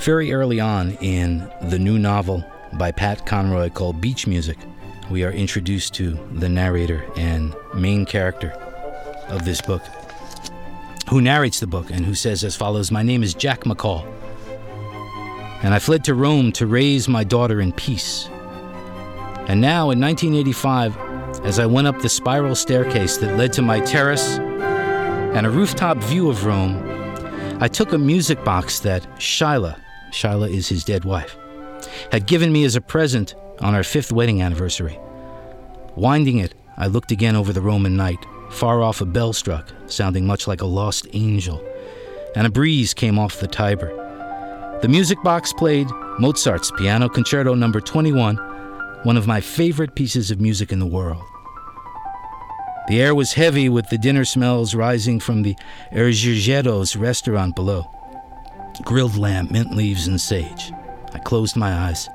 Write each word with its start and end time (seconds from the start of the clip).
Very 0.00 0.32
early 0.32 0.60
on 0.60 0.92
in 1.02 1.46
the 1.60 1.78
new 1.78 1.98
novel 1.98 2.42
by 2.72 2.90
Pat 2.90 3.26
Conroy 3.26 3.68
called 3.68 4.00
Beach 4.00 4.26
Music, 4.26 4.56
we 5.10 5.24
are 5.24 5.30
introduced 5.30 5.92
to 5.94 6.18
the 6.32 6.48
narrator 6.48 7.04
and 7.16 7.54
main 7.74 8.06
character 8.06 8.48
of 9.28 9.44
this 9.44 9.60
book, 9.60 9.82
who 11.10 11.20
narrates 11.20 11.60
the 11.60 11.66
book 11.66 11.90
and 11.90 12.06
who 12.06 12.14
says 12.14 12.44
as 12.44 12.56
follows 12.56 12.90
My 12.90 13.02
name 13.02 13.22
is 13.22 13.34
Jack 13.34 13.64
McCall, 13.64 14.10
and 15.62 15.74
I 15.74 15.78
fled 15.78 16.02
to 16.04 16.14
Rome 16.14 16.50
to 16.52 16.66
raise 16.66 17.06
my 17.06 17.22
daughter 17.22 17.60
in 17.60 17.70
peace. 17.70 18.26
And 19.48 19.60
now, 19.60 19.90
in 19.90 20.00
1985, 20.00 21.44
as 21.44 21.58
I 21.58 21.66
went 21.66 21.88
up 21.88 22.00
the 22.00 22.08
spiral 22.08 22.54
staircase 22.54 23.18
that 23.18 23.36
led 23.36 23.52
to 23.52 23.60
my 23.60 23.80
terrace 23.80 24.38
and 24.38 25.46
a 25.46 25.50
rooftop 25.50 25.98
view 25.98 26.30
of 26.30 26.46
Rome, 26.46 26.86
I 27.60 27.68
took 27.68 27.92
a 27.92 27.98
music 27.98 28.42
box 28.42 28.80
that 28.80 29.02
Shyla, 29.18 29.78
Shyla 30.10 30.50
is 30.50 30.68
his 30.68 30.84
dead 30.84 31.04
wife, 31.04 31.36
had 32.12 32.26
given 32.26 32.52
me 32.52 32.64
as 32.64 32.76
a 32.76 32.80
present 32.80 33.34
on 33.60 33.74
our 33.74 33.82
fifth 33.82 34.12
wedding 34.12 34.42
anniversary. 34.42 34.98
Winding 35.96 36.38
it, 36.38 36.54
I 36.76 36.86
looked 36.86 37.12
again 37.12 37.36
over 37.36 37.52
the 37.52 37.60
Roman 37.60 37.96
night. 37.96 38.24
Far 38.50 38.82
off, 38.82 39.00
a 39.00 39.06
bell 39.06 39.32
struck, 39.32 39.72
sounding 39.86 40.26
much 40.26 40.48
like 40.48 40.60
a 40.60 40.66
lost 40.66 41.06
angel, 41.12 41.64
and 42.34 42.46
a 42.46 42.50
breeze 42.50 42.94
came 42.94 43.18
off 43.18 43.40
the 43.40 43.46
Tiber. 43.46 43.96
The 44.82 44.88
music 44.88 45.22
box 45.22 45.52
played 45.52 45.88
Mozart's 46.18 46.72
Piano 46.78 47.08
Concerto 47.08 47.54
Number 47.54 47.80
21, 47.80 48.36
one 49.02 49.16
of 49.16 49.26
my 49.26 49.40
favorite 49.40 49.94
pieces 49.94 50.30
of 50.30 50.40
music 50.40 50.72
in 50.72 50.78
the 50.78 50.86
world. 50.86 51.22
The 52.88 53.00
air 53.00 53.14
was 53.14 53.34
heavy 53.34 53.68
with 53.68 53.88
the 53.88 53.98
dinner 53.98 54.24
smells 54.24 54.74
rising 54.74 55.20
from 55.20 55.42
the 55.42 55.54
Ergigero's 55.92 56.96
restaurant 56.96 57.54
below. 57.54 57.88
Grilled 58.84 59.16
lamb, 59.16 59.48
mint 59.50 59.74
leaves, 59.74 60.06
and 60.06 60.20
sage. 60.20 60.72
I 61.12 61.18
closed 61.18 61.56
my 61.56 61.72
eyes 61.72 62.08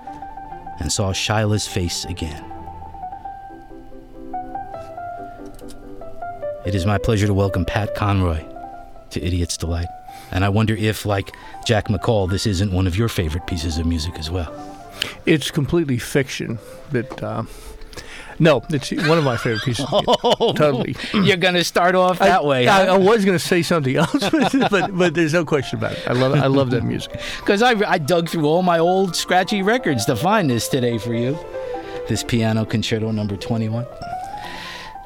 and 0.80 0.92
saw 0.92 1.12
Shyla's 1.12 1.68
face 1.68 2.06
again. 2.06 2.44
It 6.66 6.74
is 6.74 6.86
my 6.86 6.98
pleasure 6.98 7.28
to 7.28 7.34
welcome 7.34 7.64
Pat 7.64 7.94
Conroy 7.96 8.44
to 9.12 9.24
Idiot's 9.24 9.58
Delight. 9.58 9.88
And 10.32 10.44
I 10.44 10.50
wonder 10.50 10.76
if, 10.76 11.06
like 11.06 11.36
Jack 11.66 11.88
McCall, 11.88 12.30
this 12.30 12.48
isn't 12.48 12.72
one 12.72 12.88
of 12.88 12.98
your 12.98 13.08
favorite 13.08 13.46
pieces 13.46 13.78
of 13.78 13.86
music 13.86 14.18
as 14.18 14.32
well. 14.32 14.52
It's 15.26 15.52
completely 15.52 15.98
fiction. 15.98 16.58
That 16.92 17.24
uh, 17.24 17.44
no, 18.40 18.64
it's 18.70 18.92
one 18.92 19.18
of 19.18 19.24
my 19.24 19.38
favorite 19.38 19.64
pieces. 19.64 19.86
Oh, 20.38 20.54
totally. 20.54 20.96
You're 21.14 21.38
going 21.38 21.54
to 21.54 21.64
start 21.64 21.96
off 21.96 22.20
that 22.20 22.42
I, 22.42 22.44
way. 22.44 22.68
I, 22.68 22.88
I 22.88 22.98
was 22.98 23.26
going 23.26 23.38
to 23.38 23.44
say 23.44 23.62
something 23.62 23.96
else, 23.96 24.30
but 24.70 24.96
but 24.96 25.14
there's 25.14 25.34
no 25.34 25.46
question 25.46 25.80
about 25.80 25.94
it. 25.94 26.08
I 26.08 26.14
love 26.14 26.34
I 26.34 26.48
love 26.48 26.72
that 26.72 26.84
music. 26.84 27.20
Because 27.40 27.62
I, 27.62 27.72
I 27.90 27.98
dug 27.98 28.30
through 28.30 28.46
all 28.46 28.62
my 28.62 28.80
old 28.80 29.16
scratchy 29.16 29.62
records 29.62 30.06
to 30.06 30.16
find 30.16 30.50
this 30.50 30.68
today 30.68 30.98
for 30.98 31.14
you. 31.14 31.38
This 32.08 32.24
piano 32.24 32.66
concerto 32.66 33.12
number 33.12 33.36
21. 33.36 33.86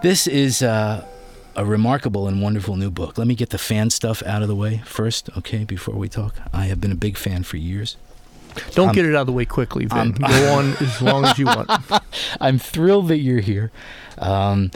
This 0.01 0.27
is 0.27 0.61
uh, 0.61 1.05
a 1.55 1.65
remarkable 1.65 2.27
and 2.27 2.41
wonderful 2.41 2.75
new 2.75 2.89
book. 2.89 3.17
Let 3.17 3.27
me 3.27 3.35
get 3.35 3.49
the 3.49 3.57
fan 3.57 3.89
stuff 3.89 4.23
out 4.23 4.41
of 4.41 4.47
the 4.47 4.55
way 4.55 4.81
first, 4.85 5.29
okay, 5.37 5.63
before 5.63 5.95
we 5.95 6.09
talk. 6.09 6.35
I 6.53 6.65
have 6.65 6.79
been 6.81 6.91
a 6.91 6.95
big 6.95 7.17
fan 7.17 7.43
for 7.43 7.57
years. 7.57 7.97
Don't 8.71 8.87
I'm- 8.87 8.95
get 8.95 9.05
it 9.05 9.15
out 9.15 9.21
of 9.21 9.27
the 9.27 9.33
way 9.33 9.45
quickly, 9.45 9.85
Vin. 9.85 9.97
I'm- 9.97 10.11
Go 10.13 10.53
on 10.53 10.73
as 10.81 11.01
long 11.01 11.25
as 11.25 11.37
you 11.39 11.45
want. 11.45 11.69
I'm 12.41 12.59
thrilled 12.59 13.07
that 13.09 13.17
you're 13.19 13.39
here. 13.41 13.71
Um, 14.17 14.71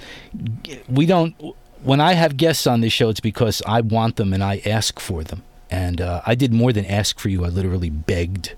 we 0.90 1.06
don't. 1.06 1.36
When 1.84 2.00
I 2.00 2.14
have 2.14 2.38
guests 2.38 2.66
on 2.66 2.82
this 2.82 2.94
show, 2.94 3.10
it's 3.10 3.20
because 3.20 3.62
I 3.66 3.82
want 3.82 4.16
them 4.16 4.32
and 4.34 4.42
I 4.44 4.62
ask 4.66 5.00
for 5.00 5.24
them. 5.24 5.44
And 5.70 6.00
uh, 6.02 6.22
I 6.26 6.36
did 6.36 6.54
more 6.54 6.72
than 6.72 6.86
ask 6.86 7.18
for 7.20 7.30
you. 7.30 7.44
I 7.46 7.48
literally 7.50 7.90
begged. 7.90 8.54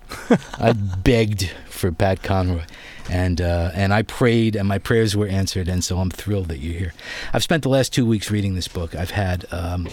I 0.58 0.72
begged 1.04 1.50
for 1.66 1.90
Pat 1.90 2.22
Conroy, 2.22 2.64
and 3.10 3.40
uh, 3.40 3.70
and 3.74 3.94
I 3.94 4.02
prayed, 4.02 4.54
and 4.54 4.68
my 4.68 4.76
prayers 4.78 5.16
were 5.16 5.26
answered. 5.26 5.66
And 5.66 5.82
so 5.82 5.98
I'm 5.98 6.10
thrilled 6.10 6.48
that 6.48 6.58
you're 6.58 6.78
here. 6.78 6.92
I've 7.32 7.42
spent 7.42 7.62
the 7.62 7.70
last 7.70 7.92
two 7.94 8.04
weeks 8.04 8.30
reading 8.30 8.54
this 8.54 8.68
book. 8.68 8.94
I've 8.94 9.12
had 9.12 9.46
um, 9.50 9.88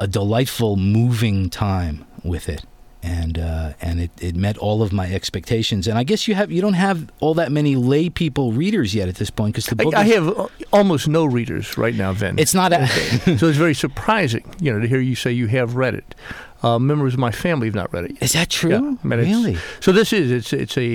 a 0.00 0.06
delightful, 0.06 0.76
moving 0.76 1.50
time 1.50 2.06
with 2.24 2.48
it, 2.48 2.64
and 3.02 3.38
uh, 3.38 3.72
and 3.80 4.00
it, 4.00 4.10
it 4.20 4.34
met 4.36 4.58
all 4.58 4.82
of 4.82 4.92
my 4.92 5.12
expectations. 5.12 5.86
And 5.86 5.96
I 5.98 6.02
guess 6.04 6.26
you 6.28 6.34
have 6.34 6.50
you 6.50 6.60
don't 6.60 6.74
have 6.74 7.10
all 7.20 7.34
that 7.34 7.52
many 7.52 7.76
lay 7.76 8.08
people 8.10 8.52
readers 8.52 8.94
yet 8.94 9.08
at 9.08 9.16
this 9.16 9.30
point 9.30 9.54
because 9.54 9.66
the 9.66 9.76
book 9.76 9.94
I, 9.94 10.00
I 10.00 10.04
have 10.04 10.28
uh, 10.38 10.48
almost 10.72 11.06
no 11.08 11.24
readers 11.24 11.78
right 11.78 11.94
now, 11.94 12.12
Vin. 12.12 12.38
it's 12.38 12.54
not 12.54 12.72
a, 12.72 12.86
so 13.38 13.46
it's 13.48 13.56
very 13.58 13.74
surprising, 13.74 14.44
you 14.60 14.72
know, 14.72 14.80
to 14.80 14.88
hear 14.88 15.00
you 15.00 15.14
say 15.14 15.30
you 15.32 15.46
have 15.48 15.76
read 15.76 15.94
it. 15.94 16.14
Uh, 16.62 16.78
members 16.78 17.14
of 17.14 17.20
my 17.20 17.30
family 17.30 17.68
have 17.68 17.74
not 17.76 17.92
read 17.92 18.04
it. 18.06 18.10
yet. 18.14 18.22
is 18.22 18.32
that 18.32 18.50
true? 18.50 18.70
Yeah, 18.70 18.78
I 18.78 19.06
mean, 19.06 19.18
really? 19.20 19.58
So 19.80 19.92
this 19.92 20.12
is 20.12 20.30
it's 20.32 20.52
it's 20.52 20.76
a 20.76 20.86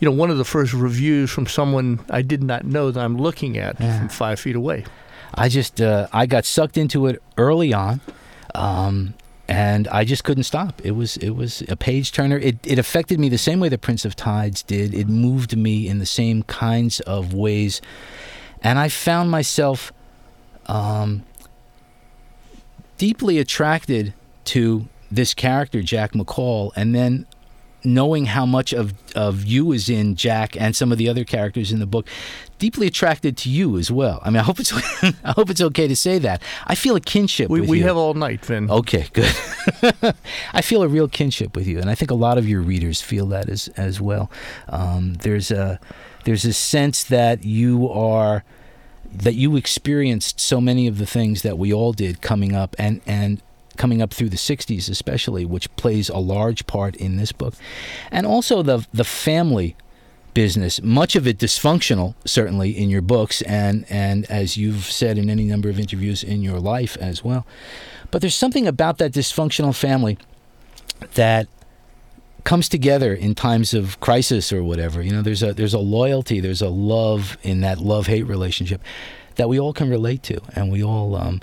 you 0.00 0.04
know 0.08 0.12
one 0.12 0.30
of 0.30 0.38
the 0.38 0.44
first 0.46 0.72
reviews 0.72 1.30
from 1.30 1.46
someone 1.46 2.00
I 2.08 2.22
did 2.22 2.42
not 2.42 2.64
know 2.64 2.90
that 2.90 3.00
I'm 3.04 3.18
looking 3.18 3.58
at 3.58 3.78
Yeah. 3.80 3.98
from 3.98 4.08
five 4.08 4.40
feet 4.40 4.56
away. 4.56 4.84
I 5.34 5.50
just 5.50 5.78
uh, 5.80 6.06
I 6.10 6.24
got 6.24 6.46
sucked 6.46 6.78
into 6.78 7.06
it 7.06 7.22
early 7.36 7.74
on, 7.74 8.00
um, 8.54 9.12
and 9.48 9.88
I 9.88 10.04
just 10.04 10.24
couldn't 10.24 10.44
stop. 10.44 10.80
It 10.84 10.90
was 10.92 11.16
it 11.16 11.30
was 11.30 11.62
a 11.68 11.76
page 11.76 12.12
turner. 12.12 12.38
It 12.38 12.58
it 12.64 12.78
affected 12.78 13.18
me 13.18 13.30
the 13.30 13.38
same 13.38 13.60
way 13.60 13.70
the 13.70 13.78
Prince 13.78 14.04
of 14.04 14.14
Tides 14.14 14.62
did. 14.62 14.94
It 14.94 15.08
moved 15.08 15.56
me 15.56 15.88
in 15.88 15.98
the 15.98 16.06
same 16.06 16.42
kinds 16.42 17.00
of 17.00 17.32
ways, 17.32 17.80
and 18.62 18.78
I 18.78 18.88
found 18.88 19.30
myself 19.30 19.92
um, 20.66 21.24
deeply 22.98 23.38
attracted 23.38 24.12
to 24.44 24.86
this 25.10 25.32
character 25.32 25.80
Jack 25.80 26.12
McCall, 26.12 26.70
and 26.76 26.94
then 26.94 27.26
knowing 27.84 28.26
how 28.26 28.44
much 28.44 28.72
of 28.72 28.94
of 29.14 29.44
you 29.44 29.72
is 29.72 29.88
in 29.88 30.16
Jack 30.16 30.56
and 30.60 30.74
some 30.74 30.92
of 30.92 30.98
the 30.98 31.08
other 31.08 31.24
characters 31.24 31.72
in 31.72 31.78
the 31.78 31.86
book, 31.86 32.06
deeply 32.58 32.86
attracted 32.86 33.36
to 33.38 33.50
you 33.50 33.78
as 33.78 33.90
well. 33.90 34.20
I 34.22 34.30
mean, 34.30 34.38
I 34.38 34.42
hope 34.42 34.60
it's 34.60 34.72
I 35.24 35.32
hope 35.32 35.50
it's 35.50 35.60
okay 35.60 35.88
to 35.88 35.96
say 35.96 36.18
that. 36.18 36.42
I 36.66 36.74
feel 36.74 36.96
a 36.96 37.00
kinship 37.00 37.50
We 37.50 37.60
we 37.60 37.80
have 37.80 37.96
all 37.96 38.14
night, 38.14 38.44
Vin. 38.44 38.70
Okay, 38.70 39.06
good. 39.12 39.34
I 40.52 40.62
feel 40.62 40.82
a 40.82 40.88
real 40.88 41.08
kinship 41.08 41.56
with 41.56 41.66
you, 41.66 41.78
and 41.78 41.90
I 41.90 41.94
think 41.94 42.10
a 42.10 42.14
lot 42.14 42.38
of 42.38 42.48
your 42.48 42.60
readers 42.60 43.00
feel 43.00 43.26
that 43.26 43.48
as 43.48 43.68
as 43.76 44.00
well. 44.00 44.30
Um, 44.68 45.14
there's 45.14 45.50
a 45.50 45.80
there's 46.24 46.44
a 46.44 46.52
sense 46.52 47.04
that 47.04 47.44
you 47.44 47.88
are 47.88 48.44
that 49.10 49.34
you 49.34 49.56
experienced 49.56 50.38
so 50.38 50.60
many 50.60 50.86
of 50.86 50.98
the 50.98 51.06
things 51.06 51.42
that 51.42 51.56
we 51.56 51.72
all 51.72 51.92
did 51.92 52.20
coming 52.20 52.54
up, 52.54 52.76
and 52.78 53.00
and 53.06 53.42
coming 53.78 54.02
up 54.02 54.12
through 54.12 54.28
the 54.28 54.36
60s 54.36 54.90
especially 54.90 55.44
which 55.44 55.74
plays 55.76 56.08
a 56.08 56.18
large 56.18 56.66
part 56.66 56.94
in 56.96 57.16
this 57.16 57.32
book 57.32 57.54
and 58.10 58.26
also 58.26 58.62
the 58.62 58.86
the 58.92 59.04
family 59.04 59.76
business 60.34 60.82
much 60.82 61.16
of 61.16 61.26
it 61.26 61.38
dysfunctional 61.38 62.14
certainly 62.24 62.70
in 62.70 62.90
your 62.90 63.02
books 63.02 63.40
and 63.42 63.86
and 63.88 64.24
as 64.30 64.56
you've 64.56 64.84
said 64.84 65.16
in 65.16 65.30
any 65.30 65.44
number 65.44 65.68
of 65.68 65.80
interviews 65.80 66.22
in 66.22 66.42
your 66.42 66.60
life 66.60 66.96
as 66.98 67.24
well 67.24 67.46
but 68.10 68.20
there's 68.20 68.34
something 68.34 68.66
about 68.66 68.98
that 68.98 69.12
dysfunctional 69.12 69.74
family 69.74 70.18
that 71.14 71.48
comes 72.44 72.68
together 72.68 73.12
in 73.12 73.34
times 73.34 73.74
of 73.74 74.00
crisis 74.00 74.52
or 74.52 74.64
whatever. 74.64 75.02
You 75.02 75.12
know, 75.12 75.22
there's 75.22 75.42
a 75.42 75.52
there's 75.52 75.74
a 75.74 75.78
loyalty, 75.78 76.40
there's 76.40 76.62
a 76.62 76.68
love 76.68 77.36
in 77.42 77.60
that 77.60 77.78
love 77.78 78.06
hate 78.06 78.22
relationship 78.22 78.80
that 79.34 79.48
we 79.48 79.60
all 79.60 79.72
can 79.72 79.90
relate 79.90 80.22
to, 80.24 80.40
and 80.54 80.72
we 80.72 80.82
all 80.82 81.14
um, 81.14 81.40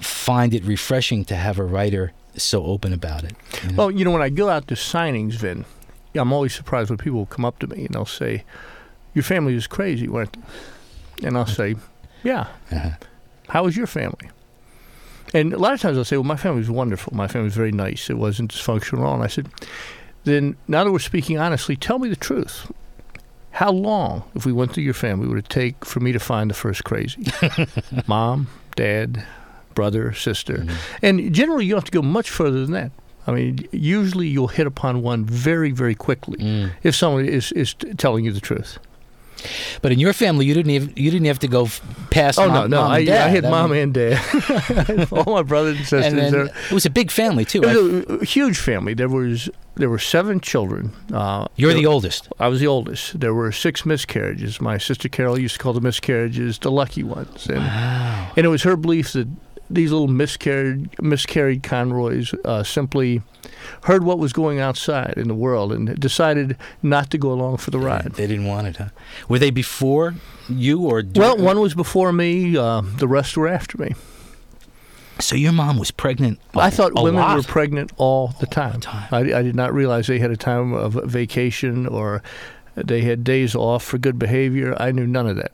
find 0.00 0.54
it 0.54 0.64
refreshing 0.64 1.24
to 1.26 1.34
have 1.36 1.58
a 1.58 1.64
writer 1.64 2.12
so 2.36 2.64
open 2.64 2.92
about 2.92 3.24
it. 3.24 3.34
you 3.62 3.70
know? 3.70 3.74
Well, 3.76 3.90
you 3.90 4.04
know, 4.04 4.10
when 4.12 4.22
I 4.22 4.28
go 4.28 4.48
out 4.48 4.68
to 4.68 4.74
signings, 4.74 5.32
Vin, 5.34 5.64
I'm 6.14 6.32
always 6.32 6.54
surprised 6.54 6.90
when 6.90 6.98
people 6.98 7.26
come 7.26 7.44
up 7.44 7.58
to 7.60 7.66
me 7.66 7.86
and 7.86 7.94
they'll 7.94 8.04
say, 8.06 8.44
"Your 9.14 9.22
family 9.24 9.54
is 9.54 9.66
crazy," 9.66 10.08
weren't 10.08 10.36
they?" 11.20 11.26
and 11.26 11.36
I'll 11.36 11.46
say, 11.46 11.76
"Yeah." 12.22 12.46
Uh-huh. 12.72 12.90
How 13.48 13.64
was 13.64 13.76
your 13.76 13.86
family? 13.86 14.30
And 15.34 15.52
a 15.52 15.58
lot 15.58 15.74
of 15.74 15.80
times 15.80 15.98
I'll 15.98 16.04
say, 16.04 16.16
"Well, 16.16 16.24
my 16.24 16.36
family 16.36 16.60
was 16.60 16.70
wonderful. 16.70 17.14
My 17.14 17.26
family 17.28 17.44
was 17.46 17.54
very 17.54 17.72
nice. 17.72 18.08
It 18.08 18.18
wasn't 18.18 18.52
dysfunctional 18.52 18.98
at 19.00 19.04
all." 19.04 19.14
And 19.14 19.24
I 19.24 19.26
said, 19.28 19.48
"Then, 20.24 20.56
now 20.66 20.84
that 20.84 20.92
we're 20.92 20.98
speaking 21.00 21.38
honestly, 21.38 21.76
tell 21.76 21.98
me 21.98 22.08
the 22.08 22.16
truth. 22.16 22.70
How 23.52 23.72
long, 23.72 24.22
if 24.34 24.46
we 24.46 24.52
went 24.52 24.72
through 24.72 24.84
your 24.84 24.94
family, 24.94 25.26
would 25.26 25.38
it 25.38 25.48
take 25.48 25.84
for 25.84 25.98
me 26.00 26.12
to 26.12 26.20
find 26.20 26.48
the 26.48 26.54
first 26.54 26.84
crazy? 26.84 27.26
Mom, 28.06 28.46
dad, 28.76 29.24
brother, 29.78 30.12
sister, 30.12 30.56
Mhm. 30.64 30.70
and 31.06 31.14
generally 31.40 31.64
you 31.66 31.72
don't 31.72 31.82
have 31.84 31.90
to 31.92 31.98
go 32.00 32.06
much 32.18 32.28
further 32.30 32.60
than 32.64 32.72
that. 32.80 32.90
I 33.28 33.30
mean, 33.32 33.52
usually 33.72 34.26
you'll 34.34 34.54
hit 34.58 34.66
upon 34.66 35.02
one 35.02 35.24
very, 35.48 35.70
very 35.82 35.94
quickly 35.94 36.38
Mm. 36.38 36.70
if 36.82 36.94
someone 36.96 37.26
is, 37.26 37.52
is 37.52 37.74
telling 38.04 38.24
you 38.26 38.32
the 38.32 38.40
truth. 38.50 38.78
But 39.82 39.92
in 39.92 40.00
your 40.00 40.12
family, 40.12 40.46
you 40.46 40.54
didn't 40.58 40.72
even 40.72 40.92
you 40.96 41.10
didn't 41.12 41.28
have 41.32 41.38
to 41.46 41.46
go 41.58 41.68
past. 42.10 42.40
Oh, 42.40 42.48
mom, 42.48 42.54
no, 42.54 42.66
no. 42.76 42.82
mom 42.82 42.90
I, 42.90 42.98
and 42.98 43.06
dad. 43.06 43.26
I 43.26 43.30
had 43.36 43.44
I 43.44 43.50
mom 43.50 43.70
mean, 43.70 43.82
and 43.82 43.94
dad. 43.94 45.08
All 45.12 45.32
my 45.38 45.42
brothers 45.52 45.76
and 45.78 45.86
sisters. 45.86 46.06
and 46.12 46.18
then 46.18 46.34
it 46.70 46.72
was 46.72 46.84
a 46.86 46.90
big 46.90 47.10
family 47.12 47.44
too. 47.44 47.60
it 47.62 47.66
was 48.10 48.22
a 48.22 48.24
huge 48.24 48.58
family. 48.58 48.94
There 48.94 49.08
was 49.08 49.48
there 49.76 49.88
were 49.88 50.00
seven 50.00 50.40
children. 50.40 50.90
Uh, 51.12 51.46
You're 51.54 51.70
there- 51.72 51.82
the 51.82 51.86
oldest. 51.86 52.28
I 52.40 52.48
was 52.48 52.58
the 52.58 52.66
oldest. 52.66 53.20
There 53.20 53.32
were 53.32 53.52
six 53.52 53.86
miscarriages. 53.86 54.60
My 54.60 54.76
sister 54.78 55.08
Carol 55.08 55.38
used 55.38 55.54
to 55.54 55.60
call 55.62 55.72
the 55.72 55.80
miscarriages 55.90 56.58
the 56.58 56.72
lucky 56.72 57.04
ones, 57.04 57.46
and 57.46 57.58
Wow. 57.60 58.32
and 58.36 58.44
it 58.44 58.48
was 58.48 58.64
her 58.64 58.74
belief 58.76 59.12
that 59.12 59.28
these 59.70 59.90
little 59.92 60.08
miscarried 60.08 61.00
miscarried 61.00 61.62
Conroys 61.62 62.34
uh, 62.44 62.62
simply 62.62 63.22
heard 63.82 64.04
what 64.04 64.18
was 64.18 64.32
going 64.32 64.60
outside 64.60 65.14
in 65.16 65.28
the 65.28 65.34
world 65.34 65.72
and 65.72 65.98
decided 66.00 66.56
not 66.82 67.10
to 67.10 67.18
go 67.18 67.32
along 67.32 67.58
for 67.58 67.70
the 67.70 67.78
ride. 67.78 68.12
They 68.14 68.26
didn't 68.26 68.46
want 68.46 68.66
it, 68.68 68.76
huh? 68.76 68.88
Were 69.28 69.38
they 69.38 69.50
before 69.50 70.14
you 70.48 70.82
or? 70.84 71.02
Well, 71.14 71.36
one 71.36 71.60
was 71.60 71.74
before 71.74 72.12
me. 72.12 72.56
Uh, 72.56 72.82
the 72.96 73.08
rest 73.08 73.36
were 73.36 73.48
after 73.48 73.76
me. 73.78 73.94
So 75.20 75.34
your 75.34 75.52
mom 75.52 75.78
was 75.78 75.90
pregnant. 75.90 76.38
a- 76.54 76.60
I 76.60 76.70
thought 76.70 76.94
women 76.94 77.20
lot. 77.20 77.36
were 77.36 77.42
pregnant 77.42 77.90
all 77.96 78.28
the 78.40 78.46
time. 78.46 78.80
time. 78.80 79.08
I, 79.12 79.18
I 79.38 79.42
did 79.42 79.56
not 79.56 79.74
realize 79.74 80.06
they 80.06 80.20
had 80.20 80.30
a 80.30 80.36
time 80.36 80.72
of 80.72 80.92
vacation 81.04 81.86
or 81.88 82.22
they 82.76 83.00
had 83.00 83.24
days 83.24 83.56
off 83.56 83.82
for 83.82 83.98
good 83.98 84.18
behavior. 84.18 84.76
I 84.80 84.92
knew 84.92 85.06
none 85.08 85.26
of 85.26 85.36
that. 85.36 85.50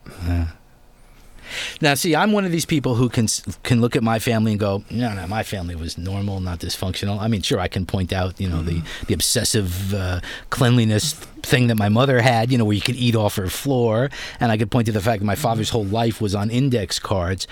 Now, 1.81 1.93
see, 1.93 2.15
I'm 2.15 2.31
one 2.31 2.45
of 2.45 2.51
these 2.51 2.65
people 2.65 2.95
who 2.95 3.09
can 3.09 3.27
can 3.63 3.81
look 3.81 3.95
at 3.95 4.03
my 4.03 4.19
family 4.19 4.51
and 4.51 4.59
go, 4.59 4.83
no, 4.89 5.13
no, 5.13 5.27
my 5.27 5.43
family 5.43 5.75
was 5.75 5.97
normal, 5.97 6.39
not 6.39 6.59
dysfunctional. 6.59 7.19
I 7.19 7.27
mean, 7.27 7.41
sure, 7.41 7.59
I 7.59 7.67
can 7.67 7.85
point 7.85 8.13
out, 8.13 8.39
you 8.39 8.49
know, 8.49 8.61
the 8.61 8.81
the 9.07 9.13
obsessive 9.13 9.93
uh, 9.93 10.21
cleanliness 10.49 11.13
thing 11.13 11.67
that 11.67 11.75
my 11.75 11.89
mother 11.89 12.21
had, 12.21 12.51
you 12.51 12.57
know, 12.57 12.65
where 12.65 12.75
you 12.75 12.81
could 12.81 12.95
eat 12.95 13.15
off 13.15 13.35
her 13.35 13.47
floor, 13.49 14.09
and 14.39 14.51
I 14.51 14.57
could 14.57 14.71
point 14.71 14.87
to 14.87 14.91
the 14.91 15.01
fact 15.01 15.19
that 15.19 15.25
my 15.25 15.35
father's 15.35 15.69
whole 15.69 15.85
life 15.85 16.21
was 16.21 16.35
on 16.35 16.49
index 16.49 16.99
cards. 16.99 17.47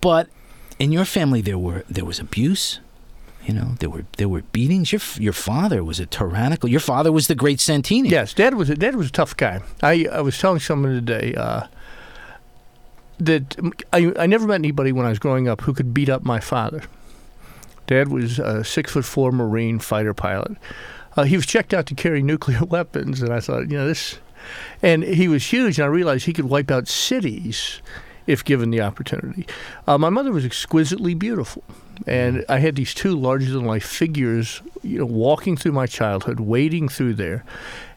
But 0.00 0.28
in 0.78 0.92
your 0.92 1.04
family, 1.04 1.40
there 1.40 1.58
were 1.58 1.84
there 1.88 2.04
was 2.04 2.18
abuse. 2.18 2.80
You 3.46 3.52
know, 3.52 3.74
there 3.78 3.90
were 3.90 4.06
there 4.16 4.28
were 4.28 4.42
beatings. 4.52 4.92
Your 4.92 5.02
your 5.18 5.32
father 5.32 5.84
was 5.84 6.00
a 6.00 6.06
tyrannical. 6.06 6.68
Your 6.68 6.80
father 6.80 7.12
was 7.12 7.26
the 7.26 7.34
great 7.34 7.60
Santini. 7.60 8.08
Yes, 8.08 8.32
Dad 8.32 8.54
was 8.54 8.70
a, 8.70 8.74
Dad 8.74 8.96
was 8.96 9.08
a 9.08 9.12
tough 9.12 9.36
guy. 9.36 9.60
I 9.82 10.06
I 10.10 10.20
was 10.20 10.38
telling 10.38 10.60
someone 10.60 10.92
today 10.92 11.34
uh, 11.34 11.66
that 13.18 13.56
I 13.92 14.12
I 14.18 14.26
never 14.26 14.46
met 14.46 14.56
anybody 14.56 14.92
when 14.92 15.06
I 15.06 15.10
was 15.10 15.18
growing 15.18 15.48
up 15.48 15.62
who 15.62 15.72
could 15.72 15.94
beat 15.94 16.08
up 16.08 16.22
my 16.22 16.40
father. 16.40 16.82
Dad 17.86 18.08
was 18.08 18.38
a 18.38 18.64
six 18.64 18.92
foot 18.92 19.04
four 19.04 19.32
Marine 19.32 19.78
fighter 19.78 20.14
pilot. 20.14 20.56
Uh, 21.16 21.24
he 21.24 21.36
was 21.36 21.46
checked 21.46 21.72
out 21.72 21.86
to 21.86 21.94
carry 21.94 22.22
nuclear 22.22 22.64
weapons, 22.68 23.22
and 23.22 23.32
I 23.32 23.40
thought, 23.40 23.70
you 23.70 23.76
know, 23.76 23.86
this. 23.86 24.18
And 24.82 25.02
he 25.02 25.28
was 25.28 25.52
huge, 25.52 25.78
and 25.78 25.84
I 25.84 25.88
realized 25.88 26.26
he 26.26 26.32
could 26.32 26.46
wipe 26.46 26.70
out 26.70 26.88
cities 26.88 27.80
if 28.26 28.44
given 28.44 28.70
the 28.70 28.80
opportunity. 28.80 29.46
Uh, 29.86 29.98
my 29.98 30.10
mother 30.10 30.32
was 30.32 30.44
exquisitely 30.44 31.14
beautiful, 31.14 31.62
and 32.06 32.44
I 32.48 32.58
had 32.58 32.76
these 32.76 32.94
two 32.94 33.16
larger 33.16 33.50
than 33.50 33.64
life 33.64 33.84
figures, 33.84 34.60
you 34.82 34.98
know, 34.98 35.06
walking 35.06 35.56
through 35.56 35.72
my 35.72 35.86
childhood, 35.86 36.40
wading 36.40 36.88
through 36.88 37.14
there, 37.14 37.44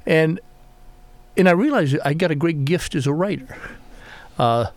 and 0.05 0.39
and 1.35 1.47
I 1.47 1.51
realized 1.51 1.97
I 2.03 2.13
got 2.13 2.31
a 2.31 2.35
great 2.35 2.65
gift 2.65 2.95
as 2.95 3.05
a 3.07 3.13
writer. 3.13 3.55
Uh, 4.39 4.67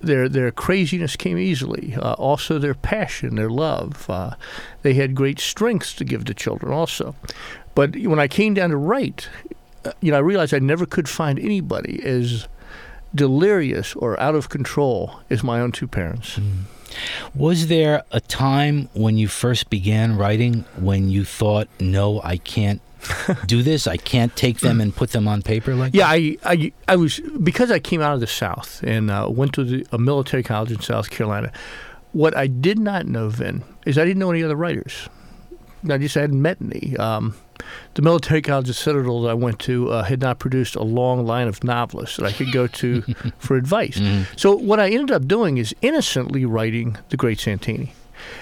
their 0.00 0.28
their 0.28 0.50
craziness 0.50 1.16
came 1.16 1.38
easily. 1.38 1.94
Uh, 1.96 2.12
also, 2.14 2.58
their 2.58 2.74
passion, 2.74 3.36
their 3.36 3.50
love. 3.50 4.08
Uh, 4.08 4.34
they 4.82 4.94
had 4.94 5.14
great 5.14 5.38
strengths 5.38 5.94
to 5.94 6.04
give 6.04 6.24
to 6.26 6.34
children. 6.34 6.72
Also, 6.72 7.14
but 7.74 7.96
when 7.96 8.18
I 8.18 8.28
came 8.28 8.54
down 8.54 8.70
to 8.70 8.76
write, 8.76 9.28
uh, 9.84 9.92
you 10.00 10.10
know, 10.10 10.16
I 10.16 10.20
realized 10.20 10.54
I 10.54 10.58
never 10.58 10.86
could 10.86 11.08
find 11.08 11.38
anybody 11.38 12.00
as 12.04 12.48
delirious 13.14 13.94
or 13.94 14.18
out 14.20 14.34
of 14.34 14.48
control 14.48 15.20
as 15.30 15.42
my 15.42 15.60
own 15.60 15.72
two 15.72 15.88
parents. 15.88 16.38
Was 17.34 17.68
there 17.68 18.02
a 18.10 18.20
time 18.20 18.88
when 18.94 19.16
you 19.16 19.28
first 19.28 19.70
began 19.70 20.16
writing 20.16 20.64
when 20.76 21.08
you 21.08 21.24
thought, 21.24 21.68
no, 21.78 22.20
I 22.22 22.38
can't 22.38 22.80
do 23.46 23.62
this? 23.62 23.86
I 23.86 23.96
can't 23.96 24.34
take 24.36 24.60
them 24.60 24.80
and 24.80 24.94
put 24.94 25.10
them 25.10 25.28
on 25.28 25.42
paper 25.42 25.74
like 25.74 25.94
Yeah, 25.94 26.08
I, 26.08 26.36
I, 26.44 26.72
I 26.86 26.96
was 26.96 27.20
because 27.42 27.70
I 27.70 27.78
came 27.78 28.00
out 28.00 28.14
of 28.14 28.20
the 28.20 28.26
South 28.26 28.82
and 28.82 29.10
uh, 29.10 29.28
went 29.30 29.52
to 29.54 29.64
the, 29.64 29.86
a 29.92 29.98
military 29.98 30.42
college 30.42 30.70
in 30.70 30.80
South 30.80 31.10
Carolina. 31.10 31.52
What 32.12 32.36
I 32.36 32.46
did 32.46 32.78
not 32.78 33.06
know 33.06 33.28
then 33.28 33.62
is 33.86 33.98
I 33.98 34.04
didn't 34.04 34.18
know 34.18 34.30
any 34.30 34.42
other 34.42 34.56
writers. 34.56 35.08
I 35.88 35.98
just 35.98 36.14
hadn't 36.14 36.40
met 36.40 36.58
any. 36.60 36.96
Um, 36.96 37.34
the 37.94 38.02
military 38.02 38.42
college 38.42 38.68
at 38.68 38.74
Citadel 38.74 39.22
that 39.22 39.30
I 39.30 39.34
went 39.34 39.58
to 39.60 39.90
uh, 39.90 40.02
had 40.02 40.20
not 40.20 40.38
produced 40.38 40.74
a 40.74 40.82
long 40.82 41.26
line 41.26 41.48
of 41.48 41.62
novelists 41.62 42.16
that 42.16 42.26
I 42.26 42.32
could 42.32 42.52
go 42.52 42.66
to 42.66 43.02
for 43.38 43.56
advice. 43.56 44.00
So 44.36 44.56
what 44.56 44.80
I 44.80 44.90
ended 44.90 45.10
up 45.10 45.26
doing 45.26 45.58
is 45.58 45.74
innocently 45.82 46.44
writing 46.44 46.96
The 47.10 47.16
Great 47.16 47.40
Santini. 47.40 47.92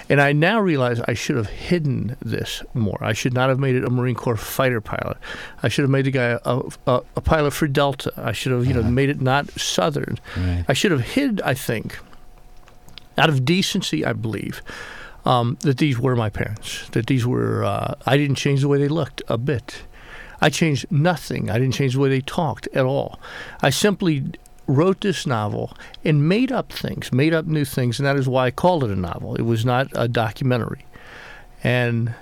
And 0.09 0.21
I 0.21 0.33
now 0.33 0.59
realize 0.59 1.01
I 1.07 1.13
should 1.13 1.35
have 1.35 1.49
hidden 1.49 2.15
this 2.21 2.63
more. 2.73 2.97
I 3.01 3.13
should 3.13 3.33
not 3.33 3.49
have 3.49 3.59
made 3.59 3.75
it 3.75 3.83
a 3.83 3.89
Marine 3.89 4.15
Corps 4.15 4.37
fighter 4.37 4.81
pilot. 4.81 5.17
I 5.63 5.67
should 5.67 5.83
have 5.83 5.89
made 5.89 6.05
the 6.05 6.11
guy 6.11 6.39
a, 6.45 6.61
a, 6.87 7.01
a 7.15 7.21
pilot 7.21 7.51
for 7.51 7.67
Delta. 7.67 8.11
I 8.17 8.31
should 8.31 8.51
have, 8.51 8.65
you 8.65 8.73
know, 8.73 8.83
made 8.83 9.09
it 9.09 9.21
not 9.21 9.49
Southern. 9.51 10.17
Right. 10.35 10.65
I 10.67 10.73
should 10.73 10.91
have 10.91 11.01
hid, 11.01 11.41
I 11.41 11.53
think, 11.53 11.99
out 13.17 13.29
of 13.29 13.43
decency, 13.43 14.05
I 14.05 14.13
believe, 14.13 14.61
um, 15.25 15.57
that 15.61 15.77
these 15.77 15.99
were 15.99 16.15
my 16.15 16.29
parents. 16.29 16.87
That 16.89 17.07
these 17.07 17.25
were, 17.25 17.63
uh, 17.63 17.95
I 18.05 18.17
didn't 18.17 18.35
change 18.35 18.61
the 18.61 18.67
way 18.67 18.77
they 18.77 18.87
looked 18.87 19.21
a 19.27 19.37
bit. 19.37 19.83
I 20.39 20.49
changed 20.49 20.85
nothing. 20.91 21.49
I 21.49 21.57
didn't 21.57 21.73
change 21.73 21.93
the 21.95 21.99
way 21.99 22.09
they 22.09 22.21
talked 22.21 22.67
at 22.73 22.85
all. 22.85 23.19
I 23.61 23.71
simply 23.71 24.23
wrote 24.67 25.01
this 25.01 25.25
novel 25.25 25.75
and 26.03 26.27
made 26.27 26.51
up 26.51 26.71
things, 26.71 27.11
made 27.11 27.33
up 27.33 27.45
new 27.45 27.65
things, 27.65 27.99
and 27.99 28.05
that 28.05 28.17
is 28.17 28.27
why 28.27 28.45
I 28.47 28.51
called 28.51 28.83
it 28.83 28.89
a 28.91 28.95
novel. 28.95 29.35
It 29.35 29.41
was 29.43 29.65
not 29.65 29.87
a 29.95 30.07
documentary. 30.07 30.85
And 31.63 32.13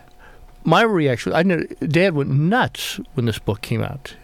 my 0.64 0.82
reaction, 0.84 1.34
I 1.34 1.44
know 1.44 1.64
Dad 1.88 2.14
went 2.16 2.30
nuts 2.30 3.00
when 3.16 3.26
this 3.26 3.40
book 3.40 3.62
came 3.62 3.82
out. 3.84 4.16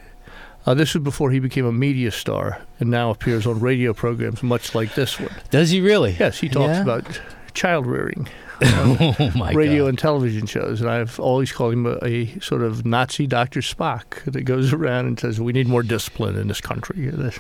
Uh, 0.66 0.76
this 0.76 0.94
was 0.94 1.04
before 1.04 1.32
he 1.32 1.40
became 1.40 1.66
a 1.66 1.72
media 1.72 2.12
star 2.12 2.62
and 2.80 2.90
now 2.92 3.10
appears 3.10 3.48
on 3.48 3.60
radio 3.60 3.94
programs 3.94 4.44
much 4.44 4.76
like 4.76 4.94
this 4.94 5.20
one. 5.20 5.32
Does 5.50 5.72
he 5.72 5.82
really? 5.82 6.16
Yes, 6.20 6.40
he 6.40 6.50
talks 6.50 6.76
Yeah? 6.78 6.84
about 6.84 7.20
child 7.56 7.88
rearing, 7.88 8.28
oh 8.62 9.32
my 9.36 9.52
radio 9.54 9.84
God. 9.86 9.90
and 9.90 9.98
television 10.00 10.46
shows, 10.46 10.80
and 10.80 10.90
I've 10.90 11.20
always 11.20 11.52
called 11.52 11.74
him 11.74 11.88
a, 11.88 11.98
a 12.06 12.40
sort 12.42 12.62
of 12.62 12.86
Nazi 12.86 13.26
Dr. 13.26 13.62
Spock 13.62 14.24
that 14.32 14.44
goes 14.44 14.72
around 14.74 15.08
and 15.08 15.20
says 15.20 15.42
we 15.42 15.52
need 15.52 15.68
more 15.68 15.82
discipline 15.84 16.38
in 16.38 16.48
this 16.48 16.62
country. 16.62 17.10
This- 17.10 17.40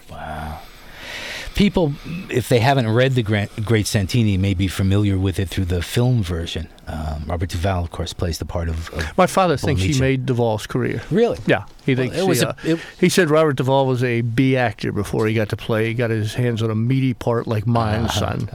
People, 1.55 1.93
if 2.29 2.47
they 2.49 2.59
haven't 2.59 2.87
read 2.89 3.13
The 3.13 3.23
Great 3.65 3.85
Santini, 3.85 4.37
may 4.37 4.53
be 4.53 4.67
familiar 4.67 5.17
with 5.17 5.37
it 5.39 5.49
through 5.49 5.65
the 5.65 5.81
film 5.81 6.23
version. 6.23 6.67
Um, 6.87 7.23
Robert 7.27 7.49
Duvall, 7.49 7.83
of 7.83 7.91
course, 7.91 8.13
plays 8.13 8.37
the 8.39 8.45
part 8.45 8.69
of. 8.69 8.89
of 8.93 9.17
My 9.17 9.27
father 9.27 9.57
thinks 9.57 9.81
he 9.81 9.99
made 9.99 10.25
Duvall's 10.25 10.65
career. 10.65 11.01
really? 11.11 11.37
Yeah, 11.45 11.65
he 11.85 11.93
Well, 11.93 12.03
thinks 12.03 12.17
it 12.17 12.27
was 12.27 12.39
he, 12.39 12.45
a- 12.45 12.49
uh, 12.49 12.53
it- 12.63 12.79
he 12.99 13.09
said 13.09 13.29
Robert 13.29 13.57
Duvall 13.57 13.85
was 13.85 14.03
a 14.03 14.21
B 14.21 14.55
actor 14.55 14.91
before 14.91 15.27
he 15.27 15.33
got 15.33 15.49
to 15.49 15.57
play. 15.57 15.87
He 15.87 15.93
got 15.93 16.09
his 16.09 16.33
hands 16.35 16.61
on 16.63 16.71
a 16.71 16.75
meaty 16.75 17.13
part 17.13 17.47
like 17.47 17.67
mine, 17.67 18.05
Uh-huh, 18.05 18.19
son. 18.19 18.49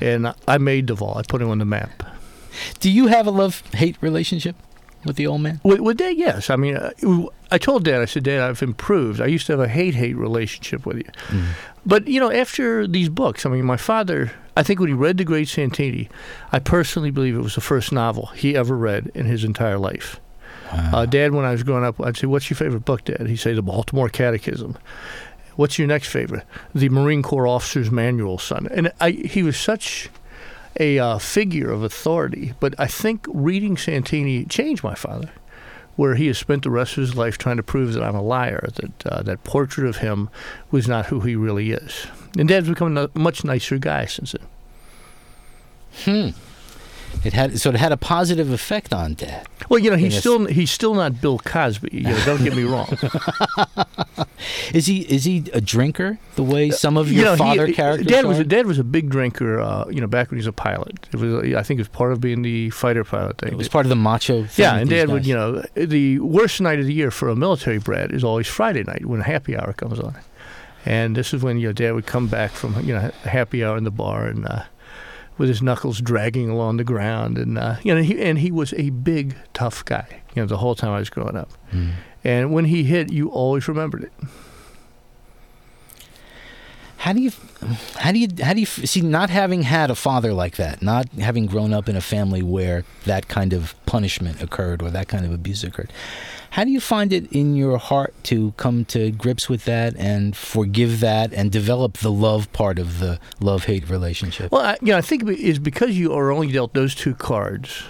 And 0.00 0.34
I 0.46 0.58
made 0.58 0.86
Duvall. 0.86 1.16
I 1.18 1.22
put 1.22 1.40
him 1.42 1.48
on 1.50 1.58
the 1.58 1.64
map. 1.64 2.02
Do 2.80 2.90
you 2.90 3.06
have 3.06 3.26
a 3.26 3.30
love 3.30 3.62
hate 3.74 3.96
relationship 4.02 4.56
with 5.04 5.16
the 5.16 5.26
old 5.26 5.40
man? 5.40 5.60
With, 5.64 5.80
with 5.80 5.96
Dad, 5.98 6.16
yes. 6.16 6.50
I 6.50 6.56
mean, 6.56 6.76
uh, 6.76 6.90
I 7.50 7.58
told 7.58 7.84
Dad, 7.84 8.00
I 8.00 8.04
said, 8.04 8.24
Dad, 8.24 8.40
I've 8.40 8.62
improved. 8.62 9.20
I 9.20 9.26
used 9.26 9.46
to 9.46 9.52
have 9.52 9.60
a 9.60 9.68
hate 9.68 9.94
hate 9.94 10.16
relationship 10.16 10.86
with 10.86 10.98
you. 10.98 11.10
But, 11.84 12.06
you 12.06 12.20
know, 12.20 12.30
after 12.30 12.86
these 12.86 13.08
books, 13.08 13.44
I 13.44 13.50
mean, 13.50 13.64
my 13.64 13.76
father, 13.76 14.30
I 14.56 14.62
think 14.62 14.78
when 14.78 14.88
he 14.88 14.94
read 14.94 15.18
The 15.18 15.24
Great 15.24 15.48
Santini, 15.48 16.08
I 16.52 16.60
personally 16.60 17.10
believe 17.10 17.34
it 17.34 17.40
was 17.42 17.56
the 17.56 17.60
first 17.60 17.90
novel 17.92 18.26
he 18.28 18.56
ever 18.56 18.76
read 18.76 19.10
in 19.14 19.26
his 19.26 19.42
entire 19.42 19.78
life. 19.78 20.20
Uh, 20.70 21.04
Dad, 21.04 21.32
when 21.32 21.44
I 21.44 21.52
was 21.52 21.62
growing 21.62 21.84
up, 21.84 22.00
I'd 22.00 22.16
say, 22.16 22.26
What's 22.26 22.48
your 22.48 22.56
favorite 22.56 22.86
book, 22.86 23.04
Dad? 23.04 23.26
He'd 23.26 23.36
say, 23.36 23.52
The 23.52 23.62
Baltimore 23.62 24.08
Catechism. 24.08 24.78
What's 25.56 25.78
your 25.78 25.86
next 25.86 26.08
favorite? 26.08 26.44
The 26.74 26.88
Marine 26.88 27.22
Corps 27.22 27.46
Officer's 27.46 27.90
Manual, 27.90 28.38
son. 28.38 28.68
And 28.70 28.90
I, 29.00 29.10
he 29.10 29.42
was 29.42 29.58
such 29.58 30.08
a 30.78 30.98
uh, 30.98 31.18
figure 31.18 31.70
of 31.70 31.82
authority. 31.82 32.54
But 32.60 32.74
I 32.78 32.86
think 32.86 33.26
reading 33.28 33.76
Santini 33.76 34.44
changed 34.44 34.82
my 34.82 34.94
father, 34.94 35.30
where 35.96 36.14
he 36.14 36.26
has 36.28 36.38
spent 36.38 36.62
the 36.62 36.70
rest 36.70 36.96
of 36.96 37.02
his 37.02 37.14
life 37.14 37.38
trying 37.38 37.58
to 37.58 37.62
prove 37.62 37.92
that 37.92 38.02
I'm 38.02 38.14
a 38.14 38.22
liar, 38.22 38.68
that 38.74 39.06
uh, 39.06 39.22
that 39.22 39.44
portrait 39.44 39.86
of 39.86 39.98
him 39.98 40.30
was 40.70 40.88
not 40.88 41.06
who 41.06 41.20
he 41.20 41.36
really 41.36 41.72
is. 41.72 42.06
And 42.38 42.48
Dad's 42.48 42.68
become 42.68 42.96
a 42.96 43.10
much 43.14 43.44
nicer 43.44 43.78
guy 43.78 44.06
since 44.06 44.32
then. 44.32 44.46
It 47.24 47.32
had 47.32 47.58
so 47.58 47.70
it 47.70 47.76
had 47.76 47.92
a 47.92 47.96
positive 47.96 48.50
effect 48.50 48.92
on 48.92 49.14
Dad. 49.14 49.46
Well, 49.68 49.78
you 49.78 49.90
know, 49.90 49.96
he's 49.96 50.18
still 50.18 50.46
he's 50.46 50.70
still 50.70 50.94
not 50.94 51.20
Bill 51.20 51.38
Cosby. 51.38 51.88
You 51.92 52.02
know, 52.02 52.24
don't 52.24 52.42
get 52.42 52.56
me 52.56 52.64
wrong. 52.64 52.88
Is 54.74 54.86
he 54.86 55.00
is 55.02 55.24
he 55.24 55.44
a 55.52 55.60
drinker 55.60 56.18
the 56.34 56.42
way 56.42 56.70
some 56.70 56.96
of 56.96 57.10
your 57.10 57.18
you 57.18 57.24
know, 57.24 57.36
father 57.36 57.66
he, 57.66 57.72
characters 57.72 58.06
Dad 58.06 58.24
are? 58.24 58.28
was 58.28 58.38
a, 58.38 58.44
Dad 58.44 58.66
was 58.66 58.78
a 58.78 58.84
big 58.84 59.08
drinker. 59.08 59.60
Uh, 59.60 59.86
you 59.88 60.00
know, 60.00 60.06
back 60.06 60.30
when 60.30 60.36
he 60.36 60.40
was 60.40 60.46
a 60.46 60.52
pilot. 60.52 61.08
It 61.12 61.16
was 61.16 61.54
I 61.54 61.62
think 61.62 61.78
it 61.78 61.82
was 61.82 61.88
part 61.88 62.12
of 62.12 62.20
being 62.20 62.42
the 62.42 62.70
fighter 62.70 63.04
pilot 63.04 63.38
thing. 63.38 63.52
it 63.52 63.56
was 63.56 63.68
part 63.68 63.86
of 63.86 63.90
the 63.90 63.96
macho. 63.96 64.44
Thing 64.44 64.62
Yeah, 64.62 64.76
and 64.76 64.90
Dad 64.90 65.08
would, 65.10 65.26
you 65.26 65.34
know, 65.34 65.64
the 65.74 66.18
worst 66.20 66.60
night 66.60 66.80
of 66.80 66.86
the 66.86 66.94
year 66.94 67.10
for 67.10 67.28
a 67.28 67.36
military 67.36 67.78
brat 67.78 68.12
is 68.12 68.24
always 68.24 68.46
Friday 68.46 68.82
night 68.82 69.06
when 69.06 69.20
happy 69.20 69.56
hour 69.56 69.72
comes 69.72 70.00
on. 70.00 70.16
And 70.84 71.16
this 71.16 71.32
is 71.32 71.42
when 71.42 71.58
your 71.58 71.72
dad 71.72 71.92
would 71.92 72.06
come 72.06 72.26
back 72.26 72.50
from, 72.50 72.80
you 72.84 72.92
know, 72.92 73.12
happy 73.22 73.64
hour 73.64 73.76
in 73.76 73.84
the 73.84 73.92
bar 73.92 74.26
and 74.26 74.46
uh, 74.46 74.64
with 75.42 75.48
his 75.48 75.60
knuckles 75.60 76.00
dragging 76.00 76.48
along 76.48 76.76
the 76.76 76.84
ground. 76.84 77.36
And, 77.36 77.58
uh, 77.58 77.74
you 77.82 77.92
know, 77.92 78.00
he, 78.00 78.22
and 78.22 78.38
he 78.38 78.52
was 78.52 78.72
a 78.74 78.90
big, 78.90 79.34
tough 79.52 79.84
guy, 79.84 80.06
you 80.36 80.42
know, 80.42 80.46
the 80.46 80.56
whole 80.56 80.76
time 80.76 80.92
I 80.92 81.00
was 81.00 81.10
growing 81.10 81.36
up. 81.36 81.50
Mm. 81.72 81.94
And 82.22 82.52
when 82.52 82.66
he 82.66 82.84
hit, 82.84 83.12
you 83.12 83.28
always 83.28 83.66
remembered 83.66 84.04
it. 84.04 84.12
How 86.98 87.12
do 87.12 87.20
you, 87.20 87.32
how 87.96 88.12
do 88.12 88.20
you, 88.20 88.28
how 88.40 88.52
do 88.52 88.60
you 88.60 88.66
see 88.66 89.00
not 89.00 89.30
having 89.30 89.62
had 89.62 89.90
a 89.90 89.96
father 89.96 90.32
like 90.32 90.54
that, 90.58 90.80
not 90.80 91.08
having 91.14 91.46
grown 91.46 91.72
up 91.72 91.88
in 91.88 91.96
a 91.96 92.00
family 92.00 92.44
where 92.44 92.84
that 93.06 93.26
kind 93.26 93.52
of 93.52 93.74
punishment 93.84 94.40
occurred 94.40 94.80
or 94.80 94.92
that 94.92 95.08
kind 95.08 95.26
of 95.26 95.32
abuse 95.32 95.64
occurred? 95.64 95.92
How 96.52 96.64
do 96.64 96.70
you 96.70 96.80
find 96.80 97.14
it 97.14 97.32
in 97.32 97.56
your 97.56 97.78
heart 97.78 98.12
to 98.24 98.52
come 98.58 98.84
to 98.86 99.10
grips 99.10 99.48
with 99.48 99.64
that 99.64 99.96
and 99.96 100.36
forgive 100.36 101.00
that 101.00 101.32
and 101.32 101.50
develop 101.50 101.96
the 101.98 102.12
love 102.12 102.52
part 102.52 102.78
of 102.78 102.98
the 102.98 103.18
love 103.40 103.64
hate 103.64 103.88
relationship? 103.88 104.52
Well, 104.52 104.60
I, 104.60 104.76
you 104.82 104.92
know, 104.92 104.98
I 104.98 105.00
think 105.00 105.22
it's 105.26 105.58
because 105.58 105.98
you 105.98 106.12
are 106.12 106.30
only 106.30 106.52
dealt 106.52 106.74
those 106.74 106.94
two 106.94 107.14
cards 107.14 107.84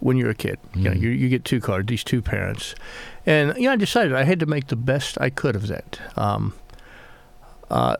when 0.00 0.18
you're 0.18 0.28
a 0.28 0.34
kid. 0.34 0.58
Mm-hmm. 0.60 0.78
You 0.78 0.84
know, 0.90 0.94
you, 0.94 1.08
you 1.08 1.30
get 1.30 1.46
two 1.46 1.58
cards, 1.58 1.88
these 1.88 2.04
two 2.04 2.20
parents, 2.20 2.74
and 3.24 3.56
you 3.56 3.62
know, 3.62 3.72
I 3.72 3.76
decided 3.76 4.12
I 4.12 4.24
had 4.24 4.40
to 4.40 4.46
make 4.46 4.66
the 4.66 4.76
best 4.76 5.16
I 5.18 5.30
could 5.30 5.56
of 5.56 5.68
that. 5.68 5.98
Um, 6.14 6.52
uh, 7.70 7.96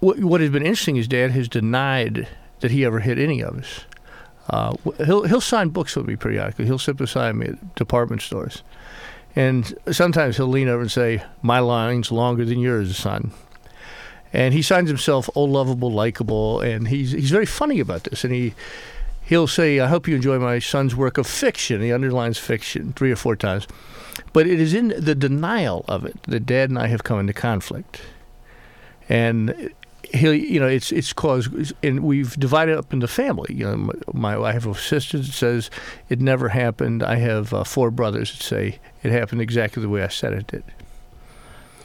what, 0.00 0.18
what 0.18 0.40
has 0.40 0.50
been 0.50 0.64
interesting 0.64 0.96
is 0.96 1.06
Dad 1.06 1.30
has 1.30 1.46
denied 1.48 2.26
that 2.58 2.72
he 2.72 2.84
ever 2.84 2.98
hit 2.98 3.20
any 3.20 3.40
of 3.40 3.56
us. 3.56 3.84
Uh, 4.50 4.74
he'll 5.06 5.22
he'll 5.22 5.40
sign 5.40 5.68
books 5.68 5.94
with 5.94 6.06
me 6.06 6.16
periodically. 6.16 6.64
He'll 6.64 6.76
sit 6.76 6.96
beside 6.96 7.36
me 7.36 7.46
at 7.46 7.74
department 7.76 8.22
stores, 8.22 8.64
and 9.34 9.74
sometimes 9.90 10.36
he'll 10.36 10.46
lean 10.46 10.68
over 10.68 10.82
and 10.82 10.90
say, 10.90 11.22
"My 11.40 11.58
line's 11.58 12.12
longer 12.12 12.44
than 12.44 12.60
yours, 12.60 12.96
son." 12.96 13.32
And 14.32 14.54
he 14.54 14.62
signs 14.62 14.88
himself 14.88 15.28
"Oh, 15.34 15.44
lovable, 15.44 15.92
likable," 15.92 16.60
and 16.60 16.88
he's 16.88 17.12
he's 17.12 17.30
very 17.30 17.46
funny 17.46 17.80
about 17.80 18.04
this. 18.04 18.24
And 18.24 18.32
he 18.32 18.54
he'll 19.24 19.46
say, 19.46 19.80
"I 19.80 19.88
hope 19.88 20.08
you 20.08 20.16
enjoy 20.16 20.38
my 20.38 20.58
son's 20.58 20.96
work 20.96 21.18
of 21.18 21.26
fiction." 21.26 21.80
He 21.80 21.92
underlines 21.92 22.38
fiction 22.38 22.92
three 22.94 23.12
or 23.12 23.16
four 23.16 23.36
times, 23.36 23.66
but 24.32 24.46
it 24.46 24.60
is 24.60 24.74
in 24.74 24.94
the 24.96 25.14
denial 25.14 25.84
of 25.88 26.04
it 26.04 26.22
that 26.24 26.46
Dad 26.46 26.70
and 26.70 26.78
I 26.78 26.86
have 26.86 27.04
come 27.04 27.20
into 27.20 27.32
conflict. 27.32 28.00
And 29.08 29.70
he, 30.12 30.52
you 30.52 30.60
know, 30.60 30.66
it's 30.66 30.92
it's 30.92 31.12
caused, 31.12 31.72
and 31.82 32.00
we've 32.00 32.34
divided 32.38 32.76
up 32.76 32.92
into 32.92 33.08
family. 33.08 33.54
You 33.54 33.64
know, 33.64 33.92
my, 34.12 34.36
I 34.36 34.52
have 34.52 34.66
a 34.66 34.74
sister 34.74 35.18
that 35.18 35.32
says 35.32 35.70
it 36.08 36.20
never 36.20 36.50
happened. 36.50 37.02
I 37.02 37.16
have 37.16 37.52
uh, 37.52 37.64
four 37.64 37.90
brothers 37.90 38.32
that 38.32 38.42
say 38.42 38.78
it 39.02 39.10
happened 39.10 39.40
exactly 39.40 39.82
the 39.82 39.88
way 39.88 40.02
I 40.02 40.08
said 40.08 40.32
it 40.32 40.46
did. 40.46 40.64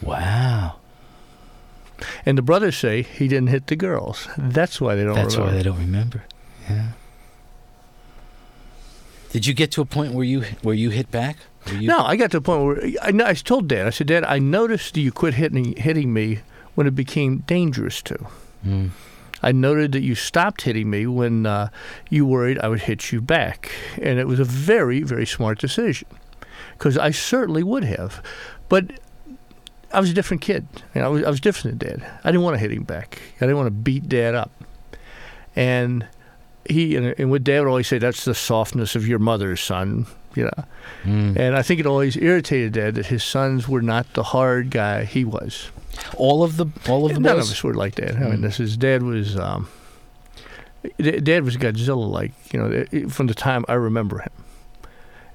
Wow. 0.02 0.76
And 2.26 2.38
the 2.38 2.44
brothers 2.44 2.78
say 2.78 3.02
he 3.02 3.28
didn't 3.28 3.48
hit 3.48 3.68
the 3.68 3.76
girls. 3.76 4.28
That's 4.38 4.80
why 4.80 4.96
they 4.96 5.04
don't. 5.04 5.16
That's 5.16 5.36
remember. 5.36 5.52
why 5.52 5.58
they 5.58 5.64
don't 5.64 5.80
remember. 5.80 6.24
Yeah. 6.70 6.92
Did 9.32 9.46
you 9.46 9.54
get 9.54 9.72
to 9.72 9.82
a 9.82 9.86
point 9.86 10.14
where 10.14 10.26
you 10.26 10.44
where 10.62 10.76
you 10.76 10.90
hit 10.90 11.12
back? 11.12 11.38
You... 11.72 11.88
No, 11.88 12.00
I 12.00 12.16
got 12.16 12.32
to 12.32 12.38
a 12.38 12.42
point 12.42 12.64
where 12.66 12.84
I, 13.02 13.30
I 13.30 13.34
told 13.34 13.68
Dad. 13.68 13.88
I 13.88 13.90
said, 13.90 14.08
Dad, 14.08 14.24
I 14.24 14.40
noticed 14.40 14.96
you 14.96 15.12
quit 15.12 15.34
hitting 15.34 15.76
hitting 15.76 16.14
me 16.14 16.40
when 16.78 16.86
it 16.86 16.94
became 16.94 17.40
dangerous 17.48 18.04
to. 18.04 18.16
Mm. 18.64 18.92
I 19.42 19.52
noted 19.52 19.94
that 19.94 20.04
you 20.04 20.14
stopped 20.14 20.62
hitting 20.62 20.92
me 20.92 21.08
when 21.08 21.48
uh, 21.48 21.70
you 22.12 22.24
worried 22.24 22.60
I 22.60 22.68
would 22.68 22.82
hit 22.82 23.12
you 23.12 23.20
back. 23.20 23.72
And 24.00 24.20
it 24.20 24.28
was 24.28 24.40
a 24.40 24.44
very, 24.44 25.02
very 25.02 25.26
smart 25.26 25.58
decision 25.58 26.08
because 26.74 26.96
I 26.96 27.10
certainly 27.10 27.64
would 27.64 27.84
have. 27.84 28.24
But 28.70 28.92
I 29.92 30.00
was 30.00 30.12
a 30.12 30.14
different 30.14 30.42
kid. 30.42 30.68
You 30.94 31.02
know, 31.02 31.08
I, 31.08 31.10
was, 31.10 31.24
I 31.24 31.30
was 31.32 31.40
different 31.40 31.80
than 31.80 32.00
Dad. 32.00 32.12
I 32.24 32.30
didn't 32.30 32.44
want 32.44 32.54
to 32.54 32.60
hit 32.60 32.72
him 32.72 32.84
back, 32.84 33.20
I 33.38 33.48
didn't 33.48 33.58
want 33.58 33.68
to 33.68 33.72
beat 33.72 34.08
Dad 34.08 34.36
up. 34.36 34.52
And 35.56 36.06
he, 36.70 36.96
and, 36.96 37.16
and 37.18 37.32
what 37.32 37.44
Dad 37.44 37.62
would 37.62 37.70
always 37.70 37.88
say, 37.88 37.98
that's 37.98 38.24
the 38.24 38.36
softness 38.36 38.96
of 38.96 39.08
your 39.08 39.18
mother, 39.18 39.56
son. 39.56 40.06
You 40.36 40.44
know, 40.44 40.64
mm. 41.06 41.36
and 41.36 41.58
I 41.58 41.64
think 41.64 41.80
it 41.80 41.88
always 41.88 42.16
irritated 42.16 42.74
Dad 42.74 42.94
that 42.94 43.08
his 43.08 43.24
sons 43.24 43.68
were 43.68 43.82
not 43.82 44.14
the 44.14 44.22
hard 44.22 44.70
guy 44.70 45.04
he 45.04 45.26
was. 45.26 45.72
All 46.16 46.44
of 46.44 46.58
the 46.58 46.68
all 46.88 47.06
of 47.06 47.14
the 47.14 47.20
none 47.20 47.36
boys? 47.36 47.46
of 47.48 47.52
us 47.52 47.64
were 47.64 47.74
like 47.74 47.96
that. 47.96 48.16
I 48.16 48.20
mean, 48.20 48.36
hmm. 48.36 48.42
this 48.42 48.60
is 48.60 48.78
dad 48.78 49.04
was 49.04 49.38
um, 49.38 49.68
dad 51.00 51.44
was 51.44 51.58
Godzilla 51.58 52.10
like 52.10 52.32
you 52.54 52.60
know 52.60 53.10
from 53.10 53.28
the 53.28 53.34
time 53.34 53.66
I 53.68 53.74
remember 53.74 54.20
him, 54.20 54.32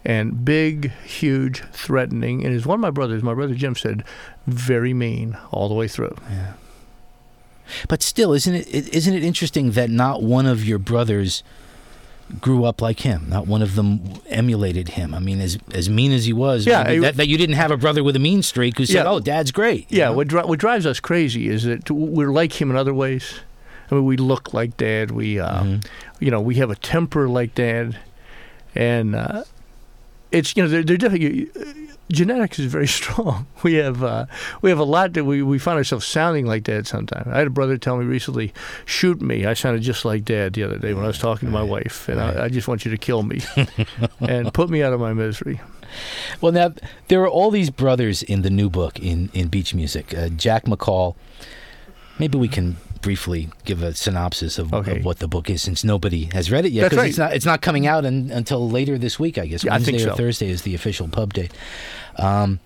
and 0.04 0.44
big, 0.44 0.92
huge, 1.04 1.62
threatening, 1.72 2.44
and 2.44 2.54
as 2.54 2.66
one 2.66 2.76
of 2.76 2.80
my 2.80 2.90
brothers, 2.90 3.22
my 3.22 3.34
brother 3.34 3.54
Jim 3.54 3.74
said, 3.74 4.04
very 4.46 4.94
mean 4.94 5.36
all 5.50 5.68
the 5.68 5.74
way 5.74 5.88
through. 5.88 6.16
Yeah. 6.30 6.54
But 7.88 8.02
still, 8.02 8.32
isn't 8.32 8.54
it 8.54 8.68
isn't 8.68 9.14
it 9.14 9.22
interesting 9.22 9.72
that 9.72 9.90
not 9.90 10.22
one 10.22 10.46
of 10.46 10.64
your 10.64 10.78
brothers 10.78 11.42
grew 12.40 12.64
up 12.64 12.80
like 12.80 13.00
him. 13.00 13.26
Not 13.28 13.46
one 13.46 13.62
of 13.62 13.74
them 13.74 14.00
emulated 14.26 14.90
him. 14.90 15.14
I 15.14 15.18
mean, 15.18 15.40
as 15.40 15.58
as 15.74 15.88
mean 15.88 16.12
as 16.12 16.24
he 16.24 16.32
was, 16.32 16.66
yeah, 16.66 16.84
that, 17.00 17.16
that, 17.16 17.28
you 17.28 17.36
didn't 17.36 17.56
have 17.56 17.70
a 17.70 17.76
brother 17.76 18.02
with 18.02 18.16
a 18.16 18.18
mean 18.18 18.42
streak 18.42 18.78
who 18.78 18.86
said, 18.86 19.04
yeah, 19.04 19.10
"Oh, 19.10 19.20
Dad's 19.20 19.52
great." 19.52 19.86
Yeah, 19.90 20.10
what, 20.10 20.28
dri- 20.28 20.42
what 20.42 20.58
drives 20.58 20.86
us 20.86 21.00
crazy 21.00 21.48
is 21.48 21.64
that 21.64 21.90
we're 21.90 22.32
like 22.32 22.60
him 22.60 22.70
in 22.70 22.76
other 22.76 22.94
ways. 22.94 23.40
I 23.90 23.96
mean, 23.96 24.04
we 24.04 24.16
look 24.16 24.54
like 24.54 24.76
Dad. 24.76 25.10
We, 25.10 25.38
uh, 25.38 25.62
mm-hmm. 25.62 26.24
you 26.24 26.30
know, 26.30 26.40
we 26.40 26.54
have 26.56 26.70
a 26.70 26.76
temper 26.76 27.28
like 27.28 27.54
Dad, 27.54 27.98
and 28.74 29.14
uh, 29.14 29.44
it's 30.30 30.56
you 30.56 30.62
know 30.62 30.68
they're, 30.68 30.82
they're 30.82 30.96
different 30.96 31.22
genetics 32.10 32.58
is 32.58 32.66
very 32.66 32.86
strong. 32.98 33.46
We 33.62 33.74
have 33.74 34.02
uh, 34.02 34.26
we 34.60 34.70
have 34.70 34.78
a 34.78 34.84
lot 34.84 35.12
that 35.14 35.24
we, 35.24 35.42
we 35.42 35.58
find 35.58 35.76
ourselves 35.76 36.06
sounding 36.06 36.46
like 36.46 36.64
dad 36.64 36.86
sometimes. 36.86 37.26
I 37.28 37.38
had 37.38 37.46
a 37.46 37.50
brother 37.50 37.78
tell 37.78 37.96
me 37.96 38.04
recently, 38.04 38.52
"Shoot 38.84 39.20
me." 39.20 39.46
I 39.46 39.54
sounded 39.54 39.82
just 39.82 40.04
like 40.04 40.24
dad 40.24 40.54
the 40.54 40.64
other 40.64 40.78
day 40.78 40.94
when 40.94 41.04
I 41.04 41.08
was 41.08 41.18
talking 41.18 41.48
to 41.48 41.52
my 41.52 41.62
wife, 41.62 42.08
and 42.08 42.20
I, 42.20 42.44
I 42.44 42.48
just 42.48 42.68
want 42.68 42.84
you 42.84 42.90
to 42.90 42.98
kill 42.98 43.22
me 43.22 43.40
and 44.20 44.52
put 44.52 44.70
me 44.70 44.82
out 44.82 44.92
of 44.92 45.00
my 45.00 45.12
misery. 45.12 45.60
Well, 46.40 46.52
now 46.52 46.72
there 47.08 47.20
are 47.22 47.28
all 47.28 47.50
these 47.50 47.70
brothers 47.70 48.22
in 48.22 48.42
the 48.42 48.50
new 48.50 48.70
book 48.70 48.98
in 48.98 49.30
in 49.32 49.48
beach 49.48 49.74
music. 49.74 50.16
Uh, 50.16 50.28
Jack 50.28 50.64
McCall. 50.64 51.14
Maybe 52.18 52.36
we 52.38 52.46
can 52.48 52.76
briefly 53.02 53.50
give 53.64 53.82
a 53.82 53.94
synopsis 53.94 54.58
of, 54.58 54.72
okay. 54.72 54.98
of, 54.98 55.04
what 55.04 55.18
the 55.18 55.28
book 55.28 55.50
is, 55.50 55.60
since 55.60 55.84
nobody 55.84 56.30
has 56.32 56.50
read 56.50 56.64
it 56.64 56.72
yet. 56.72 56.84
Because 56.84 56.98
right. 56.98 57.08
it's 57.08 57.18
not 57.18 57.34
it's 57.34 57.44
not 57.44 57.60
coming 57.60 57.86
out 57.86 58.04
in, 58.04 58.30
until 58.30 58.68
later 58.70 58.96
this 58.96 59.18
week, 59.18 59.36
I 59.36 59.46
guess. 59.46 59.64
Yeah, 59.64 59.72
Wednesday 59.72 59.96
I 59.96 59.98
think 59.98 60.12
or. 60.12 60.16
Thursday 60.16 60.48
is 60.48 60.62
the 60.62 60.74
official 60.74 61.08
pub 61.08 61.34
date. 61.34 61.52
Um, 62.16 62.60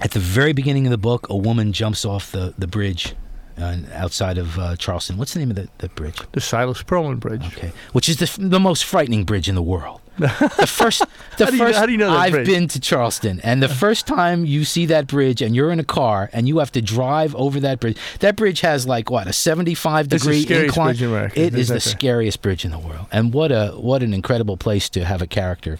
at 0.00 0.10
the 0.10 0.18
very 0.18 0.52
beginning 0.52 0.86
of 0.86 0.90
the 0.90 0.98
book, 0.98 1.28
a 1.30 1.36
woman 1.36 1.72
jumps 1.72 2.04
off 2.04 2.32
the 2.32 2.52
the 2.58 2.66
bridge 2.66 3.14
uh, 3.58 3.78
outside 3.94 4.38
of 4.38 4.58
uh, 4.58 4.76
Charleston. 4.76 5.16
What's 5.16 5.32
the 5.34 5.40
name 5.40 5.50
of 5.50 5.56
the, 5.56 5.68
the 5.78 5.88
bridge? 5.88 6.18
The 6.32 6.40
Silas 6.40 6.82
Pearlman 6.82 7.20
Bridge. 7.20 7.46
Okay, 7.46 7.72
which 7.92 8.08
is 8.08 8.16
the 8.16 8.48
the 8.48 8.60
most 8.60 8.84
frightening 8.84 9.24
bridge 9.24 9.48
in 9.48 9.54
the 9.54 9.62
world. 9.62 10.00
The 10.20 10.66
first, 10.66 11.00
the 11.38 11.46
how 11.46 11.50
first. 11.50 11.60
You, 11.60 11.72
how 11.74 11.86
do 11.86 11.92
you 11.92 11.98
know 11.98 12.10
I've 12.10 12.32
bridge? 12.32 12.46
been 12.46 12.68
to 12.68 12.80
Charleston, 12.80 13.40
and 13.40 13.62
the 13.62 13.68
first 13.68 14.06
time 14.06 14.44
you 14.44 14.64
see 14.64 14.86
that 14.86 15.06
bridge, 15.06 15.42
and 15.42 15.54
you're 15.54 15.70
in 15.72 15.80
a 15.80 15.84
car, 15.84 16.30
and 16.32 16.46
you 16.48 16.58
have 16.58 16.72
to 16.72 16.82
drive 16.82 17.34
over 17.34 17.60
that 17.60 17.80
bridge. 17.80 17.96
That 18.20 18.36
bridge 18.36 18.60
has 18.60 18.86
like 18.86 19.10
what 19.10 19.26
a 19.26 19.32
75 19.32 20.08
degree 20.08 20.46
incline. 20.64 20.96
In 21.34 21.54
is 21.56 21.68
the 21.68 21.80
scariest 21.80 22.42
bridge 22.42 22.64
in 22.64 22.70
the 22.70 22.78
world, 22.78 23.06
and 23.10 23.32
what 23.32 23.50
a 23.50 23.72
what 23.76 24.02
an 24.02 24.14
incredible 24.14 24.56
place 24.56 24.88
to 24.90 25.04
have 25.04 25.22
a 25.22 25.26
character 25.26 25.78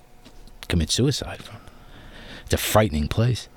commit 0.69 0.91
suicide 0.91 1.43
from. 1.43 1.57
It's 2.45 2.55
a 2.55 2.59
frightening 2.59 3.09
place. 3.09 3.49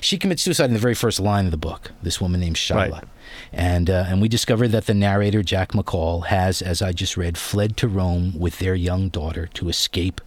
She 0.00 0.18
commits 0.18 0.42
suicide 0.42 0.66
in 0.66 0.74
the 0.74 0.78
very 0.78 0.94
first 0.94 1.20
line 1.20 1.44
of 1.44 1.50
the 1.50 1.56
book. 1.56 1.92
This 2.02 2.20
woman 2.20 2.40
named 2.40 2.56
Shyla. 2.56 2.92
Right. 2.92 3.04
And, 3.52 3.90
uh, 3.90 4.06
and 4.08 4.20
we 4.20 4.28
discover 4.28 4.68
that 4.68 4.86
the 4.86 4.94
narrator, 4.94 5.42
Jack 5.42 5.72
McCall, 5.72 6.26
has, 6.26 6.62
as 6.62 6.82
I 6.82 6.92
just 6.92 7.16
read, 7.16 7.36
fled 7.36 7.76
to 7.78 7.88
Rome 7.88 8.38
with 8.38 8.58
their 8.58 8.74
young 8.74 9.08
daughter 9.08 9.48
to 9.54 9.68
escape 9.68 10.20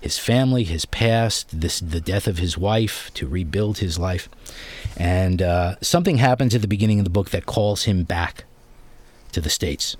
his 0.00 0.18
family, 0.18 0.64
his 0.64 0.84
past, 0.84 1.60
this, 1.60 1.78
the 1.78 2.00
death 2.00 2.26
of 2.26 2.38
his 2.38 2.58
wife, 2.58 3.10
to 3.14 3.28
rebuild 3.28 3.78
his 3.78 3.98
life. 3.98 4.28
And 4.96 5.40
uh, 5.40 5.76
something 5.80 6.16
happens 6.16 6.54
at 6.54 6.60
the 6.60 6.68
beginning 6.68 6.98
of 6.98 7.04
the 7.04 7.10
book 7.10 7.30
that 7.30 7.46
calls 7.46 7.84
him 7.84 8.02
back 8.02 8.44
to 9.30 9.40
the 9.40 9.50
States. 9.50 9.96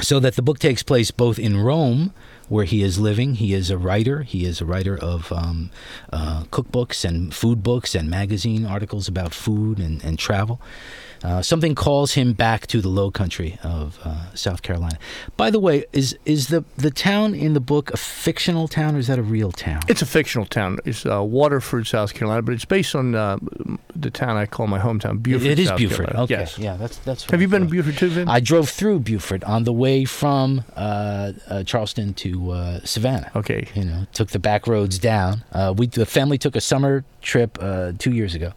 So 0.00 0.20
that 0.20 0.36
the 0.36 0.42
book 0.42 0.58
takes 0.58 0.82
place 0.82 1.10
both 1.10 1.38
in 1.38 1.56
Rome, 1.56 2.12
where 2.48 2.64
he 2.64 2.82
is 2.82 2.98
living. 2.98 3.36
He 3.36 3.54
is 3.54 3.70
a 3.70 3.78
writer. 3.78 4.22
He 4.22 4.44
is 4.44 4.60
a 4.60 4.64
writer 4.64 4.96
of 4.96 5.32
um, 5.32 5.70
uh, 6.12 6.44
cookbooks 6.50 7.04
and 7.04 7.34
food 7.34 7.62
books 7.62 7.94
and 7.94 8.10
magazine 8.10 8.66
articles 8.66 9.08
about 9.08 9.32
food 9.34 9.78
and, 9.78 10.02
and 10.04 10.18
travel. 10.18 10.60
Uh, 11.24 11.40
something 11.40 11.74
calls 11.74 12.12
him 12.12 12.34
back 12.34 12.66
to 12.66 12.82
the 12.82 12.88
low 12.88 13.10
country 13.10 13.58
of 13.62 13.98
uh, 14.04 14.34
South 14.34 14.60
Carolina. 14.60 14.98
By 15.38 15.50
the 15.50 15.58
way, 15.58 15.86
is 15.92 16.16
is 16.26 16.48
the, 16.48 16.64
the 16.76 16.90
town 16.90 17.34
in 17.34 17.54
the 17.54 17.60
book 17.60 17.90
a 17.92 17.96
fictional 17.96 18.68
town 18.68 18.94
or 18.94 18.98
is 18.98 19.06
that 19.06 19.18
a 19.18 19.22
real 19.22 19.50
town? 19.50 19.80
It's 19.88 20.02
a 20.02 20.06
fictional 20.06 20.44
town. 20.44 20.80
It's 20.84 21.06
uh, 21.06 21.22
Waterford, 21.22 21.86
South 21.86 22.12
Carolina, 22.12 22.42
but 22.42 22.52
it's 22.52 22.66
based 22.66 22.94
on 22.94 23.14
uh, 23.14 23.38
the 23.96 24.10
town 24.10 24.36
I 24.36 24.44
call 24.44 24.66
my 24.66 24.78
hometown, 24.78 25.22
Beaufort. 25.22 25.46
It, 25.46 25.52
it 25.52 25.58
is 25.60 25.68
South 25.68 25.78
Beaufort. 25.78 25.96
Carolina. 25.96 26.22
Okay, 26.24 26.34
yes. 26.34 26.58
yeah, 26.58 26.76
that's 26.76 26.98
that's. 26.98 27.24
Have 27.30 27.40
you 27.40 27.48
been 27.48 27.62
to 27.62 27.68
Beaufort 27.68 27.96
too, 27.96 28.10
Vin? 28.10 28.28
I 28.28 28.40
drove 28.40 28.68
through 28.68 29.00
Beaufort 29.00 29.42
on 29.44 29.64
the 29.64 29.72
way 29.72 30.04
from 30.04 30.64
uh, 30.76 31.32
Charleston 31.64 32.12
to 32.14 32.80
Savannah. 32.84 33.30
Okay, 33.34 33.66
you 33.74 33.84
know, 33.84 34.06
took 34.12 34.28
the 34.28 34.38
back 34.38 34.66
roads 34.66 34.98
down. 34.98 35.42
we 35.76 35.86
the 35.86 36.04
family 36.04 36.36
took 36.36 36.54
a 36.54 36.60
summer 36.60 37.02
trip 37.22 37.58
two 37.98 38.12
years 38.12 38.34
ago 38.34 38.52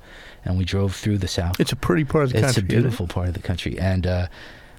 and 0.47 0.57
we 0.57 0.65
drove 0.65 0.95
through 0.95 1.19
the 1.19 1.27
south. 1.27 1.59
It's 1.59 1.73
a 1.73 1.75
pretty 1.75 2.05
part 2.05 2.23
of 2.23 2.31
the 2.31 2.39
it's 2.39 2.45
country. 2.47 2.63
It's 2.63 2.73
a 2.73 2.75
beautiful 2.75 3.07
part 3.07 3.27
of 3.27 3.33
the 3.33 3.41
country, 3.41 3.77
and 3.77 4.07
uh, 4.07 4.27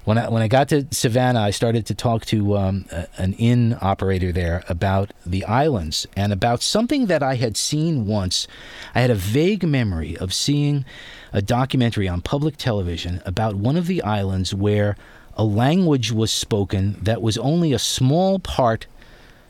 When 0.05 0.17
I 0.17 0.29
when 0.29 0.41
I 0.41 0.47
got 0.47 0.69
to 0.69 0.87
Savannah, 0.91 1.41
I 1.41 1.51
started 1.51 1.85
to 1.85 1.93
talk 1.93 2.25
to 2.27 2.57
um, 2.57 2.85
a, 2.91 3.05
an 3.17 3.33
inn 3.33 3.77
operator 3.79 4.31
there 4.31 4.63
about 4.67 5.11
the 5.25 5.45
islands 5.45 6.07
and 6.15 6.33
about 6.33 6.63
something 6.63 7.07
that 7.07 7.21
I 7.21 7.35
had 7.35 7.55
seen 7.57 8.07
once. 8.07 8.47
I 8.95 9.01
had 9.01 9.11
a 9.11 9.15
vague 9.15 9.63
memory 9.67 10.17
of 10.17 10.33
seeing 10.33 10.85
a 11.31 11.41
documentary 11.41 12.07
on 12.07 12.21
public 12.21 12.57
television 12.57 13.21
about 13.25 13.53
one 13.55 13.77
of 13.77 13.85
the 13.85 14.01
islands 14.01 14.53
where 14.53 14.95
a 15.35 15.43
language 15.43 16.11
was 16.11 16.31
spoken 16.31 16.97
that 17.03 17.21
was 17.21 17.37
only 17.37 17.73
a 17.73 17.79
small 17.79 18.39
part 18.39 18.87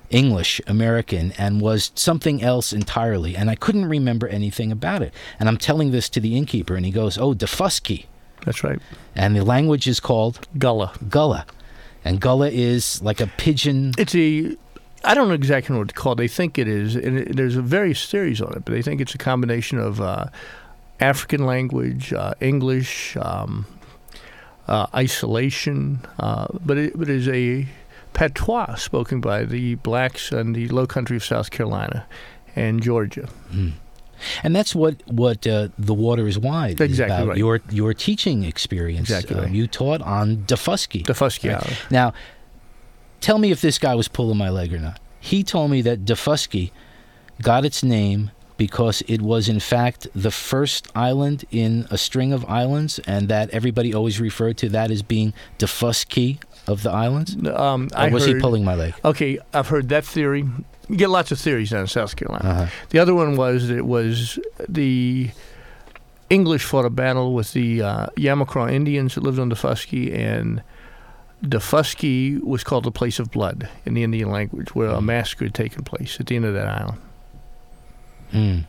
English 0.09 0.59
American 0.67 1.33
and 1.37 1.61
was 1.61 1.91
something 1.95 2.41
else 2.41 2.73
entirely. 2.73 3.35
And 3.35 3.49
I 3.49 3.55
couldn't 3.55 3.85
remember 3.85 4.27
anything 4.27 4.71
about 4.71 5.01
it. 5.01 5.13
And 5.39 5.47
I'm 5.47 5.57
telling 5.57 5.91
this 5.91 6.09
to 6.09 6.19
the 6.19 6.35
innkeeper, 6.35 6.75
and 6.75 6.85
he 6.85 6.91
goes, 6.91 7.17
Oh, 7.17 7.33
Daufuskie. 7.33 8.05
That's 8.45 8.63
right. 8.63 8.79
And 9.15 9.35
the 9.35 9.43
language 9.43 9.87
is 9.87 9.99
called 9.99 10.47
Gullah. 10.57 10.93
Gullah. 11.09 11.45
And 12.05 12.21
Gullah 12.21 12.49
is 12.49 13.01
like 13.01 13.19
a 13.19 13.27
pidgin. 13.27 13.93
It's 13.97 14.15
a. 14.15 14.55
I 15.03 15.13
don't 15.13 15.29
know 15.29 15.33
exactly 15.33 15.77
what 15.77 15.89
it's 15.89 15.93
called. 15.93 16.17
They 16.17 16.27
think 16.27 16.57
it 16.57 16.67
is, 16.67 16.95
and 16.95 17.19
it, 17.19 17.35
there's 17.35 17.55
a 17.55 17.61
various 17.61 18.09
theories 18.09 18.41
on 18.41 18.49
it, 18.53 18.65
but 18.65 18.73
they 18.73 18.81
think 18.81 18.99
it's 18.99 19.15
a 19.15 19.17
combination 19.17 19.77
of 19.79 20.01
uh, 20.01 20.25
African 20.99 21.45
language, 21.45 22.11
uh, 22.11 22.33
English, 22.41 23.15
um, 23.17 23.65
uh, 24.67 24.87
isolation, 24.93 25.99
uh, 26.19 26.47
but 26.65 26.77
it, 26.77 26.99
but 26.99 27.09
it 27.09 27.15
is 27.15 27.27
a 27.29 27.67
patois 28.13 28.75
spoken 28.75 29.21
by 29.21 29.43
the 29.43 29.75
blacks 29.75 30.31
in 30.31 30.53
the 30.53 30.67
low 30.69 30.87
country 30.87 31.17
of 31.17 31.23
South 31.23 31.51
Carolina 31.51 32.05
and 32.55 32.81
Georgia. 32.81 33.29
Mm. 33.51 33.73
And 34.43 34.55
that's 34.55 34.75
what 34.75 35.01
what 35.07 35.47
uh, 35.47 35.69
the 35.77 35.93
water 35.93 36.27
is 36.27 36.37
wide. 36.37 36.81
Exactly 36.81 36.93
is 36.93 36.99
about. 36.99 37.27
right. 37.29 37.37
Your 37.37 37.61
your 37.69 37.93
teaching 37.93 38.43
experience. 38.43 39.09
Exactly 39.09 39.37
um, 39.37 39.43
right. 39.43 39.51
You 39.51 39.67
taught 39.67 40.01
on 40.01 40.37
Daufuskie. 40.37 41.05
Daufuskie 41.05 41.53
Right. 41.53 41.85
Now, 41.89 42.13
tell 43.21 43.37
me 43.37 43.51
if 43.51 43.61
this 43.61 43.79
guy 43.79 43.95
was 43.95 44.07
pulling 44.07 44.37
my 44.37 44.49
leg 44.49 44.73
or 44.73 44.79
not. 44.79 44.99
He 45.21 45.43
told 45.43 45.71
me 45.71 45.81
that 45.81 46.05
Daufuskie 46.05 46.71
got 47.41 47.65
its 47.65 47.83
name 47.83 48.31
because 48.57 49.01
it 49.07 49.21
was 49.21 49.47
in 49.47 49.59
fact 49.59 50.07
the 50.13 50.31
first 50.31 50.89
island 50.93 51.45
in 51.49 51.87
a 51.89 51.97
string 51.97 52.33
of 52.33 52.43
islands, 52.49 52.99
and 52.99 53.29
that 53.29 53.49
everybody 53.51 53.93
always 53.93 54.19
referred 54.19 54.57
to 54.57 54.67
that 54.69 54.91
as 54.91 55.01
being 55.01 55.33
Daufuskie 55.57 56.39
of 56.71 56.83
the 56.83 56.91
islands. 56.91 57.35
Um, 57.35 57.89
Or 57.93 57.97
I 57.99 58.09
was 58.09 58.25
heard, 58.25 58.35
he 58.35 58.41
pulling 58.41 58.63
my 58.63 58.75
leg? 58.75 58.93
Okay, 59.03 59.39
I've 59.53 59.67
heard 59.67 59.89
that 59.89 60.05
theory. 60.05 60.45
You 60.88 60.95
get 60.97 61.09
lots 61.09 61.31
of 61.31 61.39
theories 61.39 61.69
down 61.71 61.81
in 61.81 61.88
South 61.88 62.15
Carolina. 62.15 62.49
Uh-huh. 62.49 62.67
The 62.89 62.99
other 62.99 63.13
one 63.13 63.35
was 63.35 63.67
that 63.67 63.77
it 63.77 63.85
was 63.85 64.39
the 64.67 65.29
English 66.29 66.63
fought 66.63 66.85
a 66.85 66.89
battle 66.89 67.33
with 67.33 67.53
the 67.53 67.81
uh, 67.81 68.07
Yamacraw 68.17 68.71
Indians 68.71 69.15
that 69.15 69.23
lived 69.23 69.39
on 69.39 69.49
Daufuskie, 69.51 70.13
and 70.13 70.61
Daufuskie 71.43 72.41
was 72.43 72.63
called 72.63 72.83
the 72.83 72.91
place 72.91 73.19
of 73.19 73.31
blood 73.31 73.69
in 73.85 73.93
the 73.93 74.03
Indian 74.03 74.29
language, 74.31 74.75
where 74.75 74.89
a 74.89 74.97
Mm. 74.99 75.05
massacre 75.05 75.45
had 75.45 75.53
taken 75.53 75.83
place 75.83 76.19
at 76.19 76.25
the 76.27 76.35
end 76.35 76.45
of 76.45 76.53
that 76.53 76.67
island. 76.67 76.97
Mm. 78.33 78.65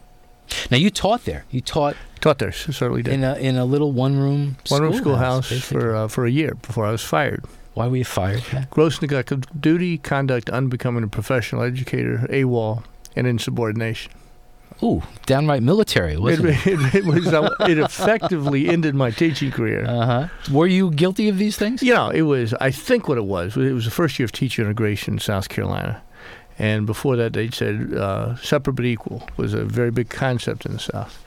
Now 0.70 0.76
you 0.78 0.90
taught 0.90 1.24
there. 1.24 1.44
You 1.50 1.60
taught 1.60 1.96
Taught 2.20 2.38
there, 2.38 2.52
certainly 2.52 3.02
did. 3.02 3.14
in 3.14 3.24
a 3.24 3.34
in 3.36 3.56
a 3.56 3.64
little 3.64 3.92
one 3.92 4.18
room 4.18 4.56
One 4.68 4.82
room 4.82 4.94
schoolhouse 4.94 5.48
basically. 5.50 5.80
for 5.80 5.96
uh, 5.96 6.08
for 6.08 6.26
a 6.26 6.30
year 6.30 6.54
before 6.54 6.86
I 6.86 6.90
was 6.92 7.02
fired. 7.02 7.44
Why 7.74 7.86
were 7.88 7.96
you 7.96 8.04
fired? 8.04 8.42
Gross 8.70 9.00
neglect 9.00 9.30
of 9.32 9.60
duty, 9.60 9.96
conduct 9.98 10.50
unbecoming 10.50 11.04
a 11.04 11.08
professional 11.08 11.62
educator, 11.62 12.26
AWOL, 12.30 12.82
and 13.16 13.26
insubordination. 13.26 14.12
Ooh, 14.82 15.02
downright 15.26 15.62
military, 15.62 16.14
It, 16.14 16.20
wasn't 16.22 16.48
it? 16.48 16.66
it, 16.66 16.94
it 16.94 17.04
was 17.04 17.26
uh, 17.28 17.50
it 17.60 17.78
effectively 17.78 18.68
ended 18.68 18.94
my 18.94 19.10
teaching 19.10 19.50
career. 19.50 19.84
Uh 19.86 20.06
huh. 20.06 20.28
Were 20.50 20.66
you 20.66 20.90
guilty 20.90 21.28
of 21.28 21.36
these 21.38 21.58
things? 21.58 21.82
You 21.82 21.92
know, 21.94 22.08
it 22.08 22.22
was. 22.22 22.54
I 22.54 22.70
think 22.70 23.06
what 23.06 23.18
it 23.18 23.24
was. 23.24 23.56
It 23.56 23.72
was 23.72 23.84
the 23.84 23.90
first 23.90 24.18
year 24.18 24.24
of 24.24 24.32
teacher 24.32 24.62
integration 24.62 25.14
in 25.14 25.18
South 25.20 25.50
Carolina, 25.50 26.02
and 26.58 26.86
before 26.86 27.16
that, 27.16 27.34
they 27.34 27.50
said 27.50 27.92
uh, 27.92 28.36
separate 28.36 28.72
but 28.72 28.86
equal 28.86 29.28
was 29.36 29.52
a 29.52 29.64
very 29.64 29.90
big 29.90 30.08
concept 30.08 30.64
in 30.64 30.72
the 30.72 30.78
South. 30.78 31.22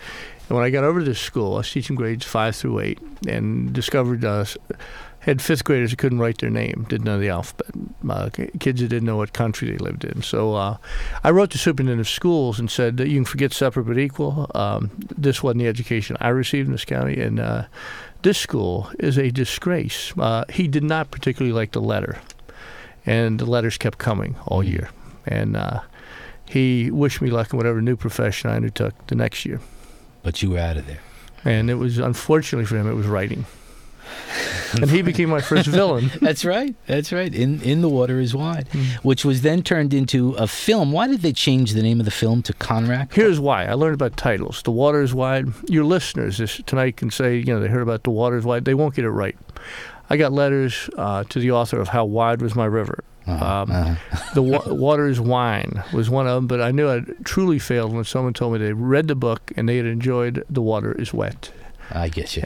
And 0.49 0.57
when 0.57 0.65
I 0.65 0.71
got 0.71 0.83
over 0.83 0.99
to 0.99 1.05
this 1.05 1.19
school, 1.19 1.53
I 1.53 1.57
was 1.57 1.71
teaching 1.71 1.95
grades 1.95 2.25
five 2.25 2.55
through 2.55 2.79
eight, 2.79 2.99
and 3.27 3.71
discovered 3.71 4.25
uh, 4.25 4.45
had 5.23 5.41
fifth 5.41 5.63
graders 5.63 5.91
who 5.91 5.97
couldn't 5.97 6.19
write 6.19 6.37
their 6.39 6.49
name, 6.49 6.85
didn't 6.89 7.05
know 7.05 7.19
the 7.19 7.29
alphabet, 7.29 7.67
uh, 8.09 8.29
kids 8.59 8.81
that 8.81 8.87
didn't 8.89 9.05
know 9.05 9.17
what 9.17 9.33
country 9.33 9.71
they 9.71 9.77
lived 9.77 10.03
in. 10.05 10.21
So 10.21 10.55
uh, 10.55 10.77
I 11.23 11.31
wrote 11.31 11.51
to 11.51 11.57
superintendent 11.57 12.01
of 12.01 12.09
schools 12.09 12.59
and 12.59 12.69
said, 12.69 12.99
"You 12.99 13.15
can 13.15 13.25
forget 13.25 13.53
separate 13.53 13.83
but 13.85 13.97
equal. 13.97 14.49
Um, 14.55 14.91
this 15.17 15.41
wasn't 15.41 15.59
the 15.59 15.67
education 15.67 16.17
I 16.19 16.29
received 16.29 16.67
in 16.67 16.71
this 16.73 16.85
county, 16.85 17.19
and." 17.21 17.39
Uh, 17.39 17.65
this 18.23 18.37
school 18.37 18.89
is 18.99 19.17
a 19.17 19.31
disgrace. 19.31 20.13
Uh, 20.17 20.45
he 20.49 20.69
did 20.69 20.81
not 20.83 21.11
particularly 21.11 21.51
like 21.51 21.73
the 21.73 21.81
letter, 21.81 22.19
and 23.05 23.37
the 23.37 23.45
letters 23.45 23.77
kept 23.77 23.97
coming 23.97 24.37
all 24.47 24.63
Mm. 24.63 24.71
year. 24.71 24.89
And 25.27 25.57
uh, 25.57 25.81
he 26.45 26.89
wished 26.89 27.21
me 27.21 27.29
luck 27.29 27.51
in 27.51 27.57
whatever 27.57 27.81
new 27.81 27.97
profession 27.97 28.49
I 28.49 28.55
undertook 28.55 28.93
the 29.07 29.15
next 29.15 29.45
year. 29.45 29.59
But 30.21 30.41
you 30.41 30.51
were 30.51 30.59
out 30.59 30.77
of 30.77 30.87
there. 30.87 31.01
And 31.43 31.69
it 31.69 31.75
was 31.75 31.97
unfortunately 31.97 32.65
for 32.65 32.77
him, 32.77 32.89
it 32.89 32.95
was 32.95 33.07
writing. 33.07 33.45
and 34.81 34.89
he 34.89 35.01
became 35.01 35.29
my 35.29 35.41
first 35.41 35.67
villain. 35.67 36.11
That's 36.21 36.43
right. 36.45 36.75
That's 36.87 37.11
right. 37.11 37.33
In 37.33 37.61
in 37.61 37.81
the 37.81 37.89
water 37.89 38.19
is 38.19 38.33
wide, 38.35 38.67
Mm. 38.69 38.85
which 39.03 39.23
was 39.25 39.41
then 39.41 39.61
turned 39.63 39.93
into 39.93 40.31
a 40.33 40.47
film. 40.47 40.91
Why 40.91 41.07
did 41.07 41.21
they 41.21 41.33
change 41.33 41.73
the 41.73 41.81
name 41.83 41.99
of 41.99 42.05
the 42.05 42.11
film 42.11 42.41
to 42.43 42.53
Conrack? 42.53 43.13
Here's 43.13 43.39
why. 43.39 43.65
I 43.65 43.73
learned 43.73 43.93
about 43.95 44.17
titles. 44.17 44.61
The 44.63 44.71
water 44.71 45.01
is 45.01 45.13
wide. 45.13 45.47
Your 45.69 45.83
listeners 45.85 46.37
this, 46.37 46.61
tonight 46.65 46.97
can 46.97 47.11
say, 47.11 47.37
you 47.37 47.45
know, 47.45 47.59
they 47.59 47.67
heard 47.67 47.81
about 47.83 48.03
the 48.03 48.09
water 48.11 48.37
is 48.37 48.45
wide. 48.45 48.65
They 48.65 48.73
won't 48.73 48.95
get 48.95 49.05
it 49.05 49.11
right. 49.11 49.37
I 50.09 50.17
got 50.17 50.31
letters 50.33 50.89
uh, 50.97 51.23
to 51.29 51.39
the 51.39 51.51
author 51.51 51.79
of 51.79 51.87
How 51.89 52.05
Wide 52.05 52.41
Was 52.41 52.55
My 52.55 52.65
River. 52.65 53.03
Uh-huh, 53.25 53.45
Um, 53.61 53.71
uh-huh. 53.71 54.33
the 54.33 54.41
wa- 54.41 54.63
water 54.67 55.07
is 55.07 55.19
wine 55.21 55.81
was 55.93 56.09
one 56.09 56.27
of 56.27 56.35
them, 56.35 56.45
but 56.47 56.59
I 56.61 56.71
knew 56.71 56.89
I'd 56.89 57.23
truly 57.23 57.57
failed 57.57 57.93
when 57.93 58.03
someone 58.03 58.33
told 58.33 58.51
me 58.53 58.59
they 58.59 58.73
read 58.73 59.07
the 59.07 59.15
book 59.15 59.51
and 59.55 59.67
they 59.69 59.77
had 59.77 59.85
enjoyed 59.85 60.43
The 60.49 60.61
Water 60.61 60.91
is 60.91 61.13
Wet. 61.13 61.51
I 61.89 62.09
get 62.09 62.35
you. 62.35 62.43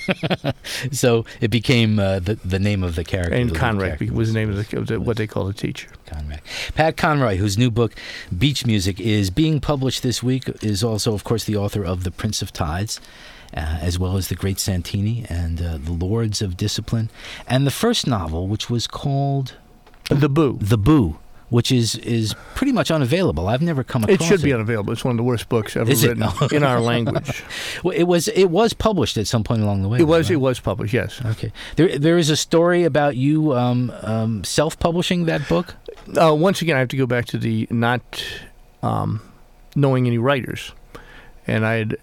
so 0.92 1.24
it 1.40 1.48
became 1.48 1.98
uh, 1.98 2.18
the 2.18 2.36
the 2.36 2.58
name 2.58 2.82
of 2.82 2.94
the 2.94 3.04
character. 3.04 3.34
And 3.34 3.50
Conrack 3.50 4.10
was 4.10 4.32
the 4.32 4.38
name 4.38 4.50
of, 4.50 4.56
the, 4.56 4.80
the, 4.80 5.00
what 5.00 5.16
they 5.16 5.26
call 5.26 5.44
the 5.44 5.52
teacher. 5.52 5.88
Conrack. 6.06 6.40
Pat 6.74 6.96
Conroy, 6.96 7.36
whose 7.36 7.58
new 7.58 7.70
book 7.70 7.94
Beach 8.36 8.66
Music 8.66 9.00
is 9.00 9.30
being 9.30 9.60
published 9.60 10.02
this 10.02 10.22
week, 10.22 10.48
is 10.62 10.82
also, 10.82 11.14
of 11.14 11.24
course, 11.24 11.44
the 11.44 11.56
author 11.56 11.84
of 11.84 12.04
The 12.04 12.10
Prince 12.10 12.42
of 12.42 12.52
Tides. 12.52 13.00
Uh, 13.54 13.76
as 13.82 13.98
well 13.98 14.16
as 14.16 14.28
The 14.28 14.34
Great 14.34 14.58
Santini 14.58 15.26
and 15.28 15.60
uh, 15.60 15.76
The 15.76 15.92
Lords 15.92 16.40
of 16.40 16.56
Discipline, 16.56 17.10
and 17.46 17.66
the 17.66 17.70
first 17.70 18.06
novel, 18.06 18.48
which 18.48 18.70
was 18.70 18.86
called 18.86 19.56
The 20.08 20.30
Boo. 20.30 20.56
The 20.58 20.78
Boo, 20.78 21.18
which 21.52 21.70
is 21.70 21.96
is 21.96 22.34
pretty 22.54 22.72
much 22.72 22.90
unavailable. 22.90 23.46
I've 23.46 23.60
never 23.60 23.84
come 23.84 24.04
across 24.04 24.20
It 24.20 24.24
should 24.24 24.42
be 24.42 24.54
unavailable. 24.54 24.90
It's 24.92 25.04
one 25.04 25.12
of 25.12 25.18
the 25.18 25.22
worst 25.22 25.50
books 25.50 25.76
ever 25.76 25.90
Is 25.90 26.06
written 26.06 26.24
in 26.52 26.64
our 26.64 26.80
language. 26.80 27.44
Well, 27.84 27.96
it 27.96 28.04
was 28.04 28.28
it 28.28 28.46
was 28.46 28.72
published 28.72 29.16
at 29.16 29.26
some 29.26 29.44
point 29.44 29.62
along 29.62 29.82
the 29.82 29.88
way. 29.88 29.98
It 29.98 30.04
was 30.04 30.28
right? 30.30 30.34
it 30.34 30.38
was 30.38 30.60
published, 30.60 30.94
yes. 30.94 31.20
Okay. 31.24 31.52
There 31.76 31.98
there 31.98 32.16
is 32.16 32.30
a 32.30 32.36
story 32.36 32.84
about 32.84 33.16
you 33.16 33.54
um, 33.54 33.92
um, 34.02 34.44
self-publishing 34.44 35.26
that 35.26 35.46
book. 35.48 35.74
Uh, 36.16 36.34
once 36.34 36.62
again, 36.62 36.76
I 36.76 36.78
have 36.78 36.88
to 36.88 36.96
go 36.96 37.06
back 37.06 37.26
to 37.26 37.38
the 37.38 37.66
not 37.70 38.02
um, 38.82 39.20
knowing 39.74 40.06
any 40.06 40.18
writers, 40.18 40.72
and 41.46 41.66
I 41.66 41.74
had 41.74 41.96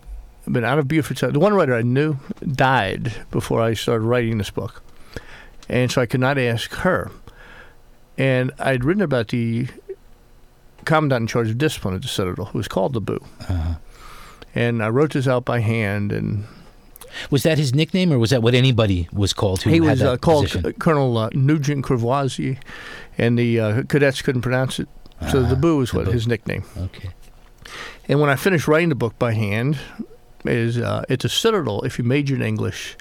been 0.48 0.64
out 0.66 0.80
of 0.80 0.88
Beaufort. 0.88 1.34
The 1.34 1.40
one 1.40 1.54
writer 1.54 1.76
I 1.76 1.82
knew 1.82 2.18
died 2.52 3.14
before 3.32 3.62
I 3.62 3.74
started 3.74 4.04
writing 4.06 4.38
this 4.38 4.52
book, 4.52 4.84
and 5.68 5.92
so 5.92 6.02
I 6.02 6.06
could 6.06 6.22
not 6.22 6.38
ask 6.38 6.72
her. 6.76 7.12
And 8.20 8.52
I'd 8.60 8.84
written 8.84 9.02
about 9.02 9.30
the 9.30 9.68
commandant 10.86 11.24
in 11.24 11.28
charge 11.28 11.50
of 11.50 11.58
discipline 11.58 11.96
at 11.96 12.02
the 12.02 12.08
Citadel, 12.08 12.46
who 12.46 12.58
was 12.60 12.68
called 12.68 12.94
the 12.94 13.02
Boo, 13.02 13.24
Uh, 13.48 13.76
and 14.54 14.84
I 14.84 14.90
wrote 14.90 15.14
this 15.14 15.28
out 15.28 15.46
by 15.46 15.60
hand, 15.60 16.12
and 16.12 16.44
was 17.32 17.44
that 17.44 17.58
his 17.58 17.74
nickname, 17.74 18.12
or 18.12 18.20
was 18.20 18.30
that 18.32 18.42
what 18.44 18.54
anybody 18.54 19.08
was 19.14 19.32
called 19.34 19.62
who 19.62 19.70
he 19.70 19.80
was 19.80 20.02
uh, 20.02 20.18
called 20.18 20.48
position? 20.50 20.74
Colonel 20.74 21.18
uh, 21.18 21.30
Nugent 21.34 21.86
Courvoisie, 21.86 22.58
and 23.18 23.38
the 23.40 23.60
uh, 23.60 23.84
cadets 23.84 24.22
couldn't 24.22 24.42
pronounce 24.42 24.80
it, 24.80 24.88
so 25.32 25.44
Ah, 25.44 25.50
the 25.50 25.56
Boo 25.56 25.78
was 25.78 25.92
the 25.92 25.98
what 25.98 26.06
Boo. 26.08 26.12
his 26.12 26.28
nickname. 26.28 26.64
Okay. 26.78 27.10
And 28.10 28.20
when 28.20 28.30
I 28.30 28.36
finished 28.36 28.68
writing 28.68 28.90
the 28.90 28.96
book 28.96 29.18
by 29.20 29.34
hand, 29.34 29.78
is 30.46 30.78
uh, 30.78 31.04
at 31.10 31.20
the 31.20 31.30
Citadel, 31.30 31.82
if 31.84 31.98
you 32.00 32.04
majored 32.04 32.42
in 32.42 32.48
English, 32.48 32.98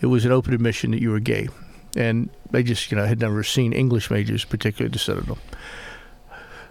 it 0.00 0.06
was 0.06 0.24
an 0.24 0.32
open 0.32 0.54
admission 0.54 0.90
that 0.92 1.02
you 1.02 1.10
were 1.10 1.20
gay, 1.20 1.48
and 1.98 2.30
they 2.50 2.62
just 2.62 2.90
you 2.90 2.96
know 2.96 3.04
had 3.04 3.20
never 3.20 3.42
seen 3.42 3.72
English 3.72 4.10
majors, 4.10 4.44
particularly 4.44 4.90
the 4.90 4.98
Citadel. 4.98 5.38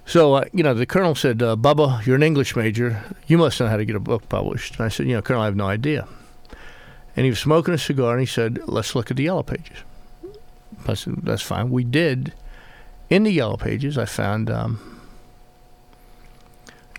So 0.05 0.35
uh, 0.35 0.45
you 0.53 0.63
know 0.63 0.73
the 0.73 0.85
colonel 0.85 1.15
said, 1.15 1.43
uh, 1.43 1.55
"Bubba, 1.55 2.05
you're 2.05 2.15
an 2.15 2.23
English 2.23 2.55
major. 2.55 3.03
You 3.27 3.37
must 3.37 3.59
know 3.59 3.67
how 3.67 3.77
to 3.77 3.85
get 3.85 3.95
a 3.95 3.99
book 3.99 4.27
published." 4.29 4.77
And 4.77 4.85
I 4.85 4.87
said, 4.87 5.07
"You 5.07 5.15
know, 5.15 5.21
Colonel, 5.21 5.43
I 5.43 5.45
have 5.45 5.55
no 5.55 5.67
idea." 5.67 6.07
And 7.15 7.25
he 7.25 7.29
was 7.29 7.39
smoking 7.39 7.73
a 7.73 7.77
cigar, 7.77 8.13
and 8.13 8.21
he 8.21 8.25
said, 8.25 8.59
"Let's 8.65 8.95
look 8.95 9.11
at 9.11 9.17
the 9.17 9.23
yellow 9.23 9.43
pages." 9.43 9.83
I 10.87 10.93
said, 10.93 11.15
"That's 11.23 11.41
fine." 11.41 11.69
We 11.69 11.83
did. 11.83 12.33
In 13.09 13.23
the 13.23 13.31
yellow 13.31 13.57
pages, 13.57 13.97
I 13.97 14.05
found. 14.05 14.49
Um, 14.49 14.79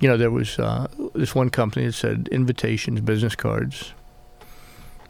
you 0.01 0.09
know, 0.09 0.17
there 0.17 0.31
was 0.31 0.59
uh, 0.61 0.87
this 1.15 1.35
one 1.35 1.51
company 1.51 1.87
that 1.87 1.93
said 1.95 2.29
invitations, 2.31 3.01
business 3.01 3.35
cards, 3.35 3.95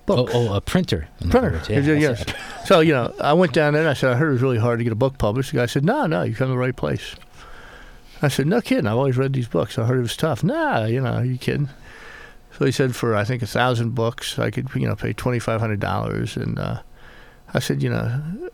books. 0.08 0.32
Oh, 0.34 0.48
oh, 0.48 0.54
a 0.54 0.60
printer. 0.60 1.08
Printer. 1.20 1.52
words. 1.52 1.68
Yeah, 1.68 1.80
yes. 1.80 2.24
So, 2.64 2.80
you 2.80 2.92
know, 2.92 3.14
I 3.20 3.32
went 3.34 3.52
down 3.52 3.74
there 3.74 3.82
and 3.82 3.90
I 3.90 3.94
said, 3.94 4.10
I 4.12 4.16
heard 4.16 4.30
it 4.30 4.32
was 4.32 4.42
really 4.42 4.58
hard 4.58 4.80
to 4.80 4.84
get 4.84 4.92
a 4.92 4.96
book 4.96 5.18
published. 5.18 5.52
The 5.52 5.58
guy 5.58 5.66
said, 5.66 5.84
No, 5.84 6.06
no, 6.06 6.22
you 6.22 6.34
come 6.34 6.48
to 6.48 6.52
the 6.52 6.58
right 6.58 6.74
place. 6.74 7.14
I 8.20 8.28
said, 8.28 8.46
No 8.46 8.60
kidding. 8.60 8.86
I've 8.86 8.96
always 8.96 9.16
read 9.16 9.32
these 9.32 9.48
books. 9.48 9.78
I 9.78 9.84
heard 9.84 9.98
it 9.98 10.02
was 10.02 10.16
tough. 10.16 10.42
Nah, 10.42 10.86
you 10.86 11.00
know, 11.00 11.12
are 11.12 11.24
you 11.24 11.38
kidding? 11.38 11.68
So 12.58 12.64
he 12.64 12.72
said, 12.72 12.96
For 12.96 13.14
I 13.14 13.24
think 13.24 13.42
a 13.42 13.46
thousand 13.46 13.94
books, 13.94 14.38
I 14.38 14.50
could, 14.50 14.68
you 14.74 14.88
know, 14.88 14.96
pay 14.96 15.14
$2,500. 15.14 16.36
And 16.36 16.58
uh, 16.58 16.82
I 17.54 17.58
said, 17.60 17.82
You 17.82 17.90
know, 17.90 18.50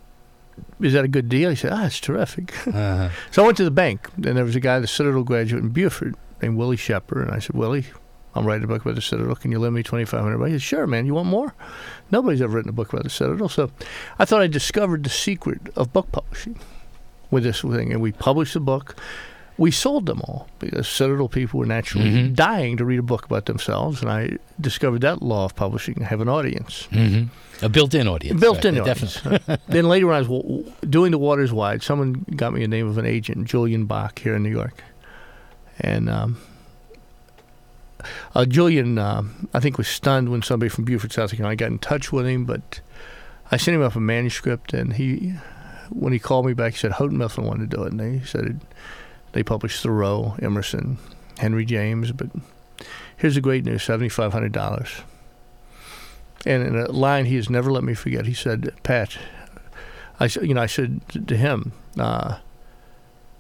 is 0.81 0.93
that 0.93 1.05
a 1.05 1.09
good 1.09 1.29
deal? 1.29 1.51
He 1.51 1.57
said, 1.57 1.73
Ah, 1.73 1.87
it's 1.87 2.01
terrific. 2.01 2.53
Uh-huh. 2.67 3.09
So 3.31 3.43
I 3.43 3.47
went 3.47 3.57
to 3.59 3.65
the 3.65 3.71
bank, 3.71 4.09
and 4.17 4.37
there 4.37 4.45
was 4.45 4.57
a 4.57 4.61
guy, 4.61 4.79
the 4.81 4.87
Citadel 4.87 5.23
graduate 5.23 5.63
in 5.63 5.71
Beaufort, 5.71 6.15
named 6.43 6.57
Willie 6.57 6.77
Shepard, 6.77 7.27
and 7.27 7.31
I 7.31 7.39
said, 7.39 7.55
Willie, 7.55 7.87
I'm 8.35 8.45
writing 8.47 8.65
a 8.65 8.67
book 8.67 8.83
about 8.83 8.95
the 8.97 9.01
Citadel. 9.03 9.35
Can 9.37 9.53
you 9.53 9.59
lend 9.59 9.75
me 9.75 9.83
twenty 9.83 10.05
five 10.05 10.21
hundred 10.21 10.39
bucks? 10.39 10.51
He 10.51 10.55
said, 10.59 10.63
Sure, 10.63 10.87
man. 10.87 11.07
You 11.07 11.15
want 11.15 11.29
more? 11.29 11.55
Nobody's 12.11 12.43
ever 12.43 12.55
written 12.57 12.69
a 12.71 12.73
book 12.73 12.93
about 12.93 13.05
the 13.05 13.11
Citadel, 13.11 13.49
so 13.49 13.71
I 14.19 14.25
thought 14.25 14.43
I 14.43 14.47
discovered 14.47 15.05
the 15.05 15.11
secret 15.11 15.61
of 15.77 15.93
book 15.93 16.11
publishing 16.13 16.59
with 17.31 17.45
this 17.45 17.61
thing, 17.63 17.93
and 17.93 18.01
we 18.01 18.13
published 18.13 18.55
the 18.55 18.61
book. 18.61 18.97
We 19.57 19.71
sold 19.71 20.07
them 20.07 20.21
all 20.23 20.49
because 20.59 20.89
Citadel 20.89 21.29
people 21.29 21.61
were 21.61 21.67
naturally 21.67 22.11
Mhm. 22.11 22.35
dying 22.35 22.77
to 22.77 22.85
read 22.85 22.99
a 22.99 23.03
book 23.05 23.25
about 23.25 23.47
themselves, 23.47 24.03
and 24.03 24.11
I 24.11 24.39
discovered 24.61 25.01
that 25.03 25.23
law 25.23 25.45
of 25.45 25.55
publishing: 25.55 25.95
have 26.03 26.21
an 26.21 26.29
audience. 26.29 26.89
hmm 26.93 27.25
A 27.63 27.69
built-in 27.69 28.09
audience. 28.09 28.41
Built-in 28.41 28.75
right, 28.75 28.89
audience. 28.89 29.15
Definitely. 29.15 29.57
then 29.69 29.89
later 29.89 30.09
when 30.09 30.17
I 30.17 30.23
was 30.23 30.65
doing 30.91 31.13
the 31.13 31.19
Waters 31.19 31.53
Wide, 31.53 31.85
someone 31.85 32.25
got 32.35 32.53
me 32.53 32.65
a 32.65 32.69
name 32.69 32.89
of 32.89 32.99
an 32.99 33.07
agent, 33.07 33.47
Julian 33.47 33.85
Bach, 33.87 34.19
here 34.19 34.35
in 34.35 34.43
New 34.43 34.51
York, 34.51 34.83
and 35.79 36.11
um, 36.11 36.37
uh, 38.35 38.45
Julian, 38.45 38.99
um 38.99 39.49
I 39.55 39.61
think, 39.61 39.79
was 39.79 39.89
stunned 39.89 40.31
when 40.31 40.43
somebody 40.43 40.69
from 40.69 40.85
Beaufort, 40.85 41.13
South 41.13 41.31
Carolina, 41.31 41.57
got 41.57 41.71
in 41.71 41.79
touch 41.79 42.13
with 42.13 42.27
him. 42.27 42.45
But 42.45 42.81
I 43.51 43.57
sent 43.57 43.75
him 43.75 43.83
up 43.83 43.95
a 43.95 44.01
manuscript, 44.01 44.73
and 44.73 44.95
he, 44.95 45.35
when 45.91 46.13
he 46.13 46.19
called 46.19 46.47
me 46.47 46.55
back, 46.55 46.73
he 46.73 46.79
said 46.79 46.93
Houghton 46.93 47.19
Mifflin 47.19 47.47
wanted 47.47 47.71
to 47.71 47.77
do 47.77 47.83
it, 47.85 47.93
and 47.93 48.01
they 48.01 48.21
said 48.25 48.45
it, 48.45 48.57
they 49.33 49.43
published 49.43 49.83
Thoreau, 49.83 50.37
Emerson, 50.41 50.99
Henry 51.39 51.65
James, 51.65 52.13
but 52.13 52.29
here's 53.17 53.35
the 53.35 53.41
great 53.41 53.65
news: 53.65 53.83
seventy 53.83 54.09
five 54.09 54.33
hundred 54.33 54.53
dollars. 54.53 55.03
And 56.47 56.63
in 56.63 56.77
a 56.77 56.91
line 56.91 57.25
he 57.27 57.37
has 57.37 57.49
never 57.49 57.73
let 57.73 57.85
me 57.85 57.95
forget, 57.95 58.27
he 58.27 58.35
said, 58.35 58.73
"Pat, 58.83 59.17
I 60.21 60.27
said, 60.27 60.47
you 60.47 60.55
know, 60.55 60.63
I 60.63 60.67
said 60.67 61.01
to 61.27 61.37
him, 61.37 61.73
uh, 61.99 62.39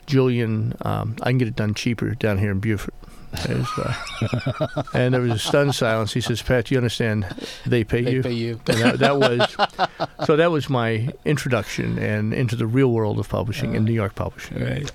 Julian, 0.06 0.74
um, 0.82 1.16
I 1.22 1.30
can 1.30 1.38
get 1.38 1.48
it 1.48 1.56
done 1.56 1.74
cheaper 1.74 2.14
down 2.14 2.38
here 2.38 2.50
in 2.50 2.60
Beaufort." 2.60 2.94
There's, 3.46 3.68
uh, 3.78 4.82
and 4.94 5.14
there 5.14 5.20
was 5.20 5.32
a 5.32 5.38
stunned 5.38 5.74
silence. 5.74 6.12
He 6.12 6.20
says, 6.20 6.40
"Pat, 6.42 6.70
you 6.70 6.76
understand? 6.76 7.26
They 7.66 7.84
pay 7.84 8.02
They 8.02 8.12
you." 8.12 8.22
pay 8.22 8.32
you. 8.32 8.60
And 8.68 8.78
that, 8.78 8.98
that 9.00 9.16
was 9.18 9.56
so. 10.26 10.36
That 10.36 10.50
was 10.50 10.68
my 10.70 11.08
introduction 11.24 11.98
and 11.98 12.32
into 12.32 12.56
the 12.56 12.66
real 12.66 12.90
world 12.92 13.18
of 13.18 13.28
publishing 13.28 13.74
in 13.74 13.84
New 13.84 13.92
York 13.92 14.14
publishing. 14.14 14.62
Right. 14.62 14.90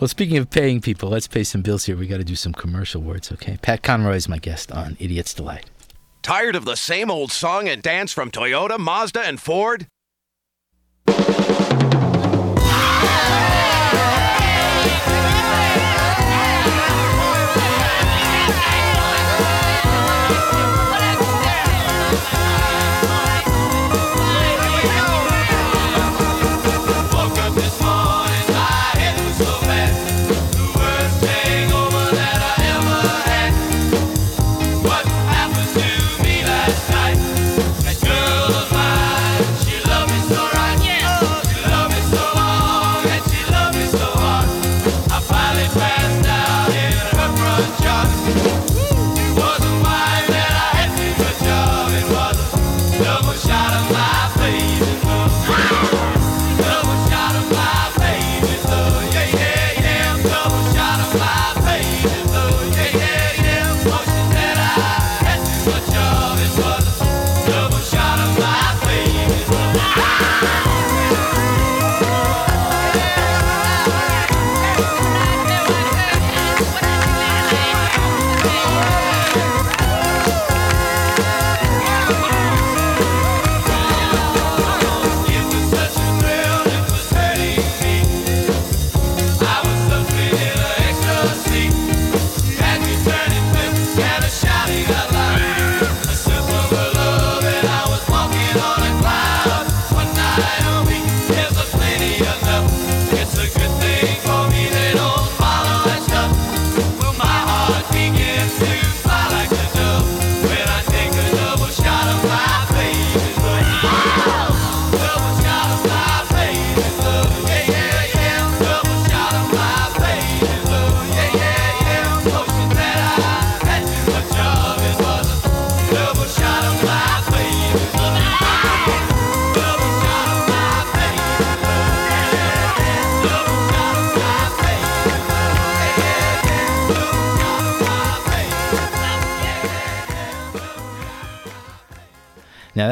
Well, 0.00 0.08
speaking 0.08 0.36
of 0.38 0.50
paying 0.50 0.80
people, 0.80 1.08
let's 1.08 1.26
pay 1.28 1.44
some 1.44 1.62
bills 1.62 1.84
here. 1.84 1.96
We 1.96 2.06
got 2.06 2.18
to 2.18 2.24
do 2.24 2.36
some 2.36 2.52
commercial 2.52 3.00
words, 3.00 3.32
okay? 3.32 3.58
Pat 3.62 3.82
Conroy 3.82 4.16
is 4.16 4.28
my 4.28 4.38
guest 4.38 4.70
on 4.72 4.96
Idiot's 4.98 5.32
Delight. 5.32 5.70
Tired 6.22 6.56
of 6.56 6.64
the 6.64 6.76
same 6.76 7.10
old 7.10 7.32
song 7.32 7.68
and 7.68 7.82
dance 7.82 8.12
from 8.12 8.30
Toyota, 8.30 8.78
Mazda, 8.78 9.20
and 9.20 9.40
Ford? 9.40 9.86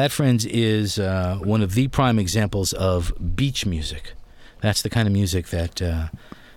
That, 0.01 0.11
friends, 0.11 0.47
is 0.47 0.97
uh, 0.97 1.37
one 1.43 1.61
of 1.61 1.75
the 1.75 1.87
prime 1.87 2.17
examples 2.17 2.73
of 2.73 3.13
beach 3.35 3.67
music. 3.67 4.13
That's 4.59 4.81
the 4.81 4.89
kind 4.89 5.07
of 5.07 5.13
music 5.13 5.49
that 5.49 5.79
uh, 5.79 6.07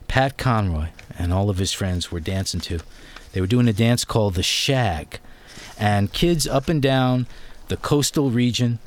Pat 0.08 0.38
Conroy 0.38 0.88
and 1.18 1.30
all 1.30 1.50
of 1.50 1.58
his 1.58 1.70
friends 1.70 2.10
were 2.10 2.20
dancing 2.20 2.60
to. 2.60 2.80
They 3.32 3.42
were 3.42 3.46
doing 3.46 3.68
a 3.68 3.74
dance 3.74 4.02
called 4.06 4.36
the 4.36 4.42
Shag. 4.42 5.18
And 5.78 6.10
kids 6.10 6.46
up 6.46 6.70
and 6.70 6.80
down 6.80 7.26
the 7.68 7.76
coastal 7.76 8.30
region, 8.30 8.78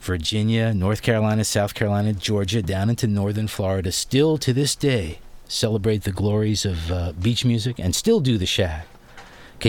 Virginia, 0.00 0.72
North 0.72 1.02
Carolina, 1.02 1.42
South 1.42 1.74
Carolina, 1.74 2.12
Georgia, 2.12 2.62
down 2.62 2.90
into 2.90 3.08
northern 3.08 3.48
Florida, 3.48 3.90
still 3.90 4.38
to 4.38 4.52
this 4.52 4.76
day 4.76 5.18
celebrate 5.48 6.04
the 6.04 6.12
glories 6.12 6.64
of 6.64 6.92
uh, 6.92 7.12
beach 7.20 7.44
music 7.44 7.80
and 7.80 7.96
still 7.96 8.20
do 8.20 8.38
the 8.38 8.46
Shag. 8.46 8.82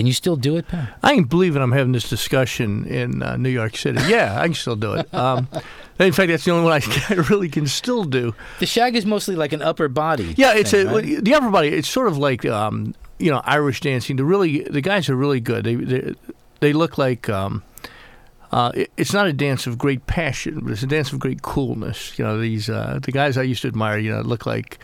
Can 0.00 0.06
you 0.06 0.14
still 0.14 0.36
do 0.36 0.56
it, 0.56 0.66
Pat? 0.66 0.96
I 1.02 1.14
can 1.14 1.24
believe 1.24 1.56
it. 1.56 1.60
I'm 1.60 1.72
having 1.72 1.92
this 1.92 2.08
discussion 2.08 2.86
in 2.86 3.22
uh, 3.22 3.36
New 3.36 3.50
York 3.50 3.76
City. 3.76 4.00
Yeah, 4.08 4.40
I 4.40 4.44
can 4.44 4.54
still 4.54 4.74
do 4.74 4.94
it. 4.94 5.12
Um, 5.12 5.46
in 5.98 6.14
fact, 6.14 6.28
that's 6.28 6.46
the 6.46 6.52
only 6.52 6.64
one 6.64 6.72
I, 6.72 7.04
I 7.10 7.14
really 7.28 7.50
can 7.50 7.66
still 7.66 8.04
do. 8.04 8.34
The 8.60 8.64
shag 8.64 8.96
is 8.96 9.04
mostly 9.04 9.36
like 9.36 9.52
an 9.52 9.60
upper 9.60 9.88
body. 9.88 10.32
Yeah, 10.38 10.54
it's 10.54 10.70
thing, 10.70 10.88
a 10.88 10.90
right? 10.90 11.22
the 11.22 11.34
upper 11.34 11.50
body. 11.50 11.68
It's 11.68 11.86
sort 11.86 12.08
of 12.08 12.16
like 12.16 12.46
um, 12.46 12.94
you 13.18 13.30
know 13.30 13.42
Irish 13.44 13.82
dancing. 13.82 14.16
The 14.16 14.24
really 14.24 14.62
the 14.62 14.80
guys 14.80 15.10
are 15.10 15.16
really 15.16 15.38
good. 15.38 15.64
They 15.64 15.74
they, 15.74 16.14
they 16.60 16.72
look 16.72 16.96
like. 16.96 17.28
Um, 17.28 17.62
uh, 18.52 18.72
it, 18.74 18.90
it's 18.96 19.12
not 19.12 19.26
a 19.26 19.34
dance 19.34 19.66
of 19.66 19.76
great 19.76 20.06
passion, 20.06 20.60
but 20.60 20.72
it's 20.72 20.82
a 20.82 20.86
dance 20.86 21.12
of 21.12 21.18
great 21.18 21.42
coolness. 21.42 22.18
You 22.18 22.24
know, 22.24 22.40
these 22.40 22.70
uh, 22.70 23.00
the 23.02 23.12
guys 23.12 23.36
I 23.36 23.42
used 23.42 23.60
to 23.62 23.68
admire. 23.68 23.98
You 23.98 24.12
know, 24.12 24.22
look 24.22 24.46
like 24.46 24.78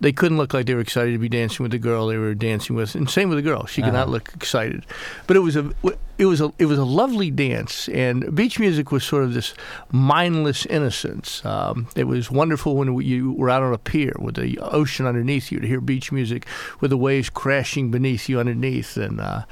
they 0.00 0.12
couldn't 0.12 0.36
look 0.38 0.52
like 0.54 0.66
they 0.66 0.74
were 0.74 0.80
excited 0.80 1.12
to 1.12 1.18
be 1.18 1.28
dancing 1.28 1.64
with 1.64 1.72
the 1.72 1.78
girl 1.78 2.06
they 2.06 2.18
were 2.18 2.34
dancing 2.34 2.76
with, 2.76 2.94
and 2.94 3.08
same 3.08 3.28
with 3.28 3.38
the 3.38 3.42
girl. 3.42 3.66
She 3.66 3.82
could 3.82 3.92
not 3.92 4.02
Uh-huh. 4.04 4.12
look 4.12 4.30
excited, 4.34 4.84
but 5.26 5.36
it 5.36 5.40
was 5.40 5.56
a 5.56 5.70
it 6.18 6.26
was 6.26 6.40
a 6.40 6.52
it 6.58 6.66
was 6.66 6.78
a 6.78 6.84
lovely 6.84 7.30
dance, 7.30 7.88
and 7.88 8.34
beach 8.34 8.58
music 8.58 8.90
was 8.92 9.04
sort 9.04 9.24
of 9.24 9.34
this 9.34 9.54
mindless 9.92 10.66
innocence. 10.66 11.44
Um, 11.44 11.88
it 11.96 12.04
was 12.04 12.30
wonderful 12.30 12.76
when 12.76 12.94
you 13.02 13.32
were 13.32 13.50
out 13.50 13.62
on 13.62 13.72
a 13.72 13.78
pier 13.78 14.12
with 14.18 14.36
the 14.36 14.58
ocean 14.60 15.06
underneath 15.06 15.50
you 15.52 15.60
to 15.60 15.66
hear 15.66 15.80
beach 15.80 16.12
music 16.12 16.46
with 16.80 16.90
the 16.90 16.96
waves 16.98 17.30
crashing 17.30 17.90
beneath 17.90 18.28
you 18.28 18.38
underneath, 18.40 18.96
and 18.96 19.20
uh, 19.20 19.42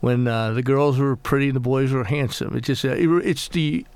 when 0.00 0.26
uh, 0.28 0.52
the 0.52 0.62
girls 0.62 0.98
were 0.98 1.16
pretty 1.16 1.46
and 1.48 1.56
the 1.56 1.60
boys 1.60 1.92
were 1.92 2.04
handsome. 2.04 2.56
It 2.56 2.62
just 2.62 2.84
uh, 2.84 2.90
it, 2.90 3.08
it's 3.24 3.48
the 3.48 3.86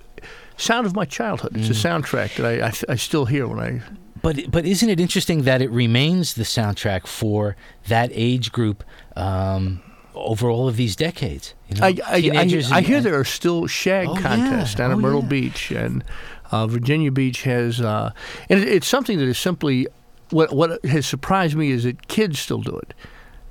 sound 0.56 0.86
of 0.86 0.94
my 0.94 1.04
childhood. 1.04 1.56
It's 1.56 1.68
a 1.70 1.88
soundtrack 1.88 2.36
that 2.36 2.46
I, 2.46 2.66
I 2.68 2.72
I 2.92 2.96
still 2.96 3.24
hear 3.26 3.46
when 3.46 3.58
I 3.60 3.82
But 4.22 4.50
but 4.50 4.64
isn't 4.66 4.88
it 4.88 5.00
interesting 5.00 5.42
that 5.42 5.62
it 5.62 5.70
remains 5.70 6.34
the 6.34 6.42
soundtrack 6.42 7.06
for 7.06 7.56
that 7.88 8.10
age 8.12 8.52
group 8.52 8.84
um, 9.16 9.80
over 10.14 10.50
all 10.50 10.68
of 10.68 10.76
these 10.76 10.94
decades? 10.96 11.54
You 11.68 11.76
know, 11.80 11.86
I, 11.86 11.88
I, 12.06 12.14
I, 12.16 12.20
teenagers 12.20 12.70
I 12.72 12.78
and- 12.78 12.86
hear 12.86 13.00
there 13.00 13.18
are 13.18 13.24
still 13.24 13.66
shag 13.66 14.08
Oh, 14.08 14.14
yeah. 14.14 14.20
contests 14.22 14.74
down 14.74 14.90
at 14.90 14.94
Oh, 14.96 15.00
Myrtle 15.00 15.22
yeah. 15.22 15.28
Beach, 15.28 15.70
and 15.70 16.04
uh, 16.52 16.66
Virginia 16.66 17.10
Beach 17.10 17.42
has, 17.44 17.80
uh, 17.80 18.12
and 18.48 18.60
it, 18.60 18.68
it's 18.68 18.86
something 18.86 19.18
that 19.18 19.28
is 19.28 19.38
simply 19.38 19.86
what 20.30 20.52
what 20.52 20.84
has 20.84 21.06
surprised 21.06 21.56
me 21.56 21.70
is 21.70 21.84
that 21.84 22.06
kids 22.08 22.38
still 22.38 22.60
do 22.62 22.76
it 22.76 22.94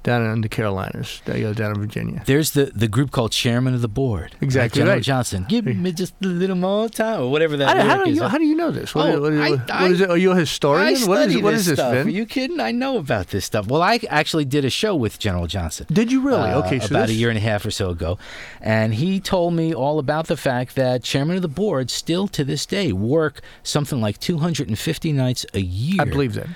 down 0.04 0.26
in 0.32 0.42
the 0.42 0.50
Carolinas, 0.50 1.22
down 1.26 1.36
in 1.72 1.80
Virginia. 1.80 2.24
There's 2.26 2.52
the, 2.52 2.66
the 2.74 2.88
group 2.88 3.12
called 3.12 3.32
Chairman 3.32 3.74
of 3.74 3.82
the 3.82 3.88
Board. 3.90 4.36
Exactly 4.42 4.80
General 4.80 4.96
right. 4.98 5.04
Johnson. 5.04 5.46
Give 5.50 5.66
me 5.66 5.92
just 5.92 6.14
a 6.24 6.28
little 6.28 6.56
more 6.56 6.88
time, 6.90 7.22
or 7.22 7.32
whatever 7.32 7.58
that 7.58 7.76
How, 7.78 7.84
how 7.98 8.04
do 8.04 8.10
is. 8.12 8.18
you 8.18 8.24
how 8.24 8.38
do 8.38 8.46
you 8.46 8.56
know 8.56 8.72
this? 8.72 8.96
What, 8.96 9.08
Oh, 9.14 9.22
what- 9.22 9.34
I- 9.34 9.50
what- 9.52 9.72
I- 9.72 9.88
is 9.90 10.02
it? 10.02 10.10
Are 10.10 10.18
you 10.18 10.32
a 10.32 10.36
historian? 10.36 10.88
I 10.88 11.06
what 11.08 11.30
is 11.30 11.38
what 11.38 11.52
this 11.52 11.62
is 11.62 11.68
this, 11.68 11.80
stuff. 11.80 11.94
Vin? 11.94 12.08
Are 12.08 12.10
you 12.10 12.26
kidding? 12.26 12.60
I 12.60 12.72
know 12.72 12.98
about 12.98 13.28
this 13.28 13.46
stuff. 13.46 13.68
Well, 13.68 13.82
I 13.82 14.00
actually 14.10 14.46
did 14.46 14.64
a 14.66 14.70
show 14.70 14.96
with 14.96 15.20
General 15.20 15.48
Johnson. 15.48 15.86
Did 15.92 16.12
you 16.12 16.22
really? 16.22 16.50
uh, 16.50 16.60
okay, 16.66 16.80
so 16.80 16.88
about 16.88 17.08
this, 17.08 17.12
a 17.12 17.20
year 17.20 17.30
and 17.30 17.38
a 17.38 17.42
half 17.42 17.66
or 17.66 17.72
so 17.72 17.90
ago, 17.90 18.18
and 18.62 18.94
he 18.94 19.20
told 19.20 19.54
me 19.54 19.74
all 19.74 20.00
about 20.00 20.28
the 20.28 20.38
fact 20.38 20.76
that 20.76 21.04
chairman 21.04 21.36
of 21.36 21.42
the 21.42 21.48
board 21.48 21.90
still 21.92 22.28
to 22.30 22.44
this 22.44 22.66
day 22.66 22.92
work 22.92 23.42
something 23.64 24.00
like 24.00 24.18
250 24.20 25.12
nights 25.12 25.46
a 25.54 25.60
year. 25.62 26.02
I 26.02 26.06
believe 26.06 26.34
that. 26.36 26.48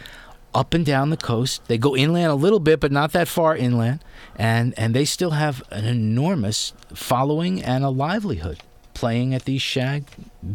Up 0.54 0.74
and 0.74 0.86
down 0.86 1.10
the 1.10 1.18
coast. 1.18 1.62
They 1.68 1.78
go 1.78 1.96
inland 1.96 2.32
a 2.32 2.36
little 2.36 2.60
bit, 2.60 2.80
but 2.80 2.92
not 2.92 3.12
that 3.14 3.28
far 3.28 3.56
inland, 3.56 4.04
and 4.36 4.74
and 4.78 4.94
they 4.94 5.06
still 5.06 5.32
have 5.32 5.64
an 5.72 5.86
enormous 5.86 6.74
following 6.94 7.62
and 7.62 7.84
a 7.84 7.90
livelihood 7.90 8.60
playing 8.94 9.34
at 9.34 9.46
these 9.46 9.62
shag 9.62 10.06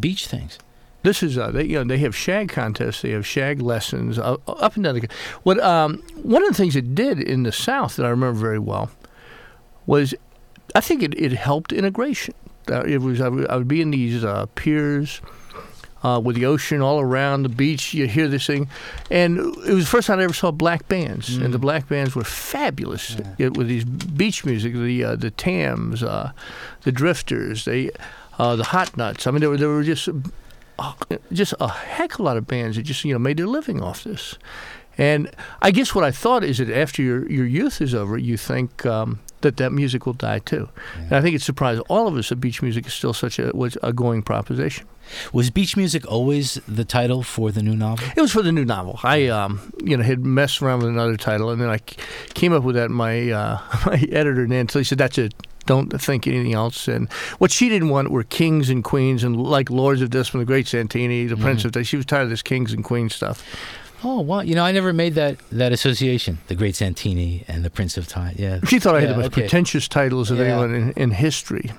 beach 0.00 0.26
things. 0.26 0.58
This 1.02 1.22
is 1.22 1.38
uh, 1.38 1.50
they 1.50 1.64
you 1.64 1.76
know 1.76 1.84
they 1.84 1.98
have 1.98 2.16
shag 2.16 2.48
contests, 2.48 3.02
they 3.02 3.11
have 3.11 3.26
shag 3.26 3.61
lessons 3.61 4.18
uh, 4.18 4.37
up 4.46 4.74
and 4.74 4.84
down 4.84 4.94
the. 4.96 5.08
What 5.42 5.61
um, 5.61 6.02
one 6.22 6.42
of 6.42 6.48
the 6.48 6.54
things 6.54 6.76
it 6.76 6.94
did 6.94 7.20
in 7.20 7.44
the 7.44 7.52
South 7.52 7.96
that 7.96 8.06
I 8.06 8.11
remember 8.11 8.38
very 8.38 8.58
well 8.58 8.90
was, 9.87 10.14
I 10.74 10.80
think 10.80 11.02
it, 11.02 11.14
it 11.18 11.32
helped 11.32 11.72
integration. 11.72 12.34
Uh, 12.70 12.82
it 12.82 12.98
was 12.98 13.20
I 13.20 13.28
would, 13.28 13.48
I 13.48 13.56
would 13.56 13.68
be 13.68 13.80
in 13.80 13.90
these 13.90 14.24
uh, 14.24 14.46
piers. 14.54 15.20
Uh, 16.02 16.20
with 16.22 16.37
the 16.37 16.46
ocean 16.46 16.80
all 16.80 17.00
around 17.00 17.42
the 17.42 17.48
beach, 17.48 17.92
you 17.92 18.06
hear 18.06 18.28
this 18.28 18.46
thing, 18.46 18.68
and 19.11 19.38
it 19.38 19.74
was 19.74 19.84
the 19.84 19.90
first 19.90 20.06
time 20.06 20.20
I 20.20 20.24
ever 20.24 20.32
saw 20.32 20.52
black 20.52 20.87
bands, 20.88 21.37
and 21.37 21.52
the 21.52 21.58
black 21.58 21.88
bands 21.88 22.14
were 22.14 22.22
fabulous 22.22 23.16
yeah, 23.37 23.48
with 23.48 23.66
these 23.66 23.84
beach 23.84 24.44
music, 24.44 24.74
the 24.74 25.02
uh, 25.02 25.16
the 25.16 25.32
Tams, 25.32 26.04
uh, 26.04 26.30
the 26.82 26.92
Drifters, 26.92 27.64
they, 27.64 27.90
uh, 28.38 28.54
the 28.54 28.64
Hot 28.64 28.96
Nuts. 28.96 29.26
I 29.26 29.32
mean, 29.32 29.40
there 29.40 29.50
were 29.50 29.56
there 29.56 29.68
were 29.68 29.82
just 29.82 30.08
uh, 30.78 30.92
just 31.32 31.54
a 31.58 31.68
heck 31.68 32.14
of 32.14 32.20
a 32.20 32.22
lot 32.22 32.37
of 32.37 32.46
bands 32.46 32.76
that 32.76 32.84
just 32.84 33.04
you 33.04 33.12
know 33.12 33.18
made 33.18 33.37
their 33.37 33.46
living 33.48 33.82
off 33.82 34.04
this. 34.04 34.38
And 34.96 35.30
I 35.62 35.70
guess 35.70 35.94
what 35.94 36.04
I 36.04 36.11
thought 36.11 36.42
is 36.44 36.58
that 36.58 36.70
after 36.70 37.02
your 37.02 37.28
your 37.30 37.46
youth 37.46 37.80
is 37.80 37.94
over, 37.94 38.18
you 38.18 38.37
think 38.37 38.84
um, 38.87 39.20
that 39.40 39.56
that 39.56 39.72
music 39.72 40.06
will 40.06 40.12
die 40.12 40.40
too. 40.40 40.68
And 40.96 41.12
I 41.12 41.20
think 41.20 41.37
it 41.37 41.42
surprised 41.42 41.82
all 41.88 42.08
of 42.08 42.16
us 42.16 42.28
that 42.28 42.37
beach 42.37 42.62
music 42.62 42.87
is 42.87 42.94
still 42.94 43.12
such 43.12 43.38
a 43.38 43.50
was 43.54 43.76
a 43.82 43.92
going 43.92 44.22
proposition. 44.22 44.87
Was 45.33 45.51
beach 45.51 45.77
music 45.77 46.07
always 46.11 46.55
the 46.66 46.85
title 46.85 47.23
for 47.23 47.51
the 47.51 47.62
new 47.62 47.77
novel? 47.77 48.07
It 48.16 48.21
was 48.21 48.33
for 48.33 48.42
the 48.42 48.53
new 48.53 48.64
novel. 48.64 48.99
I, 49.03 49.27
um, 49.29 49.73
you 49.83 49.97
know, 49.97 50.03
had 50.03 50.25
messed 50.25 50.62
around 50.62 50.81
with 50.81 50.88
another 50.88 51.16
title, 51.16 51.51
and 51.51 51.61
then 51.61 51.68
I 51.68 51.79
came 52.35 52.53
up 52.53 52.62
with 52.62 52.77
that. 52.77 52.90
My 52.90 53.31
uh, 53.31 53.59
my 53.87 54.05
editor 54.11 54.47
Nancy 54.47 54.85
said, 54.85 54.99
"That's 54.99 55.18
it. 55.18 55.35
Don't 55.66 55.88
think 56.01 56.27
anything 56.27 56.55
else." 56.55 56.88
And 56.88 57.11
what 57.38 57.51
she 57.51 57.68
didn't 57.68 57.90
want 57.90 58.11
were 58.11 58.25
kings 58.25 58.71
and 58.71 58.83
queens 58.83 59.25
and 59.25 59.37
like 59.37 59.71
lords 59.71 60.01
of 60.03 60.11
this 60.11 60.29
from 60.29 60.40
the 60.40 60.47
Great 60.47 60.66
Santini, 60.66 61.27
the 61.27 61.37
Prince 61.37 61.64
of. 61.64 61.87
She 61.87 61.97
was 61.97 62.07
tired 62.07 62.25
of 62.25 62.31
this 62.31 62.42
kings 62.42 62.73
and 62.73 62.85
queens 62.85 63.14
stuff. 63.14 63.44
Oh, 64.05 64.21
wow. 64.21 64.40
You 64.42 64.55
know, 64.55 64.64
I 64.64 64.71
never 64.71 64.92
made 64.92 65.14
that, 65.14 65.38
that 65.51 65.73
association. 65.73 66.38
The 66.47 66.55
Great 66.55 66.77
Santini 66.77 67.44
and 67.49 67.64
the 67.64 67.71
Prince 67.71 67.97
of 67.97 68.07
Time. 68.07 68.37
Yeah. 68.38 68.61
She 68.64 68.79
thought 68.79 68.94
I 68.94 69.01
had 69.01 69.11
the 69.11 69.16
most 69.16 69.27
okay. 69.27 69.40
pretentious 69.40 69.88
titles 69.88 70.31
of 70.31 70.38
Yeah. 70.38 70.44
anyone 70.44 70.73
in, 70.73 70.92
in 70.92 71.11
history. 71.11 71.73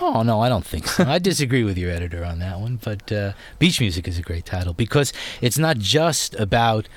Oh 0.00 0.22
no, 0.22 0.40
I 0.40 0.48
don't 0.48 0.64
think 0.64 0.86
so. 0.88 1.04
I 1.04 1.18
disagree 1.18 1.64
with 1.64 1.78
your 1.78 1.90
editor 1.90 2.24
on 2.24 2.38
that 2.40 2.58
one. 2.58 2.80
But 2.82 3.12
uh, 3.12 3.32
beach 3.58 3.80
music 3.80 4.08
is 4.08 4.18
a 4.18 4.22
great 4.22 4.44
title 4.46 4.72
because 4.74 5.12
it's 5.40 5.58
not 5.58 5.78
just 5.78 6.34
about 6.36 6.88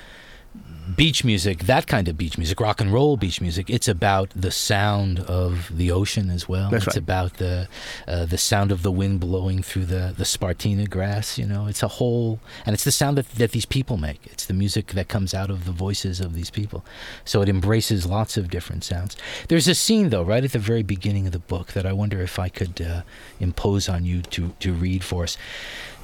beach 0.94 1.24
music, 1.24 1.60
that 1.64 1.86
kind 1.86 2.08
of 2.08 2.16
beach 2.16 2.38
music, 2.38 2.60
rock 2.60 2.80
and 2.80 2.92
roll 2.92 3.16
beach 3.16 3.40
music. 3.40 3.68
It's 3.68 3.88
about 3.88 4.30
the 4.30 4.50
sound 4.50 5.20
of 5.20 5.76
the 5.76 5.90
ocean 5.90 6.30
as 6.30 6.48
well. 6.48 6.70
That's 6.70 6.86
it's 6.86 6.96
right. 6.96 7.02
about 7.02 7.34
the 7.34 7.68
uh, 8.06 8.24
the 8.26 8.38
sound 8.38 8.70
of 8.70 8.82
the 8.82 8.92
wind 8.92 9.20
blowing 9.20 9.62
through 9.62 9.86
the 9.86 10.14
the 10.16 10.24
Spartina 10.24 10.88
grass. 10.88 11.38
You 11.38 11.46
know, 11.46 11.66
it's 11.66 11.82
a 11.82 11.88
whole, 11.88 12.40
and 12.64 12.74
it's 12.74 12.84
the 12.84 12.92
sound 12.92 13.18
that 13.18 13.28
that 13.30 13.50
these 13.52 13.66
people 13.66 13.96
make. 13.96 14.20
It's 14.26 14.46
the 14.46 14.54
music 14.54 14.88
that 14.88 15.08
comes 15.08 15.34
out 15.34 15.50
of 15.50 15.64
the 15.64 15.72
voices 15.72 16.20
of 16.20 16.34
these 16.34 16.50
people. 16.50 16.84
So 17.24 17.42
it 17.42 17.48
embraces 17.48 18.06
lots 18.06 18.36
of 18.36 18.48
different 18.50 18.84
sounds. 18.84 19.16
There's 19.48 19.68
a 19.68 19.74
scene 19.74 20.10
though, 20.10 20.22
right 20.22 20.44
at 20.44 20.52
the 20.52 20.58
very 20.58 20.82
beginning 20.82 21.26
of 21.26 21.32
the 21.32 21.38
book, 21.38 21.72
that 21.72 21.86
I 21.86 21.92
wonder 21.92 22.20
if 22.22 22.38
I 22.38 22.48
could 22.48 22.80
uh, 22.80 23.02
impose 23.40 23.88
on 23.88 24.04
you 24.04 24.22
to 24.22 24.54
to 24.60 24.72
read 24.72 25.02
for 25.02 25.24
us. 25.24 25.36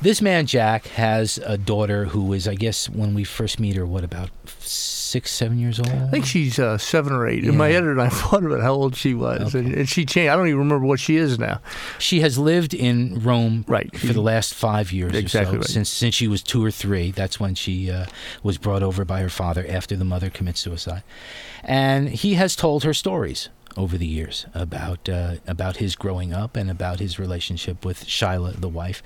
This 0.02 0.20
man 0.20 0.46
Jack 0.46 0.86
has 0.88 1.38
a 1.46 1.56
daughter 1.56 2.06
who 2.06 2.32
is, 2.32 2.48
I 2.48 2.56
guess, 2.56 2.88
when 2.88 3.14
we 3.14 3.22
first 3.22 3.60
meet 3.60 3.76
her, 3.76 3.86
what 3.86 4.02
about 4.02 4.30
six, 4.58 5.30
seven 5.30 5.60
years 5.60 5.78
old? 5.78 5.90
I 5.90 6.08
think 6.08 6.24
she's 6.26 6.58
uh, 6.58 6.76
seven 6.76 7.12
or 7.12 7.28
eight. 7.28 7.44
And 7.44 7.56
my 7.56 7.70
editor 7.70 7.92
and 7.92 8.02
I 8.02 8.08
thought 8.08 8.44
about 8.44 8.62
how 8.62 8.72
old 8.72 8.96
she 8.96 9.14
was, 9.14 9.54
and, 9.54 9.72
and 9.72 9.88
she 9.88 10.04
changed. 10.04 10.28
I 10.30 10.34
don't 10.36 10.48
even 10.48 10.58
remember 10.58 10.86
what 10.86 10.98
she 10.98 11.16
is 11.16 11.38
now. 11.38 11.60
She 12.00 12.20
has 12.20 12.36
lived 12.36 12.74
in 12.74 13.20
Rome 13.22 13.64
Right. 13.68 13.96
for 13.96 14.08
the 14.12 14.20
last 14.20 14.54
five 14.54 14.90
years 14.90 15.14
Exactly 15.14 15.58
or 15.58 15.62
so. 15.62 15.66
right. 15.66 15.70
Since 15.70 15.88
since 15.90 16.14
she 16.16 16.26
was 16.26 16.42
two 16.42 16.64
or 16.64 16.72
three, 16.72 17.12
that's 17.12 17.38
when 17.38 17.54
she 17.54 17.88
uh, 17.88 18.06
was 18.42 18.58
brought 18.58 18.82
over 18.82 19.04
by 19.04 19.20
her 19.20 19.28
father 19.28 19.64
after 19.68 19.94
the 19.94 20.04
mother 20.04 20.30
commits 20.30 20.58
suicide, 20.60 21.04
and 21.62 22.08
he 22.08 22.34
has 22.34 22.56
told 22.56 22.82
her 22.82 22.92
stories 22.94 23.50
over 23.76 23.96
the 23.96 24.06
years 24.06 24.46
about 24.52 25.08
uh, 25.08 25.36
about 25.46 25.76
his 25.76 25.94
growing 25.94 26.32
up 26.32 26.56
and 26.56 26.68
about 26.70 26.98
his 26.98 27.18
relationship 27.20 27.84
with 27.84 28.04
Shyla, 28.04 28.60
the 28.60 28.68
wife. 28.68 29.00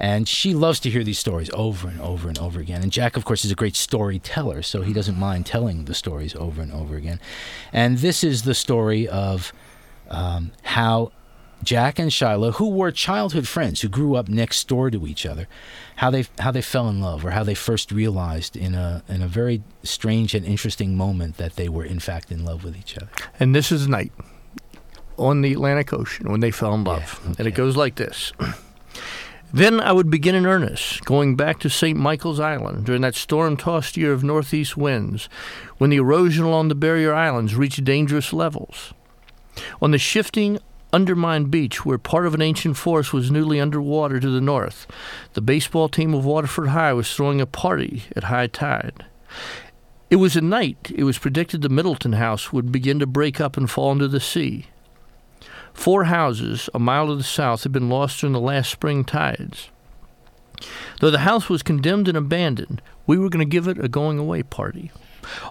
And 0.00 0.26
she 0.26 0.54
loves 0.54 0.80
to 0.80 0.90
hear 0.90 1.04
these 1.04 1.18
stories 1.18 1.50
over 1.52 1.86
and 1.86 2.00
over 2.00 2.28
and 2.28 2.38
over 2.38 2.58
again. 2.58 2.82
And 2.82 2.90
Jack, 2.90 3.18
of 3.18 3.26
course, 3.26 3.44
is 3.44 3.52
a 3.52 3.54
great 3.54 3.76
storyteller, 3.76 4.62
so 4.62 4.80
he 4.80 4.94
doesn't 4.94 5.18
mind 5.18 5.44
telling 5.44 5.84
the 5.84 5.94
stories 5.94 6.34
over 6.34 6.62
and 6.62 6.72
over 6.72 6.96
again. 6.96 7.20
And 7.70 7.98
this 7.98 8.24
is 8.24 8.42
the 8.44 8.54
story 8.54 9.06
of 9.06 9.52
um, 10.08 10.52
how 10.62 11.12
Jack 11.62 11.98
and 11.98 12.10
Shyla, 12.10 12.54
who 12.54 12.70
were 12.70 12.90
childhood 12.90 13.46
friends, 13.46 13.82
who 13.82 13.88
grew 13.88 14.16
up 14.16 14.26
next 14.26 14.66
door 14.66 14.90
to 14.90 15.06
each 15.06 15.26
other, 15.26 15.46
how 15.96 16.10
they 16.10 16.24
how 16.38 16.50
they 16.50 16.62
fell 16.62 16.88
in 16.88 17.02
love, 17.02 17.22
or 17.22 17.32
how 17.32 17.44
they 17.44 17.54
first 17.54 17.92
realized 17.92 18.56
in 18.56 18.74
a 18.74 19.02
in 19.06 19.20
a 19.20 19.28
very 19.28 19.62
strange 19.82 20.34
and 20.34 20.46
interesting 20.46 20.96
moment 20.96 21.36
that 21.36 21.56
they 21.56 21.68
were 21.68 21.84
in 21.84 22.00
fact 22.00 22.32
in 22.32 22.42
love 22.42 22.64
with 22.64 22.74
each 22.74 22.96
other. 22.96 23.08
And 23.38 23.54
this 23.54 23.70
is 23.70 23.86
night 23.86 24.12
on 25.18 25.42
the 25.42 25.52
Atlantic 25.52 25.92
Ocean 25.92 26.30
when 26.30 26.40
they 26.40 26.50
fell 26.50 26.72
in 26.72 26.84
love. 26.84 27.20
Yeah, 27.22 27.34
And 27.38 27.46
it 27.46 27.52
goes 27.52 27.76
like 27.76 27.96
this. 27.96 28.32
Then 29.52 29.80
I 29.80 29.90
would 29.90 30.10
begin 30.10 30.36
in 30.36 30.46
earnest, 30.46 31.04
going 31.04 31.34
back 31.34 31.58
to 31.60 31.70
St. 31.70 31.98
Michael's 31.98 32.38
Island 32.38 32.86
during 32.86 33.02
that 33.02 33.16
storm 33.16 33.56
tossed 33.56 33.96
year 33.96 34.12
of 34.12 34.22
northeast 34.22 34.76
winds, 34.76 35.28
when 35.78 35.90
the 35.90 35.96
erosion 35.96 36.44
along 36.44 36.68
the 36.68 36.76
barrier 36.76 37.12
islands 37.12 37.56
reached 37.56 37.82
dangerous 37.82 38.32
levels. 38.32 38.94
On 39.82 39.90
the 39.90 39.98
shifting, 39.98 40.60
undermined 40.92 41.50
beach, 41.50 41.84
where 41.84 41.98
part 41.98 42.26
of 42.26 42.34
an 42.34 42.42
ancient 42.42 42.76
forest 42.76 43.12
was 43.12 43.30
newly 43.30 43.60
underwater 43.60 44.20
to 44.20 44.30
the 44.30 44.40
north, 44.40 44.86
the 45.32 45.40
baseball 45.40 45.88
team 45.88 46.14
of 46.14 46.24
Waterford 46.24 46.68
High 46.68 46.92
was 46.92 47.12
throwing 47.12 47.40
a 47.40 47.46
party 47.46 48.04
at 48.14 48.24
high 48.24 48.46
tide. 48.46 49.04
It 50.10 50.16
was 50.16 50.36
at 50.36 50.44
night 50.44 50.92
it 50.94 51.04
was 51.04 51.18
predicted 51.18 51.62
the 51.62 51.68
Middleton 51.68 52.12
house 52.14 52.52
would 52.52 52.70
begin 52.70 53.00
to 53.00 53.06
break 53.06 53.40
up 53.40 53.56
and 53.56 53.68
fall 53.70 53.90
into 53.92 54.08
the 54.08 54.20
sea. 54.20 54.66
Four 55.80 56.04
houses 56.04 56.68
a 56.74 56.78
mile 56.78 57.06
to 57.06 57.16
the 57.16 57.22
south 57.22 57.62
had 57.62 57.72
been 57.72 57.88
lost 57.88 58.20
during 58.20 58.34
the 58.34 58.38
last 58.38 58.70
spring 58.70 59.02
tides. 59.02 59.70
Though 61.00 61.10
the 61.10 61.20
house 61.20 61.48
was 61.48 61.62
condemned 61.62 62.06
and 62.06 62.18
abandoned, 62.18 62.82
we 63.06 63.16
were 63.16 63.30
going 63.30 63.42
to 63.42 63.50
give 63.50 63.66
it 63.66 63.82
a 63.82 63.88
going 63.88 64.18
away 64.18 64.42
party. 64.42 64.92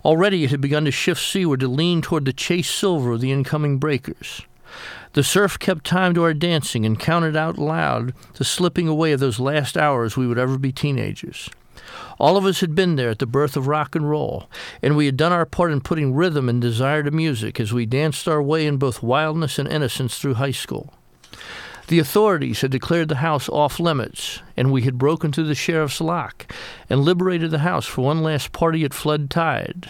Already 0.06 0.44
it 0.44 0.52
had 0.52 0.62
begun 0.62 0.86
to 0.86 0.92
shift 0.92 1.20
seaward 1.20 1.62
to 1.62 1.68
lean 1.68 2.04
toward 2.04 2.26
the 2.26 2.32
chased 2.32 2.76
silver 2.76 3.14
of 3.14 3.22
the 3.22 3.32
incoming 3.32 3.80
breakers. 3.80 4.44
The 5.14 5.24
surf 5.24 5.58
kept 5.58 5.84
time 5.84 6.14
to 6.14 6.22
our 6.22 6.36
dancing 6.36 6.86
and 6.86 7.00
counted 7.00 7.36
out 7.36 7.58
loud 7.58 8.14
the 8.36 8.46
slipping 8.46 8.88
away 8.88 9.14
of 9.14 9.20
those 9.20 9.40
last 9.40 9.78
hours 9.78 10.16
we 10.16 10.28
would 10.28 10.38
ever 10.38 10.60
be 10.60 10.72
teenagers. 10.72 11.50
All 12.20 12.38
of 12.38 12.46
us 12.46 12.62
had 12.62 12.76
been 12.76 12.96
there 12.96 13.10
at 13.10 13.20
the 13.20 13.26
birth 13.26 13.56
of 13.56 13.68
rock 13.68 13.96
and 13.96 14.10
roll, 14.10 14.50
and 14.82 14.96
we 14.96 15.06
had 15.06 15.18
done 15.18 15.32
our 15.32 15.46
part 15.46 15.72
in 15.72 15.82
putting 15.82 16.14
rhythm 16.14 16.50
and 16.50 16.62
desire 16.62 17.04
to 17.04 17.12
music 17.12 17.60
as 17.60 17.74
we 17.74 17.86
danced 17.86 18.28
our 18.28 18.42
way 18.42 18.68
in 18.68 18.78
both 18.78 19.04
wildness 19.04 19.58
and 19.60 19.68
innocence 19.68 20.18
through 20.18 20.36
high 20.36 20.52
school. 20.52 20.94
The 21.88 22.00
authorities 22.00 22.62
had 22.62 22.70
declared 22.70 23.10
the 23.10 23.16
house 23.16 23.50
off 23.50 23.80
limits, 23.80 24.42
and 24.56 24.72
we 24.72 24.84
had 24.84 25.00
broken 25.00 25.32
through 25.32 25.46
the 25.46 25.56
sheriff's 25.56 26.00
lock 26.00 26.54
and 26.90 27.02
liberated 27.02 27.50
the 27.50 27.60
house 27.60 27.88
for 27.88 28.04
one 28.04 28.22
last 28.22 28.52
party 28.52 28.84
at 28.84 28.94
flood 28.94 29.30
tide. 29.30 29.90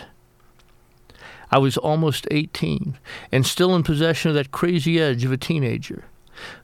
I 1.52 1.58
was 1.58 1.78
almost 1.78 2.28
18 2.32 2.98
and 3.32 3.46
still 3.46 3.76
in 3.76 3.84
possession 3.84 4.30
of 4.30 4.36
that 4.36 4.52
crazy 4.52 5.00
edge 5.00 5.26
of 5.26 5.32
a 5.32 5.38
teenager. 5.38 6.06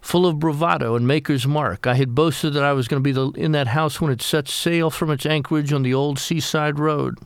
Full 0.02 0.26
of 0.26 0.40
bravado 0.40 0.96
and 0.96 1.08
maker's 1.08 1.48
mark, 1.48 1.88
I 1.88 1.96
had 1.96 2.16
boasted 2.16 2.54
that 2.54 2.64
I 2.64 2.74
was 2.74 2.88
going 2.88 3.02
to 3.02 3.04
be 3.04 3.12
the, 3.12 3.30
in 3.32 3.52
that 3.54 3.68
house 3.68 4.00
when 4.00 4.12
it 4.12 4.22
set 4.22 4.48
sail 4.48 4.90
from 4.90 5.10
its 5.10 5.26
anchorage 5.26 5.74
on 5.74 5.84
the 5.84 5.94
old 5.94 6.20
seaside 6.20 6.80
road. 6.80 7.18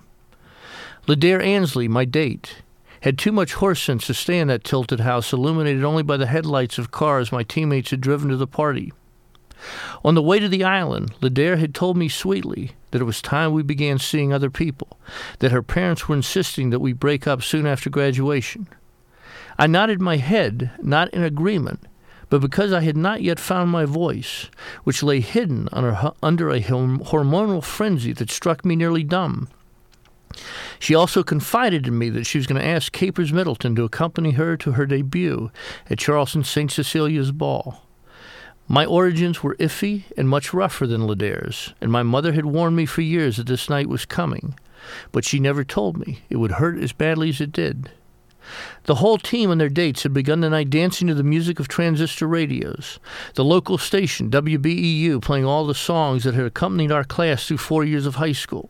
Ledare 1.07 1.43
Ansley, 1.43 1.87
my 1.87 2.05
date, 2.05 2.61
had 3.01 3.17
too 3.17 3.31
much 3.31 3.53
horse 3.53 3.81
sense 3.81 4.07
to 4.07 4.13
stay 4.13 4.39
in 4.39 4.47
that 4.49 4.63
tilted 4.63 4.99
house, 4.99 5.31
illuminated 5.31 5.83
only 5.83 6.03
by 6.03 6.17
the 6.17 6.27
headlights 6.27 6.77
of 6.77 6.91
cars 6.91 7.31
my 7.31 7.43
teammates 7.43 7.91
had 7.91 8.01
driven 8.01 8.29
to 8.29 8.37
the 8.37 8.47
party. 8.47 8.91
On 10.03 10.15
the 10.15 10.21
way 10.21 10.39
to 10.39 10.47
the 10.47 10.63
island, 10.63 11.13
Ledare 11.21 11.57
had 11.57 11.75
told 11.75 11.97
me 11.97 12.07
sweetly 12.07 12.71
that 12.91 13.01
it 13.01 13.05
was 13.05 13.21
time 13.21 13.51
we 13.51 13.63
began 13.63 13.99
seeing 13.99 14.31
other 14.31 14.49
people, 14.49 14.99
that 15.39 15.51
her 15.51 15.61
parents 15.61 16.07
were 16.07 16.15
insisting 16.15 16.69
that 16.69 16.79
we 16.79 16.93
break 16.93 17.27
up 17.27 17.43
soon 17.43 17.65
after 17.65 17.89
graduation. 17.89 18.67
I 19.57 19.67
nodded 19.67 19.99
my 19.99 20.17
head, 20.17 20.71
not 20.81 21.09
in 21.09 21.23
agreement, 21.23 21.81
but 22.29 22.41
because 22.41 22.71
I 22.71 22.81
had 22.81 22.97
not 22.97 23.21
yet 23.21 23.39
found 23.39 23.71
my 23.71 23.85
voice, 23.85 24.49
which 24.83 25.03
lay 25.03 25.19
hidden 25.19 25.67
under, 25.71 25.91
a 25.91 26.61
hormonal 26.61 27.63
frenzy 27.63 28.13
that 28.13 28.29
struck 28.29 28.63
me 28.63 28.75
nearly 28.75 29.03
dumb. 29.03 29.49
She 30.79 30.93
also 30.93 31.23
confided 31.23 31.87
in 31.87 31.97
me 31.97 32.09
that 32.11 32.25
she 32.25 32.37
was 32.37 32.47
going 32.47 32.61
to 32.61 32.67
ask 32.67 32.91
Capers 32.91 33.33
Middleton 33.33 33.75
to 33.75 33.83
accompany 33.83 34.31
her 34.31 34.55
to 34.57 34.73
her 34.73 34.85
debut 34.85 35.51
at 35.89 35.97
Charleston 35.97 36.43
St. 36.43 36.71
Cecilia's 36.71 37.31
ball. 37.31 37.83
My 38.67 38.85
origins 38.85 39.41
were 39.41 39.55
iffy 39.55 40.03
and 40.15 40.29
much 40.29 40.53
rougher 40.53 40.85
than 40.85 41.07
Ledare's, 41.07 41.73
and 41.81 41.91
my 41.91 42.03
mother 42.03 42.33
had 42.33 42.45
warned 42.45 42.75
me 42.75 42.85
for 42.85 43.01
years 43.01 43.37
that 43.37 43.47
this 43.47 43.67
night 43.67 43.89
was 43.89 44.05
coming, 44.05 44.57
but 45.11 45.25
she 45.25 45.39
never 45.39 45.63
told 45.63 45.97
me 45.97 46.19
it 46.29 46.37
would 46.37 46.51
hurt 46.51 46.77
as 46.77 46.93
badly 46.93 47.29
as 47.29 47.41
it 47.41 47.51
did. 47.51 47.89
The 48.83 48.95
whole 48.95 49.17
team 49.17 49.51
and 49.51 49.59
their 49.59 49.69
dates 49.69 50.03
had 50.03 50.13
begun 50.13 50.39
the 50.39 50.49
night 50.49 50.69
dancing 50.69 51.07
to 51.07 51.13
the 51.13 51.23
music 51.23 51.59
of 51.59 51.67
transistor 51.67 52.27
radios, 52.27 52.99
the 53.35 53.43
local 53.43 53.77
station, 53.77 54.29
WBEU, 54.29 55.21
playing 55.21 55.45
all 55.45 55.65
the 55.65 55.75
songs 55.75 56.23
that 56.23 56.33
had 56.33 56.45
accompanied 56.45 56.91
our 56.91 57.03
class 57.03 57.47
through 57.47 57.57
four 57.57 57.83
years 57.83 58.05
of 58.05 58.15
high 58.15 58.31
school. 58.31 58.69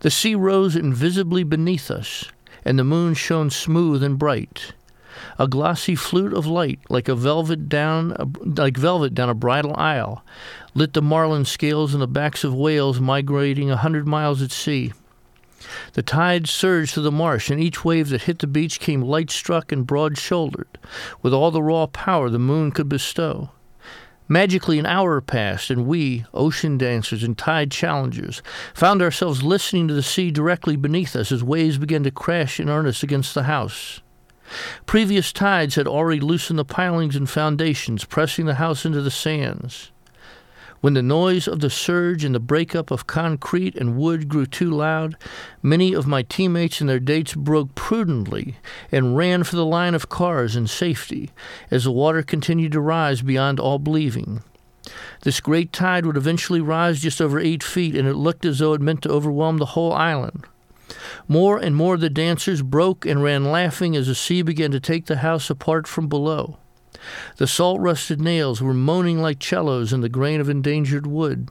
The 0.00 0.10
sea 0.10 0.34
rose 0.34 0.76
invisibly 0.76 1.44
beneath 1.44 1.90
us, 1.90 2.26
and 2.64 2.78
the 2.78 2.84
moon 2.84 3.14
shone 3.14 3.50
smooth 3.50 4.02
and 4.02 4.18
bright. 4.18 4.72
A 5.38 5.46
glossy 5.46 5.94
flute 5.94 6.32
of 6.32 6.46
light, 6.46 6.80
like 6.88 7.08
a 7.08 7.14
velvet 7.14 7.68
down, 7.68 8.34
like 8.44 8.76
velvet 8.76 9.14
down 9.14 9.28
a 9.28 9.34
bridal 9.34 9.74
aisle, 9.76 10.24
lit 10.74 10.94
the 10.94 11.02
marlin 11.02 11.44
scales 11.44 11.92
and 11.92 12.02
the 12.02 12.08
backs 12.08 12.44
of 12.44 12.54
whales 12.54 13.00
migrating 13.00 13.70
a 13.70 13.76
hundred 13.76 14.06
miles 14.06 14.42
at 14.42 14.50
sea. 14.50 14.92
The 15.92 16.02
tide 16.02 16.48
surged 16.48 16.94
through 16.94 17.04
the 17.04 17.12
marsh, 17.12 17.50
and 17.50 17.60
each 17.60 17.84
wave 17.84 18.08
that 18.08 18.22
hit 18.22 18.40
the 18.40 18.46
beach 18.46 18.80
came 18.80 19.02
light 19.02 19.30
struck 19.30 19.72
and 19.72 19.86
broad 19.86 20.18
shouldered, 20.18 20.78
with 21.22 21.32
all 21.32 21.50
the 21.50 21.62
raw 21.62 21.86
power 21.86 22.28
the 22.28 22.38
moon 22.38 22.72
could 22.72 22.88
bestow. 22.88 23.50
Magically, 24.28 24.78
an 24.78 24.86
hour 24.86 25.20
passed, 25.20 25.70
and 25.70 25.86
we, 25.86 26.24
ocean 26.32 26.78
dancers 26.78 27.22
and 27.22 27.36
tide 27.36 27.70
challengers, 27.70 28.42
found 28.72 29.02
ourselves 29.02 29.42
listening 29.42 29.88
to 29.88 29.94
the 29.94 30.02
sea 30.02 30.30
directly 30.30 30.74
beneath 30.74 31.14
us 31.14 31.30
as 31.30 31.44
waves 31.44 31.78
began 31.78 32.02
to 32.04 32.10
crash 32.10 32.58
in 32.58 32.68
earnest 32.68 33.02
against 33.02 33.34
the 33.34 33.42
house. 33.44 34.00
Previous 34.86 35.32
tides 35.32 35.76
had 35.76 35.86
already 35.86 36.20
loosened 36.20 36.58
the 36.58 36.64
pilings 36.64 37.14
and 37.14 37.28
foundations, 37.28 38.04
pressing 38.04 38.46
the 38.46 38.56
house 38.56 38.84
into 38.84 39.00
the 39.00 39.10
sands. 39.10 39.91
When 40.82 40.94
the 40.94 41.02
noise 41.02 41.46
of 41.46 41.60
the 41.60 41.70
surge 41.70 42.24
and 42.24 42.34
the 42.34 42.40
breakup 42.40 42.90
of 42.90 43.06
concrete 43.06 43.76
and 43.76 43.96
wood 43.96 44.28
grew 44.28 44.46
too 44.46 44.68
loud, 44.68 45.16
many 45.62 45.92
of 45.92 46.08
my 46.08 46.22
teammates 46.22 46.80
and 46.80 46.90
their 46.90 46.98
dates 46.98 47.36
broke 47.36 47.76
prudently 47.76 48.56
and 48.90 49.16
ran 49.16 49.44
for 49.44 49.54
the 49.54 49.64
line 49.64 49.94
of 49.94 50.08
cars 50.08 50.56
in 50.56 50.66
safety 50.66 51.30
as 51.70 51.84
the 51.84 51.92
water 51.92 52.24
continued 52.24 52.72
to 52.72 52.80
rise 52.80 53.22
beyond 53.22 53.60
all 53.60 53.78
believing. 53.78 54.42
This 55.22 55.38
great 55.38 55.72
tide 55.72 56.04
would 56.04 56.16
eventually 56.16 56.60
rise 56.60 57.00
just 57.00 57.22
over 57.22 57.38
eight 57.38 57.62
feet, 57.62 57.94
and 57.94 58.08
it 58.08 58.16
looked 58.16 58.44
as 58.44 58.58
though 58.58 58.72
it 58.72 58.80
meant 58.80 59.02
to 59.02 59.12
overwhelm 59.12 59.58
the 59.58 59.76
whole 59.76 59.92
island. 59.92 60.46
More 61.28 61.58
and 61.58 61.76
more 61.76 61.94
of 61.94 62.00
the 62.00 62.10
dancers 62.10 62.60
broke 62.60 63.06
and 63.06 63.22
ran 63.22 63.44
laughing 63.44 63.94
as 63.94 64.08
the 64.08 64.16
sea 64.16 64.42
began 64.42 64.72
to 64.72 64.80
take 64.80 65.06
the 65.06 65.18
house 65.18 65.48
apart 65.48 65.86
from 65.86 66.08
below. 66.08 66.58
The 67.36 67.46
salt 67.46 67.80
rusted 67.80 68.20
nails 68.20 68.62
were 68.62 68.74
moaning 68.74 69.20
like 69.20 69.42
cellos 69.42 69.92
in 69.92 70.00
the 70.00 70.08
grain 70.08 70.40
of 70.40 70.48
endangered 70.48 71.06
wood. 71.06 71.50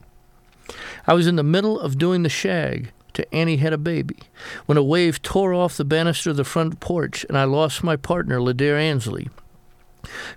I 1.08 1.14
was 1.14 1.28
in 1.28 1.36
the 1.36 1.44
middle 1.44 1.80
of 1.80 1.98
doing 1.98 2.24
the 2.24 2.30
shag 2.30 2.92
to 3.14 3.36
Annie 3.36 3.58
had 3.58 3.74
a 3.74 3.78
baby 3.78 4.18
when 4.66 4.78
a 4.78 4.84
wave 4.84 5.22
tore 5.22 5.54
off 5.54 5.78
the 5.78 5.86
banister 5.86 6.30
of 6.30 6.38
the 6.38 6.44
front 6.44 6.80
porch 6.80 7.26
and 7.28 7.38
I 7.38 7.44
lost 7.44 7.84
my 7.84 7.96
partner, 7.96 8.40
Ledare 8.40 8.80
Ansley, 8.80 9.30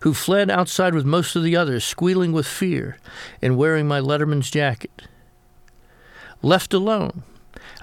who 0.00 0.14
fled 0.14 0.50
outside 0.50 0.94
with 0.94 1.04
most 1.04 1.36
of 1.36 1.42
the 1.42 1.56
others, 1.56 1.84
squealing 1.84 2.32
with 2.32 2.46
fear 2.46 2.98
and 3.40 3.56
wearing 3.56 3.86
my 3.86 4.00
letterman's 4.00 4.50
jacket. 4.50 5.02
Left 6.42 6.74
alone, 6.74 7.22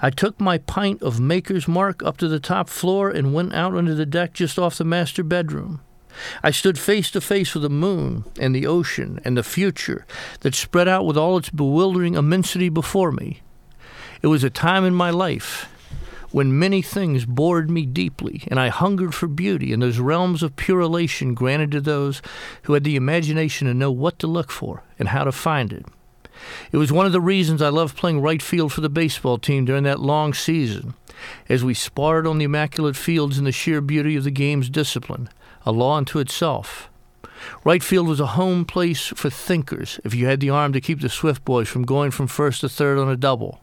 I 0.00 0.10
took 0.10 0.40
my 0.40 0.58
pint 0.58 1.02
of 1.02 1.20
Maker's 1.20 1.66
Mark 1.66 2.02
up 2.02 2.16
to 2.18 2.28
the 2.28 2.40
top 2.40 2.68
floor 2.68 3.10
and 3.10 3.34
went 3.34 3.54
out 3.54 3.74
onto 3.74 3.94
the 3.94 4.06
deck 4.06 4.34
just 4.34 4.58
off 4.58 4.78
the 4.78 4.84
master 4.84 5.22
bedroom. 5.22 5.80
I 6.42 6.50
stood 6.50 6.78
face 6.78 7.10
to 7.12 7.20
face 7.20 7.54
with 7.54 7.62
the 7.62 7.70
moon 7.70 8.24
and 8.38 8.54
the 8.54 8.66
ocean 8.66 9.20
and 9.24 9.36
the 9.36 9.42
future 9.42 10.06
that 10.40 10.54
spread 10.54 10.88
out 10.88 11.06
with 11.06 11.16
all 11.16 11.36
its 11.36 11.50
bewildering 11.50 12.14
immensity 12.14 12.68
before 12.68 13.12
me. 13.12 13.42
It 14.22 14.28
was 14.28 14.44
a 14.44 14.50
time 14.50 14.84
in 14.84 14.94
my 14.94 15.10
life 15.10 15.68
when 16.30 16.58
many 16.58 16.80
things 16.80 17.26
bored 17.26 17.70
me 17.70 17.84
deeply, 17.84 18.42
and 18.48 18.58
I 18.58 18.68
hungered 18.68 19.14
for 19.14 19.26
beauty 19.26 19.72
in 19.72 19.80
those 19.80 19.98
realms 19.98 20.42
of 20.42 20.56
pure 20.56 20.80
elation 20.80 21.34
granted 21.34 21.70
to 21.72 21.80
those 21.80 22.22
who 22.62 22.72
had 22.72 22.84
the 22.84 22.96
imagination 22.96 23.68
to 23.68 23.74
know 23.74 23.90
what 23.90 24.18
to 24.20 24.26
look 24.26 24.50
for 24.50 24.82
and 24.98 25.08
how 25.08 25.24
to 25.24 25.32
find 25.32 25.72
it. 25.72 25.84
It 26.72 26.78
was 26.78 26.90
one 26.90 27.06
of 27.06 27.12
the 27.12 27.20
reasons 27.20 27.60
I 27.60 27.68
loved 27.68 27.96
playing 27.96 28.20
right 28.20 28.40
field 28.40 28.72
for 28.72 28.80
the 28.80 28.88
baseball 28.88 29.38
team 29.38 29.66
during 29.66 29.84
that 29.84 30.00
long 30.00 30.32
season, 30.32 30.94
as 31.48 31.62
we 31.62 31.74
sparred 31.74 32.26
on 32.26 32.38
the 32.38 32.46
immaculate 32.46 32.96
fields 32.96 33.38
in 33.38 33.44
the 33.44 33.52
sheer 33.52 33.80
beauty 33.80 34.16
of 34.16 34.24
the 34.24 34.30
game's 34.30 34.70
discipline 34.70 35.28
a 35.64 35.72
law 35.72 35.96
unto 35.96 36.18
itself. 36.18 36.88
Right 37.64 37.82
field 37.82 38.08
was 38.08 38.20
a 38.20 38.26
home 38.26 38.64
place 38.64 39.08
for 39.08 39.30
thinkers 39.30 40.00
if 40.04 40.14
you 40.14 40.26
had 40.26 40.40
the 40.40 40.50
arm 40.50 40.72
to 40.72 40.80
keep 40.80 41.00
the 41.00 41.08
Swift 41.08 41.44
boys 41.44 41.68
from 41.68 41.84
going 41.84 42.10
from 42.10 42.26
first 42.26 42.60
to 42.60 42.68
third 42.68 42.98
on 42.98 43.08
a 43.08 43.16
double. 43.16 43.60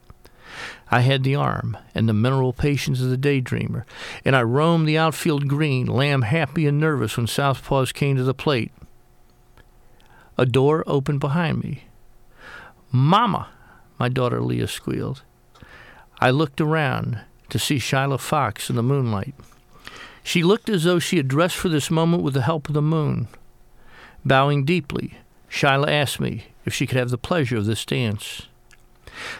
I 0.92 1.02
had 1.02 1.24
the 1.24 1.36
arm 1.36 1.78
and 1.94 2.10
the 2.10 2.14
mineral 2.14 2.54
patience 2.54 3.02
of 3.02 3.10
the 3.10 3.18
daydreamer, 3.18 3.86
and 4.26 4.36
I 4.36 4.42
roamed 4.44 4.88
the 4.88 4.98
outfield 4.98 5.48
green, 5.48 5.86
lamb 5.86 6.24
happy 6.24 6.68
and 6.68 6.80
nervous 6.80 7.16
when 7.16 7.28
southpaws 7.28 7.94
came 7.94 8.18
to 8.18 8.24
the 8.24 8.34
plate. 8.34 8.72
A 10.38 10.46
door 10.46 10.84
opened 10.88 11.20
behind 11.20 11.64
me. 11.64 11.84
Mama, 12.92 13.50
my 14.00 14.10
daughter 14.10 14.42
Leah 14.42 14.68
squealed. 14.68 15.22
I 16.20 16.32
looked 16.32 16.60
around 16.60 17.22
to 17.50 17.60
see 17.60 17.78
Shyla 17.78 18.20
Fox 18.20 18.70
in 18.70 18.76
the 18.76 18.84
moonlight. 18.84 19.36
She 20.24 20.44
looked 20.44 20.70
as 20.70 20.84
though 20.84 21.00
she 21.00 21.18
had 21.18 21.28
dressed 21.28 21.56
for 21.56 21.70
this 21.70 21.90
moment 21.90 22.24
with 22.24 22.34
the 22.34 22.42
help 22.42 22.68
of 22.68 22.74
the 22.74 22.82
moon. 22.82 23.28
Bowing 24.26 24.66
deeply, 24.66 25.18
Shyla 25.50 25.90
asked 25.90 26.20
me 26.20 26.46
if 26.66 26.74
she 26.74 26.86
could 26.86 26.98
have 26.98 27.10
the 27.10 27.18
pleasure 27.18 27.58
of 27.58 27.66
this 27.66 27.86
dance. 27.86 28.44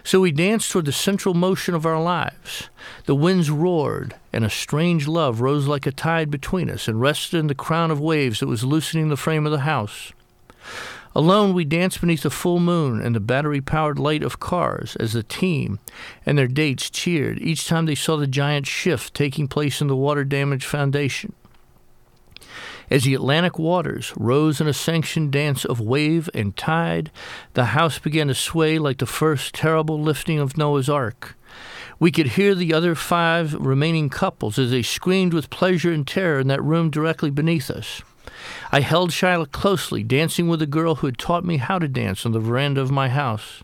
So 0.04 0.20
we 0.20 0.32
danced 0.32 0.72
toward 0.72 0.86
the 0.86 0.92
central 0.92 1.34
motion 1.34 1.74
of 1.74 1.86
our 1.86 2.02
lives. 2.02 2.70
The 3.06 3.16
winds 3.16 3.50
roared, 3.50 4.16
and 4.34 4.44
a 4.44 4.50
strange 4.50 5.08
love 5.08 5.42
rose 5.42 5.68
like 5.68 5.86
a 5.86 5.92
tide 5.92 6.30
between 6.30 6.70
us 6.70 6.88
and 6.88 7.00
rested 7.00 7.38
in 7.38 7.48
the 7.48 7.56
crown 7.56 7.92
of 7.92 8.00
waves 8.00 8.40
that 8.40 8.48
was 8.48 8.64
loosening 8.64 9.10
the 9.10 9.18
frame 9.18 9.46
of 9.46 9.52
the 9.52 9.60
house. 9.60 10.12
Alone, 11.16 11.54
we 11.54 11.66
danced 11.66 12.02
beneath 12.02 12.22
the 12.22 12.30
full 12.30 12.60
moon 12.60 13.02
and 13.02 13.16
the 13.16 13.20
battery 13.20 13.62
powered 13.62 13.98
light 13.98 14.22
of 14.22 14.40
cars 14.40 14.96
as 14.98 15.14
the 15.14 15.24
team 15.24 15.80
and 16.26 16.38
their 16.38 16.48
dates 16.48 16.90
cheered 16.90 17.40
each 17.40 17.68
time 17.68 17.86
they 17.86 17.96
saw 17.96 18.16
the 18.16 18.28
giant 18.28 18.68
shift 18.68 19.14
taking 19.14 19.48
place 19.48 19.82
in 19.82 19.88
the 19.88 19.96
water 19.96 20.24
damaged 20.24 20.66
foundation. 20.66 21.34
As 22.92 23.04
the 23.04 23.14
Atlantic 23.14 23.60
waters 23.60 24.14
rose 24.18 24.60
in 24.60 24.68
a 24.68 24.74
sanctioned 24.74 25.32
dance 25.32 25.64
of 25.64 25.80
wave 25.80 26.30
and 26.34 26.58
tide, 26.58 27.12
the 27.54 27.66
house 27.66 28.00
began 28.00 28.28
to 28.28 28.36
sway 28.36 28.80
like 28.80 28.98
the 28.98 29.06
first 29.06 29.54
terrible 29.54 30.00
lifting 30.00 30.40
of 30.40 30.58
Noah's 30.58 30.90
Ark. 30.90 31.36
We 32.00 32.12
could 32.12 32.28
hear 32.28 32.56
the 32.56 32.74
other 32.74 32.96
five 32.96 33.54
remaining 33.54 34.10
couples 34.10 34.58
as 34.58 34.72
they 34.72 34.82
screamed 34.82 35.34
with 35.34 35.50
pleasure 35.50 35.92
and 35.92 36.08
terror 36.08 36.40
in 36.40 36.48
that 36.48 36.64
room 36.64 36.90
directly 36.90 37.30
beneath 37.30 37.70
us. 37.70 38.02
I 38.72 38.82
held 38.82 39.10
Shyla 39.10 39.52
closely, 39.52 40.04
dancing 40.04 40.48
with 40.48 40.62
a 40.62 40.68
girl 40.68 40.96
who 40.96 41.08
had 41.08 41.18
taught 41.18 41.44
me 41.44 41.58
how 41.58 41.80
to 41.80 41.88
dance 41.88 42.24
on 42.24 42.34
the 42.34 42.40
veranda 42.40 42.82
of 42.82 42.92
my 42.92 43.10
house. 43.10 43.64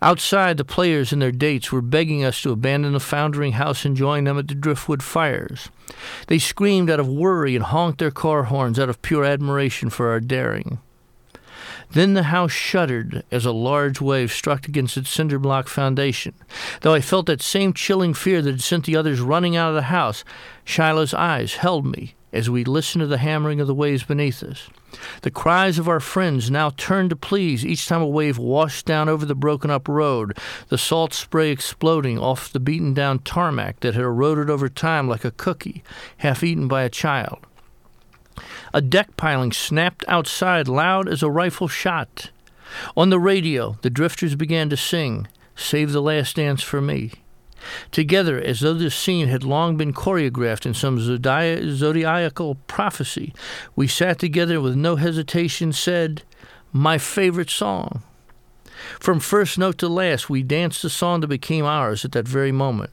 Outside, 0.00 0.58
the 0.58 0.64
players 0.64 1.12
and 1.12 1.20
their 1.20 1.32
dates 1.32 1.72
were 1.72 1.82
begging 1.82 2.24
us 2.24 2.40
to 2.42 2.52
abandon 2.52 2.92
the 2.92 3.00
foundering 3.00 3.52
house 3.52 3.84
and 3.84 3.96
join 3.96 4.24
them 4.24 4.38
at 4.38 4.46
the 4.46 4.54
driftwood 4.54 5.02
fires. 5.02 5.70
They 6.28 6.38
screamed 6.38 6.88
out 6.88 7.00
of 7.00 7.08
worry 7.08 7.56
and 7.56 7.64
honked 7.64 7.98
their 7.98 8.10
car 8.12 8.44
horns 8.44 8.78
out 8.78 8.88
of 8.88 9.02
pure 9.02 9.24
admiration 9.24 9.90
for 9.90 10.10
our 10.10 10.20
daring. 10.20 10.78
Then 11.90 12.14
the 12.14 12.24
house 12.24 12.52
shuddered 12.52 13.24
as 13.30 13.44
a 13.44 13.52
large 13.52 14.00
wave 14.00 14.32
struck 14.32 14.68
against 14.68 14.96
its 14.96 15.10
cinder 15.10 15.38
block 15.38 15.68
foundation. 15.68 16.34
Though 16.80 16.94
I 16.94 17.00
felt 17.00 17.26
that 17.26 17.42
same 17.42 17.72
chilling 17.72 18.14
fear 18.14 18.40
that 18.40 18.50
had 18.50 18.62
sent 18.62 18.86
the 18.86 18.96
others 18.96 19.20
running 19.20 19.56
out 19.56 19.70
of 19.70 19.74
the 19.74 19.82
house, 19.82 20.24
Shyla's 20.64 21.12
eyes 21.12 21.56
held 21.56 21.86
me 21.86 22.14
as 22.32 22.48
we 22.48 22.64
listened 22.64 23.00
to 23.00 23.06
the 23.06 23.18
hammering 23.18 23.60
of 23.60 23.66
the 23.66 23.74
waves 23.74 24.02
beneath 24.02 24.42
us. 24.42 24.68
The 25.22 25.30
cries 25.30 25.78
of 25.78 25.88
our 25.88 26.00
friends 26.00 26.50
now 26.50 26.70
turned 26.70 27.10
to 27.10 27.16
pleas 27.16 27.64
each 27.64 27.86
time 27.86 28.02
a 28.02 28.06
wave 28.06 28.38
washed 28.38 28.86
down 28.86 29.08
over 29.08 29.26
the 29.26 29.34
broken 29.34 29.70
up 29.70 29.88
road, 29.88 30.36
the 30.68 30.78
salt 30.78 31.14
spray 31.14 31.50
exploding 31.50 32.18
off 32.18 32.52
the 32.52 32.60
beaten 32.60 32.94
down 32.94 33.20
tarmac 33.20 33.80
that 33.80 33.94
had 33.94 34.02
eroded 34.04 34.50
over 34.50 34.68
time 34.68 35.08
like 35.08 35.24
a 35.24 35.30
cookie, 35.30 35.82
half 36.18 36.42
eaten 36.42 36.68
by 36.68 36.82
a 36.82 36.90
child. 36.90 37.38
A 38.72 38.80
deck 38.80 39.16
piling 39.16 39.52
snapped 39.52 40.04
outside 40.08 40.68
loud 40.68 41.08
as 41.08 41.22
a 41.22 41.30
rifle 41.30 41.68
shot. 41.68 42.30
On 42.96 43.10
the 43.10 43.20
radio, 43.20 43.76
the 43.82 43.90
drifters 43.90 44.34
began 44.34 44.70
to 44.70 44.76
sing, 44.76 45.28
Save 45.54 45.92
the 45.92 46.00
Last 46.00 46.36
Dance 46.36 46.62
for 46.62 46.80
Me. 46.80 47.12
Together, 47.90 48.40
as 48.40 48.60
though 48.60 48.74
this 48.74 48.94
scene 48.94 49.28
had 49.28 49.44
long 49.44 49.76
been 49.76 49.92
choreographed 49.92 50.66
in 50.66 50.74
some 50.74 50.98
zodiacal 50.98 52.56
prophecy, 52.66 53.32
we 53.76 53.86
sat 53.86 54.18
together 54.18 54.60
with 54.60 54.76
no 54.76 54.96
hesitation, 54.96 55.72
said, 55.72 56.22
My 56.72 56.98
favorite 56.98 57.50
song. 57.50 58.02
From 58.98 59.20
first 59.20 59.58
note 59.58 59.78
to 59.78 59.88
last, 59.88 60.28
we 60.28 60.42
danced 60.42 60.82
the 60.82 60.90
song 60.90 61.20
that 61.20 61.28
became 61.28 61.64
ours 61.64 62.04
at 62.04 62.12
that 62.12 62.26
very 62.26 62.52
moment. 62.52 62.90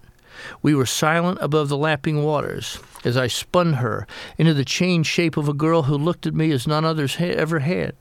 We 0.61 0.73
were 0.73 0.85
silent 0.85 1.39
above 1.41 1.69
the 1.69 1.77
lapping 1.77 2.23
waters 2.23 2.79
as 3.03 3.17
I 3.17 3.27
spun 3.27 3.73
her 3.73 4.07
into 4.37 4.53
the 4.53 4.65
chained 4.65 5.07
shape 5.07 5.37
of 5.37 5.49
a 5.49 5.53
girl 5.53 5.83
who 5.83 5.97
looked 5.97 6.27
at 6.27 6.33
me 6.33 6.51
as 6.51 6.67
none 6.67 6.85
others 6.85 7.17
ever 7.19 7.59
had. 7.59 7.95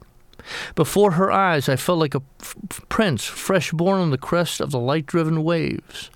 Before 0.75 1.13
her 1.13 1.31
eyes, 1.31 1.69
I 1.69 1.77
felt 1.77 1.99
like 1.99 2.15
a 2.15 2.23
f- 2.41 2.57
prince 2.89 3.25
fresh 3.25 3.73
born 3.73 4.01
on 4.01 4.11
the 4.11 4.19
crest 4.19 4.61
of 4.61 4.71
the 4.71 4.79
light 4.79 5.07
driven 5.07 5.45
waves. 5.45 6.11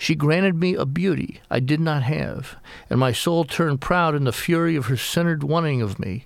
She 0.00 0.14
granted 0.14 0.54
me 0.54 0.74
a 0.74 0.86
beauty 0.86 1.42
I 1.50 1.60
did 1.60 1.78
not 1.78 2.02
have, 2.04 2.56
and 2.88 2.98
my 2.98 3.12
soul 3.12 3.44
turned 3.44 3.82
proud 3.82 4.14
in 4.14 4.24
the 4.24 4.32
fury 4.32 4.74
of 4.74 4.86
her 4.86 4.96
centered 4.96 5.44
wanting 5.44 5.82
of 5.82 5.98
me. 5.98 6.24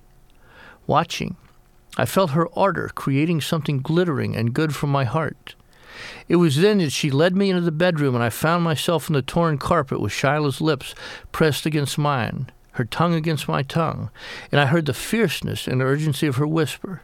Watching, 0.87 1.35
I 1.97 2.05
felt 2.05 2.31
her 2.31 2.47
ardor 2.57 2.89
creating 2.95 3.41
something 3.41 3.81
glittering 3.81 4.33
and 4.33 4.53
good 4.53 4.73
from 4.73 4.91
my 4.91 5.03
heart. 5.03 5.55
It 6.29 6.37
was 6.37 6.55
then 6.55 6.77
that 6.77 6.93
she 6.93 7.11
led 7.11 7.35
me 7.35 7.49
into 7.49 7.63
the 7.63 7.71
bedroom, 7.73 8.15
and 8.15 8.23
I 8.23 8.29
found 8.29 8.63
myself 8.63 9.09
on 9.09 9.13
the 9.13 9.21
torn 9.21 9.57
carpet 9.57 9.99
with 9.99 10.13
Shyla's 10.13 10.61
lips 10.61 10.95
pressed 11.33 11.65
against 11.65 11.97
mine, 11.97 12.49
her 12.71 12.85
tongue 12.85 13.13
against 13.13 13.49
my 13.49 13.61
tongue, 13.61 14.09
and 14.53 14.61
I 14.61 14.67
heard 14.67 14.85
the 14.85 14.93
fierceness 14.93 15.67
and 15.67 15.81
urgency 15.81 16.27
of 16.27 16.37
her 16.37 16.47
whisper 16.47 17.01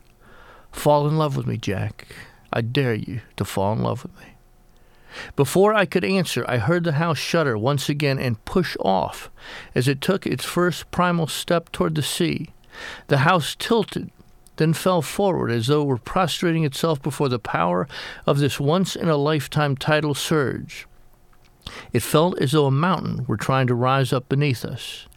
Fall 0.72 1.06
in 1.06 1.18
love 1.18 1.36
with 1.36 1.48
me, 1.48 1.58
Jack. 1.58 2.08
I 2.54 2.62
dare 2.62 2.94
you 2.94 3.20
to 3.36 3.44
fall 3.44 3.74
in 3.74 3.82
love 3.82 4.04
with 4.04 4.18
me. 4.22 4.31
Before 5.36 5.74
I 5.74 5.86
could 5.86 6.06
answer, 6.06 6.46
I 6.48 6.58
heard 6.58 6.84
the 6.84 6.94
house 6.94 7.18
shudder 7.18 7.58
once 7.58 7.90
again 7.90 8.20
and 8.20 8.44
push 8.46 8.76
off 8.80 9.30
as 9.76 9.88
it 9.88 10.02
took 10.02 10.26
its 10.26 10.46
first 10.46 10.90
primal 10.92 11.28
step 11.28 11.72
toward 11.72 11.96
the 11.96 12.02
sea. 12.02 12.50
The 13.08 13.20
house 13.20 13.56
tilted, 13.58 14.12
then 14.58 14.74
fell 14.74 15.02
forward 15.02 15.52
as 15.52 15.68
though 15.68 15.82
it 15.82 15.88
were 15.88 15.98
prostrating 15.98 16.64
itself 16.64 17.02
before 17.02 17.30
the 17.30 17.40
power 17.40 17.88
of 18.26 18.40
this 18.40 18.60
once 18.60 18.96
in 18.96 19.10
a 19.10 19.18
lifetime 19.18 19.76
tidal 19.76 20.14
surge. 20.14 20.88
It 21.94 22.02
felt 22.02 22.40
as 22.40 22.52
though 22.52 22.66
a 22.66 22.72
mountain 22.72 23.26
were 23.28 23.38
trying 23.38 23.68
to 23.68 23.76
rise 23.76 24.12
up 24.12 24.30
beneath 24.30 24.66
us. 24.66 25.08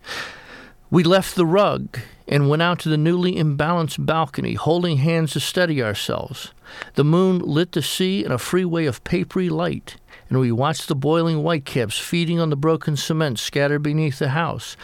We 0.90 1.02
left 1.02 1.34
the 1.34 1.46
rug 1.46 1.98
and 2.28 2.48
went 2.48 2.62
out 2.62 2.78
to 2.80 2.88
the 2.88 2.96
newly 2.96 3.34
imbalanced 3.34 4.04
balcony, 4.04 4.54
holding 4.54 4.98
hands 4.98 5.32
to 5.32 5.40
steady 5.40 5.82
ourselves. 5.82 6.52
The 6.94 7.04
moon 7.04 7.38
lit 7.38 7.72
the 7.72 7.82
sea 7.82 8.24
in 8.24 8.32
a 8.32 8.38
freeway 8.38 8.86
of 8.86 9.04
papery 9.04 9.48
light, 9.48 9.96
and 10.28 10.38
we 10.38 10.52
watched 10.52 10.88
the 10.88 10.94
boiling 10.94 11.38
whitecaps 11.38 11.98
feeding 11.98 12.40
on 12.40 12.50
the 12.50 12.56
broken 12.56 12.96
cement 12.96 13.38
scattered 13.38 13.82
beneath 13.82 14.18
the 14.18 14.30
house. 14.30 14.76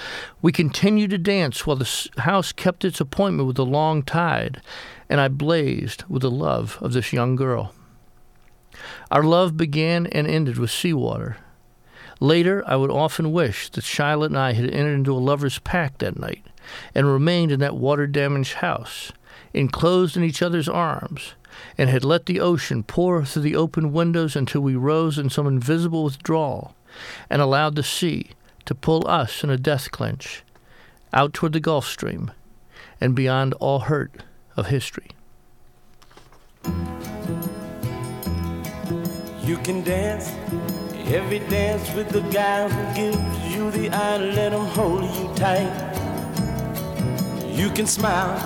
We 0.43 0.53
continued 0.53 1.11
to 1.11 1.19
dance 1.19 1.67
while 1.67 1.77
the 1.77 2.09
house 2.19 2.53
kept 2.53 2.85
its 2.85 3.01
appointment 3.01 3.47
with 3.47 3.57
the 3.57 3.67
long 3.67 4.03
tide, 4.03 4.61
and 5.09 5.21
I 5.21 5.29
blazed 5.29 6.05
with 6.09 6.23
the 6.23 6.31
love 6.31 6.79
of 6.81 6.93
this 6.93 7.13
young 7.13 7.37
girl. 7.37 7.75
Our 9.11 9.23
love 9.23 9.57
began 9.57 10.07
and 10.07 10.27
ended 10.27 10.59
with 10.59 10.71
seawater. 10.71 11.39
Later, 12.21 12.63
I 12.67 12.77
would 12.77 12.91
often 12.91 13.33
wish 13.33 13.71
that 13.71 13.85
Shyla 13.85 14.27
and 14.27 14.39
I 14.39 14.53
had 14.53 14.71
entered 14.71 14.95
into 14.95 15.15
a 15.15 15.19
lover's 15.19 15.59
pact 15.59 16.01
that 16.01 16.19
night 16.19 16.45
and 16.95 17.07
remained 17.07 17.51
in 17.51 17.61
that 17.61 17.77
water 17.77 18.07
damaged 18.07 18.55
house, 18.55 19.11
enclosed 19.55 20.19
in 20.19 20.23
each 20.23 20.43
other's 20.43 20.69
arms, 20.69 21.35
and 21.79 21.89
had 21.89 22.05
let 22.05 22.27
the 22.27 22.39
ocean 22.39 22.83
pour 22.83 23.25
through 23.25 23.43
the 23.43 23.57
open 23.57 23.93
windows 23.93 24.37
until 24.37 24.61
we 24.61 24.77
rose 24.77 25.19
in 25.19 25.31
some 25.31 25.47
invisible 25.47 26.05
withdrawal 26.05 26.77
and 27.31 27.41
allowed 27.41 27.75
the 27.75 27.83
sea 27.83 28.33
to 28.67 28.75
pull 28.75 29.09
us 29.09 29.43
in 29.43 29.49
a 29.49 29.57
death 29.57 29.91
clinch 29.91 30.43
out 31.13 31.33
toward 31.33 31.55
the 31.55 31.61
Gulf 31.61 31.87
Stream 31.87 32.31
and 33.01 33.15
beyond 33.15 33.55
all 33.55 33.81
hurt 33.81 34.23
of 34.57 34.67
history. 34.67 35.09
You 39.43 39.57
can 39.65 39.83
dance 39.83 40.31
Every 41.09 41.41
dance 41.41 41.93
with 41.95 42.09
the 42.11 42.21
guy 42.21 42.69
who 42.69 42.95
gives 42.95 43.55
you 43.55 43.71
the 43.71 43.91
eye, 43.91 44.19
let 44.19 44.53
him 44.53 44.67
hold 44.67 45.03
you 45.03 45.35
tight. 45.35 45.71
You 47.47 47.71
can 47.71 47.87
smile, 47.87 48.39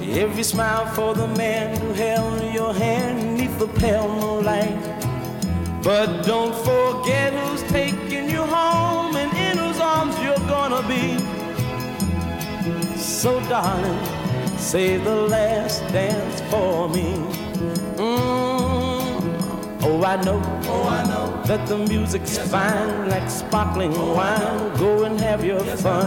every 0.00 0.42
smile 0.42 0.86
for 0.94 1.14
the 1.14 1.28
man 1.28 1.78
who 1.80 1.92
held 1.92 2.52
your 2.52 2.74
hand 2.74 3.36
neath 3.36 3.58
the 3.58 3.68
pale 3.68 4.08
moonlight. 4.08 4.76
But 5.82 6.22
don't 6.24 6.54
forget 6.64 7.32
who's 7.32 7.62
taking 7.70 8.28
you 8.28 8.42
home 8.42 9.16
and 9.16 9.32
in 9.36 9.58
whose 9.58 9.80
arms 9.80 10.18
you're 10.20 10.46
gonna 10.48 10.82
be. 10.88 11.18
So, 12.96 13.40
darling, 13.48 14.04
say 14.58 14.96
the 14.96 15.14
last 15.14 15.80
dance 15.92 16.40
for 16.50 16.88
me. 16.88 17.14
Mm. 17.96 19.01
Oh, 19.84 20.04
I 20.04 20.14
know, 20.22 20.40
oh, 20.66 20.88
I 20.88 21.02
know 21.08 21.42
that 21.46 21.66
the 21.66 21.76
music's 21.76 22.36
yes, 22.36 22.48
fine, 22.48 23.08
like 23.08 23.28
sparkling 23.28 23.92
oh, 23.96 24.14
wine. 24.14 24.78
Go 24.78 25.02
and 25.02 25.18
have 25.20 25.44
your 25.44 25.64
yes, 25.64 25.82
fun. 25.82 26.06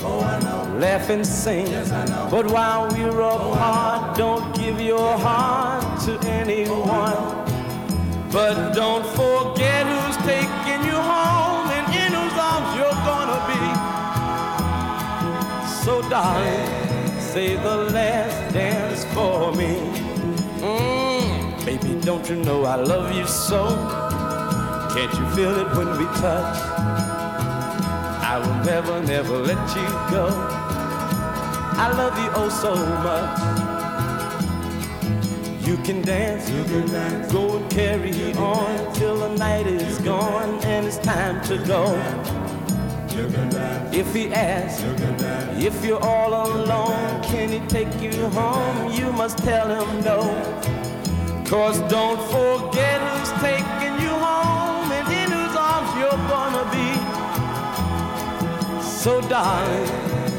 Oh, 0.00 0.20
I 0.20 0.40
know. 0.40 0.78
Laugh 0.78 1.10
and 1.10 1.26
sing. 1.26 1.66
Yes, 1.66 1.90
but 2.30 2.46
while 2.46 2.88
we're 2.88 3.20
oh, 3.20 3.52
apart, 3.52 4.16
don't 4.16 4.56
give 4.56 4.80
your 4.80 5.18
heart 5.18 6.00
to 6.06 6.18
anyone. 6.28 7.44
But 8.32 8.72
don't 8.72 9.04
forget 9.04 9.86
who's 9.86 10.16
taking 10.24 10.82
you 10.88 10.96
home 10.96 11.68
and 11.76 11.86
in 11.94 12.12
whose 12.16 12.38
arms 12.40 12.74
you're 12.78 13.00
gonna 13.04 13.40
be. 13.52 13.64
So, 15.84 16.00
darling, 16.08 17.20
say 17.20 17.56
the 17.56 17.76
last 17.92 18.54
dance 18.54 19.04
for 19.12 19.52
me. 19.52 19.95
Don't 22.06 22.28
you 22.30 22.36
know 22.36 22.64
I 22.64 22.76
love 22.76 23.12
you 23.16 23.26
so? 23.26 23.66
Can't 24.94 25.12
you 25.18 25.28
feel 25.34 25.58
it 25.58 25.76
when 25.76 25.90
we 25.98 26.04
touch? 26.22 26.56
I 28.22 28.38
will 28.38 28.64
never, 28.64 29.02
never 29.02 29.38
let 29.38 29.58
you 29.74 29.88
go. 30.08 30.28
I 31.82 31.90
love 31.96 32.16
you 32.16 32.30
oh 32.36 32.48
so 32.48 32.76
much. 33.02 33.40
You 35.66 35.76
can 35.78 36.00
dance, 36.02 36.48
you 36.48 36.62
can 36.62 36.86
dance. 36.92 37.32
go 37.32 37.56
and 37.56 37.68
carry 37.72 38.32
on 38.34 38.94
till 38.94 39.16
the 39.16 39.34
night 39.34 39.66
is 39.66 39.98
gone 39.98 40.62
and 40.62 40.86
it's 40.86 40.98
time 40.98 41.42
to 41.46 41.58
go. 41.66 41.92
If 43.92 44.14
he 44.14 44.32
asks 44.32 44.84
if 45.60 45.84
you're 45.84 46.04
all 46.04 46.32
alone, 46.46 47.20
can 47.24 47.50
he 47.50 47.58
take 47.66 48.00
you 48.00 48.28
home? 48.28 48.92
You 48.92 49.10
must 49.10 49.38
tell 49.38 49.66
him 49.66 50.04
no. 50.04 50.75
Cause 51.48 51.78
don't 51.82 52.20
forget 52.32 53.00
who's 53.00 53.30
taking 53.40 54.00
you 54.02 54.10
home 54.10 54.90
and 54.90 55.08
in 55.12 55.30
whose 55.30 55.56
arms 55.56 55.90
you're 55.96 56.22
gonna 56.26 56.64
be. 56.74 56.90
So 58.82 59.20
darling, 59.28 59.86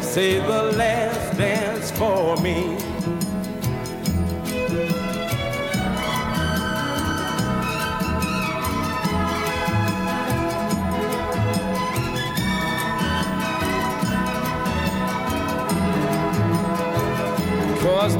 say 0.01 0.39
the 0.39 0.63
last 0.75 1.37
dance 1.37 1.91
for 1.91 2.35
me. 2.41 2.77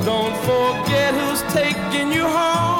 Don't 0.05 0.35
forget 0.45 1.13
who's 1.13 1.41
taking 1.53 2.11
you 2.13 2.25
home 2.25 2.76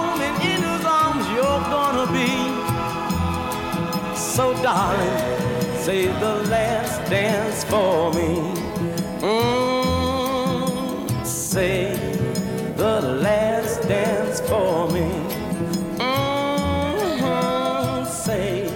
So, 4.38 4.54
darling, 4.62 5.80
save 5.80 6.14
the 6.20 6.36
last 6.48 7.10
dance 7.10 7.64
for 7.64 8.14
me. 8.14 8.54
Say 11.26 11.96
the 12.76 13.02
last 13.02 13.82
dance 13.88 14.40
for 14.42 14.92
me. 14.92 15.10
Mm, 15.98 18.06
say 18.06 18.68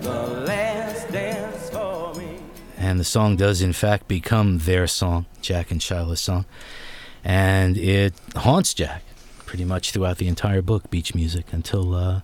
the 0.00 0.26
last 0.44 1.08
dance 1.12 1.70
for 1.70 2.12
me. 2.16 2.40
And 2.76 2.98
the 2.98 3.04
song 3.04 3.36
does, 3.36 3.62
in 3.62 3.72
fact, 3.72 4.08
become 4.08 4.58
their 4.58 4.88
song, 4.88 5.26
Jack 5.40 5.70
and 5.70 5.80
Shyla's 5.80 6.20
song. 6.20 6.46
And 7.22 7.78
it 7.78 8.14
haunts 8.34 8.74
Jack 8.74 9.04
pretty 9.46 9.64
much 9.64 9.92
throughout 9.92 10.18
the 10.18 10.26
entire 10.26 10.62
book, 10.62 10.90
Beach 10.90 11.14
Music, 11.14 11.52
until 11.52 11.94
uh, 11.94 12.22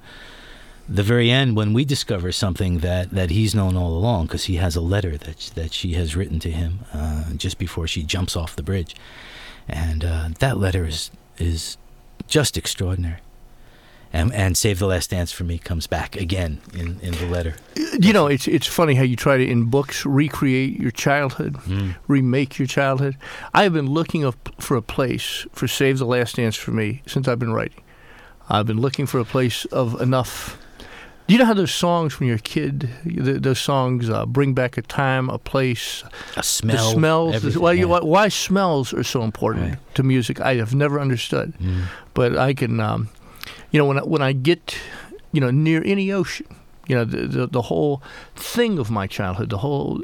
the 0.88 1.02
very 1.02 1.30
end 1.30 1.56
when 1.56 1.72
we 1.72 1.84
discover 1.84 2.30
something 2.32 2.78
that, 2.78 3.10
that 3.10 3.30
he's 3.30 3.54
known 3.54 3.76
all 3.76 3.96
along 3.96 4.26
because 4.26 4.44
he 4.44 4.56
has 4.56 4.76
a 4.76 4.80
letter 4.80 5.16
that, 5.16 5.50
that 5.54 5.72
she 5.72 5.94
has 5.94 6.14
written 6.14 6.38
to 6.40 6.50
him 6.50 6.80
uh, 6.92 7.32
just 7.34 7.58
before 7.58 7.86
she 7.86 8.02
jumps 8.02 8.36
off 8.36 8.56
the 8.56 8.62
bridge. 8.62 8.94
And 9.68 10.04
uh, 10.04 10.28
that 10.38 10.58
letter 10.58 10.84
is, 10.86 11.10
is 11.38 11.76
just 12.28 12.56
extraordinary. 12.56 13.18
And, 14.12 14.32
and 14.32 14.56
Save 14.56 14.78
the 14.78 14.86
Last 14.86 15.10
Dance 15.10 15.32
for 15.32 15.42
Me 15.44 15.58
comes 15.58 15.86
back 15.88 16.16
again 16.16 16.60
in, 16.72 17.00
in 17.00 17.12
the 17.14 17.26
letter. 17.26 17.56
You 17.98 18.12
know, 18.12 18.28
it's 18.28 18.46
it's 18.46 18.66
funny 18.66 18.94
how 18.94 19.02
you 19.02 19.16
try 19.16 19.36
to 19.36 19.44
in 19.46 19.64
books 19.64 20.06
recreate 20.06 20.78
your 20.78 20.90
childhood, 20.90 21.56
remake 22.06 22.58
your 22.58 22.68
childhood. 22.68 23.16
I 23.52 23.64
have 23.64 23.72
been 23.72 23.90
looking 23.90 24.24
up 24.24 24.50
for 24.58 24.76
a 24.76 24.82
place 24.82 25.46
for 25.52 25.66
Save 25.66 25.98
the 25.98 26.06
Last 26.06 26.36
Dance 26.36 26.56
for 26.56 26.70
me 26.70 27.02
since 27.06 27.26
I've 27.26 27.38
been 27.38 27.52
writing. 27.52 27.82
I've 28.48 28.66
been 28.66 28.80
looking 28.80 29.06
for 29.06 29.18
a 29.18 29.24
place 29.24 29.64
of 29.66 30.00
enough. 30.00 30.58
Do 31.26 31.32
you 31.34 31.38
know 31.40 31.44
how 31.46 31.54
those 31.54 31.74
songs 31.74 32.20
when 32.20 32.28
you're 32.28 32.36
a 32.36 32.40
kid, 32.40 32.88
th- 33.02 33.42
those 33.42 33.58
songs 33.58 34.08
uh, 34.08 34.26
bring 34.26 34.54
back 34.54 34.78
a 34.78 34.82
time, 34.82 35.28
a 35.28 35.38
place, 35.38 36.04
A 36.36 36.42
smell. 36.42 36.76
the 36.76 36.92
smells? 36.94 37.42
the- 37.42 37.58
why, 37.60 37.72
you, 37.72 37.80
yeah. 37.80 37.84
why, 37.86 38.00
why 38.00 38.28
smells 38.28 38.94
are 38.94 39.02
so 39.02 39.22
important 39.22 39.64
Right. 39.70 39.94
to 39.94 40.02
music? 40.04 40.40
I 40.40 40.54
have 40.56 40.72
never 40.74 41.00
understood, 41.00 41.52
Mm. 41.60 41.82
but 42.14 42.36
I 42.36 42.54
can. 42.54 42.78
Um, 42.80 43.08
you 43.72 43.78
know, 43.80 43.86
when 43.86 43.98
I, 43.98 44.02
when 44.02 44.22
I 44.22 44.32
get, 44.32 44.78
you 45.32 45.40
know, 45.40 45.50
near 45.50 45.82
any 45.84 46.12
ocean, 46.12 46.46
you 46.86 46.94
know, 46.94 47.04
the 47.04 47.26
the, 47.26 47.46
the 47.48 47.62
whole 47.62 48.00
thing 48.36 48.78
of 48.78 48.88
my 48.90 49.08
childhood, 49.08 49.50
the 49.50 49.58
whole 49.58 50.00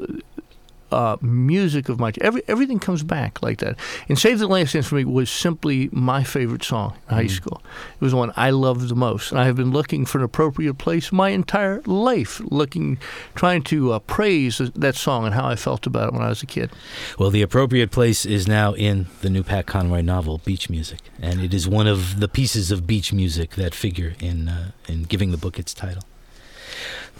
uh, 0.93 1.17
music 1.21 1.89
of 1.89 1.99
my 1.99 2.13
every 2.21 2.43
everything 2.47 2.79
comes 2.79 3.03
back 3.03 3.41
like 3.41 3.57
that. 3.59 3.75
And 4.07 4.17
Save 4.17 4.39
the 4.39 4.47
Last 4.47 4.73
Dance 4.73 4.87
for 4.87 4.95
me 4.95 5.05
was 5.05 5.29
simply 5.29 5.89
my 5.91 6.23
favorite 6.23 6.63
song 6.63 6.95
in 7.09 7.15
high 7.15 7.27
school. 7.27 7.61
It 7.95 8.01
was 8.01 8.11
the 8.11 8.17
one 8.17 8.31
I 8.35 8.51
loved 8.51 8.87
the 8.87 8.95
most, 8.95 9.31
and 9.31 9.39
I 9.39 9.45
have 9.45 9.55
been 9.55 9.71
looking 9.71 10.05
for 10.05 10.19
an 10.19 10.23
appropriate 10.23 10.77
place 10.77 11.11
my 11.11 11.29
entire 11.29 11.81
life, 11.81 12.39
looking, 12.45 12.99
trying 13.35 13.63
to 13.63 13.93
uh, 13.93 13.99
praise 13.99 14.59
that 14.59 14.95
song 14.95 15.25
and 15.25 15.33
how 15.33 15.47
I 15.47 15.55
felt 15.55 15.87
about 15.87 16.09
it 16.09 16.13
when 16.13 16.21
I 16.21 16.29
was 16.29 16.43
a 16.43 16.45
kid. 16.45 16.69
Well, 17.17 17.31
the 17.31 17.41
appropriate 17.41 17.91
place 17.91 18.25
is 18.25 18.47
now 18.47 18.73
in 18.73 19.07
the 19.21 19.29
new 19.29 19.43
Pat 19.43 19.65
Conroy 19.65 20.01
novel, 20.01 20.41
Beach 20.45 20.69
Music, 20.69 20.99
and 21.19 21.41
it 21.41 21.53
is 21.53 21.67
one 21.67 21.87
of 21.87 22.19
the 22.19 22.27
pieces 22.27 22.71
of 22.71 22.85
beach 22.85 23.11
music 23.11 23.51
that 23.55 23.73
figure 23.73 24.13
in 24.19 24.47
uh, 24.47 24.71
in 24.87 25.03
giving 25.03 25.31
the 25.31 25.37
book 25.37 25.57
its 25.57 25.73
title. 25.73 26.03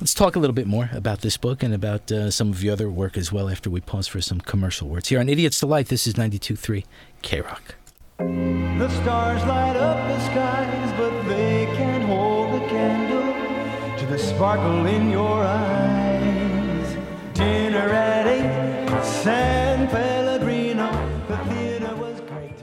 Let's 0.02 0.16
talk 0.16 0.36
a 0.36 0.40
little 0.40 0.56
bit 0.56 0.66
more 0.66 0.90
about 0.92 1.22
this 1.22 1.38
book 1.38 1.62
and 1.62 1.74
about 1.74 2.12
uh, 2.12 2.32
some 2.32 2.50
of 2.50 2.64
your 2.64 2.74
other 2.74 2.90
work 2.90 3.16
as 3.16 3.32
well 3.32 3.48
after 3.48 3.70
we 3.70 3.80
pause 3.80 4.08
for 4.08 4.22
some 4.22 4.42
commercial 4.42 4.90
words. 4.90 5.10
Here 5.10 5.20
on 5.20 5.30
Idiot's 5.30 5.60
Delight, 5.60 5.88
this 5.88 6.08
is 6.08 6.16
92.3 6.16 6.84
K-Rock. 7.22 7.76
The 8.18 8.90
stars 8.90 9.46
light 9.46 9.78
up 9.78 9.98
the 10.10 10.20
skies, 10.26 10.94
but 10.98 11.22
they 11.30 11.68
can't 11.76 12.04
hold 12.06 12.60
the 12.60 12.68
candle 12.68 13.98
to 13.98 14.06
the 14.08 14.18
sparkle 14.18 14.86
in 14.88 15.12
your 15.12 15.44
eyes. 15.44 16.98
Dinner 17.36 17.90
at 17.90 18.28
eight, 18.28 19.04
San 19.04 19.88
Pellegrino. 19.90 20.92
The 21.28 21.38
theater 21.38 21.96
was 21.96 22.20
great. 22.22 22.56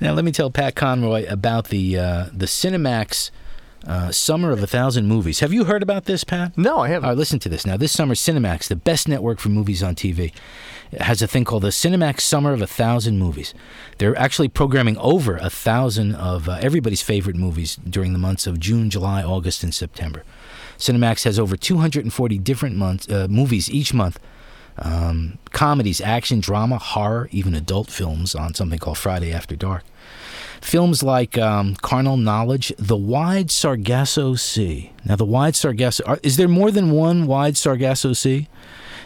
Now, 0.00 0.14
let 0.14 0.24
me 0.24 0.32
tell 0.32 0.50
Pat 0.50 0.74
Conroy 0.74 1.26
about 1.28 1.68
the 1.68 1.96
uh, 1.96 2.26
the 2.32 2.46
Cinemax 2.46 3.30
uh, 3.86 4.10
Summer 4.10 4.50
of 4.50 4.62
a 4.62 4.66
Thousand 4.66 5.06
Movies. 5.06 5.40
Have 5.40 5.52
you 5.52 5.64
heard 5.64 5.82
about 5.82 6.04
this, 6.06 6.24
Pat? 6.24 6.56
No, 6.58 6.80
I 6.80 6.88
haven't. 6.88 7.04
All 7.04 7.10
right, 7.12 7.18
listen 7.18 7.38
to 7.40 7.48
this. 7.48 7.64
Now, 7.64 7.76
this 7.76 7.92
summer, 7.92 8.14
Cinemax, 8.14 8.68
the 8.68 8.76
best 8.76 9.08
network 9.08 9.38
for 9.38 9.48
movies 9.48 9.82
on 9.82 9.94
TV, 9.94 10.32
has 10.98 11.22
a 11.22 11.26
thing 11.26 11.44
called 11.44 11.62
the 11.62 11.68
Cinemax 11.68 12.20
Summer 12.20 12.52
of 12.52 12.62
a 12.62 12.66
Thousand 12.66 13.18
Movies. 13.18 13.54
They're 13.98 14.16
actually 14.18 14.48
programming 14.48 14.96
over 14.98 15.36
a 15.36 15.50
thousand 15.50 16.14
of 16.14 16.48
uh, 16.48 16.58
everybody's 16.60 17.02
favorite 17.02 17.36
movies 17.36 17.76
during 17.76 18.12
the 18.12 18.18
months 18.18 18.46
of 18.46 18.58
June, 18.58 18.90
July, 18.90 19.22
August, 19.22 19.62
and 19.62 19.74
September. 19.74 20.24
Cinemax 20.78 21.24
has 21.24 21.38
over 21.38 21.56
240 21.56 22.38
different 22.38 22.76
months, 22.76 23.08
uh, 23.08 23.26
movies 23.28 23.70
each 23.70 23.92
month. 23.92 24.18
Um, 24.80 25.38
comedies, 25.50 26.00
action, 26.00 26.38
drama, 26.40 26.78
horror, 26.78 27.28
even 27.32 27.54
adult 27.54 27.90
films 27.90 28.34
on 28.34 28.54
something 28.54 28.78
called 28.78 28.96
Friday 28.98 29.32
After 29.32 29.56
Dark. 29.56 29.82
Films 30.60 31.02
like 31.02 31.38
um, 31.38 31.74
Carnal 31.76 32.16
Knowledge, 32.16 32.72
The 32.78 32.96
Wide 32.96 33.50
Sargasso 33.50 34.34
Sea. 34.34 34.92
Now, 35.04 35.16
the 35.16 35.24
Wide 35.24 35.56
Sargasso, 35.56 36.04
are, 36.04 36.18
is 36.22 36.36
there 36.36 36.48
more 36.48 36.70
than 36.70 36.90
one 36.90 37.26
Wide 37.26 37.56
Sargasso 37.56 38.12
Sea? 38.12 38.48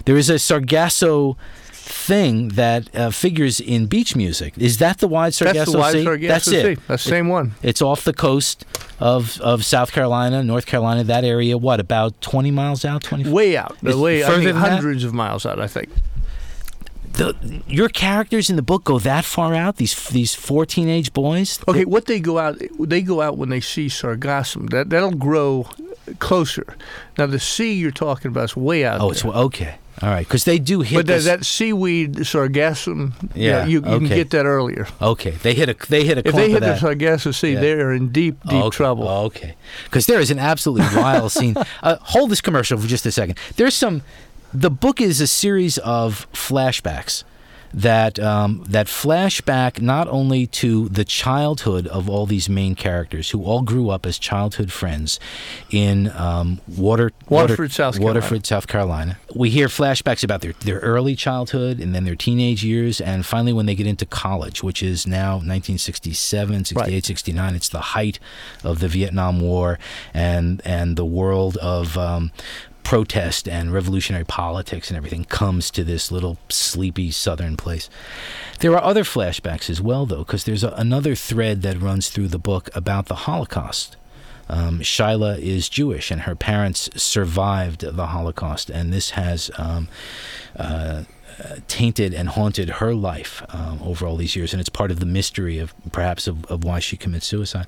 There 0.04 0.16
is 0.16 0.28
a 0.28 0.38
Sargasso 0.38 1.36
thing 1.70 2.48
that 2.48 2.94
uh, 2.94 3.10
figures 3.10 3.60
in 3.60 3.86
beach 3.86 4.14
music. 4.16 4.54
Is 4.56 4.78
that 4.78 4.98
the 4.98 5.08
Wide 5.08 5.34
Sargasso 5.34 5.58
That's 5.58 5.72
the 5.72 5.78
wide 5.78 5.92
Sea? 5.92 6.04
Sargasso 6.04 6.28
That's 6.28 6.48
it. 6.48 6.62
Sea. 6.76 6.82
That's 6.88 7.04
the 7.04 7.10
same 7.10 7.28
one. 7.28 7.54
It's 7.62 7.82
off 7.82 8.04
the 8.04 8.12
coast 8.12 8.64
of, 8.98 9.40
of 9.40 9.64
South 9.64 9.92
Carolina, 9.92 10.42
North 10.42 10.66
Carolina, 10.66 11.04
that 11.04 11.24
area. 11.24 11.58
What, 11.58 11.80
about 11.80 12.20
20 12.20 12.50
miles 12.50 12.84
out? 12.84 13.02
20? 13.02 13.30
Way 13.30 13.56
out. 13.56 13.76
Is 13.82 13.96
way, 13.96 14.24
I 14.24 14.26
further 14.28 14.52
than 14.52 14.62
that? 14.62 14.72
hundreds 14.72 15.04
of 15.04 15.12
miles 15.12 15.44
out, 15.44 15.60
I 15.60 15.66
think. 15.66 15.90
The, 17.12 17.62
your 17.66 17.88
characters 17.88 18.48
in 18.50 18.56
the 18.56 18.62
book 18.62 18.84
go 18.84 18.98
that 19.00 19.24
far 19.24 19.54
out? 19.54 19.76
These 19.76 20.08
these 20.08 20.34
four 20.34 20.64
teenage 20.66 21.12
boys? 21.12 21.58
Okay, 21.68 21.84
what 21.84 22.06
they 22.06 22.20
go 22.20 22.38
out, 22.38 22.60
they 22.78 23.02
go 23.02 23.20
out 23.20 23.36
when 23.36 23.48
they 23.50 23.60
see 23.60 23.86
sargassum. 23.88 24.70
That 24.70 24.90
that'll 24.90 25.12
grow 25.16 25.66
closer. 26.18 26.76
Now 27.18 27.26
the 27.26 27.38
sea 27.38 27.74
you're 27.74 27.90
talking 27.90 28.30
about 28.30 28.44
is 28.44 28.56
way 28.56 28.84
out. 28.84 29.00
Oh, 29.00 29.10
it's 29.10 29.24
okay. 29.24 29.76
All 30.00 30.08
right, 30.08 30.26
because 30.26 30.44
they 30.44 30.58
do 30.58 30.80
hit. 30.80 30.96
But 30.96 31.06
that, 31.06 31.22
that 31.24 31.44
seaweed 31.44 32.14
sargassum, 32.16 33.12
Yeah, 33.34 33.66
you, 33.66 33.74
you 33.80 33.98
can 33.98 34.04
get 34.08 34.30
that 34.30 34.46
earlier. 34.46 34.88
okay, 35.00 35.32
they 35.32 35.54
hit 35.54 35.68
a 35.68 35.76
they 35.88 36.04
hit 36.04 36.16
a 36.18 36.26
If 36.26 36.34
they 36.34 36.50
hit 36.50 36.60
the 36.60 36.66
that. 36.66 36.80
Sargasso 36.80 37.30
Sea, 37.30 37.52
Yeah. 37.52 37.60
they're 37.60 37.92
in 37.92 38.08
deep, 38.10 38.42
deep 38.44 38.52
okay. 38.64 38.76
trouble. 38.76 39.06
Okay, 39.06 39.54
because 39.84 40.06
there 40.06 40.18
is 40.18 40.30
an 40.30 40.38
absolutely 40.38 40.96
wild 40.96 41.30
scene. 41.38 41.54
Uh, 41.82 41.96
hold 42.00 42.30
this 42.30 42.40
commercial 42.40 42.78
for 42.78 42.88
just 42.88 43.04
a 43.06 43.12
second. 43.12 43.38
There's 43.56 43.74
some. 43.74 44.02
The 44.54 44.70
book 44.70 45.00
is 45.00 45.20
a 45.20 45.26
series 45.26 45.78
of 45.78 46.30
flashbacks 46.32 47.24
that 47.74 48.18
um, 48.20 48.62
that 48.68 48.86
flashback 48.86 49.80
not 49.80 50.06
only 50.08 50.46
to 50.46 50.90
the 50.90 51.06
childhood 51.06 51.86
of 51.86 52.06
all 52.06 52.26
these 52.26 52.46
main 52.50 52.74
characters 52.74 53.30
who 53.30 53.42
all 53.44 53.62
grew 53.62 53.88
up 53.88 54.04
as 54.04 54.18
childhood 54.18 54.70
friends 54.70 55.18
in 55.70 56.10
um, 56.10 56.60
Water, 56.68 57.12
Waterford, 57.30 57.58
Water- 57.58 57.68
South 57.70 57.94
Carolina. 57.94 58.04
Waterford, 58.20 58.46
South 58.46 58.66
Carolina. 58.66 59.18
We 59.34 59.48
hear 59.48 59.68
flashbacks 59.68 60.22
about 60.22 60.42
their, 60.42 60.52
their 60.52 60.80
early 60.80 61.16
childhood 61.16 61.80
and 61.80 61.94
then 61.94 62.04
their 62.04 62.14
teenage 62.14 62.62
years, 62.62 63.00
and 63.00 63.24
finally 63.24 63.54
when 63.54 63.64
they 63.64 63.74
get 63.74 63.86
into 63.86 64.04
college, 64.04 64.62
which 64.62 64.82
is 64.82 65.06
now 65.06 65.36
1967, 65.36 66.66
68, 66.66 66.92
Right. 66.92 67.04
69. 67.06 67.54
It's 67.54 67.70
the 67.70 67.80
height 67.80 68.18
of 68.62 68.80
the 68.80 68.88
Vietnam 68.88 69.40
War 69.40 69.78
and 70.12 70.60
and 70.66 70.96
the 70.96 71.06
world 71.06 71.56
of 71.56 71.96
um, 71.96 72.32
protest 72.82 73.48
and 73.48 73.72
revolutionary 73.72 74.24
politics 74.24 74.90
and 74.90 74.96
everything 74.96 75.24
comes 75.24 75.70
to 75.70 75.84
this 75.84 76.10
little 76.10 76.38
sleepy 76.48 77.10
southern 77.10 77.56
place. 77.56 77.88
There 78.60 78.72
are 78.72 78.82
other 78.82 79.04
flashbacks 79.04 79.70
as 79.70 79.80
well, 79.80 80.06
though, 80.06 80.24
because 80.24 80.44
there's 80.44 80.64
a, 80.64 80.70
another 80.70 81.14
thread 81.14 81.62
that 81.62 81.80
runs 81.80 82.08
through 82.08 82.28
the 82.28 82.38
book 82.38 82.68
about 82.74 83.06
the 83.06 83.14
Holocaust. 83.14 83.96
Um, 84.48 84.80
Shyla 84.80 85.38
is 85.38 85.68
Jewish, 85.68 86.10
and 86.10 86.22
her 86.22 86.34
parents 86.34 86.90
survived 86.94 87.80
the 87.80 88.08
Holocaust, 88.08 88.68
and 88.68 88.92
this 88.92 89.10
has 89.10 89.50
um, 89.56 89.88
uh, 90.56 91.04
tainted 91.68 92.14
and 92.14 92.28
haunted 92.30 92.68
her 92.68 92.94
life 92.94 93.42
um, 93.50 93.80
over 93.82 94.06
all 94.06 94.16
these 94.16 94.36
years, 94.36 94.52
and 94.52 94.60
it's 94.60 94.68
part 94.68 94.90
of 94.90 95.00
the 95.00 95.06
mystery 95.06 95.58
of 95.58 95.74
perhaps 95.92 96.26
of, 96.26 96.44
of 96.46 96.64
why 96.64 96.78
she 96.78 96.96
commits 96.96 97.26
suicide. 97.26 97.66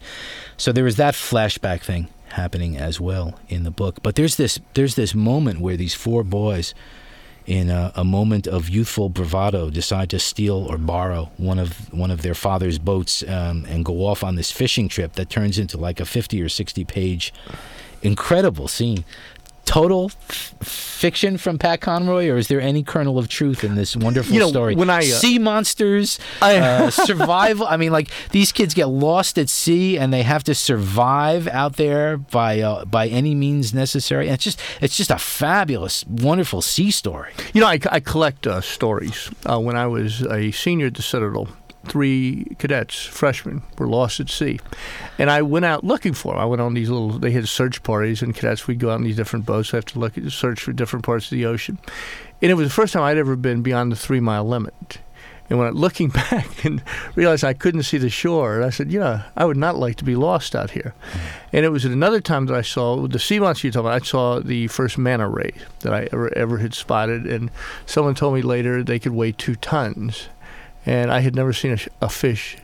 So 0.56 0.72
there 0.72 0.86
is 0.86 0.96
that 0.96 1.14
flashback 1.14 1.82
thing 1.82 2.08
happening 2.34 2.76
as 2.76 3.00
well 3.00 3.38
in 3.48 3.64
the 3.64 3.70
book. 3.70 4.02
But 4.02 4.16
there's 4.16 4.36
this 4.36 4.60
there's 4.74 4.94
this 4.94 5.14
moment 5.14 5.60
where 5.60 5.76
these 5.76 5.94
four 5.94 6.22
boys, 6.22 6.74
in 7.46 7.70
a, 7.70 7.92
a 7.94 8.04
moment 8.04 8.46
of 8.46 8.68
youthful 8.68 9.08
bravado, 9.08 9.70
decide 9.70 10.10
to 10.10 10.18
steal 10.18 10.56
or 10.56 10.78
borrow 10.78 11.30
one 11.36 11.58
of 11.58 11.92
one 11.92 12.10
of 12.10 12.22
their 12.22 12.34
father's 12.34 12.78
boats 12.78 13.22
um, 13.22 13.64
and 13.68 13.84
go 13.84 14.06
off 14.06 14.22
on 14.22 14.36
this 14.36 14.50
fishing 14.50 14.88
trip 14.88 15.14
that 15.14 15.30
turns 15.30 15.58
into 15.58 15.76
like 15.76 16.00
a 16.00 16.04
50 16.04 16.40
or 16.42 16.48
60 16.48 16.84
page 16.84 17.32
incredible 18.02 18.68
scene. 18.68 19.04
Total 19.64 20.10
f- 20.28 20.54
fiction 20.62 21.36
from 21.38 21.58
Pat 21.58 21.80
Conroy, 21.80 22.28
or 22.28 22.36
is 22.36 22.48
there 22.48 22.60
any 22.60 22.82
kernel 22.82 23.18
of 23.18 23.28
truth 23.28 23.64
in 23.64 23.74
this 23.74 23.96
wonderful 23.96 24.32
You 24.32 24.40
know, 24.40 24.48
story? 24.48 24.74
when 24.74 24.90
I, 24.90 24.98
uh, 25.00 25.02
sea 25.02 25.38
monsters, 25.38 26.18
I- 26.42 26.56
uh, 26.58 26.90
survival. 27.08 27.66
I 27.66 27.76
mean, 27.76 27.92
like 27.92 28.10
these 28.30 28.52
kids 28.52 28.74
get 28.74 28.86
lost 28.88 29.38
at 29.38 29.48
sea 29.48 29.98
and 29.98 30.12
they 30.12 30.22
have 30.22 30.44
to 30.44 30.54
survive 30.54 31.48
out 31.48 31.76
there 31.76 32.16
by 32.16 32.60
uh, 32.60 32.84
by 32.84 33.08
any 33.08 33.34
means 33.34 33.74
necessary. 33.74 34.26
And 34.26 34.34
it's 34.34 34.44
just 34.44 34.60
it's 34.80 34.96
just 34.96 35.10
a 35.10 35.18
fabulous, 35.18 36.04
wonderful 36.06 36.62
sea 36.62 36.90
story. 36.90 37.32
You 37.52 37.60
know, 37.60 37.66
I, 37.68 37.78
I 37.90 38.00
collect 38.00 38.46
uh, 38.46 38.60
stories. 38.60 39.30
Uh, 39.48 39.58
when 39.60 39.76
I 39.76 39.86
was 39.86 40.22
a 40.22 40.50
senior 40.52 40.86
at 40.86 40.94
the 40.94 41.02
Citadel, 41.02 41.48
three 41.86 42.56
cadets, 42.58 43.04
freshmen, 43.04 43.62
were 43.78 43.86
lost 43.86 44.20
at 44.20 44.28
sea. 44.28 44.60
And 45.18 45.30
I 45.30 45.42
went 45.42 45.64
out 45.64 45.84
looking 45.84 46.14
for 46.14 46.34
them. 46.34 46.42
I 46.42 46.46
went 46.46 46.62
on 46.62 46.74
these 46.74 46.90
little, 46.90 47.18
they 47.18 47.30
had 47.30 47.48
search 47.48 47.82
parties, 47.82 48.22
and 48.22 48.34
cadets 48.34 48.66
we'd 48.66 48.78
go 48.78 48.90
out 48.90 48.94
on 48.94 49.04
these 49.04 49.16
different 49.16 49.46
boats. 49.46 49.72
I 49.72 49.78
have 49.78 49.86
to 49.86 49.98
look 49.98 50.18
at, 50.18 50.30
search 50.32 50.60
for 50.60 50.72
different 50.72 51.04
parts 51.04 51.26
of 51.26 51.30
the 51.30 51.46
ocean. 51.46 51.78
And 52.42 52.50
it 52.50 52.54
was 52.54 52.68
the 52.68 52.74
first 52.74 52.92
time 52.92 53.02
I'd 53.02 53.18
ever 53.18 53.36
been 53.36 53.62
beyond 53.62 53.92
the 53.92 53.96
three 53.96 54.20
mile 54.20 54.44
limit. 54.44 54.98
And 55.50 55.58
when 55.58 55.68
I 55.68 55.70
looking 55.70 56.08
back 56.30 56.64
and 56.64 56.82
realized 57.14 57.44
I 57.44 57.52
couldn't 57.52 57.82
see 57.82 57.98
the 57.98 58.10
shore, 58.10 58.62
I 58.62 58.70
said, 58.70 58.90
"Yeah, 58.90 59.24
I 59.36 59.44
would 59.44 59.56
not 59.56 59.76
like 59.76 59.96
to 59.96 60.04
be 60.04 60.16
lost 60.16 60.56
out 60.56 60.70
here." 60.70 60.94
Mm. 61.12 61.20
And 61.52 61.64
it 61.64 61.68
was 61.68 61.84
at 61.84 61.92
another 61.92 62.20
time 62.20 62.46
that 62.46 62.56
I 62.56 62.62
saw 62.62 63.06
the 63.06 63.18
sea 63.18 63.38
monster 63.38 63.66
you're 63.66 63.72
talking 63.72 63.86
about. 63.86 64.02
I 64.02 64.04
saw 64.04 64.40
the 64.40 64.68
first 64.68 64.96
manta 64.96 65.28
ray 65.28 65.52
that 65.80 65.92
I 65.92 66.08
ever 66.12 66.36
ever 66.36 66.58
had 66.58 66.74
spotted, 66.74 67.26
and 67.26 67.50
someone 67.86 68.14
told 68.14 68.34
me 68.34 68.42
later 68.42 68.82
they 68.82 68.98
could 68.98 69.12
weigh 69.12 69.32
two 69.32 69.54
tons, 69.56 70.28
and 70.86 71.10
I 71.10 71.20
had 71.20 71.34
never 71.34 71.52
seen 71.52 71.72
a, 71.72 72.04
a 72.06 72.08
fish 72.08 72.56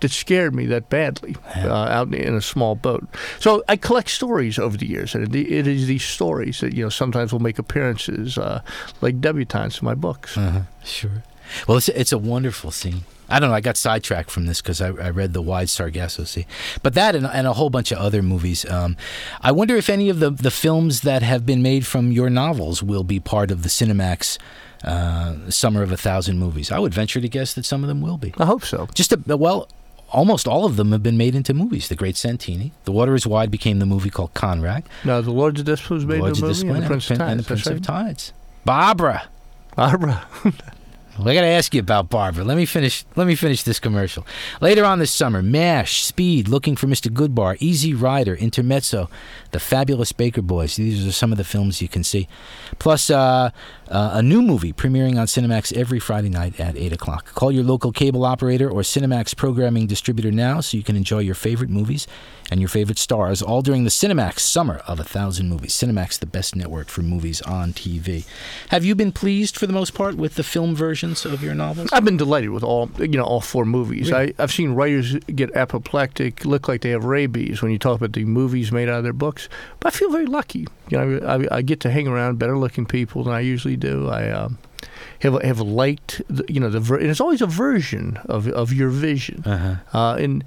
that 0.00 0.10
scared 0.10 0.54
me 0.54 0.66
that 0.66 0.88
badly 0.88 1.36
uh, 1.56 1.68
out 1.68 2.12
in 2.14 2.34
a 2.34 2.40
small 2.40 2.74
boat. 2.74 3.06
So 3.40 3.64
I 3.68 3.76
collect 3.76 4.10
stories 4.10 4.58
over 4.58 4.76
the 4.76 4.86
years, 4.86 5.14
and 5.14 5.34
it 5.34 5.50
it 5.50 5.66
is 5.66 5.86
these 5.86 6.04
stories 6.04 6.60
that 6.60 6.74
you 6.74 6.84
know 6.84 6.88
sometimes 6.88 7.32
will 7.32 7.40
make 7.40 7.58
appearances 7.58 8.38
uh, 8.38 8.62
like 9.00 9.20
debutantes 9.20 9.80
in 9.80 9.84
my 9.84 9.94
books. 9.94 10.36
Uh-huh. 10.36 10.62
Sure. 10.84 11.22
Well, 11.66 11.78
it's 11.78 11.88
it's 11.88 12.12
a 12.12 12.18
wonderful 12.18 12.70
scene. 12.70 13.04
I 13.30 13.40
don't 13.40 13.50
know. 13.50 13.54
I 13.54 13.60
got 13.60 13.76
sidetracked 13.76 14.30
from 14.30 14.46
this 14.46 14.62
because 14.62 14.80
I, 14.80 14.86
I 14.86 15.10
read 15.10 15.34
the 15.34 15.42
Wide 15.42 15.68
Sargasso 15.68 16.24
Sea, 16.24 16.46
but 16.82 16.94
that 16.94 17.14
and, 17.14 17.26
and 17.26 17.46
a 17.46 17.52
whole 17.52 17.68
bunch 17.68 17.92
of 17.92 17.98
other 17.98 18.22
movies. 18.22 18.64
Um, 18.70 18.96
I 19.42 19.52
wonder 19.52 19.76
if 19.76 19.90
any 19.90 20.08
of 20.08 20.20
the 20.20 20.30
the 20.30 20.50
films 20.50 21.02
that 21.02 21.22
have 21.22 21.44
been 21.44 21.62
made 21.62 21.86
from 21.86 22.12
your 22.12 22.30
novels 22.30 22.82
will 22.82 23.04
be 23.04 23.20
part 23.20 23.50
of 23.50 23.62
the 23.62 23.68
Cinemax 23.68 24.38
uh, 24.84 25.50
Summer 25.50 25.82
of 25.82 25.92
a 25.92 25.96
Thousand 25.96 26.38
Movies. 26.38 26.70
I 26.70 26.78
would 26.78 26.94
venture 26.94 27.20
to 27.20 27.28
guess 27.28 27.54
that 27.54 27.64
some 27.64 27.82
of 27.84 27.88
them 27.88 28.00
will 28.00 28.18
be. 28.18 28.32
I 28.38 28.44
hope 28.46 28.64
so. 28.64 28.88
Just 28.94 29.12
a, 29.12 29.36
well, 29.36 29.68
almost 30.10 30.46
all 30.48 30.64
of 30.64 30.76
them 30.76 30.92
have 30.92 31.02
been 31.02 31.16
made 31.16 31.34
into 31.34 31.52
movies. 31.54 31.88
The 31.88 31.96
Great 31.96 32.16
Santini, 32.16 32.72
The 32.84 32.92
Water 32.92 33.14
Is 33.14 33.26
Wide 33.26 33.50
became 33.50 33.78
the 33.78 33.86
movie 33.86 34.10
called 34.10 34.34
Conrack. 34.34 34.84
Now, 35.04 35.20
the 35.20 35.30
Lords 35.30 35.60
of 35.60 35.66
Discipline 35.66 35.96
was 35.98 36.06
made 36.06 36.24
into 36.24 36.44
a 36.44 36.48
movie, 36.48 36.68
and 36.68 36.82
the 36.82 36.86
Prince 36.86 37.10
of 37.10 37.18
Tides. 37.18 37.30
and 37.30 37.40
the 37.40 37.44
Prince 37.44 37.64
that's 37.64 37.76
of. 37.76 37.82
Tides. 37.82 38.32
Barbara. 38.64 39.28
Barbara. 39.76 40.26
I 41.26 41.34
got 41.34 41.40
to 41.40 41.46
ask 41.48 41.74
you 41.74 41.80
about 41.80 42.10
Barbara. 42.10 42.44
Let 42.44 42.56
me 42.56 42.66
finish. 42.66 43.04
Let 43.16 43.26
me 43.26 43.34
finish 43.34 43.62
this 43.62 43.80
commercial. 43.80 44.26
Later 44.60 44.84
on 44.84 44.98
this 44.98 45.10
summer, 45.10 45.42
Mash, 45.42 46.04
Speed, 46.04 46.48
Looking 46.48 46.76
for 46.76 46.86
Mr. 46.86 47.10
Goodbar, 47.10 47.56
Easy 47.60 47.94
Rider, 47.94 48.36
Intermezzo, 48.36 49.10
The 49.50 49.60
Fabulous 49.60 50.12
Baker 50.12 50.42
Boys. 50.42 50.76
These 50.76 51.06
are 51.06 51.12
some 51.12 51.32
of 51.32 51.38
the 51.38 51.44
films 51.44 51.82
you 51.82 51.88
can 51.88 52.04
see. 52.04 52.28
Plus, 52.78 53.10
uh, 53.10 53.50
uh, 53.88 54.10
a 54.12 54.22
new 54.22 54.42
movie 54.42 54.72
premiering 54.72 55.18
on 55.18 55.26
Cinemax 55.26 55.76
every 55.76 55.98
Friday 55.98 56.28
night 56.28 56.60
at 56.60 56.76
eight 56.76 56.92
o'clock. 56.92 57.34
Call 57.34 57.50
your 57.50 57.64
local 57.64 57.90
cable 57.90 58.24
operator 58.24 58.70
or 58.70 58.82
Cinemax 58.82 59.34
programming 59.34 59.86
distributor 59.86 60.30
now, 60.30 60.60
so 60.60 60.76
you 60.76 60.82
can 60.82 60.96
enjoy 60.96 61.18
your 61.20 61.34
favorite 61.34 61.70
movies 61.70 62.06
and 62.50 62.60
your 62.60 62.68
favorite 62.68 62.98
stars 62.98 63.42
all 63.42 63.62
during 63.62 63.84
the 63.84 63.90
Cinemax 63.90 64.40
Summer 64.40 64.76
of 64.86 64.98
a 64.98 65.04
Thousand 65.04 65.48
Movies. 65.48 65.74
Cinemax, 65.74 66.18
the 66.18 66.26
best 66.26 66.56
network 66.56 66.88
for 66.88 67.02
movies 67.02 67.40
on 67.42 67.72
TV. 67.72 68.24
Have 68.68 68.84
you 68.84 68.94
been 68.94 69.12
pleased, 69.12 69.56
for 69.56 69.66
the 69.66 69.72
most 69.72 69.94
part, 69.94 70.16
with 70.16 70.34
the 70.34 70.42
film 70.42 70.74
versions 70.74 71.24
of 71.24 71.42
your 71.42 71.54
novels? 71.54 71.90
I've 71.92 72.04
been 72.04 72.16
delighted 72.16 72.50
with 72.50 72.62
all 72.62 72.90
you 72.98 73.08
know 73.08 73.24
all 73.24 73.40
four 73.40 73.64
movies. 73.64 74.12
I, 74.12 74.32
I've 74.38 74.52
seen 74.52 74.72
writers 74.72 75.14
get 75.34 75.54
apoplectic, 75.54 76.44
look 76.44 76.68
like 76.68 76.80
they 76.82 76.90
have 76.90 77.04
rabies 77.04 77.62
when 77.62 77.72
you 77.72 77.78
talk 77.78 77.96
about 77.96 78.12
the 78.12 78.24
movies 78.24 78.72
made 78.72 78.88
out 78.88 78.98
of 78.98 79.04
their 79.04 79.12
books. 79.12 79.48
But 79.80 79.94
I 79.94 79.96
feel 79.96 80.10
very 80.10 80.26
lucky. 80.26 80.66
You 80.88 80.98
know, 80.98 81.26
I, 81.26 81.58
I 81.58 81.62
get 81.62 81.80
to 81.80 81.90
hang 81.90 82.08
around 82.08 82.38
better 82.38 82.56
looking 82.56 82.86
people 82.86 83.24
than 83.24 83.34
I 83.34 83.40
usually 83.40 83.76
do. 83.76 84.08
I 84.08 84.30
um, 84.30 84.58
have 85.20 85.40
have 85.42 85.60
liked 85.60 86.22
the, 86.28 86.44
you 86.48 86.60
know 86.60 86.70
the 86.70 86.80
ver- 86.80 86.98
and 86.98 87.10
it's 87.10 87.20
always 87.20 87.42
a 87.42 87.46
version 87.46 88.18
of 88.24 88.48
of 88.48 88.72
your 88.72 88.90
vision. 88.90 89.42
Uh-huh. 89.44 89.76
Uh, 89.92 90.14
and 90.16 90.44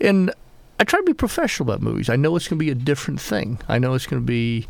and 0.00 0.32
I 0.80 0.84
try 0.84 1.00
to 1.00 1.04
be 1.04 1.14
professional 1.14 1.68
about 1.68 1.82
movies. 1.82 2.08
I 2.08 2.16
know 2.16 2.36
it's 2.36 2.48
going 2.48 2.58
to 2.58 2.64
be 2.64 2.70
a 2.70 2.74
different 2.74 3.20
thing. 3.20 3.58
I 3.68 3.78
know 3.78 3.94
it's 3.94 4.06
going 4.06 4.22
to 4.22 4.26
be, 4.26 4.66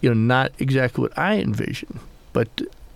you 0.00 0.08
know, 0.08 0.14
not 0.14 0.52
exactly 0.58 1.02
what 1.02 1.18
I 1.18 1.38
envision. 1.38 2.00
But 2.32 2.48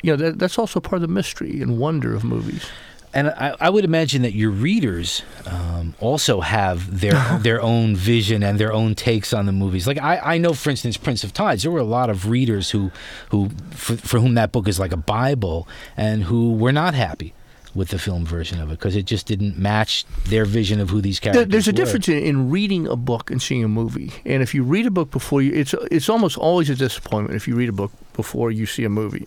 you 0.03 0.13
know, 0.13 0.17
that, 0.17 0.39
that's 0.39 0.59
also 0.59 0.81
part 0.81 1.03
of 1.03 1.03
the 1.03 1.13
mystery 1.13 1.61
and 1.61 1.79
wonder 1.79 2.15
of 2.15 2.25
movies. 2.25 2.67
And 3.15 3.29
I, 3.29 3.55
I 3.61 3.69
would 3.69 3.85
imagine 3.85 4.23
that 4.23 4.33
your 4.33 4.51
readers 4.51 5.23
um, 5.47 5.95
also 6.01 6.41
have 6.41 7.01
their 7.01 7.39
their 7.41 7.61
own 7.61 7.95
vision 7.95 8.43
and 8.43 8.59
their 8.59 8.73
own 8.73 8.95
takes 8.95 9.33
on 9.33 9.47
the 9.47 9.53
movies. 9.53 9.87
Like 9.87 10.01
I, 10.01 10.35
I 10.35 10.39
know, 10.39 10.55
for 10.55 10.71
instance, 10.71 10.97
Prince 10.97 11.23
of 11.25 11.33
Tides. 11.35 11.63
There 11.63 11.73
were 11.73 11.81
a 11.81 11.85
lot 11.85 12.11
of 12.11 12.31
readers 12.31 12.71
who, 12.71 12.91
who 13.31 13.51
for, 13.71 13.97
for 13.97 14.19
whom 14.19 14.35
that 14.35 14.51
book 14.51 14.67
is 14.67 14.81
like 14.81 14.93
a 14.93 14.97
bible, 14.97 15.69
and 15.97 16.25
who 16.25 16.55
were 16.55 16.73
not 16.73 16.95
happy 16.95 17.35
with 17.75 17.89
the 17.89 17.99
film 17.99 18.27
version 18.27 18.61
of 18.61 18.69
it 18.71 18.79
because 18.79 18.95
it 18.97 19.07
just 19.07 19.27
didn't 19.27 19.57
match 19.59 20.05
their 20.29 20.45
vision 20.45 20.79
of 20.81 20.91
who 20.91 21.01
these 21.01 21.19
characters. 21.21 21.49
There's 21.49 21.69
a 21.69 21.71
were. 21.73 21.77
difference 21.77 22.09
in, 22.09 22.19
in 22.19 22.51
reading 22.51 22.87
a 22.87 22.97
book 22.97 23.31
and 23.31 23.41
seeing 23.41 23.65
a 23.65 23.69
movie. 23.69 24.13
And 24.27 24.43
if 24.43 24.55
you 24.55 24.63
read 24.63 24.87
a 24.87 24.91
book 24.91 25.11
before 25.11 25.41
you, 25.43 25.53
it's 25.55 25.75
it's 25.91 26.09
almost 26.09 26.37
always 26.39 26.69
a 26.71 26.75
disappointment 26.75 27.35
if 27.37 27.49
you 27.49 27.55
read 27.57 27.69
a 27.69 27.73
book 27.73 27.93
before 28.15 28.51
you 28.51 28.67
see 28.67 28.85
a 28.85 28.89
movie, 28.91 29.27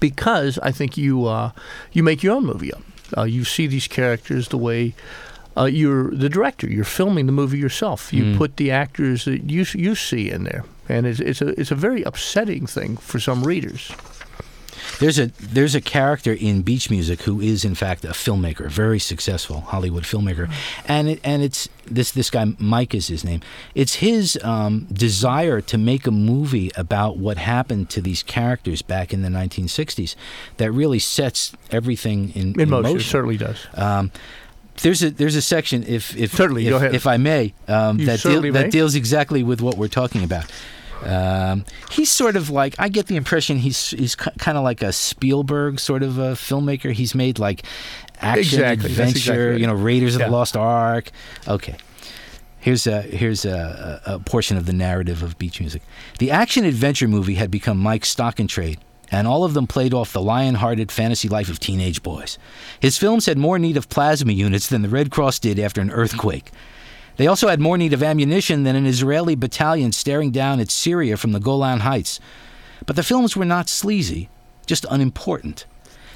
because 0.00 0.58
I 0.62 0.72
think 0.72 0.96
you 0.96 1.26
uh, 1.26 1.50
you 1.92 2.02
make 2.02 2.22
your 2.22 2.34
own 2.36 2.44
movie 2.46 2.72
up. 2.72 2.82
Uh, 3.16 3.24
you 3.24 3.44
see 3.44 3.66
these 3.66 3.88
characters 3.88 4.48
the 4.48 4.58
way. 4.58 4.94
Uh, 5.56 5.64
you're 5.64 6.10
the 6.12 6.28
director. 6.28 6.68
You're 6.70 6.84
filming 6.84 7.26
the 7.26 7.32
movie 7.32 7.58
yourself. 7.58 8.12
You 8.12 8.24
Mm. 8.24 8.38
put 8.38 8.56
the 8.56 8.70
actors 8.70 9.24
that 9.24 9.50
you 9.50 9.66
you 9.74 9.94
see 9.94 10.30
in 10.30 10.44
there, 10.44 10.64
and 10.88 11.06
it's 11.06 11.20
it's 11.20 11.42
a 11.42 11.48
it's 11.60 11.70
a 11.72 11.74
very 11.74 12.02
upsetting 12.04 12.66
thing 12.66 12.96
for 12.96 13.18
some 13.20 13.42
readers. 13.42 13.90
There's 15.00 15.18
a 15.18 15.26
there's 15.40 15.74
a 15.74 15.80
character 15.80 16.32
in 16.32 16.62
Beach 16.62 16.90
Music 16.90 17.22
who 17.22 17.40
is 17.40 17.64
in 17.64 17.74
fact 17.74 18.04
a 18.04 18.08
filmmaker, 18.08 18.66
a 18.66 18.68
very 18.68 18.98
successful 18.98 19.60
Hollywood 19.62 20.04
filmmaker, 20.04 20.52
and 20.86 21.08
it, 21.08 21.20
and 21.24 21.42
it's 21.42 21.68
this 21.86 22.12
this 22.12 22.28
guy 22.30 22.44
Mike 22.58 22.94
is 22.94 23.08
his 23.08 23.24
name. 23.24 23.40
It's 23.74 23.94
his 23.96 24.38
um, 24.44 24.86
desire 24.92 25.60
to 25.62 25.78
make 25.78 26.06
a 26.06 26.10
movie 26.10 26.70
about 26.76 27.16
what 27.16 27.38
happened 27.38 27.88
to 27.90 28.02
these 28.02 28.22
characters 28.22 28.82
back 28.82 29.12
in 29.14 29.22
the 29.22 29.28
1960s 29.30 30.14
that 30.58 30.70
really 30.70 30.98
sets 30.98 31.52
everything 31.70 32.30
in, 32.34 32.60
In 32.60 32.68
motion, 32.70 32.96
it 32.98 33.00
certainly 33.00 33.38
does. 33.38 33.66
um, 33.74 34.10
there's 34.82 35.02
a 35.02 35.10
there's 35.10 35.36
a 35.36 35.42
section 35.42 35.82
if 35.82 36.16
if 36.16 36.32
Certainly, 36.34 36.66
if, 36.66 36.70
go 36.70 36.76
ahead. 36.76 36.94
if 36.94 37.06
I 37.06 37.16
may 37.16 37.54
um, 37.68 37.98
that 38.04 38.24
may. 38.24 38.50
that 38.50 38.70
deals 38.70 38.94
exactly 38.94 39.42
with 39.42 39.60
what 39.60 39.76
we're 39.76 39.88
talking 39.88 40.24
about. 40.24 40.44
Um, 41.04 41.64
he's 41.90 42.10
sort 42.10 42.36
of 42.36 42.50
like 42.50 42.74
I 42.78 42.88
get 42.88 43.06
the 43.06 43.16
impression 43.16 43.58
he's 43.58 43.90
he's 43.90 44.14
kind 44.14 44.56
of 44.58 44.64
like 44.64 44.82
a 44.82 44.92
Spielberg 44.92 45.80
sort 45.80 46.02
of 46.02 46.18
a 46.18 46.32
filmmaker. 46.32 46.92
He's 46.92 47.14
made 47.14 47.38
like 47.38 47.64
action 48.20 48.60
Exactly, 48.60 48.90
adventure, 48.90 49.16
exactly 49.16 49.44
right. 49.46 49.60
you 49.60 49.66
know, 49.66 49.74
Raiders 49.74 50.14
of 50.14 50.20
Yeah. 50.20 50.26
the 50.26 50.32
Lost 50.32 50.56
Ark. 50.56 51.10
Okay. 51.48 51.76
Here's 52.58 52.86
a 52.86 53.00
here's 53.02 53.44
a, 53.46 54.02
a 54.06 54.14
a 54.14 54.18
portion 54.18 54.56
of 54.58 54.66
the 54.66 54.74
narrative 54.74 55.22
of 55.22 55.38
Beach 55.38 55.60
Music. 55.60 55.82
The 56.18 56.30
action 56.30 56.64
adventure 56.64 57.08
movie 57.08 57.34
had 57.36 57.50
become 57.50 57.78
Mike's 57.78 58.10
stock 58.10 58.38
and 58.38 58.50
trade, 58.50 58.78
and 59.10 59.26
all 59.26 59.44
of 59.44 59.54
them 59.54 59.66
played 59.66 59.94
off 59.94 60.12
the 60.12 60.20
lion-hearted 60.20 60.92
fantasy 60.92 61.26
life 61.28 61.48
of 61.48 61.58
teenage 61.58 62.02
boys. 62.02 62.38
His 62.78 62.98
films 62.98 63.24
had 63.24 63.38
more 63.38 63.58
need 63.58 63.78
of 63.78 63.88
plasma 63.88 64.32
units 64.32 64.68
than 64.68 64.82
the 64.82 64.90
Red 64.90 65.10
Cross 65.10 65.38
did 65.38 65.58
after 65.58 65.80
an 65.80 65.90
earthquake. 65.90 66.50
They 67.20 67.26
also 67.26 67.48
had 67.48 67.60
more 67.60 67.76
need 67.76 67.92
of 67.92 68.02
ammunition 68.02 68.62
than 68.62 68.76
an 68.76 68.86
Israeli 68.86 69.34
battalion 69.34 69.92
staring 69.92 70.30
down 70.30 70.58
at 70.58 70.70
Syria 70.70 71.18
from 71.18 71.32
the 71.32 71.38
Golan 71.38 71.80
Heights. 71.80 72.18
But 72.86 72.96
the 72.96 73.02
films 73.02 73.36
were 73.36 73.44
not 73.44 73.68
sleazy, 73.68 74.30
just 74.64 74.86
unimportant. 74.88 75.66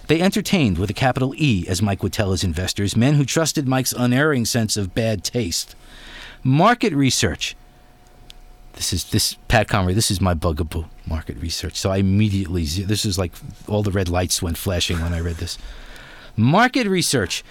They 0.06 0.22
entertained 0.22 0.78
with 0.78 0.88
a 0.88 0.94
capital 0.94 1.34
E, 1.36 1.66
as 1.68 1.82
Mike 1.82 2.02
would 2.02 2.14
tell 2.14 2.30
his 2.30 2.42
investors, 2.42 2.96
men 2.96 3.16
who 3.16 3.26
trusted 3.26 3.68
Mike's 3.68 3.92
unerring 3.92 4.46
sense 4.46 4.78
of 4.78 4.94
bad 4.94 5.22
taste. 5.24 5.76
Market 6.42 6.94
research. 6.94 7.54
This 8.72 8.94
is 8.94 9.04
this 9.10 9.34
Pat 9.48 9.68
Conroy. 9.68 9.92
This 9.92 10.10
is 10.10 10.22
my 10.22 10.32
bugaboo. 10.32 10.86
Market 11.06 11.36
research. 11.36 11.76
So 11.76 11.90
I 11.90 11.98
immediately 11.98 12.64
this 12.64 13.04
is 13.04 13.18
like 13.18 13.32
all 13.68 13.82
the 13.82 13.90
red 13.90 14.08
lights 14.08 14.40
went 14.40 14.56
flashing 14.56 15.02
when 15.02 15.12
I 15.12 15.20
read 15.20 15.36
this. 15.36 15.58
Market 16.34 16.86
research 16.86 17.44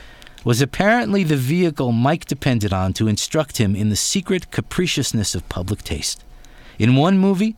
was 0.43 0.61
apparently 0.61 1.23
the 1.23 1.37
vehicle 1.37 1.91
Mike 1.91 2.25
depended 2.25 2.73
on 2.73 2.93
to 2.93 3.07
instruct 3.07 3.57
him 3.57 3.75
in 3.75 3.89
the 3.89 3.95
secret 3.95 4.51
capriciousness 4.51 5.35
of 5.35 5.47
public 5.49 5.83
taste. 5.83 6.23
In 6.77 6.95
one 6.95 7.17
movie, 7.17 7.55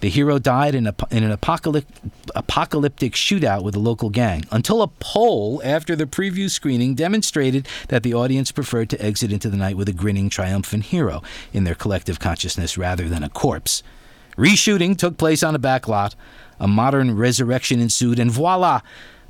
the 0.00 0.08
hero 0.08 0.38
died 0.38 0.74
in, 0.74 0.86
a, 0.86 0.94
in 1.10 1.22
an 1.22 1.30
apocalyp, 1.30 1.86
apocalyptic 2.34 3.12
shootout 3.12 3.62
with 3.62 3.76
a 3.76 3.80
local 3.80 4.10
gang 4.10 4.44
until 4.50 4.82
a 4.82 4.88
poll 4.88 5.60
after 5.64 5.94
the 5.94 6.06
preview 6.06 6.50
screening 6.50 6.94
demonstrated 6.94 7.68
that 7.88 8.02
the 8.02 8.14
audience 8.14 8.50
preferred 8.52 8.90
to 8.90 9.04
exit 9.04 9.32
into 9.32 9.48
the 9.48 9.56
night 9.56 9.76
with 9.76 9.88
a 9.88 9.92
grinning, 9.92 10.28
triumphant 10.28 10.84
hero 10.86 11.22
in 11.52 11.64
their 11.64 11.74
collective 11.74 12.18
consciousness 12.18 12.76
rather 12.76 13.08
than 13.08 13.22
a 13.22 13.28
corpse. 13.28 13.82
Reshooting 14.36 14.96
took 14.96 15.16
place 15.16 15.42
on 15.42 15.54
a 15.54 15.60
back 15.60 15.86
lot. 15.86 16.16
A 16.58 16.66
modern 16.66 17.16
resurrection 17.16 17.80
ensued, 17.80 18.18
and 18.18 18.30
voila! 18.30 18.80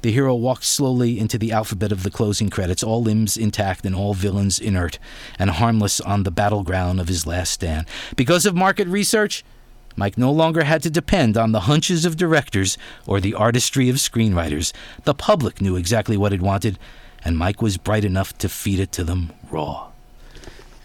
The 0.05 0.13
hero 0.13 0.35
walked 0.35 0.65
slowly 0.65 1.19
into 1.19 1.39
the 1.39 1.51
alphabet 1.51 1.91
of 1.91 2.03
the 2.03 2.11
closing 2.11 2.51
credits, 2.51 2.83
all 2.83 3.03
limbs 3.03 3.39
intact 3.39 3.87
and 3.87 3.95
all 3.95 4.13
villains 4.13 4.59
inert 4.59 4.99
and 5.39 5.49
harmless 5.49 5.99
on 5.99 6.25
the 6.25 6.31
battleground 6.31 7.01
of 7.01 7.09
his 7.09 7.27
last 7.27 7.53
stand. 7.53 7.87
Because 8.15 8.45
of 8.45 8.55
market 8.55 8.87
research, 8.87 9.43
Mike 9.97 10.19
no 10.19 10.31
longer 10.31 10.65
had 10.65 10.83
to 10.83 10.91
depend 10.91 11.39
on 11.39 11.53
the 11.53 11.61
hunches 11.61 12.05
of 12.05 12.19
directors 12.19 12.77
or 13.07 13.19
the 13.19 13.33
artistry 13.33 13.89
of 13.89 13.97
screenwriters. 13.97 14.75
The 15.05 15.15
public 15.15 15.63
knew 15.63 15.75
exactly 15.75 16.19
what 16.19 16.35
it 16.35 16.43
wanted, 16.43 16.79
and 17.25 17.39
Mike 17.39 17.63
was 17.63 17.79
bright 17.79 18.05
enough 18.05 18.37
to 18.37 18.51
feed 18.51 18.81
it 18.81 18.93
to 18.93 19.05
them 19.05 19.33
raw. 19.51 19.94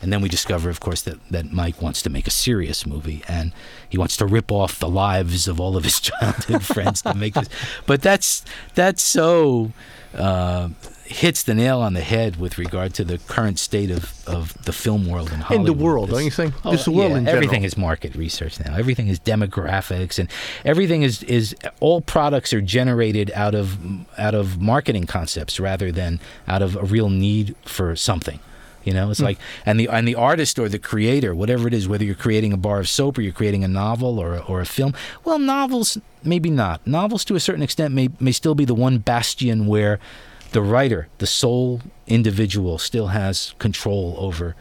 And 0.01 0.13
then 0.13 0.21
we 0.21 0.29
discover, 0.29 0.69
of 0.69 0.79
course, 0.79 1.01
that, 1.01 1.19
that 1.29 1.51
Mike 1.51 1.81
wants 1.81 2.01
to 2.03 2.09
make 2.09 2.25
a 2.27 2.31
serious 2.31 2.85
movie 2.85 3.23
and 3.27 3.51
he 3.87 3.97
wants 3.97 4.15
to 4.17 4.25
rip 4.25 4.51
off 4.51 4.79
the 4.79 4.89
lives 4.89 5.47
of 5.47 5.59
all 5.59 5.75
of 5.75 5.83
his 5.83 5.99
childhood 5.99 6.63
friends 6.63 7.01
to 7.01 7.13
make 7.13 7.33
this. 7.33 7.49
But 7.85 8.01
that's 8.01 8.43
that's 8.75 9.03
so 9.03 9.73
uh, 10.13 10.69
hits 11.09 11.41
the 11.43 11.55
nail 11.55 11.81
on 11.81 11.93
the 11.93 12.01
head 12.01 12.35
with 12.35 12.57
regard 12.57 12.93
to 12.93 13.03
the 13.03 13.17
current 13.17 13.57
state 13.57 13.89
of, 13.89 14.23
of 14.27 14.53
the 14.65 14.71
film 14.71 15.07
world 15.07 15.31
in 15.31 15.39
Hollywood. 15.39 15.69
In 15.69 15.77
the 15.77 15.83
world, 15.83 16.09
don't 16.11 16.23
you 16.23 16.31
think? 16.31 16.53
Oh, 16.63 16.75
the 16.75 16.91
world 16.91 17.11
yeah, 17.11 17.17
in 17.17 17.25
general. 17.25 17.43
Everything 17.43 17.63
is 17.63 17.75
market 17.75 18.15
research 18.15 18.59
now. 18.59 18.75
Everything 18.75 19.07
is 19.07 19.19
demographics, 19.19 20.19
and 20.19 20.29
everything 20.63 21.01
is 21.01 21.23
is 21.23 21.55
all 21.79 22.01
products 22.01 22.53
are 22.53 22.61
generated 22.61 23.31
out 23.33 23.55
of 23.55 23.77
out 24.17 24.35
of 24.35 24.61
marketing 24.61 25.07
concepts 25.07 25.59
rather 25.59 25.91
than 25.91 26.19
out 26.47 26.61
of 26.61 26.75
a 26.75 26.83
real 26.83 27.09
need 27.09 27.55
for 27.65 27.95
something. 27.95 28.39
You 28.83 28.93
know, 28.93 29.11
it's 29.11 29.19
like 29.21 29.37
and 29.65 29.79
the 29.79 29.87
and 29.89 30.07
the 30.07 30.15
artist 30.15 30.57
or 30.57 30.69
the 30.69 30.79
creator, 30.79 31.35
whatever 31.35 31.67
it 31.67 31.73
is, 31.73 31.87
whether 31.87 32.03
you're 32.03 32.15
creating 32.15 32.53
a 32.53 32.57
bar 32.57 32.79
of 32.79 32.87
soap 32.89 33.17
or 33.17 33.21
you're 33.21 33.33
creating 33.33 33.63
a 33.63 33.67
novel 33.67 34.19
or 34.19 34.41
or 34.47 34.61
a 34.61 34.65
film. 34.65 34.93
Well, 35.25 35.37
novels 35.39 35.97
maybe 36.23 36.49
not. 36.49 36.85
Novels 36.87 37.23
to 37.25 37.35
a 37.35 37.39
certain 37.39 37.61
extent 37.63 37.93
may 37.93 38.09
may 38.19 38.31
still 38.31 38.55
be 38.55 38.65
the 38.65 38.73
one 38.75 38.99
bastion 38.99 39.67
where 39.67 39.99
the 40.51 40.61
writer, 40.61 41.07
the 41.19 41.27
sole 41.27 41.81
individual, 42.07 42.77
still 42.77 43.07
has 43.07 43.53
control 43.59 44.15
over 44.17 44.55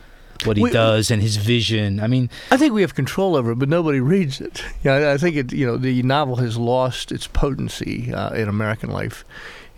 what 0.44 0.56
he 0.56 0.62
We- 0.64 0.70
does 0.70 1.10
and 1.10 1.22
his 1.22 1.36
vision. 1.36 1.98
I 1.98 2.06
mean, 2.06 2.28
I 2.50 2.56
think 2.56 2.72
we 2.72 2.82
have 2.82 2.94
control 2.94 3.34
over 3.36 3.52
it, 3.52 3.58
but 3.58 3.68
nobody 3.68 3.98
reads 4.00 4.40
it. 4.40 4.62
Yeah, 4.84 5.12
I 5.12 5.16
think 5.16 5.36
it. 5.36 5.52
You 5.52 5.66
know, 5.66 5.76
the 5.76 6.02
novel 6.02 6.36
has 6.36 6.56
lost 6.56 7.10
its 7.10 7.26
potency 7.26 8.12
uh, 8.12 8.30
in 8.34 8.48
American 8.48 8.90
life 8.90 9.24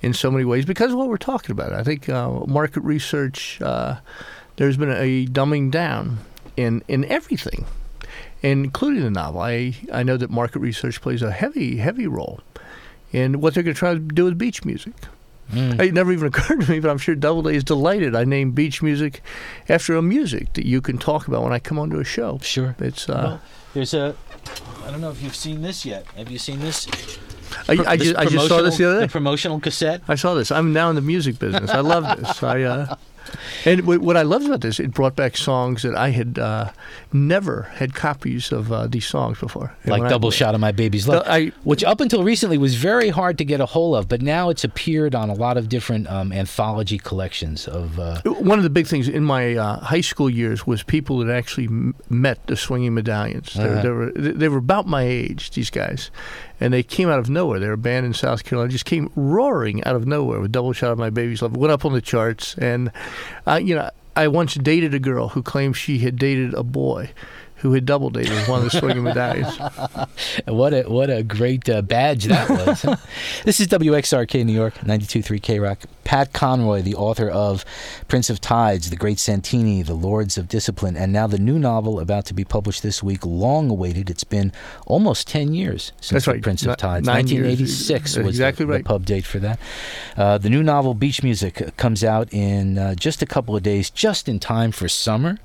in 0.02 0.12
so 0.14 0.30
many 0.30 0.44
ways 0.44 0.64
because 0.64 0.92
of 0.92 0.98
what 0.98 1.08
we're 1.08 1.16
talking 1.16 1.50
about. 1.52 1.72
I 1.72 1.82
think 1.84 2.08
uh, 2.08 2.30
market 2.46 2.80
research. 2.82 3.60
Uh, 3.60 3.96
there's 4.56 4.76
been 4.76 4.90
a 4.90 5.26
dumbing 5.26 5.70
down 5.70 6.18
in 6.56 6.82
in 6.88 7.04
everything, 7.06 7.64
including 8.42 9.02
the 9.02 9.10
novel. 9.10 9.40
I 9.40 9.74
I 9.92 10.02
know 10.02 10.16
that 10.16 10.30
market 10.30 10.60
research 10.60 11.00
plays 11.00 11.22
a 11.22 11.30
heavy 11.30 11.76
heavy 11.78 12.06
role 12.06 12.40
in 13.12 13.40
what 13.40 13.54
they're 13.54 13.62
going 13.62 13.74
to 13.74 13.78
try 13.78 13.92
to 13.94 13.98
do 13.98 14.24
with 14.24 14.38
beach 14.38 14.64
music. 14.64 14.92
mm, 15.52 15.80
It 15.80 15.94
never 15.94 16.12
even 16.12 16.28
occurred 16.32 16.60
to 16.62 16.70
me, 16.70 16.78
but 16.80 16.90
I'm 16.90 16.98
sure 16.98 17.14
Doubleday 17.16 17.56
is 17.56 17.64
delighted. 17.64 18.14
I 18.14 18.24
named 18.24 18.54
beach 18.54 18.82
music 18.82 19.20
after 19.68 19.96
a 19.96 20.02
music 20.02 20.52
that 20.54 20.64
you 20.66 20.80
can 20.80 20.96
talk 20.98 21.26
about 21.26 21.42
when 21.42 21.52
I 21.52 21.58
come 21.58 21.78
onto 21.78 21.98
a 21.98 22.04
show. 22.04 22.38
sure. 22.42 22.76
It's 22.78 23.08
uh, 23.08 23.12
Well, 23.24 23.40
there's 23.74 23.94
a. 23.94 24.14
I 24.84 24.90
don't 24.90 25.00
know 25.00 25.10
if 25.10 25.22
you've 25.22 25.36
seen 25.36 25.62
this 25.62 25.84
yet. 25.84 26.06
Have 26.16 26.30
you 26.30 26.38
seen 26.38 26.60
this? 26.60 26.86
I, 27.68 27.72
I, 27.92 27.96
just, 27.96 28.16
I 28.16 28.24
just 28.26 28.48
saw 28.48 28.62
this 28.62 28.76
the 28.78 28.84
other 28.90 29.00
day. 29.00 29.08
promotional 29.08 29.60
cassette. 29.60 30.02
I 30.08 30.14
saw 30.14 30.34
this. 30.34 30.50
I'm 30.50 30.72
now 30.72 30.88
in 30.90 30.96
the 30.96 31.02
music 31.02 31.38
business. 31.38 31.70
I 31.70 31.80
love 31.80 32.18
this. 32.18 32.42
I 32.42 32.62
uh, 32.62 32.94
and 33.64 33.86
what 33.86 33.98
what 34.00 34.16
I 34.16 34.22
loved 34.22 34.46
about 34.46 34.60
this, 34.60 34.80
it 34.80 34.90
brought 34.92 35.14
back 35.14 35.36
songs 35.36 35.82
that 35.82 35.94
I 35.94 36.10
had 36.10 36.38
uh, 36.38 36.70
never 37.12 37.62
had 37.74 37.94
copies 37.94 38.50
of 38.50 38.72
uh, 38.72 38.86
these 38.88 39.06
songs 39.06 39.38
before. 39.38 39.74
And 39.82 39.92
Like 39.92 40.00
when 40.00 40.06
I- 40.08 40.10
Double 40.10 40.30
Shot 40.30 40.54
of 40.54 40.60
My 40.60 40.72
Baby's 40.72 41.06
Love, 41.06 41.22
I- 41.26 41.52
which 41.62 41.84
up 41.84 42.00
until 42.00 42.24
recently 42.24 42.58
was 42.58 42.74
very 42.74 43.10
hard 43.10 43.38
to 43.38 43.44
get 43.44 43.60
a 43.60 43.66
hold 43.66 43.96
of, 43.96 44.08
but 44.08 44.20
now 44.22 44.48
it's 44.50 44.64
appeared 44.64 45.14
on 45.14 45.28
a 45.30 45.34
lot 45.34 45.56
of 45.56 45.68
different 45.68 46.08
um, 46.08 46.32
anthology 46.32 46.98
collections 46.98 47.68
of. 47.68 47.98
Uh, 48.00 48.20
One 48.24 48.58
of 48.58 48.64
the 48.64 48.70
big 48.70 48.86
things 48.88 49.08
in 49.08 49.22
my 49.24 49.54
uh, 49.54 49.78
high 49.80 50.00
school 50.00 50.30
years 50.30 50.66
was 50.66 50.82
people 50.82 51.18
that 51.18 51.30
actually 51.32 51.66
m- 51.66 51.94
met 52.08 52.44
the 52.46 52.56
Swinging 52.56 52.94
Medallions. 52.94 53.56
Uh-huh. 53.56 53.82
they 53.82 53.90
were 53.90 54.10
they 54.12 54.48
were 54.48 54.58
about 54.58 54.86
my 54.86 55.02
age, 55.02 55.50
these 55.52 55.70
guys, 55.70 56.10
and 56.60 56.72
they 56.72 56.82
came 56.82 57.08
out 57.08 57.18
of 57.18 57.30
nowhere. 57.30 57.58
They 57.58 57.66
were 57.66 57.72
a 57.72 57.78
band 57.78 58.06
in 58.06 58.12
South 58.12 58.44
Carolina, 58.44 58.70
just 58.70 58.84
came 58.84 59.10
roaring 59.16 59.82
out 59.84 59.96
of 59.96 60.06
nowhere 60.06 60.40
with 60.40 60.52
"Double 60.52 60.72
Shot 60.72 60.92
of 60.92 60.98
My 60.98 61.10
Baby's 61.10 61.42
Love." 61.42 61.56
Went 61.56 61.72
up 61.72 61.84
on 61.84 61.92
the 61.92 62.00
charts, 62.00 62.54
and 62.58 62.92
I, 63.46 63.58
you 63.58 63.74
know, 63.74 63.90
I 64.14 64.28
once 64.28 64.54
dated 64.54 64.94
a 64.94 64.98
girl 64.98 65.28
who 65.28 65.42
claimed 65.42 65.76
she 65.76 65.98
had 65.98 66.16
dated 66.16 66.54
a 66.54 66.62
boy. 66.62 67.10
Who 67.60 67.72
had 67.72 67.84
double 67.84 68.10
dated 68.10 68.32
with 68.32 68.48
one 68.48 68.64
of 68.64 68.70
the 68.70 68.78
swinging 68.78 69.02
medallions? 69.02 69.58
What 70.46 70.72
a 70.72 70.82
what 70.84 71.10
a 71.10 71.22
great 71.22 71.68
uh, 71.68 71.82
badge 71.82 72.24
that 72.24 72.48
was. 72.48 72.82
this 73.44 73.60
is 73.60 73.68
WXRK 73.68 74.44
New 74.44 74.52
York, 74.52 74.74
92.3 74.76 75.42
K 75.42 75.58
Rock. 75.58 75.80
Pat 76.04 76.32
Conroy, 76.32 76.82
the 76.82 76.94
author 76.94 77.28
of 77.28 77.64
Prince 78.08 78.30
of 78.30 78.40
Tides, 78.40 78.90
The 78.90 78.96
Great 78.96 79.20
Santini, 79.20 79.82
The 79.82 79.94
Lords 79.94 80.36
of 80.36 80.48
Discipline, 80.48 80.96
and 80.96 81.12
now 81.12 81.26
the 81.26 81.38
new 81.38 81.58
novel 81.58 82.00
about 82.00 82.26
to 82.26 82.34
be 82.34 82.44
published 82.44 82.82
this 82.82 83.02
week, 83.02 83.24
long 83.24 83.70
awaited. 83.70 84.10
It's 84.10 84.24
been 84.24 84.52
almost 84.86 85.28
10 85.28 85.54
years 85.54 85.92
since 86.00 86.26
right. 86.26 86.42
Prince 86.42 86.66
of 86.66 86.76
Tides. 86.76 87.06
nine 87.06 87.28
years. 87.28 87.46
1986 87.46 88.16
was 88.16 88.26
exactly 88.26 88.66
the, 88.66 88.72
right. 88.72 88.78
the 88.82 88.88
pub 88.88 89.04
date 89.04 89.24
for 89.24 89.38
that. 89.38 89.60
Uh, 90.16 90.36
the 90.36 90.50
new 90.50 90.64
novel, 90.64 90.94
Beach 90.94 91.22
Music, 91.22 91.76
comes 91.76 92.02
out 92.02 92.32
in 92.32 92.76
uh, 92.76 92.94
just 92.96 93.22
a 93.22 93.26
couple 93.26 93.54
of 93.54 93.62
days, 93.62 93.88
just 93.88 94.28
in 94.28 94.40
time 94.40 94.72
for 94.72 94.88
summer. 94.88 95.38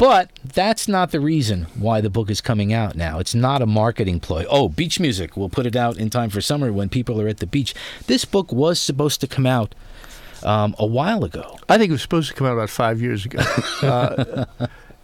But 0.00 0.30
that's 0.42 0.88
not 0.88 1.10
the 1.10 1.20
reason 1.20 1.64
why 1.78 2.00
the 2.00 2.08
book 2.08 2.30
is 2.30 2.40
coming 2.40 2.72
out 2.72 2.96
now. 2.96 3.18
It's 3.18 3.34
not 3.34 3.60
a 3.60 3.66
marketing 3.66 4.18
ploy. 4.18 4.46
Oh, 4.48 4.70
beach 4.70 4.98
music, 4.98 5.36
we'll 5.36 5.50
put 5.50 5.66
it 5.66 5.76
out 5.76 5.98
in 5.98 6.08
time 6.08 6.30
for 6.30 6.40
summer 6.40 6.72
when 6.72 6.88
people 6.88 7.20
are 7.20 7.28
at 7.28 7.36
the 7.36 7.46
beach. 7.46 7.74
This 8.06 8.24
book 8.24 8.50
was 8.50 8.80
supposed 8.80 9.20
to 9.20 9.26
come 9.26 9.44
out 9.44 9.74
um, 10.42 10.74
a 10.78 10.86
while 10.86 11.22
ago. 11.22 11.58
I 11.68 11.76
think 11.76 11.90
it 11.90 11.92
was 11.92 12.00
supposed 12.00 12.30
to 12.30 12.34
come 12.34 12.46
out 12.46 12.54
about 12.54 12.70
five 12.70 13.00
years 13.02 13.26
ago. 13.26 13.40
Uh, 13.82 14.46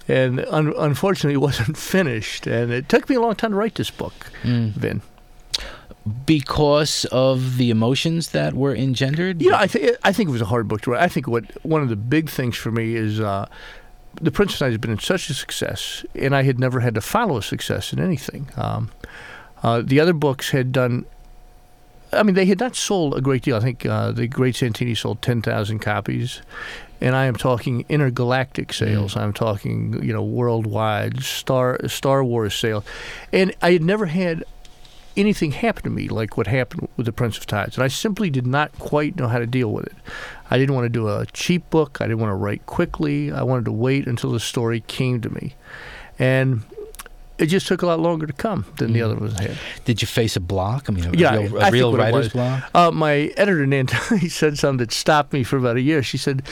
and 0.08 0.40
un- 0.46 0.72
unfortunately, 0.78 1.34
it 1.34 1.38
wasn't 1.38 1.76
finished. 1.76 2.46
And 2.46 2.70
it 2.72 2.88
took 2.88 3.08
me 3.10 3.16
a 3.16 3.20
long 3.20 3.34
time 3.34 3.50
to 3.50 3.56
write 3.56 3.74
this 3.74 3.90
book, 3.90 4.14
Vin. 4.44 5.02
because 6.24 7.04
of 7.06 7.56
the 7.58 7.70
emotions 7.70 8.30
that 8.30 8.54
were 8.54 8.74
engendered. 8.74 9.42
You 9.42 9.50
know, 9.50 9.58
I, 9.58 9.66
th- 9.66 9.96
I 10.04 10.12
think 10.12 10.28
it 10.28 10.32
was 10.32 10.40
a 10.40 10.46
hard 10.46 10.68
book 10.68 10.80
to 10.82 10.92
write. 10.92 11.02
I 11.02 11.08
think 11.08 11.26
what 11.26 11.44
one 11.64 11.82
of 11.82 11.88
the 11.88 11.96
big 11.96 12.30
things 12.30 12.56
for 12.56 12.70
me 12.70 12.94
is 12.94 13.18
uh, 13.20 13.46
The 14.20 14.30
Prince 14.30 14.54
of 14.54 14.58
Tides 14.60 14.72
has 14.72 14.78
been 14.78 14.98
such 14.98 15.28
a 15.30 15.34
success, 15.34 16.04
and 16.14 16.34
I 16.34 16.42
had 16.42 16.58
never 16.58 16.80
had 16.80 16.94
to 16.94 17.00
follow 17.00 17.36
a 17.38 17.42
success 17.42 17.92
in 17.92 18.00
anything. 18.00 18.48
Um, 18.56 18.90
uh, 19.62 19.82
the 19.84 20.00
other 20.00 20.12
books 20.12 20.50
had 20.50 20.72
done. 20.72 21.04
I 22.12 22.22
mean, 22.22 22.34
they 22.34 22.46
had 22.46 22.60
not 22.60 22.76
sold 22.76 23.16
a 23.16 23.20
great 23.20 23.42
deal. 23.42 23.56
I 23.56 23.60
think 23.60 23.84
uh, 23.84 24.12
the 24.12 24.26
Great 24.26 24.56
Santini 24.56 24.94
sold 24.94 25.20
ten 25.20 25.42
thousand 25.42 25.80
copies, 25.80 26.40
and 27.00 27.14
I 27.14 27.26
am 27.26 27.36
talking 27.36 27.84
intergalactic 27.88 28.72
sales. 28.72 29.16
I'm 29.16 29.32
talking, 29.32 30.02
you 30.02 30.12
know, 30.12 30.22
worldwide 30.22 31.22
Star 31.22 31.78
Star 31.88 32.24
Wars 32.24 32.54
sales, 32.54 32.84
and 33.32 33.54
I 33.60 33.72
had 33.72 33.82
never 33.82 34.06
had 34.06 34.44
anything 35.16 35.52
happen 35.52 35.82
to 35.84 35.90
me 35.90 36.08
like 36.08 36.36
what 36.36 36.46
happened 36.46 36.88
with 36.96 37.06
the 37.06 37.12
Prince 37.12 37.38
of 37.38 37.46
Tides, 37.46 37.76
and 37.76 37.84
I 37.84 37.88
simply 37.88 38.30
did 38.30 38.46
not 38.46 38.76
quite 38.78 39.16
know 39.16 39.28
how 39.28 39.38
to 39.38 39.46
deal 39.46 39.72
with 39.72 39.86
it. 39.86 39.94
I 40.50 40.58
didn't 40.58 40.74
want 40.74 40.84
to 40.84 40.88
do 40.90 41.08
a 41.08 41.26
cheap 41.26 41.68
book. 41.70 41.98
I 42.00 42.04
didn't 42.04 42.20
want 42.20 42.30
to 42.30 42.36
write 42.36 42.66
quickly. 42.66 43.32
I 43.32 43.42
wanted 43.42 43.64
to 43.66 43.72
wait 43.72 44.06
until 44.06 44.32
the 44.32 44.40
story 44.40 44.80
came 44.86 45.20
to 45.22 45.30
me, 45.30 45.54
and 46.18 46.62
it 47.38 47.46
just 47.46 47.66
took 47.66 47.82
a 47.82 47.86
lot 47.86 48.00
longer 48.00 48.26
to 48.26 48.32
come 48.32 48.64
than 48.78 48.92
the 48.92 49.02
other 49.02 49.14
ones 49.14 49.38
had. 49.38 49.58
Did 49.84 50.00
you 50.00 50.08
face 50.08 50.36
a 50.36 50.40
block? 50.40 50.86
I 50.88 50.92
mean, 50.92 51.04
a 51.04 51.10
Yeah, 51.12 51.36
real, 51.36 51.58
a 51.58 51.70
real 51.70 51.96
writer's 51.96 52.32
block? 52.32 52.70
Uh, 52.74 52.90
my 52.90 53.32
editor 53.36 53.66
Nancy 53.66 54.28
said 54.28 54.58
something 54.58 54.78
that 54.78 54.92
stopped 54.92 55.32
me 55.32 55.42
for 55.42 55.56
about 55.56 55.76
a 55.76 55.82
year. 55.82 56.02
She 56.02 56.16
said, 56.18 56.42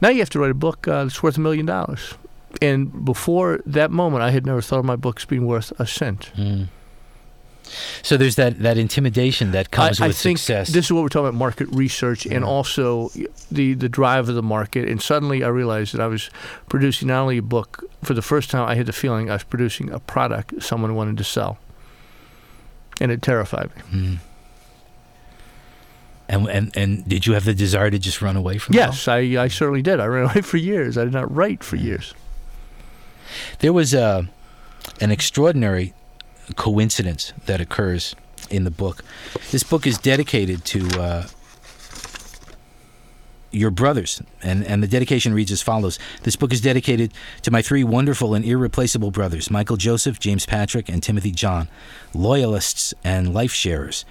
"Now 0.00 0.08
you 0.10 0.20
have 0.20 0.30
to 0.30 0.38
write 0.38 0.50
a 0.50 0.54
book 0.54 0.86
uh, 0.86 1.04
that's 1.04 1.22
worth 1.22 1.36
a 1.36 1.40
million 1.40 1.66
dollars." 1.66 2.14
And 2.62 3.04
before 3.04 3.60
that 3.66 3.90
moment, 3.90 4.22
I 4.22 4.30
had 4.30 4.46
never 4.46 4.62
thought 4.62 4.78
of 4.78 4.84
my 4.84 4.96
books 4.96 5.24
being 5.24 5.46
worth 5.46 5.72
a 5.78 5.86
cent. 5.86 6.32
So 8.02 8.16
there's 8.16 8.36
that, 8.36 8.58
that 8.60 8.78
intimidation 8.78 9.52
that 9.52 9.70
comes 9.70 10.00
I, 10.00 10.08
with 10.08 10.16
I 10.16 10.18
think 10.18 10.38
success. 10.38 10.68
this 10.68 10.86
is 10.86 10.92
what 10.92 11.02
we're 11.02 11.08
talking 11.08 11.28
about: 11.28 11.38
market 11.38 11.68
research 11.68 12.24
and 12.24 12.36
mm-hmm. 12.36 12.48
also 12.48 13.10
the 13.50 13.74
the 13.74 13.88
drive 13.88 14.28
of 14.28 14.34
the 14.34 14.42
market. 14.42 14.88
And 14.88 15.02
suddenly, 15.02 15.44
I 15.44 15.48
realized 15.48 15.94
that 15.94 16.00
I 16.00 16.06
was 16.06 16.30
producing 16.68 17.08
not 17.08 17.22
only 17.22 17.38
a 17.38 17.42
book. 17.42 17.84
For 18.02 18.14
the 18.14 18.22
first 18.22 18.50
time, 18.50 18.68
I 18.68 18.74
had 18.74 18.86
the 18.86 18.92
feeling 18.92 19.30
I 19.30 19.34
was 19.34 19.44
producing 19.44 19.90
a 19.90 19.98
product 19.98 20.62
someone 20.62 20.94
wanted 20.94 21.18
to 21.18 21.24
sell, 21.24 21.58
and 23.00 23.10
it 23.10 23.22
terrified 23.22 23.70
me. 23.76 23.82
Hmm. 23.82 24.14
and, 26.28 26.48
and 26.48 26.76
and 26.76 27.08
did 27.08 27.26
you 27.26 27.32
have 27.32 27.44
the 27.44 27.54
desire 27.54 27.90
to 27.90 27.98
just 27.98 28.22
run 28.22 28.36
away 28.36 28.58
from 28.58 28.74
it? 28.74 28.78
Yes, 28.78 29.08
I, 29.08 29.18
I 29.18 29.48
certainly 29.48 29.82
did. 29.82 30.00
I 30.00 30.06
ran 30.06 30.24
away 30.30 30.42
for 30.42 30.56
years. 30.56 30.96
I 30.96 31.04
did 31.04 31.12
not 31.12 31.34
write 31.34 31.64
for 31.64 31.76
hmm. 31.76 31.86
years. 31.86 32.14
There 33.58 33.72
was 33.72 33.92
a, 33.94 34.28
an 35.00 35.10
extraordinary 35.10 35.92
coincidence 36.56 37.32
that 37.46 37.60
occurs 37.60 38.14
in 38.50 38.64
the 38.64 38.70
book. 38.70 39.04
This 39.50 39.62
book 39.62 39.86
is 39.86 39.98
dedicated 39.98 40.64
to 40.66 41.00
uh, 41.00 41.26
your 43.50 43.70
brothers. 43.70 44.22
And, 44.42 44.64
and 44.64 44.82
the 44.82 44.86
dedication 44.86 45.34
reads 45.34 45.52
as 45.52 45.62
follows 45.62 45.98
This 46.22 46.36
book 46.36 46.52
is 46.52 46.60
dedicated 46.60 47.12
to 47.42 47.50
my 47.50 47.62
three 47.62 47.84
wonderful 47.84 48.34
and 48.34 48.44
irreplaceable 48.44 49.10
brothers, 49.10 49.50
Michael 49.50 49.76
Joseph, 49.76 50.18
James 50.18 50.46
Patrick, 50.46 50.88
and 50.88 51.02
Timothy 51.02 51.30
John, 51.30 51.68
loyalists 52.14 52.94
and 53.04 53.34
life 53.34 53.52
sharers. 53.52 54.04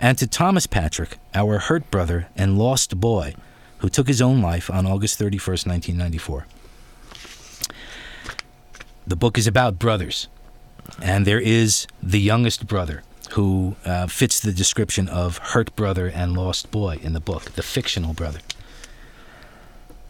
And 0.00 0.16
to 0.18 0.26
Thomas 0.26 0.66
Patrick, 0.66 1.18
our 1.34 1.58
hurt 1.58 1.90
brother 1.90 2.28
and 2.36 2.58
lost 2.58 3.00
boy, 3.00 3.34
who 3.78 3.88
took 3.88 4.06
his 4.06 4.22
own 4.22 4.40
life 4.40 4.70
on 4.70 4.86
August 4.86 5.18
31st, 5.18 5.66
1994. 5.66 6.46
The 9.06 9.16
book 9.16 9.38
is 9.38 9.46
about 9.46 9.78
brothers, 9.78 10.28
and 11.00 11.26
there 11.26 11.40
is 11.40 11.86
the 12.02 12.20
youngest 12.20 12.66
brother 12.66 13.02
who 13.32 13.76
uh, 13.84 14.06
fits 14.06 14.40
the 14.40 14.52
description 14.52 15.08
of 15.08 15.38
hurt 15.38 15.74
brother 15.76 16.08
and 16.08 16.36
lost 16.36 16.70
boy 16.70 16.98
in 17.02 17.12
the 17.12 17.20
book, 17.20 17.52
the 17.52 17.62
fictional 17.62 18.14
brother. 18.14 18.40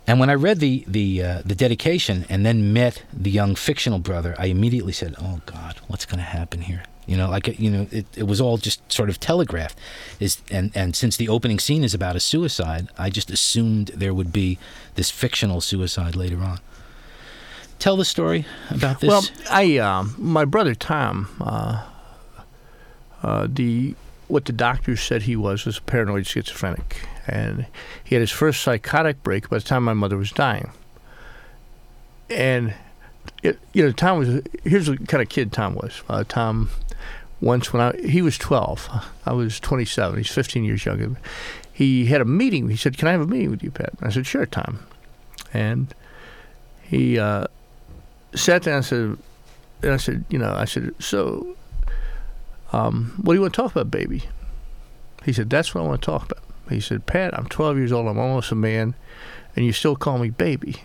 And 0.06 0.18
when 0.18 0.30
I 0.30 0.34
read 0.34 0.60
the 0.60 0.84
the 0.86 1.22
uh, 1.22 1.42
the 1.44 1.54
dedication 1.54 2.24
and 2.30 2.46
then 2.46 2.72
met 2.72 3.02
the 3.12 3.30
young 3.30 3.54
fictional 3.54 3.98
brother, 3.98 4.34
I 4.38 4.46
immediately 4.46 4.92
said, 4.92 5.14
"Oh 5.20 5.42
God, 5.44 5.80
what's 5.86 6.06
going 6.06 6.18
to 6.18 6.24
happen 6.24 6.62
here?" 6.62 6.82
You 7.06 7.18
know, 7.18 7.28
like 7.28 7.58
you 7.60 7.70
know, 7.70 7.86
it, 7.90 8.06
it 8.16 8.22
was 8.22 8.40
all 8.40 8.56
just 8.56 8.90
sort 8.90 9.10
of 9.10 9.20
telegraphed. 9.20 9.78
Is 10.18 10.40
and 10.50 10.70
and 10.74 10.96
since 10.96 11.18
the 11.18 11.28
opening 11.28 11.58
scene 11.58 11.84
is 11.84 11.92
about 11.92 12.16
a 12.16 12.20
suicide, 12.20 12.88
I 12.96 13.10
just 13.10 13.30
assumed 13.30 13.88
there 13.88 14.14
would 14.14 14.32
be 14.32 14.58
this 14.94 15.10
fictional 15.10 15.60
suicide 15.60 16.16
later 16.16 16.38
on. 16.42 16.60
Tell 17.78 17.96
the 17.96 18.04
story 18.04 18.44
about 18.70 19.00
this. 19.00 19.08
Well, 19.08 19.24
I 19.50 19.78
um, 19.78 20.14
my 20.18 20.44
brother 20.44 20.74
Tom, 20.74 21.28
uh, 21.40 21.86
uh, 23.22 23.46
the 23.48 23.94
what 24.26 24.44
the 24.44 24.52
doctors 24.52 25.00
said 25.00 25.22
he 25.22 25.36
was 25.36 25.64
was 25.64 25.78
paranoid 25.78 26.26
schizophrenic, 26.26 27.06
and 27.26 27.66
he 28.02 28.14
had 28.14 28.20
his 28.20 28.30
first 28.30 28.62
psychotic 28.62 29.22
break 29.22 29.48
by 29.48 29.58
the 29.58 29.64
time 29.64 29.84
my 29.84 29.94
mother 29.94 30.16
was 30.16 30.32
dying. 30.32 30.72
And 32.28 32.74
it, 33.42 33.58
you 33.72 33.84
know, 33.84 33.92
Tom 33.92 34.18
was 34.18 34.42
here's 34.64 34.86
the 34.86 34.96
kind 34.96 35.22
of 35.22 35.28
kid 35.28 35.52
Tom 35.52 35.74
was. 35.74 36.02
Uh, 36.08 36.24
Tom, 36.26 36.70
once 37.40 37.72
when 37.72 37.80
I 37.80 37.96
he 37.96 38.22
was 38.22 38.36
12, 38.38 38.88
I 39.24 39.32
was 39.32 39.60
27. 39.60 40.18
He's 40.18 40.30
15 40.30 40.64
years 40.64 40.84
younger. 40.84 41.16
He 41.72 42.06
had 42.06 42.20
a 42.20 42.24
meeting. 42.24 42.68
He 42.70 42.76
said, 42.76 42.98
"Can 42.98 43.06
I 43.06 43.12
have 43.12 43.20
a 43.20 43.26
meeting 43.26 43.50
with 43.50 43.62
you, 43.62 43.70
Pat?" 43.70 43.92
I 44.02 44.10
said, 44.10 44.26
"Sure, 44.26 44.46
Tom." 44.46 44.80
And 45.54 45.94
he 46.82 47.18
uh, 47.18 47.46
sat 48.34 48.62
down 48.62 48.76
and 48.76 48.84
said, 48.84 49.18
and 49.82 49.92
I 49.92 49.96
said, 49.96 50.24
you 50.28 50.38
know, 50.38 50.52
I 50.52 50.64
said, 50.64 50.94
so, 50.98 51.56
um, 52.72 53.14
what 53.22 53.32
do 53.32 53.36
you 53.36 53.42
want 53.42 53.54
to 53.54 53.62
talk 53.62 53.72
about, 53.72 53.90
baby? 53.90 54.24
He 55.24 55.32
said, 55.32 55.50
that's 55.50 55.74
what 55.74 55.82
I 55.82 55.86
want 55.86 56.02
to 56.02 56.06
talk 56.06 56.30
about. 56.30 56.42
He 56.68 56.80
said, 56.80 57.06
Pat, 57.06 57.36
I'm 57.38 57.46
12 57.46 57.78
years 57.78 57.92
old. 57.92 58.06
I'm 58.06 58.18
almost 58.18 58.52
a 58.52 58.54
man, 58.54 58.94
and 59.56 59.64
you 59.64 59.72
still 59.72 59.96
call 59.96 60.18
me 60.18 60.30
baby. 60.30 60.76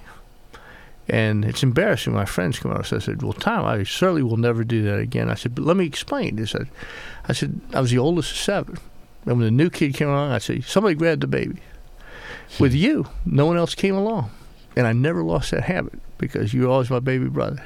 And 1.10 1.44
it's 1.44 1.64
embarrassing 1.64 2.14
when 2.14 2.22
my 2.22 2.26
friends 2.26 2.60
come 2.60 2.72
out. 2.72 2.86
So 2.86 2.96
I 2.96 3.00
said, 3.00 3.22
well, 3.22 3.34
Tom, 3.34 3.66
I 3.66 3.84
certainly 3.84 4.24
will 4.24 4.38
never 4.38 4.64
do 4.64 4.84
that 4.84 5.00
again. 5.00 5.30
I 5.30 5.36
said, 5.36 5.54
but 5.54 5.66
let 5.66 5.76
me 5.76 5.86
explain. 5.86 6.38
He 6.38 6.46
said, 6.46 6.70
I 7.28 7.34
said, 7.34 7.60
I 7.74 7.82
was 7.82 7.91
the 7.91 7.98
oldest 7.98 8.32
of 8.32 8.38
seven. 8.38 8.78
And 9.26 9.38
when 9.38 9.46
the 9.46 9.52
new 9.52 9.70
kid 9.70 9.96
came 9.96 10.08
along, 10.08 10.32
I 10.32 10.38
said, 10.38 10.64
somebody 10.64 10.96
grabbed 10.96 11.22
the 11.22 11.28
baby. 11.28 11.58
With 12.60 12.74
you, 12.74 13.08
no 13.26 13.46
one 13.46 13.58
else 13.58 13.76
came 13.76 13.96
along. 13.96 14.32
And 14.76 14.88
I 14.88 14.93
never 14.93 15.24
lost 15.24 15.51
that 15.51 15.63
habit 15.63 15.99
because 16.17 16.53
you 16.53 16.63
were 16.63 16.69
always 16.69 16.89
my 16.89 16.99
baby 16.99 17.28
brother. 17.28 17.63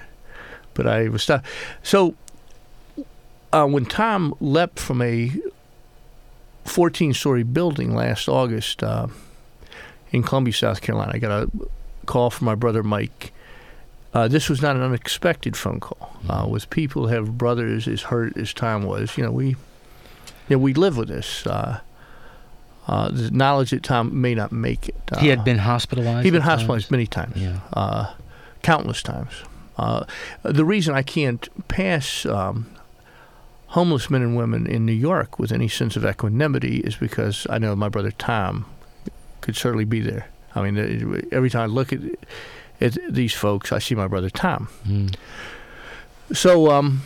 But 0.73 0.87
I 0.87 1.07
was 1.09 1.23
stuck. 1.23 1.43
So 1.83 2.15
uh, 3.51 3.65
when 3.65 3.85
Tom 3.85 4.35
leapt 4.39 4.79
from 4.79 5.01
a 5.01 5.31
14 6.65 7.13
story 7.13 7.43
building 7.43 7.95
last 7.95 8.27
August 8.27 8.83
uh, 8.83 9.07
in 10.11 10.23
Columbia, 10.23 10.53
South 10.53 10.81
Carolina, 10.81 11.13
I 11.15 11.19
got 11.19 11.31
a 11.31 11.51
call 12.05 12.29
from 12.29 12.45
my 12.45 12.55
brother 12.55 12.83
Mike. 12.83 13.31
Uh, 14.13 14.27
this 14.27 14.49
was 14.49 14.61
not 14.61 14.75
an 14.75 14.81
unexpected 14.81 15.55
phone 15.55 15.79
call. 15.79 16.17
Uh, 16.29 16.47
with 16.47 16.69
people 16.69 17.07
who 17.07 17.13
have 17.13 17.37
brothers 17.37 17.87
as 17.87 18.03
hurt 18.03 18.35
as 18.37 18.53
Tom 18.53 18.83
was, 18.83 19.17
you 19.17 19.23
know, 19.23 19.31
we, 19.31 19.49
you 19.49 19.55
know, 20.49 20.57
we 20.57 20.73
live 20.73 20.97
with 20.97 21.07
this. 21.07 21.45
Uh, 21.45 21.79
uh, 22.87 23.09
the 23.09 23.29
knowledge 23.31 23.71
that 23.71 23.83
Tom 23.83 24.19
may 24.21 24.33
not 24.33 24.51
make 24.51 24.89
it. 24.89 24.95
he 25.19 25.27
had 25.27 25.39
Uh, 25.39 25.43
been 25.43 25.57
hospitalized. 25.59 26.23
He'd 26.25 26.31
been 26.31 26.41
at 26.41 26.45
times? 26.45 26.61
hospitalized 26.61 26.91
many 26.91 27.05
times, 27.07 27.35
Yeah. 27.35 27.59
uh, 27.73 28.13
countless 28.63 29.01
times. 29.03 29.31
Uh, 29.77 30.05
the 30.43 30.65
reason 30.65 30.95
I 30.95 31.03
can't 31.03 31.47
pass 31.67 32.25
um, 32.25 32.65
homeless 33.67 34.09
men 34.09 34.21
and 34.21 34.35
women 34.35 34.65
in 34.65 34.85
New 34.85 34.93
York 34.93 35.37
with 35.37 35.51
any 35.51 35.67
sense 35.67 35.95
of 35.95 36.05
equanimity 36.05 36.77
is 36.77 36.95
because 36.95 37.45
I 37.49 37.57
know 37.59 37.75
my 37.75 37.89
brother 37.89 38.11
Tom 38.11 38.65
could 39.41 39.55
certainly 39.55 39.85
be 39.85 39.99
there. 40.01 40.27
I 40.55 40.63
mean, 40.63 41.27
every 41.31 41.49
time 41.51 41.61
I 41.63 41.65
look 41.67 41.93
at, 41.93 41.99
at 42.81 42.97
these 43.09 43.33
folks, 43.33 43.71
I 43.71 43.79
see 43.79 43.93
my 43.95 44.07
brother 44.07 44.29
Tom. 44.31 44.69
Mm. 44.87 45.13
So, 46.33 46.71
um, 46.71 47.01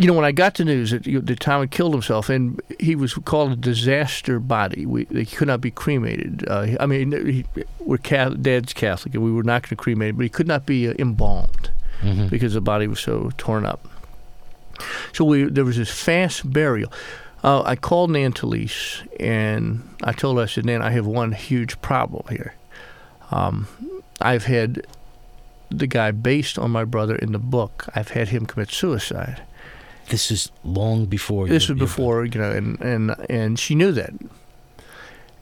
you 0.00 0.06
know, 0.06 0.14
when 0.14 0.24
I 0.24 0.32
got 0.32 0.54
the 0.54 0.64
news 0.64 0.90
that, 0.92 1.06
you- 1.06 1.20
that 1.20 1.40
Tom 1.40 1.60
had 1.60 1.70
killed 1.70 1.92
himself, 1.92 2.28
and 2.30 2.60
he 2.78 2.94
was 2.96 3.12
called 3.14 3.52
a 3.52 3.56
disaster 3.56 4.40
body, 4.40 4.86
we, 4.86 5.04
they 5.04 5.24
could 5.26 5.46
not 5.48 5.60
be 5.60 5.70
cremated. 5.70 6.44
Uh, 6.48 6.68
I 6.80 6.86
mean, 6.86 7.12
he, 7.12 7.44
we're 7.78 7.98
Catholic, 7.98 8.40
Dad's 8.42 8.72
Catholic, 8.72 9.14
and 9.14 9.22
we 9.22 9.30
were 9.30 9.42
not 9.42 9.62
going 9.62 9.68
to 9.70 9.76
cremate 9.76 10.10
him, 10.10 10.16
but 10.16 10.22
he 10.22 10.28
could 10.30 10.48
not 10.48 10.64
be 10.66 10.88
uh, 10.88 10.94
embalmed 10.98 11.70
Mhm. 12.02 12.30
because 12.30 12.54
the 12.54 12.62
body 12.62 12.86
was 12.86 12.98
so 12.98 13.30
torn 13.36 13.66
up. 13.66 13.86
So 15.12 15.24
we 15.26 15.44
there 15.44 15.66
was 15.66 15.76
this 15.76 15.90
fast 15.90 16.50
burial. 16.50 16.90
Uh, 17.44 17.62
I 17.62 17.76
called 17.76 18.10
Nan 18.10 18.32
Talese 18.32 19.06
and 19.20 19.82
I 20.02 20.12
told 20.12 20.38
her, 20.38 20.44
I 20.44 20.46
said, 20.46 20.64
Nan, 20.64 20.80
I 20.80 20.90
have 20.92 21.06
one 21.06 21.32
huge 21.32 21.80
problem 21.82 22.24
here. 22.30 22.54
Um, 23.30 23.68
I've 24.20 24.44
had 24.46 24.86
the 25.70 25.86
guy 25.86 26.10
based 26.10 26.58
on 26.58 26.70
my 26.70 26.84
brother 26.84 27.16
in 27.16 27.32
the 27.32 27.38
book. 27.38 27.86
I've 27.94 28.08
had 28.12 28.28
him 28.28 28.46
commit 28.46 28.70
suicide. 28.70 29.42
This 30.10 30.30
is 30.30 30.50
long 30.64 31.06
before. 31.06 31.48
This 31.48 31.68
was 31.68 31.78
before, 31.78 32.24
you 32.24 32.40
know, 32.40 32.50
and, 32.50 32.80
and 32.80 33.14
and 33.30 33.58
she 33.58 33.74
knew 33.74 33.92
that. 33.92 34.12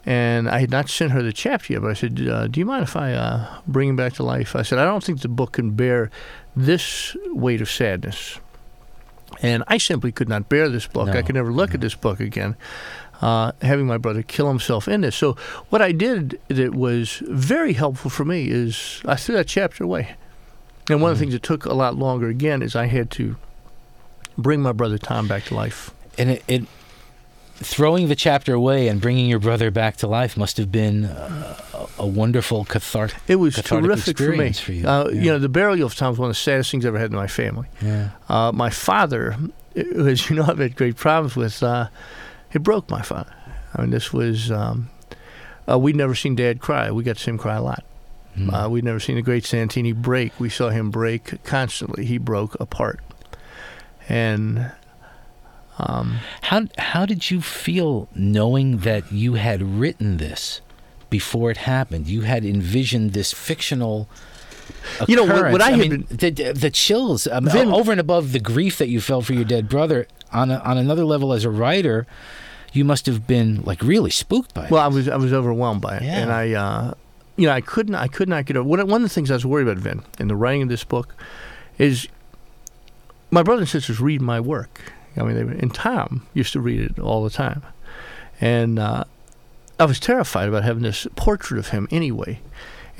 And 0.04 0.48
I 0.48 0.60
had 0.60 0.70
not 0.70 0.88
sent 0.88 1.12
her 1.12 1.22
the 1.22 1.32
chapter 1.32 1.72
yet, 1.72 1.82
but 1.82 1.90
I 1.90 1.94
said, 1.94 2.26
uh, 2.28 2.46
"Do 2.46 2.60
you 2.60 2.66
mind 2.66 2.82
if 2.84 2.96
I 2.96 3.12
uh, 3.12 3.60
bring 3.66 3.88
him 3.90 3.96
back 3.96 4.14
to 4.14 4.22
life?" 4.22 4.54
I 4.54 4.62
said, 4.62 4.78
"I 4.78 4.84
don't 4.84 5.02
think 5.02 5.20
the 5.20 5.28
book 5.28 5.52
can 5.52 5.72
bear 5.72 6.10
this 6.54 7.16
weight 7.26 7.60
of 7.60 7.70
sadness." 7.70 8.40
And 9.42 9.62
I 9.68 9.78
simply 9.78 10.10
could 10.12 10.28
not 10.28 10.48
bear 10.48 10.68
this 10.68 10.86
book. 10.86 11.08
I 11.10 11.22
could 11.22 11.34
never 11.34 11.52
look 11.52 11.74
at 11.74 11.80
this 11.80 11.94
book 11.94 12.20
again. 12.20 12.56
Uh, 13.20 13.52
having 13.62 13.86
my 13.86 13.98
brother 13.98 14.22
kill 14.22 14.48
himself 14.48 14.88
in 14.88 15.00
this. 15.00 15.16
So 15.16 15.36
what 15.70 15.82
I 15.82 15.92
did 15.92 16.40
that 16.48 16.74
was 16.74 17.22
very 17.26 17.72
helpful 17.72 18.10
for 18.10 18.24
me 18.24 18.48
is 18.48 19.02
I 19.04 19.16
threw 19.16 19.34
that 19.34 19.48
chapter 19.48 19.84
away. 19.84 20.16
And 20.88 21.02
one 21.02 21.10
of 21.12 21.18
the 21.18 21.20
things 21.20 21.34
that 21.34 21.42
took 21.42 21.64
a 21.66 21.74
lot 21.74 21.96
longer 21.96 22.28
again 22.28 22.62
is 22.62 22.74
I 22.74 22.86
had 22.86 23.10
to 23.12 23.36
bring 24.38 24.62
my 24.62 24.72
brother 24.72 24.96
Tom 24.98 25.26
back 25.28 25.44
to 25.44 25.54
life. 25.54 25.90
and 26.16 26.30
it, 26.30 26.42
it 26.48 26.64
throwing 27.60 28.06
the 28.06 28.14
chapter 28.14 28.54
away 28.54 28.86
and 28.86 29.00
bringing 29.00 29.28
your 29.28 29.40
brother 29.40 29.68
back 29.70 29.96
to 29.96 30.06
life 30.06 30.36
must 30.36 30.56
have 30.58 30.70
been 30.70 31.04
uh, 31.06 31.56
a, 31.98 32.02
a 32.02 32.06
wonderful 32.06 32.64
cathartic. 32.64 33.18
It 33.26 33.36
was 33.36 33.56
cathartic 33.56 33.84
terrific 33.86 34.16
for 34.16 34.30
me. 34.30 34.52
for 34.52 34.72
you. 34.72 34.86
Uh, 34.86 35.08
Yeah. 35.12 35.20
You 35.22 35.30
know, 35.32 35.38
the 35.40 35.48
burial 35.48 35.86
of 35.86 35.96
Tom 35.96 36.10
was 36.10 36.18
one 36.20 36.30
of 36.30 36.36
the 36.36 36.40
saddest 36.40 36.70
things 36.70 36.84
I 36.84 36.88
ever 36.88 36.98
had 37.00 37.10
in 37.10 37.16
my 37.16 37.26
family. 37.26 37.66
Yeah. 37.82 38.10
Uh, 38.28 38.52
my 38.52 38.70
father, 38.70 39.36
as 39.74 40.30
you 40.30 40.36
know, 40.36 40.44
I've 40.48 40.58
had 40.58 40.76
great 40.76 40.94
problems 40.96 41.34
with, 41.34 41.60
uh, 41.62 41.88
it 42.52 42.62
broke 42.62 42.88
my 42.90 43.02
father. 43.02 43.34
I 43.74 43.80
mean, 43.80 43.90
this 43.90 44.12
was, 44.12 44.52
um, 44.52 44.88
uh, 45.68 45.78
we'd 45.80 45.96
never 45.96 46.14
seen 46.14 46.36
Dad 46.36 46.60
cry. 46.60 46.92
We 46.92 47.02
got 47.02 47.16
to 47.16 47.22
see 47.22 47.30
him 47.32 47.38
cry 47.38 47.56
a 47.56 47.62
lot. 47.62 47.84
Mm. 48.36 48.66
Uh, 48.66 48.70
we'd 48.70 48.84
never 48.84 49.00
seen 49.00 49.16
the 49.16 49.22
great 49.22 49.44
Santini 49.44 49.90
break. 49.92 50.38
We 50.38 50.48
saw 50.48 50.68
him 50.70 50.90
break 50.92 51.42
constantly. 51.42 52.04
He 52.06 52.18
broke 52.18 52.54
apart. 52.60 53.00
And 54.08 54.72
um, 55.78 56.18
How 56.42 56.66
how 56.78 57.06
did 57.06 57.30
you 57.30 57.40
feel 57.40 58.08
knowing 58.14 58.78
that 58.78 59.12
you 59.12 59.34
had 59.34 59.62
written 59.62 60.16
this 60.16 60.60
before 61.10 61.50
it 61.50 61.58
happened? 61.58 62.08
You 62.08 62.22
had 62.22 62.44
envisioned 62.44 63.12
this 63.12 63.32
fictional. 63.32 64.08
You 65.06 65.16
know, 65.16 65.22
what- 65.24 65.52
what 65.52 65.60
occurrence. 65.60 65.62
I 65.64 65.70
had 65.70 65.78
mean, 65.90 66.06
the, 66.10 66.52
the 66.52 66.70
chills 66.70 67.26
um, 67.26 67.46
Vin- 67.48 67.68
over 67.72 67.90
and 67.90 68.00
above 68.00 68.32
the 68.32 68.40
grief 68.40 68.78
that 68.78 68.88
you 68.88 69.00
felt 69.00 69.24
for 69.26 69.32
your 69.34 69.44
dead 69.44 69.68
brother. 69.68 70.06
On 70.30 70.50
a, 70.50 70.58
on 70.58 70.76
another 70.76 71.04
level, 71.06 71.32
as 71.32 71.44
a 71.44 71.50
writer, 71.50 72.06
you 72.74 72.84
must 72.84 73.06
have 73.06 73.26
been 73.26 73.62
like 73.62 73.80
really 73.82 74.10
spooked 74.10 74.52
by 74.52 74.66
it. 74.66 74.70
Well, 74.70 74.82
I 74.82 74.88
was 74.88 75.08
I 75.08 75.16
was 75.16 75.32
overwhelmed 75.32 75.80
by 75.80 75.96
it, 75.96 76.02
Yeah. 76.02 76.18
and 76.20 76.30
I, 76.30 76.52
uh, 76.52 76.94
you 77.36 77.46
know, 77.46 77.54
I 77.54 77.62
couldn't 77.62 77.94
I 77.94 78.08
could 78.08 78.28
not 78.28 78.44
get 78.44 78.56
over. 78.58 78.68
One, 78.68 78.86
one 78.88 79.02
of 79.02 79.08
the 79.08 79.14
things 79.14 79.30
I 79.30 79.34
was 79.34 79.46
worried 79.46 79.66
about, 79.66 79.78
Vin, 79.82 80.02
in 80.18 80.28
the 80.28 80.36
writing 80.36 80.60
of 80.62 80.68
this 80.68 80.84
book, 80.84 81.14
is 81.78 82.08
my 83.30 83.42
brothers 83.42 83.62
and 83.62 83.68
sisters 83.68 84.00
read 84.00 84.20
my 84.22 84.40
work. 84.40 84.80
I 85.16 85.22
mean, 85.22 85.34
they, 85.34 85.58
and 85.58 85.74
Tom 85.74 86.26
used 86.34 86.52
to 86.52 86.60
read 86.60 86.80
it 86.80 86.98
all 86.98 87.24
the 87.24 87.30
time, 87.30 87.62
and 88.40 88.78
uh, 88.78 89.04
I 89.80 89.84
was 89.84 89.98
terrified 90.00 90.48
about 90.48 90.64
having 90.64 90.82
this 90.82 91.06
portrait 91.16 91.58
of 91.58 91.68
him 91.68 91.88
anyway. 91.90 92.40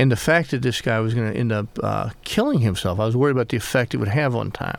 And 0.01 0.12
the 0.12 0.16
fact 0.16 0.53
that 0.53 0.62
this 0.62 0.81
guy 0.81 1.01
was 1.01 1.12
going 1.12 1.33
to 1.33 1.37
end 1.39 1.51
up 1.51 1.66
uh, 1.83 2.11
killing 2.22 2.61
himself, 2.61 3.01
I 3.01 3.07
was 3.07 3.16
worried 3.16 3.33
about 3.33 3.49
the 3.49 3.57
effect 3.57 3.95
it 3.95 3.97
would 3.97 4.09
have 4.09 4.35
on 4.37 4.53
Tom. 4.53 4.76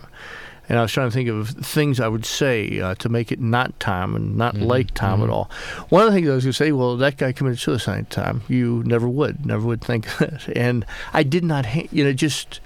And 0.69 0.77
I 0.77 0.81
was 0.83 0.91
trying 0.93 1.09
to 1.09 1.13
think 1.13 1.27
of 1.27 1.49
things 1.49 1.99
I 1.99 2.07
would 2.07 2.25
say 2.25 2.79
uh, 2.79 2.95
to 2.95 3.09
make 3.09 3.31
it 3.31 3.41
not 3.41 3.77
Tom 3.81 4.15
and 4.15 4.37
not 4.37 4.55
Mhm, 4.55 4.67
like 4.67 4.93
Tom 4.93 5.21
at 5.21 5.27
mhm. 5.29 5.33
all. 5.33 5.51
One 5.89 6.05
of 6.05 6.13
the 6.13 6.15
things 6.17 6.29
I 6.29 6.35
was 6.35 6.43
going 6.45 6.51
to 6.53 6.57
say, 6.57 6.71
well, 6.71 6.95
that 6.95 7.17
guy 7.17 7.31
committed 7.33 7.59
suicide, 7.59 8.09
Tom. 8.11 8.43
You 8.47 8.81
never 8.85 9.09
would, 9.09 9.45
never 9.45 9.65
would 9.67 9.81
think 9.81 10.05
that. 10.19 10.47
And 10.55 10.85
I 11.11 11.23
did 11.23 11.43
not, 11.43 11.65
ha- 11.65 11.87
you 11.91 12.03
know, 12.05 12.13
just, 12.13 12.59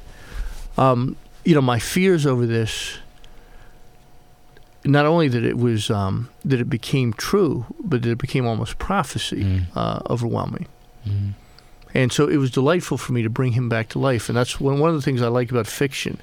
um, 0.77 1.15
you 1.45 1.53
know, 1.55 1.61
my 1.61 1.79
fears 1.79 2.25
over 2.25 2.45
this. 2.45 2.97
Not 4.85 5.05
only 5.05 5.29
that 5.29 5.45
it 5.45 5.57
was 5.57 5.89
um, 5.89 6.29
that 6.43 6.59
it 6.59 6.69
became 6.69 7.13
true, 7.13 7.65
but 7.79 8.01
that 8.01 8.11
it 8.11 8.17
became 8.17 8.45
almost 8.45 8.77
prophecy, 8.79 9.43
Mm. 9.43 9.65
uh, 9.75 9.99
overwhelming. 10.09 10.67
Mhm. 11.07 11.33
And 11.95 12.11
so 12.11 12.27
it 12.27 12.37
was 12.37 12.49
delightful 12.51 12.97
for 12.97 13.13
me 13.13 13.21
to 13.21 13.29
bring 13.29 13.53
him 13.53 13.69
back 13.69 13.87
to 13.89 13.99
life. 13.99 14.27
And 14.27 14.35
that's 14.37 14.59
one, 14.59 14.79
one 14.79 14.89
of 14.89 14.95
the 14.95 15.01
things 15.01 15.21
I 15.21 15.27
like 15.27 15.51
about 15.51 15.67
fiction 15.67 16.17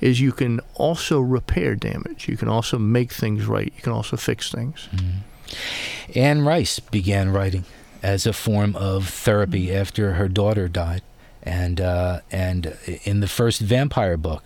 is 0.00 0.20
you 0.20 0.32
can 0.32 0.60
also 0.74 1.20
repair 1.20 1.74
damage. 1.76 2.26
You 2.28 2.36
can 2.36 2.48
also 2.48 2.76
make 2.76 3.12
things 3.12 3.46
right. 3.46 3.72
You 3.76 3.82
can 3.82 3.92
also 3.92 4.16
fix 4.16 4.50
things. 4.50 4.88
Anne 6.14 6.42
Rice 6.42 6.80
began 6.80 7.30
writing 7.30 7.64
as 8.02 8.26
a 8.26 8.32
form 8.32 8.74
of 8.74 9.08
therapy 9.08 9.72
after 9.72 10.14
her 10.14 10.26
daughter 10.28 10.66
died, 10.68 11.02
and 11.42 11.80
uh, 11.80 12.20
and 12.32 12.76
in 13.04 13.20
the 13.20 13.28
first 13.28 13.60
vampire 13.60 14.16
book, 14.16 14.42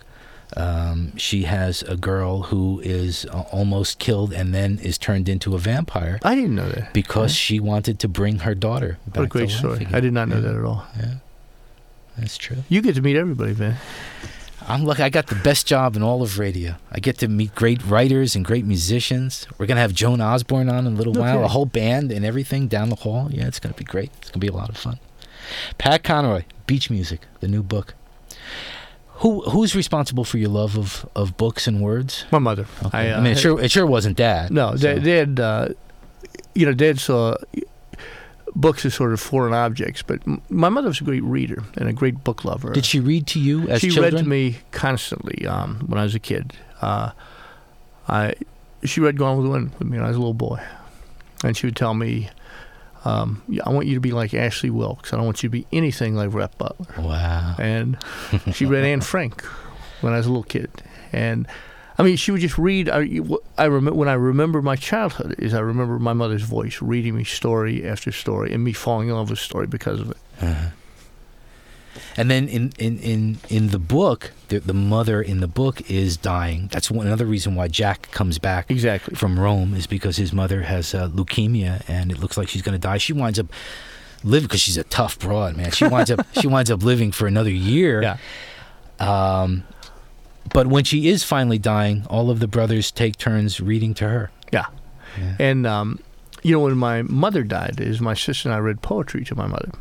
um, 0.55 1.15
she 1.17 1.43
has 1.43 1.83
a 1.83 1.97
girl 1.97 2.43
who 2.43 2.79
is 2.79 3.25
uh, 3.25 3.41
almost 3.51 3.99
killed 3.99 4.31
and 4.31 4.53
then 4.55 4.79
is 4.79 4.97
turned 4.97 5.27
into 5.27 5.55
a 5.55 5.59
vampire 5.59 6.19
I 6.23 6.35
didn't 6.35 6.55
know 6.55 6.69
that. 6.69 6.93
because 6.93 7.35
she 7.35 7.59
wanted 7.59 7.99
to 7.99 8.07
bring 8.07 8.39
her 8.39 8.55
daughter 8.55 8.97
back 9.07 9.15
What 9.17 9.23
a 9.25 9.27
great 9.27 9.49
to 9.49 9.53
life 9.55 9.59
story. 9.59 9.75
again. 9.77 9.95
I 9.95 9.99
did 9.99 10.13
not 10.13 10.29
know 10.29 10.35
Yeah. 10.35 10.41
that 10.41 10.55
at 10.55 10.63
all. 10.63 10.85
Yeah, 10.97 11.13
that's 12.17 12.37
true. 12.37 12.57
You 12.69 12.81
get 12.81 12.95
to 12.95 13.01
meet 13.01 13.17
everybody, 13.17 13.53
man. 13.55 13.75
I'm 14.69 14.83
lucky. 14.83 15.01
I 15.03 15.09
got 15.09 15.27
the 15.27 15.35
best 15.35 15.65
job 15.67 15.95
in 15.95 16.03
all 16.03 16.21
of 16.21 16.39
radio. 16.39 16.75
I 16.91 16.99
get 16.99 17.17
to 17.19 17.27
meet 17.29 17.55
great 17.55 17.85
writers 17.85 18.35
and 18.35 18.43
great 18.43 18.65
musicians. 18.65 19.47
We're 19.57 19.65
gonna 19.65 19.79
have 19.81 19.93
Joan 19.93 20.19
Osborne 20.19 20.69
on 20.69 20.85
in 20.87 20.93
a 20.93 20.95
little 20.95 21.13
No 21.13 21.21
while, 21.21 21.43
a 21.43 21.47
whole 21.47 21.65
band 21.65 22.11
and 22.11 22.25
everything 22.25 22.67
down 22.67 22.89
the 22.89 22.95
hall. 22.97 23.29
Yeah, 23.31 23.47
it's 23.47 23.59
gonna 23.59 23.75
be 23.75 23.85
great. 23.85 24.11
It's 24.21 24.29
gonna 24.29 24.41
be 24.41 24.47
a 24.47 24.53
lot 24.53 24.67
of 24.69 24.75
fun. 24.77 24.99
Pat 25.77 26.03
Conroy, 26.03 26.43
Beach 26.65 26.89
Music, 26.89 27.21
the 27.39 27.47
new 27.47 27.63
book. 27.63 27.93
Who 29.17 29.41
who's 29.41 29.75
responsible 29.75 30.23
for 30.23 30.37
your 30.37 30.49
love 30.49 30.77
of, 30.77 31.09
of 31.15 31.37
books 31.37 31.67
and 31.67 31.81
words? 31.81 32.25
My 32.31 32.39
mother. 32.39 32.67
Okay. 32.85 33.09
I, 33.09 33.11
uh, 33.11 33.21
mean, 33.21 33.33
it 33.33 33.39
sure 33.39 33.59
it 33.59 33.71
sure 33.71 33.85
wasn't 33.85 34.17
Dad. 34.17 34.51
No, 34.51 34.75
so- 34.75 34.99
Dad, 34.99 35.35
Dad 35.35 35.39
uh, 35.39 35.69
you 36.53 36.65
know, 36.65 36.73
Dad 36.73 36.99
saw 36.99 37.35
books 38.55 38.85
as 38.85 38.93
sort 38.93 39.13
of 39.13 39.19
foreign 39.19 39.53
objects, 39.53 40.01
but 40.01 40.19
my 40.49 40.69
mother 40.69 40.87
was 40.87 40.99
a 41.01 41.03
great 41.03 41.23
reader 41.23 41.63
and 41.75 41.87
a 41.87 41.93
great 41.93 42.23
book 42.23 42.43
lover. 42.43 42.71
Did 42.73 42.85
she 42.85 42.99
read 42.99 43.27
to 43.27 43.39
you 43.39 43.67
as 43.69 43.81
she 43.81 43.89
children? 43.89 44.15
read 44.15 44.23
to 44.23 44.29
me 44.29 44.57
constantly 44.71 45.45
um, 45.45 45.79
when 45.87 45.99
I 45.99 46.03
was 46.03 46.15
a 46.15 46.19
kid. 46.19 46.53
Uh, 46.81 47.11
I 48.07 48.33
she 48.83 49.01
read 49.01 49.17
Gone 49.17 49.37
with 49.37 49.45
the 49.45 49.51
Wind 49.51 49.71
with 49.79 49.87
me 49.87 49.97
when 49.97 50.05
I 50.05 50.09
was 50.09 50.15
a 50.15 50.19
little 50.19 50.33
boy, 50.33 50.61
and 51.43 51.57
she 51.57 51.67
would 51.67 51.75
tell 51.75 51.93
me, 51.93 52.29
um, 53.05 53.41
"I 53.65 53.69
want 53.69 53.87
you 53.87 53.95
to 53.95 54.01
be 54.01 54.11
like 54.11 54.33
Ashley 54.33 54.69
Wilkes. 54.69 55.13
I 55.13 55.17
don't 55.17 55.25
want 55.25 55.43
you 55.43 55.49
to 55.49 55.51
be 55.51 55.65
anything 55.71 56.15
like 56.15 56.33
Rhett 56.33 56.57
Butler." 56.57 57.03
Wow. 57.03 57.55
And 57.59 57.97
she 58.53 58.65
read 58.65 58.83
Anne 58.83 59.01
Frank 59.01 59.43
when 60.01 60.13
I 60.13 60.17
was 60.17 60.25
a 60.25 60.29
little 60.29 60.43
kid, 60.43 60.69
and 61.11 61.47
I 61.97 62.03
mean, 62.03 62.15
she 62.15 62.31
would 62.31 62.41
just 62.41 62.57
read. 62.57 62.89
I, 62.89 63.09
I 63.57 63.65
remember 63.65 63.97
when 63.97 64.07
I 64.07 64.13
remember 64.13 64.61
my 64.61 64.75
childhood 64.75 65.35
is 65.39 65.53
I 65.53 65.59
remember 65.59 65.97
my 65.97 66.13
mother's 66.13 66.43
voice 66.43 66.81
reading 66.81 67.15
me 67.15 67.23
story 67.23 67.87
after 67.87 68.11
story, 68.11 68.53
and 68.53 68.63
me 68.63 68.73
falling 68.73 69.09
in 69.09 69.15
love 69.15 69.29
with 69.29 69.39
story 69.39 69.67
because 69.67 70.01
of 70.01 70.11
it. 70.11 70.17
Uh-huh. 70.41 70.69
And 72.15 72.29
then 72.31 72.47
in, 72.47 72.71
in, 72.79 72.99
in, 72.99 73.37
in 73.49 73.69
the 73.69 73.79
book, 73.79 74.31
the, 74.49 74.59
the 74.59 74.73
mother 74.73 75.21
in 75.21 75.39
the 75.39 75.47
book 75.47 75.89
is 75.89 76.17
dying. 76.17 76.69
That's 76.71 76.89
one 76.89 77.05
another 77.07 77.25
reason 77.25 77.55
why 77.55 77.67
Jack 77.67 78.11
comes 78.11 78.39
back 78.39 78.69
Exactly. 78.71 79.15
from 79.15 79.39
Rome 79.39 79.73
is 79.73 79.87
because 79.87 80.17
his 80.17 80.31
mother 80.33 80.63
has 80.63 80.93
uh, 80.93 81.09
leukemia 81.09 81.83
and 81.87 82.11
it 82.11 82.19
looks 82.19 82.37
like 82.37 82.47
she's 82.47 82.61
going 82.61 82.73
to 82.73 82.79
die. 82.79 82.97
She 82.97 83.13
winds 83.13 83.39
up 83.39 83.47
living 84.23 84.47
because 84.47 84.61
she's 84.61 84.77
a 84.77 84.83
tough 84.85 85.19
broad, 85.19 85.55
man. 85.55 85.71
She 85.71 85.85
winds 85.87 86.09
up 86.11 86.25
she 86.39 86.47
winds 86.47 86.71
up 86.71 86.81
living 86.83 87.11
for 87.11 87.27
another 87.27 87.51
year. 87.51 88.01
Yeah. 88.01 88.17
Um, 88.99 89.63
but 90.53 90.67
when 90.67 90.83
she 90.83 91.07
is 91.09 91.23
finally 91.23 91.57
dying, 91.59 92.05
all 92.09 92.29
of 92.29 92.39
the 92.39 92.47
brothers 92.47 92.91
take 92.91 93.17
turns 93.17 93.59
reading 93.59 93.93
to 93.95 94.07
her. 94.07 94.31
Yeah. 94.51 94.65
Yeah. 95.17 95.35
And 95.39 95.67
um, 95.67 95.99
you 96.43 96.53
know, 96.53 96.61
when 96.61 96.77
my 96.77 97.01
mother 97.01 97.43
died, 97.43 97.79
is 97.79 97.99
my 97.99 98.13
sister 98.13 98.47
and 98.49 98.55
I 98.55 98.59
read 98.59 98.81
poetry 98.81 99.23
to 99.25 99.35
my 99.35 99.47
mother. 99.47 99.71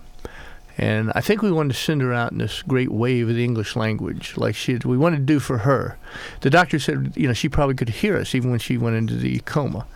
And 0.78 1.10
I 1.14 1.22
think 1.22 1.40
we 1.40 1.50
wanted 1.50 1.72
to 1.72 1.80
send 1.80 2.02
her 2.02 2.12
out 2.12 2.32
in 2.32 2.38
this 2.38 2.60
great 2.62 2.90
wave 2.90 3.30
of 3.30 3.34
the 3.34 3.44
English 3.44 3.76
language, 3.76 4.36
like 4.36 4.54
she 4.54 4.76
we 4.84 4.98
wanted 4.98 5.16
to 5.18 5.22
do 5.22 5.40
for 5.40 5.58
her. 5.58 5.96
The 6.42 6.50
doctor 6.50 6.78
said, 6.78 7.14
you 7.16 7.26
know, 7.26 7.32
she 7.32 7.48
probably 7.48 7.74
could 7.74 7.88
hear 7.88 8.16
us 8.16 8.34
even 8.34 8.50
when 8.50 8.58
she 8.58 8.76
went 8.76 8.96
into 8.96 9.16
the 9.16 9.38
coma. 9.40 9.86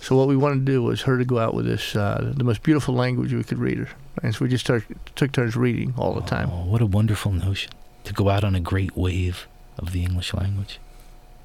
So 0.00 0.14
what 0.16 0.28
we 0.28 0.36
wanted 0.36 0.64
to 0.64 0.72
do 0.72 0.82
was 0.82 1.02
her 1.02 1.18
to 1.18 1.24
go 1.24 1.38
out 1.40 1.54
with 1.54 1.66
this, 1.66 1.96
uh, 1.96 2.32
the 2.36 2.44
most 2.44 2.62
beautiful 2.62 2.94
language 2.94 3.32
we 3.32 3.42
could 3.42 3.58
read 3.58 3.78
her. 3.78 3.88
And 4.22 4.32
so 4.32 4.44
we 4.44 4.48
just 4.48 4.64
took, 4.64 4.84
took 5.16 5.32
turns 5.32 5.56
reading 5.56 5.92
all 5.98 6.14
the 6.14 6.22
time. 6.22 6.50
Oh, 6.52 6.66
what 6.66 6.80
a 6.80 6.86
wonderful 6.86 7.32
notion 7.32 7.72
to 8.04 8.12
go 8.12 8.28
out 8.28 8.44
on 8.44 8.54
a 8.54 8.60
great 8.60 8.96
wave 8.96 9.48
of 9.76 9.92
the 9.92 10.04
English 10.04 10.32
language. 10.34 10.78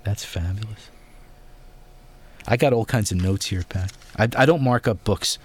That's 0.03 0.23
fabulous. 0.23 0.89
I 2.47 2.57
got 2.57 2.73
all 2.73 2.85
kinds 2.85 3.11
of 3.11 3.21
notes 3.21 3.47
here, 3.47 3.63
Pat. 3.67 3.91
I, 4.17 4.29
I 4.35 4.45
don't 4.45 4.61
mark 4.61 4.87
up 4.87 5.03
books 5.03 5.39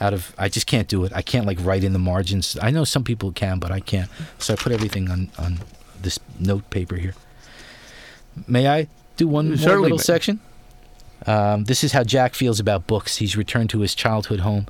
out 0.00 0.12
of, 0.12 0.34
I 0.38 0.48
just 0.48 0.66
can't 0.66 0.88
do 0.88 1.04
it. 1.04 1.12
I 1.14 1.22
can't 1.22 1.46
like 1.46 1.58
write 1.60 1.84
in 1.84 1.92
the 1.92 1.98
margins. 1.98 2.56
I 2.60 2.70
know 2.70 2.84
some 2.84 3.04
people 3.04 3.32
can, 3.32 3.58
but 3.58 3.70
I 3.70 3.80
can't. 3.80 4.10
So 4.38 4.54
I 4.54 4.56
put 4.56 4.72
everything 4.72 5.10
on, 5.10 5.30
on 5.38 5.60
this 6.00 6.18
note 6.38 6.68
paper 6.70 6.96
here. 6.96 7.14
May 8.46 8.66
I 8.66 8.88
do 9.16 9.28
one 9.28 9.48
more 9.48 9.56
Certainly, 9.56 9.82
little 9.82 9.98
ma- 9.98 10.02
section? 10.02 10.40
Um, 11.26 11.64
this 11.64 11.84
is 11.84 11.92
how 11.92 12.04
Jack 12.04 12.34
feels 12.34 12.60
about 12.60 12.86
books. 12.86 13.16
He's 13.16 13.36
returned 13.36 13.70
to 13.70 13.80
his 13.80 13.94
childhood 13.94 14.40
home, 14.40 14.66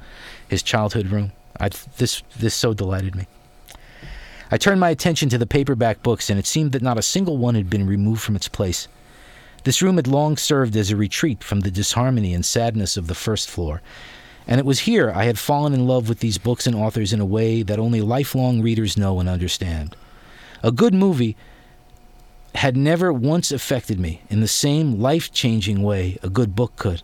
his 0.48 0.62
childhood 0.62 1.06
room. 1.08 1.32
I, 1.58 1.70
this, 1.96 2.22
this 2.36 2.54
so 2.54 2.74
delighted 2.74 3.14
me. 3.14 3.26
I 4.50 4.58
turned 4.58 4.78
my 4.78 4.90
attention 4.90 5.28
to 5.30 5.38
the 5.38 5.46
paperback 5.46 6.02
books, 6.02 6.30
and 6.30 6.38
it 6.38 6.46
seemed 6.46 6.72
that 6.72 6.82
not 6.82 6.98
a 6.98 7.02
single 7.02 7.38
one 7.38 7.54
had 7.54 7.70
been 7.70 7.86
removed 7.86 8.22
from 8.22 8.36
its 8.36 8.48
place. 8.48 8.86
This 9.64 9.80
room 9.80 9.96
had 9.96 10.06
long 10.06 10.36
served 10.36 10.76
as 10.76 10.90
a 10.90 10.96
retreat 10.96 11.42
from 11.42 11.60
the 11.60 11.70
disharmony 11.70 12.34
and 12.34 12.44
sadness 12.44 12.96
of 12.96 13.06
the 13.06 13.14
first 13.14 13.50
floor, 13.50 13.80
and 14.46 14.58
it 14.58 14.66
was 14.66 14.80
here 14.80 15.10
I 15.10 15.24
had 15.24 15.38
fallen 15.38 15.72
in 15.72 15.86
love 15.86 16.08
with 16.08 16.20
these 16.20 16.38
books 16.38 16.66
and 16.66 16.76
authors 16.76 17.12
in 17.12 17.20
a 17.20 17.26
way 17.26 17.62
that 17.62 17.78
only 17.78 18.00
lifelong 18.00 18.60
readers 18.60 18.96
know 18.96 19.20
and 19.20 19.28
understand. 19.28 19.96
A 20.62 20.72
good 20.72 20.94
movie 20.94 21.36
had 22.54 22.76
never 22.76 23.12
once 23.12 23.50
affected 23.50 23.98
me 23.98 24.22
in 24.30 24.40
the 24.40 24.48
same 24.48 25.00
life 25.00 25.32
changing 25.32 25.82
way 25.82 26.18
a 26.22 26.28
good 26.28 26.54
book 26.54 26.76
could. 26.76 27.02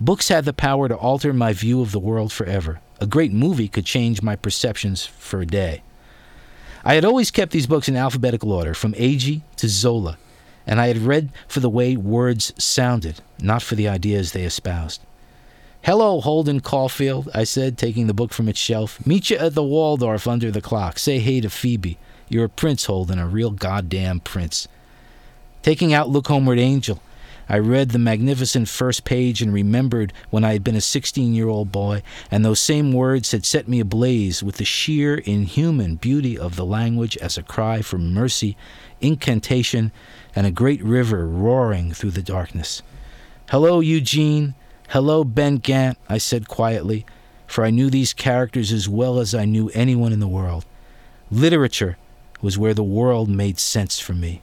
Books 0.00 0.28
had 0.28 0.44
the 0.44 0.52
power 0.52 0.88
to 0.88 0.96
alter 0.96 1.32
my 1.32 1.52
view 1.52 1.80
of 1.80 1.92
the 1.92 2.00
world 2.00 2.32
forever. 2.32 2.80
A 3.00 3.06
great 3.06 3.32
movie 3.32 3.68
could 3.68 3.86
change 3.86 4.22
my 4.22 4.36
perceptions 4.36 5.06
for 5.06 5.40
a 5.40 5.46
day. 5.46 5.82
I 6.84 6.94
had 6.94 7.04
always 7.04 7.30
kept 7.30 7.52
these 7.52 7.68
books 7.68 7.88
in 7.88 7.96
alphabetical 7.96 8.52
order, 8.52 8.74
from 8.74 8.92
Agee 8.94 9.42
to 9.56 9.68
Zola, 9.68 10.18
and 10.66 10.80
I 10.80 10.88
had 10.88 10.98
read 10.98 11.30
for 11.46 11.60
the 11.60 11.70
way 11.70 11.96
words 11.96 12.52
sounded, 12.58 13.20
not 13.40 13.62
for 13.62 13.76
the 13.76 13.88
ideas 13.88 14.32
they 14.32 14.42
espoused. 14.42 15.00
Hello, 15.84 16.20
Holden 16.20 16.60
Caulfield, 16.60 17.28
I 17.34 17.42
said, 17.42 17.76
taking 17.76 18.06
the 18.06 18.14
book 18.14 18.32
from 18.32 18.48
its 18.48 18.60
shelf. 18.60 19.04
Meet 19.04 19.30
you 19.30 19.36
at 19.38 19.56
the 19.56 19.64
Waldorf 19.64 20.28
under 20.28 20.48
the 20.48 20.60
clock. 20.60 20.96
Say 20.96 21.18
hey 21.18 21.40
to 21.40 21.50
Phoebe. 21.50 21.98
You're 22.28 22.44
a 22.44 22.48
prince, 22.48 22.84
Holden, 22.84 23.18
a 23.18 23.26
real 23.26 23.50
goddamn 23.50 24.20
prince. 24.20 24.68
Taking 25.62 25.92
out 25.92 26.08
Look 26.08 26.28
Homeward 26.28 26.60
Angel, 26.60 27.02
I 27.48 27.58
read 27.58 27.90
the 27.90 27.98
magnificent 27.98 28.68
first 28.68 29.02
page 29.02 29.42
and 29.42 29.52
remembered 29.52 30.12
when 30.30 30.44
I 30.44 30.52
had 30.52 30.62
been 30.62 30.76
a 30.76 30.80
16 30.80 31.34
year 31.34 31.48
old 31.48 31.72
boy, 31.72 32.04
and 32.30 32.44
those 32.44 32.60
same 32.60 32.92
words 32.92 33.32
had 33.32 33.44
set 33.44 33.66
me 33.66 33.80
ablaze 33.80 34.40
with 34.40 34.58
the 34.58 34.64
sheer 34.64 35.16
inhuman 35.16 35.96
beauty 35.96 36.38
of 36.38 36.54
the 36.54 36.64
language 36.64 37.16
as 37.16 37.36
a 37.36 37.42
cry 37.42 37.82
for 37.82 37.98
mercy, 37.98 38.56
incantation, 39.00 39.90
and 40.36 40.46
a 40.46 40.52
great 40.52 40.80
river 40.84 41.26
roaring 41.26 41.90
through 41.90 42.12
the 42.12 42.22
darkness. 42.22 42.82
Hello, 43.50 43.80
Eugene. 43.80 44.54
Hello, 44.92 45.24
Ben 45.24 45.56
Gant, 45.56 45.96
I 46.06 46.18
said 46.18 46.48
quietly, 46.48 47.06
for 47.46 47.64
I 47.64 47.70
knew 47.70 47.88
these 47.88 48.12
characters 48.12 48.70
as 48.70 48.90
well 48.90 49.20
as 49.20 49.34
I 49.34 49.46
knew 49.46 49.70
anyone 49.70 50.12
in 50.12 50.20
the 50.20 50.28
world. 50.28 50.66
Literature 51.30 51.96
was 52.42 52.58
where 52.58 52.74
the 52.74 52.84
world 52.84 53.30
made 53.30 53.58
sense 53.58 53.98
for 53.98 54.12
me. 54.12 54.42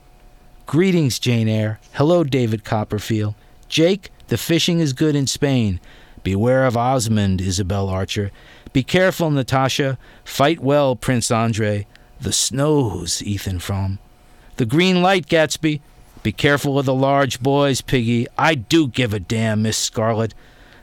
Greetings, 0.66 1.20
Jane 1.20 1.46
Eyre. 1.46 1.78
Hello, 1.92 2.24
David 2.24 2.64
Copperfield. 2.64 3.36
Jake, 3.68 4.10
the 4.26 4.36
fishing 4.36 4.80
is 4.80 4.92
good 4.92 5.14
in 5.14 5.28
Spain. 5.28 5.78
Beware 6.24 6.66
of 6.66 6.76
Osmond, 6.76 7.40
Isabel 7.40 7.88
Archer. 7.88 8.32
Be 8.72 8.82
careful, 8.82 9.30
Natasha. 9.30 9.98
Fight 10.24 10.58
well, 10.58 10.96
Prince 10.96 11.30
Andre. 11.30 11.86
The 12.20 12.32
snows, 12.32 13.22
Ethan 13.22 13.60
Frome. 13.60 14.00
The 14.56 14.66
green 14.66 15.00
light, 15.00 15.28
Gatsby. 15.28 15.80
Be 16.22 16.32
careful 16.32 16.78
of 16.78 16.86
the 16.86 16.94
large 16.94 17.40
boys, 17.40 17.80
Piggy. 17.80 18.26
I 18.36 18.54
do 18.54 18.88
give 18.88 19.14
a 19.14 19.20
damn, 19.20 19.62
Miss 19.62 19.78
Scarlett. 19.78 20.34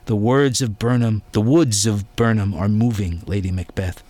The 0.05 0.15
words 0.15 0.61
of 0.61 0.79
Birnam, 0.79 1.21
the 1.33 1.41
woods 1.41 1.85
of 1.85 2.15
Birnam 2.15 2.53
are 2.53 2.69
moving, 2.69 3.21
Lady 3.27 3.51
Macbeth. 3.51 4.03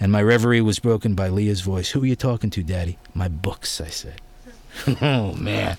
And 0.00 0.12
my 0.12 0.22
reverie 0.22 0.60
was 0.60 0.78
broken 0.78 1.14
by 1.14 1.28
Leah's 1.28 1.60
voice. 1.60 1.90
Who 1.90 2.02
are 2.02 2.06
you 2.06 2.16
talking 2.16 2.50
to, 2.50 2.62
Daddy? 2.62 2.98
My 3.14 3.28
books, 3.28 3.80
I 3.80 3.88
said. 3.88 4.20
oh, 5.02 5.34
man. 5.34 5.76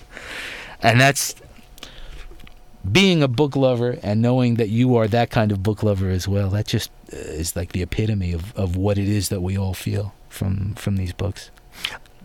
and 0.82 1.00
that's 1.00 1.34
being 2.90 3.22
a 3.22 3.28
book 3.28 3.56
lover 3.56 3.98
and 4.02 4.22
knowing 4.22 4.54
that 4.56 4.68
you 4.68 4.96
are 4.96 5.06
that 5.08 5.30
kind 5.30 5.52
of 5.52 5.62
book 5.62 5.82
lover 5.82 6.08
as 6.08 6.26
well. 6.26 6.50
That 6.50 6.66
just 6.66 6.90
uh, 7.12 7.16
is 7.16 7.54
like 7.54 7.72
the 7.72 7.82
epitome 7.82 8.32
of, 8.32 8.56
of 8.56 8.76
what 8.76 8.98
it 8.98 9.08
is 9.08 9.28
that 9.28 9.40
we 9.40 9.56
all 9.56 9.74
feel 9.74 10.14
from 10.28 10.74
from 10.74 10.96
these 10.96 11.12
books. 11.12 11.50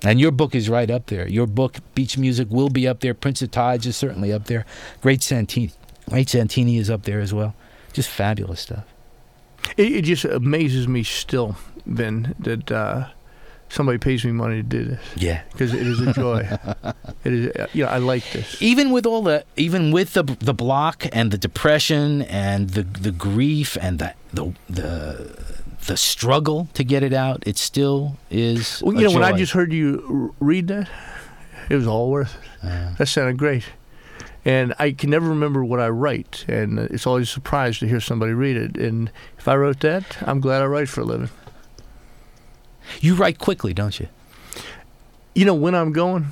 And 0.06 0.20
your 0.20 0.32
book 0.32 0.53
is 0.56 0.70
right 0.70 0.89
up 0.91 1.08
there. 1.08 1.28
Your 1.28 1.47
book, 1.47 1.78
Beach 1.95 2.18
Music, 2.18 2.47
will 2.49 2.70
be 2.70 2.88
up 2.88 2.99
there. 2.99 3.14
Prince 3.14 3.41
of 3.41 3.51
Tides 3.51 3.86
is 3.88 3.95
certainly 3.97 4.32
up 4.32 4.45
there. 4.45 4.66
Great 5.01 5.24
Santini, 5.24 5.72
Great 6.10 6.30
Santini 6.30 6.78
is 6.78 6.89
up 6.89 7.03
there 7.03 7.20
as 7.20 7.34
well. 7.34 7.56
Just 7.93 8.10
fabulous 8.10 8.62
stuff. 8.62 8.86
It, 9.78 9.91
it 9.91 10.01
just 10.03 10.26
amazes 10.26 10.88
me 10.88 11.01
still, 11.03 11.56
Vin, 11.88 12.36
that 12.39 12.72
uh, 12.72 13.08
somebody 13.70 13.97
pays 13.97 14.24
me 14.24 14.32
money 14.32 14.58
to 14.58 14.64
do 14.64 14.84
this 14.86 15.01
Yeah. 15.16 15.41
because 15.51 15.74
it 15.74 15.88
is 15.88 15.99
a 16.01 16.14
joy. 16.14 16.39
it 17.24 17.34
is, 17.34 17.56
uh, 17.56 17.68
you 17.74 17.84
know, 17.84 17.89
I 17.89 17.97
like 17.97 18.30
this. 18.32 18.62
even 18.62 18.91
with 18.91 19.06
all 19.08 19.24
the 19.24 19.43
even 19.58 19.91
with 19.91 20.14
the 20.14 20.24
the 20.24 20.53
block 20.53 21.08
and 21.14 21.32
the 21.32 21.38
depression 21.38 22.22
and 22.24 22.70
the 22.72 22.84
the 22.84 23.12
grief 23.12 23.76
and 23.82 23.97
the 23.97 24.14
the 24.32 24.53
the, 24.70 25.64
the 25.88 25.98
struggle 25.98 26.68
to 26.74 26.84
get 26.84 27.04
it 27.04 27.14
out, 27.14 27.44
it 27.48 27.58
still 27.58 28.18
is. 28.30 28.82
Well, 28.84 28.96
you 28.96 29.02
know, 29.08 29.14
when 29.14 29.24
I 29.24 29.32
just 29.38 29.52
heard 29.54 29.72
you 29.74 30.34
read 30.40 30.68
that, 30.68 30.90
it 31.70 31.76
was 31.76 31.88
all 31.88 32.10
worth 32.12 32.36
it. 32.36 32.68
Uh, 32.68 32.94
That 32.98 33.08
sounded 33.08 33.38
great. 33.38 33.66
And 34.44 34.74
I 34.78 34.92
can 34.92 35.10
never 35.10 35.28
remember 35.28 35.66
what 35.66 35.80
I 35.80 35.90
write, 35.90 36.46
and 36.48 36.78
it's 36.78 37.08
always 37.08 37.28
a 37.30 37.32
surprise 37.32 37.80
to 37.80 37.88
hear 37.88 38.00
somebody 38.00 38.34
read 38.34 38.58
it. 38.58 38.78
And 38.78 39.12
if 39.40 39.48
I 39.48 39.56
wrote 39.56 39.80
that, 39.80 40.18
I'm 40.22 40.40
glad 40.40 40.62
I 40.62 40.66
write 40.66 40.88
for 40.88 41.02
a 41.02 41.04
living. 41.06 41.30
you 43.02 43.16
write 43.16 43.40
quickly, 43.40 43.74
don't 43.74 44.00
you? 44.00 44.08
You 45.34 45.46
know, 45.46 45.56
when 45.56 45.74
I'm 45.76 45.92
going 45.92 46.28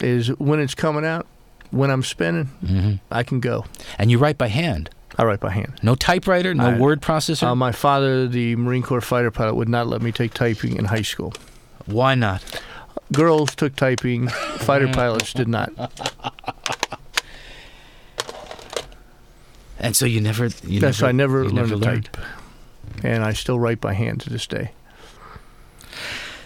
is 0.00 0.28
when 0.38 0.58
it's 0.60 0.74
coming 0.74 1.04
out. 1.04 1.26
When 1.70 1.90
I'm 1.90 2.02
spinning, 2.02 2.46
hmm 2.66 2.94
I 3.10 3.22
can 3.22 3.40
go. 3.40 3.64
And 3.98 4.10
you 4.10 4.18
write 4.18 4.36
by 4.36 4.48
hand, 4.48 4.90
I 5.18 5.24
write 5.24 5.40
by 5.40 5.50
hand. 5.50 5.74
no 5.82 5.94
typewriter, 5.94 6.54
no 6.54 6.70
I- 6.70 6.78
word 6.78 7.02
processor. 7.02 7.48
Uh, 7.48 7.54
my 7.54 7.72
father, 7.72 8.26
the 8.26 8.56
Marine 8.56 8.82
Corps 8.82 9.00
fighter 9.02 9.30
pilot, 9.30 9.54
would 9.54 9.68
not 9.68 9.86
let 9.86 10.00
me 10.02 10.10
take 10.12 10.32
typing 10.34 10.76
in 10.76 10.86
high 10.86 11.02
school. 11.02 11.34
Why 11.86 12.14
not? 12.14 12.42
Girls 13.12 13.54
took 13.54 13.76
typing, 13.76 14.28
fighter 14.58 14.88
pilots 14.88 15.32
did 15.34 15.48
not. 15.48 15.70
And 19.78 19.96
so 19.96 20.06
you 20.06 20.20
never. 20.20 20.46
You 20.46 20.80
Yes, 20.80 21.00
never, 21.00 21.06
I 21.08 21.12
never 21.12 21.48
learned 21.48 21.68
to 21.70 21.76
learned. 21.76 22.04
type. 22.12 22.16
And 23.02 23.24
I 23.24 23.32
still 23.32 23.58
write 23.58 23.80
by 23.80 23.94
hand 23.94 24.20
to 24.22 24.30
this 24.30 24.46
day. 24.46 24.70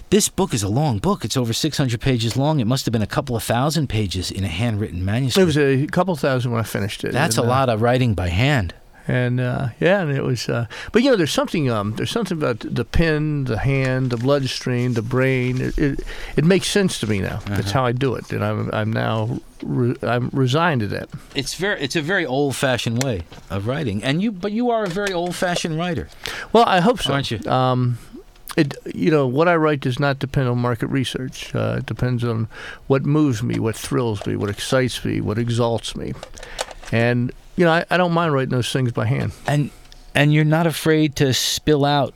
This 0.08 0.28
book 0.28 0.54
is 0.54 0.62
a 0.62 0.68
long 0.68 0.98
book. 0.98 1.24
It's 1.24 1.36
over 1.36 1.52
600 1.52 2.00
pages 2.00 2.36
long. 2.36 2.60
It 2.60 2.66
must 2.66 2.84
have 2.86 2.92
been 2.92 3.02
a 3.02 3.06
couple 3.08 3.34
of 3.34 3.42
thousand 3.42 3.88
pages 3.88 4.30
in 4.30 4.44
a 4.44 4.48
handwritten 4.48 5.04
manuscript. 5.04 5.42
It 5.42 5.46
was 5.46 5.56
a 5.58 5.86
couple 5.88 6.14
thousand 6.14 6.52
when 6.52 6.60
I 6.60 6.64
finished 6.64 7.02
it. 7.02 7.12
That's 7.12 7.36
a 7.38 7.40
and, 7.42 7.50
uh, 7.50 7.54
lot 7.54 7.68
of 7.68 7.82
writing 7.82 8.14
by 8.14 8.28
hand. 8.28 8.72
And 9.08 9.40
uh, 9.40 9.68
yeah, 9.80 10.00
and 10.02 10.10
it 10.12 10.22
was. 10.22 10.48
Uh, 10.48 10.66
but 10.92 11.02
you 11.02 11.10
know, 11.10 11.16
there's 11.16 11.32
something. 11.32 11.70
Um, 11.70 11.94
there's 11.94 12.10
something 12.10 12.36
about 12.38 12.60
the 12.60 12.84
pen, 12.84 13.44
the 13.44 13.58
hand, 13.58 14.10
the 14.10 14.16
bloodstream, 14.16 14.94
the 14.94 15.02
brain. 15.02 15.60
It 15.60 15.78
it, 15.78 16.00
it 16.36 16.44
makes 16.44 16.68
sense 16.68 16.98
to 17.00 17.06
me 17.06 17.20
now. 17.20 17.38
That's 17.46 17.70
Uh-huh. 17.70 17.72
how 17.80 17.84
I 17.86 17.92
do 17.92 18.14
it, 18.16 18.32
and 18.32 18.44
I'm 18.44 18.68
I'm 18.72 18.92
now 18.92 19.38
re- 19.62 19.94
I'm 20.02 20.28
resigned 20.32 20.80
to 20.80 20.88
that. 20.88 21.08
It's 21.36 21.54
very 21.54 21.80
it's 21.80 21.94
a 21.94 22.02
very 22.02 22.26
old-fashioned 22.26 23.02
way 23.04 23.22
of 23.48 23.68
writing. 23.68 24.02
And 24.02 24.20
you 24.22 24.32
but 24.32 24.50
you 24.50 24.70
are 24.70 24.82
a 24.84 24.88
very 24.88 25.12
old-fashioned 25.12 25.78
writer. 25.78 26.08
Well, 26.52 26.64
I 26.66 26.80
hope 26.80 27.00
so. 27.00 27.12
Aren't 27.12 27.30
you? 27.30 27.38
Um, 27.48 27.98
it 28.56 28.74
you 28.94 29.10
know 29.10 29.26
what 29.26 29.48
I 29.48 29.56
write 29.56 29.80
does 29.80 29.98
not 29.98 30.18
depend 30.18 30.48
on 30.48 30.58
market 30.58 30.88
research. 30.88 31.54
Uh, 31.54 31.76
it 31.78 31.86
depends 31.86 32.24
on 32.24 32.48
what 32.86 33.04
moves 33.04 33.42
me, 33.42 33.58
what 33.58 33.76
thrills 33.76 34.26
me, 34.26 34.36
what 34.36 34.50
excites 34.50 35.04
me, 35.04 35.20
what 35.20 35.38
exalts 35.38 35.94
me, 35.94 36.14
and 36.90 37.32
you 37.56 37.64
know 37.64 37.72
I, 37.72 37.84
I 37.90 37.96
don't 37.96 38.12
mind 38.12 38.32
writing 38.32 38.50
those 38.50 38.72
things 38.72 38.92
by 38.92 39.06
hand. 39.06 39.32
And 39.46 39.70
and 40.14 40.32
you're 40.32 40.44
not 40.44 40.66
afraid 40.66 41.14
to 41.16 41.34
spill 41.34 41.84
out 41.84 42.14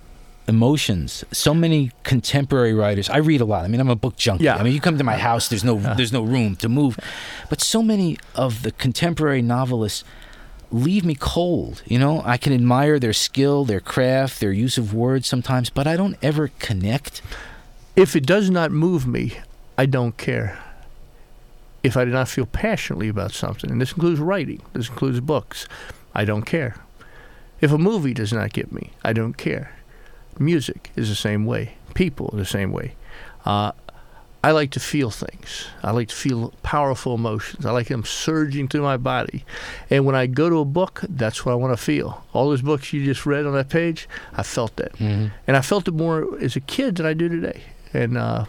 emotions. 0.49 1.25
So 1.31 1.55
many 1.55 1.93
contemporary 2.03 2.75
writers. 2.75 3.09
I 3.09 3.19
read 3.19 3.41
a 3.41 3.45
lot. 3.45 3.65
I 3.65 3.69
mean, 3.69 3.81
I'm 3.81 3.89
a 3.89 3.97
book 3.97 4.17
junkie. 4.17 4.45
Yeah. 4.45 4.57
I 4.57 4.63
mean, 4.63 4.73
you 4.73 4.81
come 4.81 4.99
to 4.99 5.05
my 5.05 5.17
house, 5.17 5.49
there's 5.49 5.65
no 5.65 5.77
there's 5.79 6.13
no 6.13 6.23
room 6.23 6.57
to 6.57 6.69
move. 6.69 6.99
But 7.49 7.61
so 7.61 7.83
many 7.83 8.19
of 8.35 8.63
the 8.63 8.73
contemporary 8.73 9.43
novelists 9.43 10.05
leave 10.71 11.05
me 11.05 11.15
cold. 11.15 11.83
You 11.87 11.99
know, 11.99 12.23
I 12.25 12.37
can 12.37 12.53
admire 12.53 12.99
their 12.99 13.13
skill, 13.13 13.65
their 13.65 13.81
craft, 13.81 14.41
their 14.41 14.53
use 14.53 14.79
of 14.79 14.95
words 14.95 15.27
sometimes, 15.27 15.71
but 15.71 15.87
I 15.87 15.97
don't 15.97 16.17
ever 16.23 16.51
connect. 16.59 17.23
If 17.97 18.15
it 18.15 18.27
does 18.27 18.51
not 18.51 18.71
move 18.71 19.07
me, 19.07 19.39
I 19.77 19.87
don't 19.87 20.17
care. 20.17 20.59
If 21.83 21.97
I 21.97 22.05
do 22.05 22.11
not 22.11 22.29
feel 22.29 22.47
passionately 22.47 23.09
about 23.09 23.33
something, 23.33 23.71
and 23.71 23.81
this 23.81 23.93
includes 23.93 24.21
writing, 24.21 24.63
this 24.73 24.89
includes 24.89 25.21
books, 25.21 25.67
I 26.15 26.25
don't 26.25 26.43
care. 26.43 26.77
If 27.61 27.73
a 27.73 27.79
movie 27.79 28.15
does 28.15 28.33
not 28.33 28.53
get 28.53 28.73
me, 28.73 28.93
I 29.03 29.13
don't 29.13 29.35
care. 29.35 29.73
Music 30.39 30.91
is 30.97 31.09
the 31.09 31.15
same 31.15 31.45
way. 31.47 31.75
People 31.95 32.31
are 32.33 32.39
the 32.39 32.45
same 32.45 32.73
way. 32.73 32.95
Uh, 33.45 33.73
I 34.43 34.53
like 34.53 34.71
to 34.71 34.81
feel 34.81 35.11
things. 35.11 35.67
I 35.83 35.91
like 35.91 36.09
to 36.09 36.15
feel 36.15 36.55
powerful 36.63 37.15
emotions. 37.15 37.67
I 37.67 37.73
like 37.73 37.89
them 37.89 38.05
surging 38.05 38.69
through 38.69 38.83
my 38.83 38.97
body. 38.97 39.45
And 39.91 40.07
when 40.07 40.15
I 40.15 40.27
go 40.27 40.49
to 40.49 40.61
a 40.61 40.65
book, 40.65 41.03
that's 41.09 41.45
what 41.45 41.53
I 41.53 41.57
want 41.57 41.77
to 41.77 41.83
feel. 41.83 42.25
All 42.33 42.49
those 42.49 42.63
books 42.63 42.93
you 42.93 43.05
just 43.05 43.27
read 43.27 43.45
on 43.45 43.53
that 43.53 43.69
page, 43.69 44.09
I 44.35 44.43
felt 44.43 44.77
that. 44.77 44.99
And 44.99 45.31
I 45.47 45.61
felt 45.61 45.87
it 45.89 45.95
more 45.95 46.39
as 46.41 46.57
a 46.57 46.61
kid 46.61 46.97
than 46.97 47.07
I 47.07 47.13
do 47.13 47.29
today. 47.29 47.63
And 47.93 48.17
uh, 48.17 48.47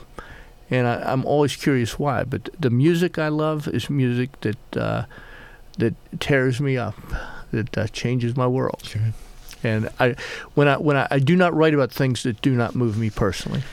and 0.70 0.88
I, 0.88 1.12
I'm 1.12 1.26
always 1.26 1.58
curious 1.58 2.00
why. 2.00 2.24
But 2.24 2.50
the 2.58 2.70
music 2.70 3.20
I 3.20 3.28
love 3.28 3.68
is 3.68 3.90
music 3.90 4.40
that 4.42 4.78
uh, 4.78 5.06
that 5.78 5.96
tears 6.22 6.62
me 6.62 6.78
up, 6.78 6.96
that 7.52 7.78
uh, 7.78 7.88
changes 7.88 8.38
my 8.38 8.48
world. 8.48 8.82
Sure. 8.86 9.02
And 9.64 9.90
I, 10.00 10.16
when 10.54 10.70
I 10.70 10.78
when 10.78 10.96
I, 10.96 11.08
I 11.12 11.20
do 11.20 11.36
not 11.36 11.54
write 11.54 11.74
about 11.74 11.92
things 11.92 12.24
that 12.24 12.42
do 12.42 12.56
not 12.56 12.76
move 12.76 12.98
me 12.98 13.10
personally. 13.10 13.64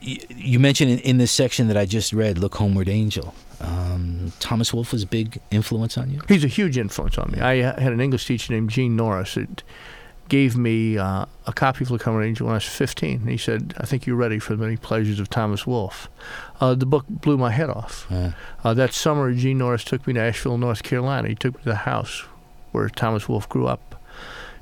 You 0.00 0.58
mentioned 0.58 0.90
in, 0.92 0.98
in 1.00 1.18
this 1.18 1.30
section 1.32 1.68
that 1.68 1.76
I 1.76 1.84
just 1.86 2.12
read, 2.12 2.38
"Look 2.38 2.54
Homeward, 2.56 2.88
Angel." 2.88 3.34
Um, 3.60 4.32
Thomas 4.40 4.72
Wolfe 4.72 4.92
was 4.92 5.02
a 5.02 5.06
big 5.06 5.38
influence 5.50 5.98
on 5.98 6.10
you. 6.10 6.20
He's 6.28 6.44
a 6.44 6.48
huge 6.48 6.78
influence 6.78 7.18
on 7.18 7.30
me. 7.32 7.40
I 7.40 7.56
had 7.56 7.92
an 7.92 8.00
English 8.00 8.24
teacher 8.26 8.52
named 8.52 8.70
Gene 8.70 8.96
Norris 8.96 9.34
that 9.34 9.62
gave 10.30 10.56
me 10.56 10.96
uh, 10.96 11.26
a 11.46 11.52
copy 11.52 11.84
of 11.84 11.90
Look 11.90 12.02
Homeward 12.04 12.24
Angel 12.24 12.46
when 12.46 12.54
I 12.54 12.56
was 12.56 12.64
15. 12.64 13.26
He 13.26 13.36
said, 13.36 13.74
"I 13.78 13.84
think 13.84 14.06
you're 14.06 14.16
ready 14.16 14.38
for 14.38 14.56
the 14.56 14.62
many 14.62 14.76
pleasures 14.78 15.20
of 15.20 15.28
Thomas 15.28 15.66
Wolfe." 15.66 16.08
Uh, 16.60 16.74
the 16.74 16.86
book 16.86 17.04
blew 17.08 17.36
my 17.36 17.50
head 17.50 17.68
off. 17.68 18.06
Uh, 18.10 18.30
Uh, 18.64 18.72
that 18.74 18.94
summer, 18.94 19.32
Gene 19.34 19.58
Norris 19.58 19.84
took 19.84 20.06
me 20.06 20.14
to 20.14 20.20
Asheville, 20.20 20.56
North 20.58 20.82
Carolina. 20.82 21.28
He 21.28 21.34
took 21.34 21.54
me 21.56 21.62
to 21.64 21.68
the 21.68 21.74
house 21.76 22.24
where 22.72 22.88
Thomas 22.88 23.28
Wolfe 23.28 23.48
grew 23.48 23.66
up. 23.66 24.00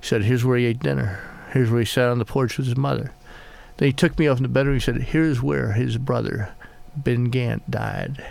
He 0.01 0.07
said, 0.07 0.25
Here's 0.25 0.45
where 0.45 0.57
he 0.59 0.65
ate 0.67 0.81
dinner. 0.81 1.21
Here's 1.53 1.71
where 1.71 1.81
he 1.81 1.87
sat 1.87 2.09
on 2.09 2.19
the 2.19 2.25
porch 2.25 2.57
with 2.57 2.67
his 2.67 2.77
mother. 2.77 3.13
Then 3.79 3.87
he 3.89 3.93
took 3.93 4.19
me 4.19 4.29
off 4.29 4.37
in 4.37 4.43
the 4.43 4.49
bedroom. 4.49 4.77
He 4.77 4.81
said, 4.81 4.97
Here's 4.97 5.43
where 5.43 5.73
his 5.73 5.97
brother, 5.97 6.51
Ben 6.97 7.25
Gant, 7.27 7.69
died. 7.71 8.25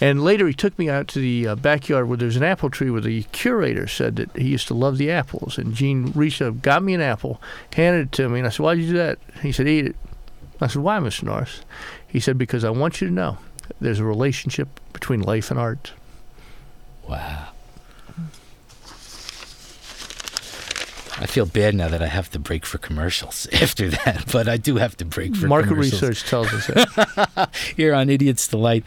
And 0.00 0.22
later 0.22 0.46
he 0.46 0.54
took 0.54 0.78
me 0.78 0.88
out 0.88 1.08
to 1.08 1.18
the 1.18 1.48
uh, 1.48 1.56
backyard 1.56 2.08
where 2.08 2.16
there's 2.16 2.36
an 2.36 2.42
apple 2.42 2.70
tree 2.70 2.90
where 2.90 3.00
the 3.00 3.22
curator 3.24 3.86
said 3.86 4.16
that 4.16 4.36
he 4.36 4.48
used 4.48 4.68
to 4.68 4.74
love 4.74 4.98
the 4.98 5.10
apples. 5.10 5.58
And 5.58 5.74
Gene 5.74 6.12
reached 6.14 6.42
up, 6.42 6.62
got 6.62 6.82
me 6.82 6.94
an 6.94 7.00
apple, 7.00 7.40
handed 7.74 8.08
it 8.08 8.12
to 8.12 8.28
me, 8.28 8.40
and 8.40 8.46
I 8.46 8.50
said, 8.50 8.64
Why'd 8.64 8.78
you 8.78 8.88
do 8.88 8.98
that? 8.98 9.18
He 9.42 9.52
said, 9.52 9.68
Eat 9.68 9.86
it. 9.86 9.96
I 10.60 10.66
said, 10.66 10.82
Why, 10.82 10.98
Mr. 10.98 11.24
Norris? 11.24 11.62
He 12.06 12.20
said, 12.20 12.38
Because 12.38 12.64
I 12.64 12.70
want 12.70 13.00
you 13.00 13.08
to 13.08 13.12
know 13.12 13.38
there's 13.80 14.00
a 14.00 14.04
relationship 14.04 14.68
between 14.92 15.20
life 15.20 15.50
and 15.50 15.58
art. 15.60 15.92
wow. 17.08 17.48
I 21.22 21.26
feel 21.26 21.44
bad 21.44 21.74
now 21.74 21.88
that 21.88 22.02
I 22.02 22.06
have 22.06 22.30
to 22.30 22.38
break 22.38 22.64
for 22.64 22.78
commercials 22.78 23.46
after 23.52 23.90
that, 23.90 24.24
but 24.32 24.48
I 24.48 24.56
do 24.56 24.76
have 24.76 24.96
to 24.98 25.04
break 25.04 25.36
for 25.36 25.46
Market 25.48 25.68
commercials. 25.68 26.02
research 26.02 26.28
tells 26.28 26.52
us 26.52 26.66
that. 26.68 27.50
Here 27.76 27.92
on 27.94 28.08
Idiot's 28.08 28.48
Delight, 28.48 28.84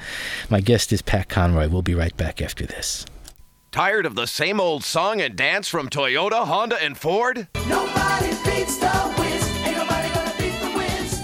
my 0.50 0.60
guest 0.60 0.92
is 0.92 1.04
Pat 1.04 1.30
Conroy. 1.30 1.70
We'll 1.70 1.84
be 1.84 1.94
right 1.94 2.16
back 2.18 2.42
after 2.42 2.66
this. 2.66 3.06
Tired 3.72 4.06
of 4.08 4.16
the 4.16 4.26
same 4.26 4.60
old 4.60 4.84
song 4.84 5.22
and 5.22 5.36
dance 5.36 5.68
from 5.68 5.90
Toyota, 5.90 6.46
Honda, 6.46 6.82
and 6.82 6.98
Ford? 6.98 7.48
Nobody 7.68 8.30
beats 8.44 8.78
the 8.78 8.90
whiz. 9.18 9.58
Ain't 9.66 9.78
nobody 9.78 10.10
gonna 10.14 10.34
beat 10.40 10.60
the 10.60 10.72
whiz. 10.76 11.22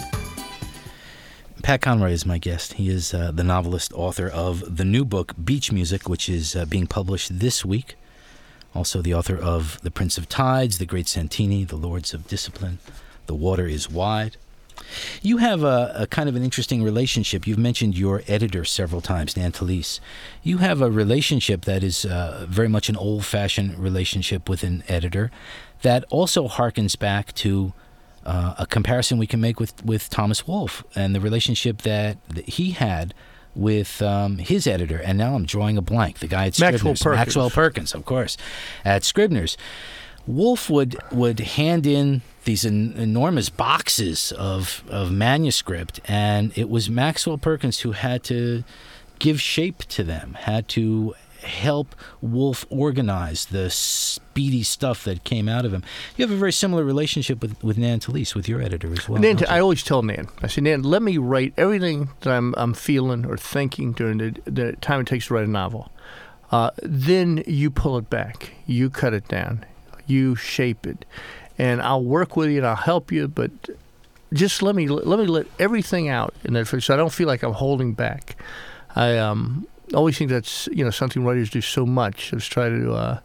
Pat 1.63 1.81
Conroy 1.81 2.11
is 2.11 2.25
my 2.25 2.37
guest. 2.37 2.73
He 2.73 2.89
is 2.89 3.13
uh, 3.15 3.31
the 3.31 3.43
novelist, 3.43 3.91
author 3.93 4.27
of 4.27 4.77
the 4.77 4.85
new 4.85 5.05
book, 5.05 5.33
Beach 5.43 5.71
Music, 5.71 6.07
which 6.07 6.29
is 6.29 6.55
uh, 6.55 6.65
being 6.65 6.85
published 6.87 7.39
this 7.39 7.65
week. 7.65 7.95
Also, 8.75 9.01
the 9.01 9.13
author 9.13 9.37
of 9.37 9.81
The 9.81 9.91
Prince 9.91 10.17
of 10.17 10.29
Tides, 10.29 10.77
The 10.77 10.85
Great 10.85 11.07
Santini, 11.07 11.63
The 11.63 11.75
Lords 11.75 12.13
of 12.13 12.27
Discipline, 12.27 12.79
The 13.25 13.35
Water 13.35 13.67
is 13.67 13.89
Wide. 13.89 14.37
You 15.21 15.37
have 15.37 15.63
a, 15.63 15.93
a 15.95 16.07
kind 16.07 16.29
of 16.29 16.35
an 16.35 16.43
interesting 16.43 16.83
relationship. 16.83 17.45
You've 17.45 17.57
mentioned 17.57 17.97
your 17.97 18.23
editor 18.27 18.63
several 18.63 19.01
times, 19.01 19.35
Nan 19.35 19.51
Talese. 19.51 19.99
You 20.43 20.57
have 20.57 20.81
a 20.81 20.89
relationship 20.89 21.65
that 21.65 21.83
is 21.83 22.05
uh, 22.05 22.45
very 22.49 22.69
much 22.69 22.89
an 22.89 22.95
old 22.95 23.25
fashioned 23.25 23.77
relationship 23.77 24.47
with 24.47 24.63
an 24.63 24.83
editor 24.87 25.31
that 25.81 26.05
also 26.09 26.47
harkens 26.47 26.97
back 26.97 27.33
to 27.35 27.73
uh, 28.25 28.55
a 28.59 28.65
comparison 28.65 29.17
we 29.17 29.27
can 29.27 29.41
make 29.41 29.59
with, 29.59 29.83
with 29.83 30.09
Thomas 30.09 30.47
Wolfe 30.47 30.83
and 30.95 31.15
the 31.15 31.19
relationship 31.19 31.81
that, 31.83 32.17
that 32.29 32.47
he 32.47 32.71
had 32.71 33.13
with 33.59 34.01
um, 34.01 34.37
his 34.37 34.65
editor, 34.65 35.01
and 35.03 35.17
now 35.17 35.35
I'm 35.35 35.45
drawing 35.45 35.77
a 35.77 35.81
blank. 35.81 36.19
The 36.19 36.27
guy 36.27 36.45
at 36.45 36.59
Maxwell 36.59 36.95
Scribner's, 36.95 37.03
Perkins. 37.03 37.17
Maxwell 37.19 37.49
Perkins, 37.49 37.93
of 37.93 38.05
course, 38.05 38.37
at 38.85 39.03
Scribner's. 39.03 39.57
Wolfe 40.25 40.69
would 40.69 40.95
would 41.11 41.39
hand 41.39 41.85
in 41.87 42.21
these 42.45 42.65
en- 42.65 42.93
enormous 42.97 43.49
boxes 43.49 44.31
of 44.33 44.83
of 44.89 45.11
manuscript, 45.11 45.99
and 46.05 46.57
it 46.57 46.69
was 46.69 46.89
Maxwell 46.89 47.37
Perkins 47.37 47.79
who 47.79 47.91
had 47.91 48.23
to 48.25 48.63
give 49.17 49.41
shape 49.41 49.79
to 49.85 50.03
them, 50.03 50.35
had 50.39 50.67
to 50.69 51.13
help 51.41 51.95
Wolfe 52.21 52.65
organize 52.69 53.45
the 53.45 53.69
speedy 53.69 54.63
stuff 54.63 55.03
that 55.03 55.23
came 55.23 55.47
out 55.49 55.65
of 55.65 55.73
him. 55.73 55.83
You 56.15 56.25
have 56.25 56.31
a 56.31 56.37
very 56.37 56.53
similar 56.53 56.83
relationship 56.83 57.41
with, 57.41 57.61
with 57.63 57.77
Nan 57.77 57.99
Talese, 57.99 58.35
with 58.35 58.47
your 58.47 58.61
editor 58.61 58.91
as 58.91 59.07
well. 59.07 59.21
Nan, 59.21 59.37
you? 59.37 59.45
I 59.47 59.59
always 59.59 59.83
tell 59.83 60.01
Nan, 60.01 60.27
I 60.41 60.47
say, 60.47 60.61
Nan, 60.61 60.83
let 60.83 61.01
me 61.01 61.17
write 61.17 61.53
everything 61.57 62.09
that 62.21 62.31
I'm, 62.31 62.53
I'm 62.57 62.73
feeling 62.73 63.25
or 63.25 63.37
thinking 63.37 63.93
during 63.93 64.17
the, 64.17 64.35
the 64.45 64.71
time 64.77 65.01
it 65.01 65.07
takes 65.07 65.27
to 65.27 65.33
write 65.33 65.45
a 65.45 65.49
novel. 65.49 65.91
Uh, 66.51 66.71
then 66.81 67.43
you 67.45 67.69
pull 67.69 67.97
it 67.97 68.09
back, 68.09 68.53
you 68.65 68.89
cut 68.89 69.13
it 69.13 69.27
down, 69.27 69.65
you 70.07 70.35
shape 70.35 70.87
it, 70.87 71.05
and 71.57 71.81
I'll 71.81 72.03
work 72.03 72.35
with 72.35 72.49
you 72.49 72.57
and 72.57 72.65
I'll 72.67 72.75
help 72.75 73.11
you. 73.11 73.27
But 73.27 73.51
just 74.33 74.61
let 74.61 74.75
me 74.75 74.87
let 74.87 75.19
me 75.19 75.25
let 75.25 75.45
everything 75.59 76.09
out 76.09 76.33
in 76.43 76.53
that, 76.53 76.65
so 76.67 76.93
I 76.93 76.97
don't 76.97 77.13
feel 77.13 77.27
like 77.27 77.43
I'm 77.43 77.53
holding 77.53 77.93
back. 77.93 78.35
I 78.95 79.17
um, 79.17 79.67
always 79.93 80.17
think 80.17 80.29
that's 80.29 80.67
you 80.71 80.83
know 80.83 80.91
something 80.91 81.23
writers 81.23 81.49
do 81.49 81.61
so 81.61 81.85
much 81.85 82.33
is 82.33 82.47
try 82.47 82.69
to. 82.69 82.93
Uh, 82.93 83.19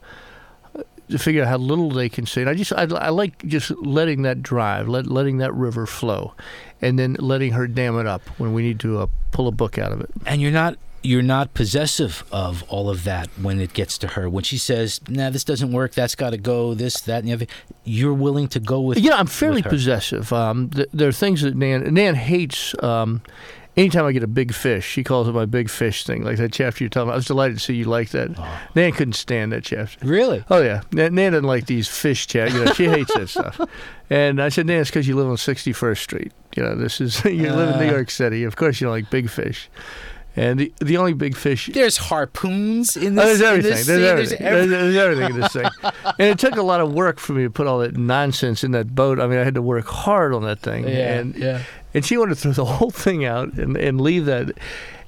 to 1.11 1.19
figure 1.19 1.43
out 1.43 1.49
how 1.49 1.59
little 1.59 1.91
they 1.91 2.09
can 2.09 2.25
say. 2.25 2.41
And 2.41 2.49
I 2.49 2.55
just 2.55 2.73
I, 2.73 2.85
I 2.85 3.11
like 3.11 3.45
just 3.45 3.71
letting 3.73 4.23
that 4.23 4.43
drive, 4.43 4.89
let, 4.89 5.07
letting 5.07 5.37
that 5.37 5.53
river 5.53 5.85
flow, 5.85 6.33
and 6.81 6.99
then 6.99 7.15
letting 7.19 7.53
her 7.53 7.67
dam 7.67 7.99
it 7.99 8.07
up 8.07 8.23
when 8.39 8.55
we 8.55 8.63
need 8.63 8.81
to 8.81 9.01
uh, 9.01 9.07
pull 9.31 9.47
a 9.47 9.53
book 9.53 9.77
out 9.77 9.93
of 9.93 10.01
it. 10.01 10.11
and 10.25 10.41
you're 10.41 10.51
not 10.51 10.79
you're 11.03 11.23
not 11.23 11.53
possessive 11.53 12.25
of 12.33 12.65
all 12.69 12.89
of 12.89 13.05
that 13.05 13.29
when 13.41 13.61
it 13.61 13.75
gets 13.75 13.99
to 13.99 14.09
her. 14.09 14.29
When 14.29 14.43
she 14.43 14.57
says, 14.57 15.01
"Nah, 15.07 15.29
this 15.29 15.45
doesn't 15.45 15.71
work. 15.71 15.93
That's 15.93 16.15
got 16.15 16.31
to 16.31 16.39
go. 16.39 16.73
This, 16.73 17.03
that, 17.03 17.19
and 17.19 17.29
the 17.29 17.33
other," 17.35 17.47
you're 17.85 18.15
willing 18.15 18.49
to 18.49 18.59
go 18.61 18.81
with. 18.81 18.99
You 18.99 19.11
know, 19.11 19.17
I'm 19.17 19.27
fairly 19.27 19.63
possessive. 19.63 20.33
Um, 20.33 20.71
th- 20.71 20.89
there 20.95 21.09
are 21.09 21.13
things 21.13 21.43
that 21.43 21.55
Nan 21.55 21.93
Nan 21.93 22.15
hates. 22.15 22.75
Um, 22.83 23.21
anytime 23.77 24.05
I 24.05 24.13
get 24.13 24.23
a 24.23 24.27
big 24.29 24.53
fish, 24.55 24.87
she 24.87 25.03
calls 25.05 25.29
it 25.29 25.33
my 25.33 25.45
big 25.47 25.69
fish 25.71 26.05
thing, 26.05 26.23
like 26.25 26.37
that 26.39 26.53
chapter 26.53 26.85
you're 26.85 26.89
talking 26.91 27.09
about. 27.09 27.15
I 27.15 27.17
was 27.17 27.27
delighted 27.27 27.59
to 27.59 27.63
see 27.65 27.75
you 27.75 27.85
like 27.85 28.11
that. 28.11 28.31
Oh. 28.39 28.61
Nan 28.75 28.93
couldn't 28.93 29.15
stand 29.15 29.53
that 29.53 29.65
chapter. 29.65 30.07
Really? 30.07 30.45
Oh 30.51 30.61
yeah, 30.63 30.83
Nan, 30.93 31.15
Nan 31.15 31.33
doesn't 31.33 31.47
like 31.47 31.67
these 31.67 31.89
fish 31.89 32.27
chat. 32.27 32.53
You 32.53 32.65
know, 32.65 32.73
she 32.73 32.87
hates 32.89 33.13
that 33.15 33.29
stuff. 33.31 33.61
And 34.11 34.41
I 34.43 34.49
said, 34.49 34.67
Nan, 34.67 34.81
it's 34.81 34.91
because 34.91 35.09
you 35.09 35.17
live 35.17 35.29
on 35.29 35.37
61st 35.37 35.99
Street. 35.99 36.33
You 36.57 36.63
know, 36.63 36.75
this 36.75 37.01
is 37.01 37.25
you 37.25 37.53
live 37.53 37.75
in 37.75 37.81
New 37.81 37.89
Uh. 37.89 37.97
York 37.97 38.11
City. 38.11 38.45
Of 38.45 38.57
course, 38.57 38.81
you 38.81 38.87
don't 38.87 38.93
like 38.95 39.11
big 39.11 39.29
fish. 39.31 39.69
And 40.37 40.59
the 40.59 40.73
the 40.81 40.97
only 40.97 41.13
big 41.13 41.37
fish 41.37 41.71
There's 41.73 41.97
harpoons 41.97 42.97
in 42.97 43.17
Oh, 43.17 43.23
this. 43.25 43.39
there's 43.39 43.43
everything. 43.43 43.71
this 43.73 43.87
There's 43.87 44.03
everything. 44.03 44.41
every- 44.47 44.67
There's, 44.67 44.95
there's 44.95 44.97
everything 44.97 45.35
in 45.37 45.41
this 45.41 45.53
thing. 45.53 45.69
And 46.19 46.29
it 46.29 46.39
took 46.41 46.57
a 46.57 46.63
lot 46.63 46.81
of 46.81 46.93
work 46.93 47.19
for 47.21 47.33
me 47.35 47.45
to 47.45 47.51
put 47.51 47.67
all 47.69 47.79
that 47.79 47.97
nonsense 47.97 48.63
in 48.65 48.73
that 48.73 48.95
boat. 48.97 49.21
I 49.21 49.27
mean, 49.29 49.39
I 49.39 49.45
had 49.45 49.55
to 49.55 49.63
work 49.63 49.87
hard 49.87 50.35
on 50.35 50.43
that 50.43 50.59
thing. 50.61 50.89
yeah, 50.89 51.15
And 51.19 51.35
yeah. 51.37 51.63
And 51.95 52.05
she 52.05 52.17
wanted 52.17 52.35
to 52.35 52.41
throw 52.41 52.53
the 52.53 52.65
whole 52.77 52.91
thing 52.91 53.25
out 53.25 53.55
and, 53.55 53.77
and 53.77 54.01
leave 54.01 54.25
that. 54.27 54.51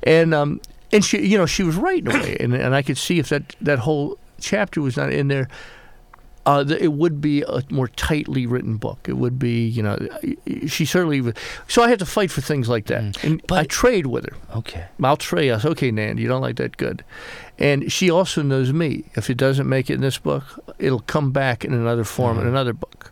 And 0.02 0.32
um 0.34 0.60
and 0.92 1.04
she 1.04 1.26
you 1.26 1.36
know 1.36 1.46
she 1.46 1.62
was 1.64 1.76
right 1.76 1.98
in 1.98 2.08
a 2.08 2.18
way. 2.20 2.36
And 2.40 2.54
and 2.54 2.74
I 2.74 2.82
could 2.82 2.98
see 2.98 3.18
if 3.18 3.28
that 3.30 3.54
that 3.60 3.80
whole 3.80 4.18
chapter 4.40 4.80
was 4.80 4.96
not 4.96 5.12
in 5.12 5.28
there. 5.28 5.48
Uh, 6.48 6.64
it 6.78 6.92
would 6.92 7.20
be 7.20 7.42
a 7.42 7.60
more 7.70 7.88
tightly 7.88 8.46
written 8.46 8.76
book. 8.76 9.00
It 9.08 9.14
would 9.16 9.36
be, 9.36 9.66
you 9.66 9.82
know, 9.82 9.98
she 10.68 10.84
certainly. 10.84 11.20
would- 11.20 11.36
So 11.66 11.82
I 11.82 11.88
had 11.88 11.98
to 11.98 12.06
fight 12.06 12.30
for 12.30 12.40
things 12.40 12.68
like 12.68 12.86
that, 12.86 13.24
and 13.24 13.42
But- 13.48 13.58
I 13.58 13.64
trade 13.64 14.06
with 14.06 14.26
her. 14.26 14.36
Okay. 14.58 14.84
I'll 15.02 15.16
trade 15.16 15.50
us. 15.50 15.64
Okay, 15.64 15.90
Nan, 15.90 16.18
you 16.18 16.28
don't 16.28 16.42
like 16.42 16.54
that 16.58 16.76
good. 16.76 17.02
And 17.58 17.90
she 17.90 18.08
also 18.10 18.42
knows 18.42 18.72
me. 18.72 19.06
If 19.16 19.28
it 19.28 19.36
doesn't 19.36 19.68
make 19.68 19.90
it 19.90 19.94
in 19.94 20.02
this 20.02 20.18
book, 20.18 20.44
it'll 20.78 21.00
come 21.00 21.32
back 21.32 21.64
in 21.64 21.74
another 21.74 22.04
form 22.04 22.38
in 22.38 22.46
another 22.46 22.72
book. 22.74 23.10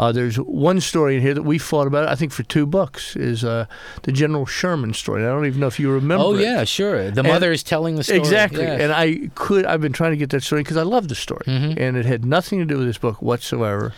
Uh, 0.00 0.10
there's 0.12 0.36
one 0.36 0.80
story 0.80 1.16
in 1.16 1.20
here 1.20 1.34
that 1.34 1.42
we 1.42 1.58
fought 1.58 1.86
about, 1.86 2.08
I 2.08 2.14
think, 2.14 2.32
for 2.32 2.42
two 2.42 2.64
books, 2.64 3.14
is 3.16 3.44
uh, 3.44 3.66
the 4.04 4.12
General 4.12 4.46
Sherman 4.46 4.94
story. 4.94 5.22
I 5.24 5.28
don't 5.28 5.44
even 5.44 5.60
know 5.60 5.66
if 5.66 5.78
you 5.78 5.90
remember 5.92 6.24
Oh 6.24 6.34
it. 6.36 6.40
yeah, 6.40 6.64
sure. 6.64 7.10
The 7.10 7.20
And- 7.20 7.28
mother 7.28 7.52
is 7.52 7.62
telling 7.62 7.96
the 7.96 8.04
story. 8.04 8.18
Exactly. 8.18 8.62
yes. 8.62 8.80
And 8.80 8.92
I 8.92 9.28
could, 9.34 9.66
I've 9.66 9.82
been 9.82 9.92
trying 9.92 10.12
to 10.12 10.16
get 10.16 10.30
that 10.30 10.42
story 10.42 10.62
because 10.62 10.78
I 10.78 10.84
love 10.84 11.08
the 11.08 11.14
story. 11.14 11.44
Mhm. 11.46 11.78
And 11.78 11.96
it 11.98 12.06
had 12.06 12.24
nothing 12.24 12.58
to 12.60 12.64
do 12.64 12.78
with 12.78 12.86
this 12.86 12.96
book 12.96 13.20
whatsoever. 13.20 13.92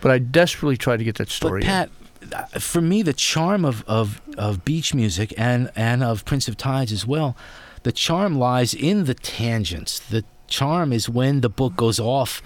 But 0.00 0.12
I 0.12 0.18
desperately 0.20 0.76
tried 0.76 0.98
to 0.98 1.04
get 1.04 1.16
that 1.16 1.28
story. 1.28 1.62
But. 1.62 1.66
Pat, 1.66 1.90
uh, 2.32 2.58
for 2.60 2.80
me, 2.80 3.02
the 3.02 3.12
charm 3.12 3.64
of, 3.64 3.82
of, 3.88 4.20
of 4.36 4.64
beach 4.64 4.94
music 4.94 5.34
and, 5.36 5.72
and 5.74 6.04
of 6.04 6.24
Prince 6.24 6.46
of 6.46 6.56
Tides 6.56 6.92
as 6.92 7.04
well, 7.04 7.36
the 7.82 7.90
charm 7.90 8.38
lies 8.38 8.74
in 8.74 9.06
the 9.06 9.14
tangents. 9.14 9.98
The 9.98 10.24
charm 10.46 10.92
is 10.92 11.08
when 11.08 11.40
the 11.40 11.48
book 11.48 11.74
goes 11.74 11.98
off, 11.98 12.40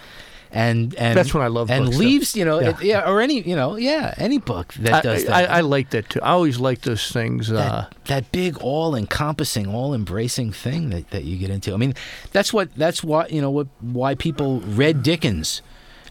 and 0.53 0.95
and 0.97 1.17
That's 1.17 1.33
when 1.35 1.43
I 1.43 1.49
love 1.49 1.71
and 1.71 1.87
books, 1.87 1.97
though. 1.97 2.05
leaves. 2.05 2.37
You 2.37 2.45
know, 2.45 2.61
Yeah. 2.61 2.69
it- 2.71 2.83
yeah, 2.83 3.09
or 3.11 3.21
any 3.21 3.41
you 3.41 3.57
know, 3.57 3.77
yeah, 3.77 4.15
any 4.19 4.39
book 4.39 4.75
that 4.75 4.95
I, 4.95 5.01
does 5.01 5.25
that. 5.25 5.51
I 5.51 5.61
like 5.61 5.91
that 5.91 6.11
too. 6.11 6.21
I 6.23 6.31
always 6.31 6.61
like 6.61 6.83
those 6.83 7.11
things. 7.11 7.49
that, 7.49 7.73
uh, 7.73 7.87
that 8.07 8.31
big 8.33 8.59
all-encompassing 8.59 9.67
all-embracing 9.67 10.53
thing 10.53 10.91
that, 10.91 11.11
that 11.11 11.25
you 11.25 11.37
get 11.39 11.51
into 11.51 11.73
i 11.73 11.77
mean 11.77 11.95
that's 12.33 12.53
what 12.53 12.69
that's 12.77 13.03
why 13.03 13.27
you 13.29 13.41
know 13.41 13.51
what 13.51 13.67
why 13.81 14.15
people 14.15 14.61
read 14.61 15.03
dickens 15.03 15.63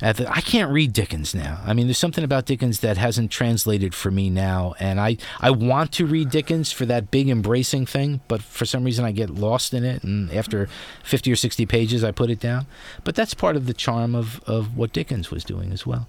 the, 0.01 0.27
i 0.31 0.41
can't 0.41 0.71
read 0.71 0.91
dickens 0.93 1.35
now 1.35 1.59
i 1.65 1.73
mean 1.73 1.87
there's 1.87 1.97
something 1.97 2.23
about 2.23 2.45
dickens 2.45 2.79
that 2.79 2.97
hasn't 2.97 3.29
translated 3.31 3.93
for 3.93 4.09
me 4.11 4.29
now 4.29 4.73
and 4.79 4.99
i 4.99 5.15
i 5.39 5.49
want 5.51 5.91
to 5.91 6.05
read 6.05 6.29
dickens 6.29 6.71
for 6.71 6.85
that 6.85 7.11
big 7.11 7.29
embracing 7.29 7.85
thing 7.85 8.19
but 8.27 8.41
for 8.41 8.65
some 8.65 8.83
reason 8.83 9.05
i 9.05 9.11
get 9.11 9.29
lost 9.29 9.73
in 9.73 9.83
it 9.85 10.03
and 10.03 10.31
after 10.33 10.67
50 11.03 11.31
or 11.31 11.35
60 11.35 11.65
pages 11.67 12.03
i 12.03 12.11
put 12.11 12.29
it 12.29 12.39
down 12.39 12.65
but 13.03 13.13
that's 13.15 13.33
part 13.33 13.55
of 13.55 13.67
the 13.67 13.73
charm 13.73 14.15
of 14.15 14.41
of 14.47 14.75
what 14.75 14.91
dickens 14.91 15.29
was 15.29 15.43
doing 15.43 15.71
as 15.71 15.85
well 15.85 16.07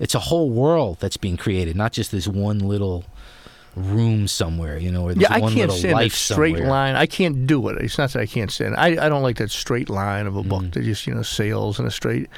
it's 0.00 0.14
a 0.14 0.20
whole 0.20 0.50
world 0.50 0.98
that's 1.00 1.16
being 1.16 1.36
created 1.36 1.76
not 1.76 1.92
just 1.92 2.10
this 2.10 2.26
one 2.28 2.58
little 2.60 3.04
room 3.76 4.26
somewhere, 4.26 4.76
you 4.76 4.90
know, 4.90 5.04
or 5.04 5.12
Yeah, 5.12 5.28
I 5.30 5.38
one 5.38 5.52
can't 5.52 5.70
little 5.70 5.76
stand 5.76 5.98
that 5.98 6.10
straight 6.10 6.54
somewhere. 6.56 6.70
line. 6.70 6.96
I 6.96 7.06
can't 7.06 7.46
do 7.46 7.68
it. 7.68 7.78
It's 7.80 7.96
not 7.96 8.10
that 8.12 8.20
I 8.20 8.26
can't 8.26 8.50
stand 8.50 8.74
it. 8.74 8.76
I, 8.76 9.06
I 9.06 9.08
don't 9.08 9.22
like 9.22 9.36
that 9.36 9.52
straight 9.52 9.88
line 9.88 10.26
of 10.26 10.34
a 10.36 10.42
book 10.42 10.62
Mm. 10.64 10.72
that 10.72 10.82
just, 10.82 11.06
you 11.06 11.14
know, 11.14 11.22
sails 11.22 11.78
in 11.78 11.86
a 11.86 11.90
straight 11.90 12.28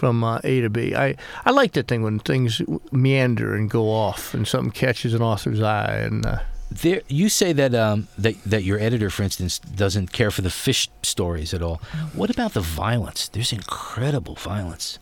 from 0.00 0.24
uh, 0.24 0.40
A 0.44 0.62
to 0.62 0.70
B. 0.70 0.94
I, 0.94 1.14
I 1.44 1.50
like 1.50 1.72
that 1.72 1.86
thing 1.86 2.02
when 2.02 2.18
things 2.20 2.62
meander 2.90 3.54
and 3.54 3.68
go 3.68 3.90
off 3.90 4.32
and 4.32 4.48
something 4.48 4.72
catches 4.72 5.12
an 5.12 5.20
author's 5.20 5.60
eye. 5.60 5.98
And 5.98 6.24
uh, 6.24 6.38
There, 6.70 7.02
you 7.08 7.28
say 7.28 7.52
that 7.52 7.74
um, 7.74 8.08
that 8.16 8.42
that 8.44 8.64
your 8.64 8.78
editor, 8.80 9.10
for 9.10 9.22
instance, 9.22 9.58
doesn't 9.58 10.12
care 10.12 10.30
for 10.30 10.40
the 10.40 10.50
fish 10.50 10.88
stories 11.02 11.52
at 11.52 11.60
all. 11.62 11.82
What 12.14 12.30
about 12.30 12.54
the 12.54 12.62
violence? 12.62 13.28
There's 13.28 13.52
incredible 13.52 14.36
violence 14.36 14.98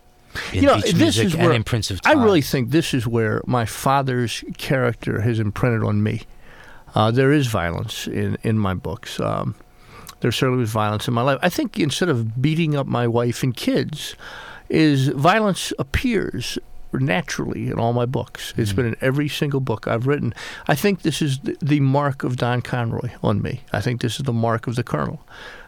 in 0.53 0.63
you 0.63 0.67
know, 0.67 0.81
this 0.81 0.95
music 0.95 1.27
is 1.27 1.35
and 1.35 1.45
where 1.45 1.53
in 1.53 1.63
Prince 1.65 1.91
of 1.93 2.01
I 2.05 2.13
really 2.15 2.43
think 2.43 2.71
this 2.71 2.93
is 2.93 3.07
where 3.07 3.41
my 3.47 3.67
father's 3.67 4.45
character 4.57 5.21
has 5.21 5.39
imprinted 5.39 5.85
on 5.85 6.03
me. 6.03 6.23
Uh, 6.95 7.11
there 7.13 7.33
is 7.33 7.47
violence 7.47 8.09
in, 8.09 8.37
in 8.43 8.59
my 8.59 8.75
books. 8.75 9.21
Um, 9.21 9.55
there 10.21 10.33
certainly 10.33 10.61
was 10.61 10.71
violence 10.71 11.07
in 11.07 11.15
my 11.15 11.23
life. 11.23 11.39
I 11.43 11.49
think 11.49 11.79
instead 11.79 12.09
of 12.09 12.43
beating 12.43 12.75
up 12.75 12.87
my 12.87 13.07
wife 13.07 13.43
and 13.43 13.55
kids, 13.55 14.17
is 14.69 15.09
violence 15.09 15.73
appears 15.79 16.59
naturally 16.93 17.69
in 17.69 17.79
all 17.79 17.93
my 17.93 18.07
books. 18.07 18.55
It's 18.57 18.73
been 18.73 18.87
in 18.87 18.97
every 19.01 19.29
single 19.29 19.61
book 19.61 19.87
I've 19.87 20.07
written. 20.07 20.35
I 20.67 20.75
think 20.75 21.03
this 21.03 21.21
is 21.21 21.39
the, 21.41 21.57
the 21.61 21.81
mark 21.81 22.25
of 22.25 22.37
Don 22.37 22.63
Conroy 22.63 23.11
on 23.23 23.43
me. 23.43 23.63
I 23.73 23.81
think 23.81 24.01
this 24.01 24.19
is 24.19 24.25
the 24.25 24.33
mark 24.33 24.67
of 24.67 24.77
the 24.77 24.83
Colonel. 24.83 25.21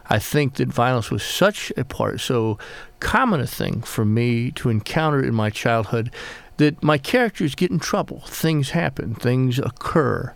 I 0.09 0.19
think 0.19 0.55
that 0.55 0.67
violence 0.67 1.11
was 1.11 1.23
such 1.23 1.71
a 1.77 1.85
part, 1.85 2.19
so 2.19 2.57
common 2.99 3.39
a 3.39 3.47
thing 3.47 3.81
for 3.81 4.03
me 4.03 4.51
to 4.51 4.69
encounter 4.69 5.23
in 5.23 5.33
my 5.33 5.49
childhood 5.49 6.11
that 6.57 6.83
my 6.83 6.97
characters 6.97 7.55
get 7.55 7.71
in 7.71 7.79
trouble. 7.79 8.21
Things 8.27 8.71
happen, 8.71 9.15
things 9.15 9.57
occur, 9.57 10.33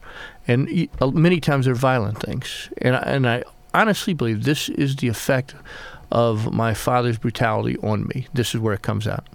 and 0.48 0.90
uh, 1.02 1.08
many 1.08 1.40
times 1.40 1.66
they're 1.66 1.76
violent 1.76 2.20
things. 2.20 2.70
And 2.78 2.96
I, 2.96 3.00
and 3.00 3.28
I 3.28 3.44
honestly 3.74 4.14
believe 4.14 4.44
this 4.44 4.70
is 4.70 4.96
the 4.96 5.08
effect 5.08 5.56
of 6.11 6.53
my 6.53 6.73
father's 6.73 7.18
brutality 7.18 7.77
on 7.84 8.07
me. 8.14 8.27
This 8.34 8.53
is 8.56 8.61
where 8.61 8.73
it 8.73 8.82
comes 8.82 9.07
out. 9.07 9.26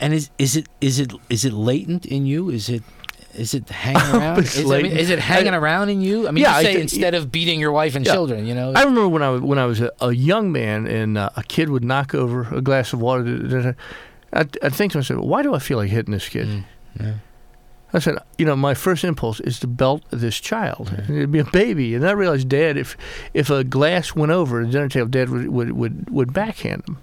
And 0.00 0.14
is 0.14 0.30
is 0.38 0.56
it 0.56 0.66
is 0.80 1.00
it 1.00 1.12
is 1.28 1.44
it 1.44 1.52
latent 1.52 2.06
in 2.06 2.24
you? 2.26 2.50
Is 2.50 2.68
it 2.68 2.82
is 3.34 3.52
it 3.54 3.68
hanging 3.68 4.14
around? 4.20 4.38
is, 4.38 4.58
I 4.70 4.82
mean, 4.82 4.96
is 4.96 5.10
it 5.10 5.18
hanging 5.18 5.54
I- 5.54 5.56
around 5.56 5.88
in 5.88 6.00
you? 6.00 6.28
I 6.28 6.30
mean, 6.30 6.42
Yeah, 6.44 6.52
you 6.52 6.56
I 6.58 6.62
say 6.62 6.74
thi- 6.76 6.80
instead 6.82 7.14
of 7.14 7.32
beating 7.32 7.58
your 7.58 7.72
wife 7.72 7.94
and 7.96 8.06
Yeah. 8.06 8.12
children, 8.12 8.46
you 8.46 8.54
know. 8.54 8.72
I 8.74 8.80
remember 8.82 9.08
when 9.08 9.22
I 9.22 9.30
was 9.30 9.40
when 9.42 9.58
I 9.58 9.66
was 9.66 9.80
a, 9.80 9.90
a 10.00 10.12
young 10.12 10.52
man 10.52 10.86
and 10.86 11.18
uh, 11.18 11.30
a 11.36 11.42
kid 11.42 11.68
would 11.70 11.84
knock 11.84 12.14
over 12.14 12.42
a 12.54 12.60
glass 12.62 12.92
of 12.92 13.00
water. 13.00 13.74
I'd, 14.32 14.56
I'd 14.62 14.74
think 14.74 14.92
to 14.92 14.98
myself, 14.98 15.24
why 15.24 15.42
do 15.42 15.54
I 15.54 15.58
feel 15.58 15.78
like 15.78 15.90
hitting 15.90 16.12
this 16.12 16.28
kid? 16.28 16.46
Mm, 16.46 16.64
yeah. 17.00 17.14
I 17.98 18.00
said, 18.00 18.18
you 18.38 18.46
know, 18.46 18.54
my 18.54 18.74
first 18.74 19.02
impulse 19.02 19.40
is 19.40 19.58
to 19.60 19.66
belt 19.66 20.04
this 20.10 20.38
child. 20.38 20.92
It'd 21.08 21.32
be 21.32 21.40
a 21.40 21.44
baby, 21.44 21.96
and 21.96 22.06
I 22.06 22.12
realized, 22.12 22.48
Dad, 22.48 22.76
if 22.76 22.96
if 23.34 23.50
a 23.50 23.64
glass 23.64 24.14
went 24.14 24.30
over 24.30 24.64
the 24.64 24.70
dinner 24.70 24.88
table, 24.88 25.08
Dad 25.08 25.30
would 25.30 25.48
would 25.48 25.72
would, 25.72 26.10
would 26.10 26.32
backhand 26.32 26.84
him. 26.88 26.98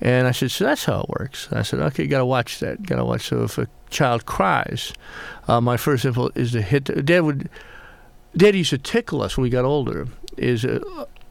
And 0.00 0.28
I 0.28 0.30
said, 0.30 0.52
so 0.52 0.64
that's 0.64 0.84
how 0.84 1.00
it 1.00 1.08
works. 1.08 1.48
And 1.48 1.58
I 1.58 1.62
said, 1.62 1.80
okay, 1.80 2.04
you 2.04 2.08
got 2.08 2.18
to 2.18 2.26
watch 2.26 2.60
that. 2.60 2.84
Got 2.84 2.96
to 2.96 3.04
watch. 3.04 3.26
So 3.26 3.42
if 3.42 3.58
a 3.58 3.66
child 3.90 4.26
cries, 4.26 4.92
uh, 5.48 5.60
my 5.60 5.76
first 5.76 6.04
impulse 6.04 6.36
is 6.36 6.52
to 6.52 6.62
hit. 6.62 6.84
The, 6.84 7.02
Dad 7.02 7.20
would. 7.20 7.48
Dad 8.36 8.54
used 8.54 8.70
to 8.70 8.78
tickle 8.78 9.20
us 9.20 9.36
when 9.36 9.42
we 9.42 9.50
got 9.50 9.64
older. 9.64 10.06
Is 10.36 10.64
a, 10.64 10.80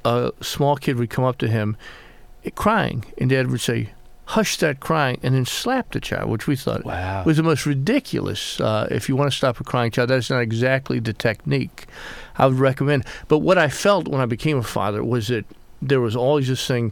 a 0.03 0.33
small 0.41 0.75
kid 0.75 0.97
would 0.97 1.09
come 1.09 1.23
up 1.23 1.37
to 1.37 1.47
him, 1.47 1.77
eh, 2.43 2.49
crying, 2.53 3.05
and 3.17 3.29
Dad 3.29 3.49
would 3.49 3.61
say, 3.61 3.91
"Hush 4.31 4.57
that 4.57 4.79
crying," 4.79 5.19
and 5.23 5.35
then 5.35 5.45
slap 5.45 5.91
the 5.91 5.99
child, 5.99 6.29
which 6.29 6.47
we 6.47 6.55
thought 6.55 6.83
Wow. 6.85 7.23
was 7.25 7.37
the 7.37 7.43
most 7.43 7.65
ridiculous. 7.65 8.59
Uh, 8.59 8.87
if 8.91 9.07
you 9.09 9.15
want 9.15 9.31
to 9.31 9.37
stop 9.37 9.59
a 9.59 9.63
crying 9.63 9.91
child, 9.91 10.09
that's 10.09 10.29
not 10.29 10.39
exactly 10.41 10.99
the 10.99 11.13
technique 11.13 11.85
I 12.37 12.45
would 12.47 12.59
recommend. 12.59 13.05
But 13.27 13.39
what 13.39 13.57
I 13.57 13.69
felt 13.69 14.07
when 14.07 14.21
I 14.21 14.25
became 14.25 14.57
a 14.57 14.63
father 14.63 15.03
was 15.03 15.27
that 15.29 15.45
there 15.81 16.01
was 16.01 16.15
always 16.15 16.47
this 16.47 16.65
thing 16.67 16.91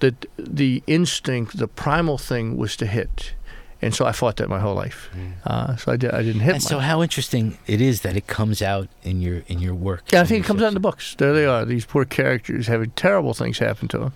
that 0.00 0.26
the 0.38 0.82
instinct, 0.86 1.56
the 1.58 1.68
primal 1.68 2.18
thing, 2.18 2.56
was 2.56 2.76
to 2.76 2.86
hit, 2.86 3.32
and 3.80 3.94
so 3.94 4.04
I 4.04 4.12
fought 4.12 4.36
that 4.36 4.48
my 4.48 4.58
whole 4.60 4.74
life. 4.74 5.08
Uh, 5.46 5.76
so 5.76 5.92
I, 5.92 5.96
did, 5.96 6.10
I 6.10 6.22
didn't 6.22 6.42
hit. 6.42 6.54
And 6.54 6.62
so, 6.62 6.78
how 6.80 7.02
interesting 7.02 7.56
it 7.66 7.80
is 7.80 8.00
that 8.02 8.16
it 8.16 8.26
comes 8.26 8.60
out 8.60 8.88
in 9.02 9.22
your 9.22 9.42
in 9.46 9.58
your 9.60 9.74
work. 9.74 10.02
yeah, 10.12 10.20
I 10.20 10.24
think 10.24 10.44
it 10.44 10.48
comes 10.48 10.62
out 10.62 10.68
in 10.68 10.74
the 10.74 10.80
books. 10.80 11.14
There 11.16 11.32
they 11.32 11.46
are. 11.46 11.64
These 11.64 11.86
poor 11.86 12.04
characters 12.04 12.66
having 12.66 12.90
terrible 12.90 13.32
things 13.34 13.58
happen 13.58 13.88
to 13.88 13.98
them. 13.98 14.12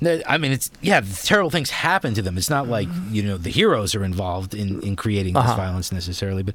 No, 0.00 0.20
I 0.28 0.38
mean, 0.38 0.52
it's 0.52 0.70
yeah, 0.80 1.00
terrible 1.22 1.50
things 1.50 1.70
happen 1.70 2.14
to 2.14 2.22
them. 2.22 2.36
It's 2.38 2.50
not 2.50 2.68
like 2.68 2.88
you 3.10 3.22
know 3.22 3.36
the 3.36 3.50
heroes 3.50 3.94
are 3.94 4.04
involved 4.04 4.54
in 4.54 4.80
in 4.82 4.94
creating 4.96 5.34
this 5.34 5.42
Uh-huh. 5.44 5.56
violence 5.56 5.90
necessarily, 5.92 6.42
but 6.42 6.54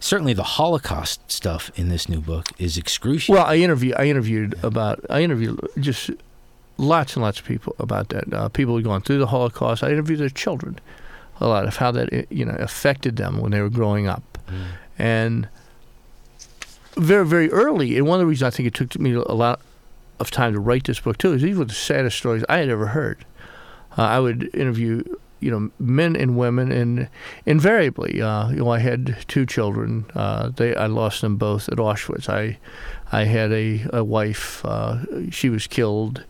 certainly 0.00 0.34
the 0.34 0.42
Holocaust 0.42 1.20
stuff 1.32 1.70
in 1.76 1.88
this 1.88 2.08
new 2.08 2.20
book 2.20 2.48
is 2.58 2.76
excruciating. 2.76 3.34
Well, 3.34 3.46
I 3.46 3.56
interviewed. 3.56 3.94
I 3.96 4.04
interviewed 4.06 4.54
about. 4.62 5.00
I 5.08 5.22
interviewed 5.22 5.58
just 5.80 6.10
lots 6.76 7.14
and 7.16 7.22
lots 7.22 7.38
of 7.40 7.46
people 7.46 7.74
about 7.78 8.08
that. 8.10 8.32
Uh, 8.32 8.48
people 8.48 8.74
who'd 8.74 8.84
gone 8.84 9.00
through 9.00 9.18
the 9.18 9.28
Holocaust. 9.28 9.82
I 9.82 9.90
interviewed 9.90 10.18
their 10.20 10.28
children 10.28 10.78
a 11.40 11.48
lot 11.48 11.66
of 11.66 11.76
how 11.76 11.90
that 11.92 12.30
you 12.30 12.44
know 12.44 12.56
affected 12.58 13.16
them 13.16 13.38
when 13.40 13.50
they 13.52 13.60
were 13.60 13.70
growing 13.70 14.06
up, 14.06 14.38
and 14.98 15.48
very 16.96 17.26
very 17.26 17.50
early. 17.50 17.96
And 17.96 18.06
one 18.06 18.16
of 18.16 18.20
the 18.20 18.26
reasons 18.26 18.52
I 18.52 18.56
think 18.56 18.66
it 18.68 18.74
took 18.74 18.98
me 19.00 19.12
a 19.14 19.20
lot 19.32 19.60
of 20.20 20.30
time 20.30 20.52
to 20.52 20.60
write 20.60 20.84
this 20.84 21.00
book 21.00 21.18
too 21.18 21.32
is 21.32 21.42
these 21.42 21.56
were 21.56 21.64
the 21.64 21.74
saddest 21.74 22.18
stories 22.18 22.44
I 22.48 22.58
had 22.58 22.68
ever 22.68 22.88
heard. 22.88 23.24
Uh, 23.96 24.02
I 24.02 24.20
would 24.20 24.54
interview. 24.54 25.02
You 25.40 25.50
know, 25.50 25.70
men 25.78 26.16
and 26.16 26.38
women, 26.38 26.72
and 26.72 27.06
invariably, 27.44 28.22
uh, 28.22 28.48
you 28.48 28.56
know, 28.56 28.70
I 28.70 28.78
had 28.78 29.18
two 29.28 29.44
children. 29.44 30.06
Uh, 30.14 30.48
they, 30.48 30.74
I 30.74 30.86
lost 30.86 31.20
them 31.20 31.36
both 31.36 31.68
at 31.68 31.76
Auschwitz. 31.76 32.30
I, 32.30 32.56
I 33.12 33.24
had 33.24 33.52
a, 33.52 33.84
a 33.92 34.02
wife. 34.02 34.64
Uh, 34.64 35.30
she 35.30 35.50
was 35.50 35.66
killed 35.66 36.24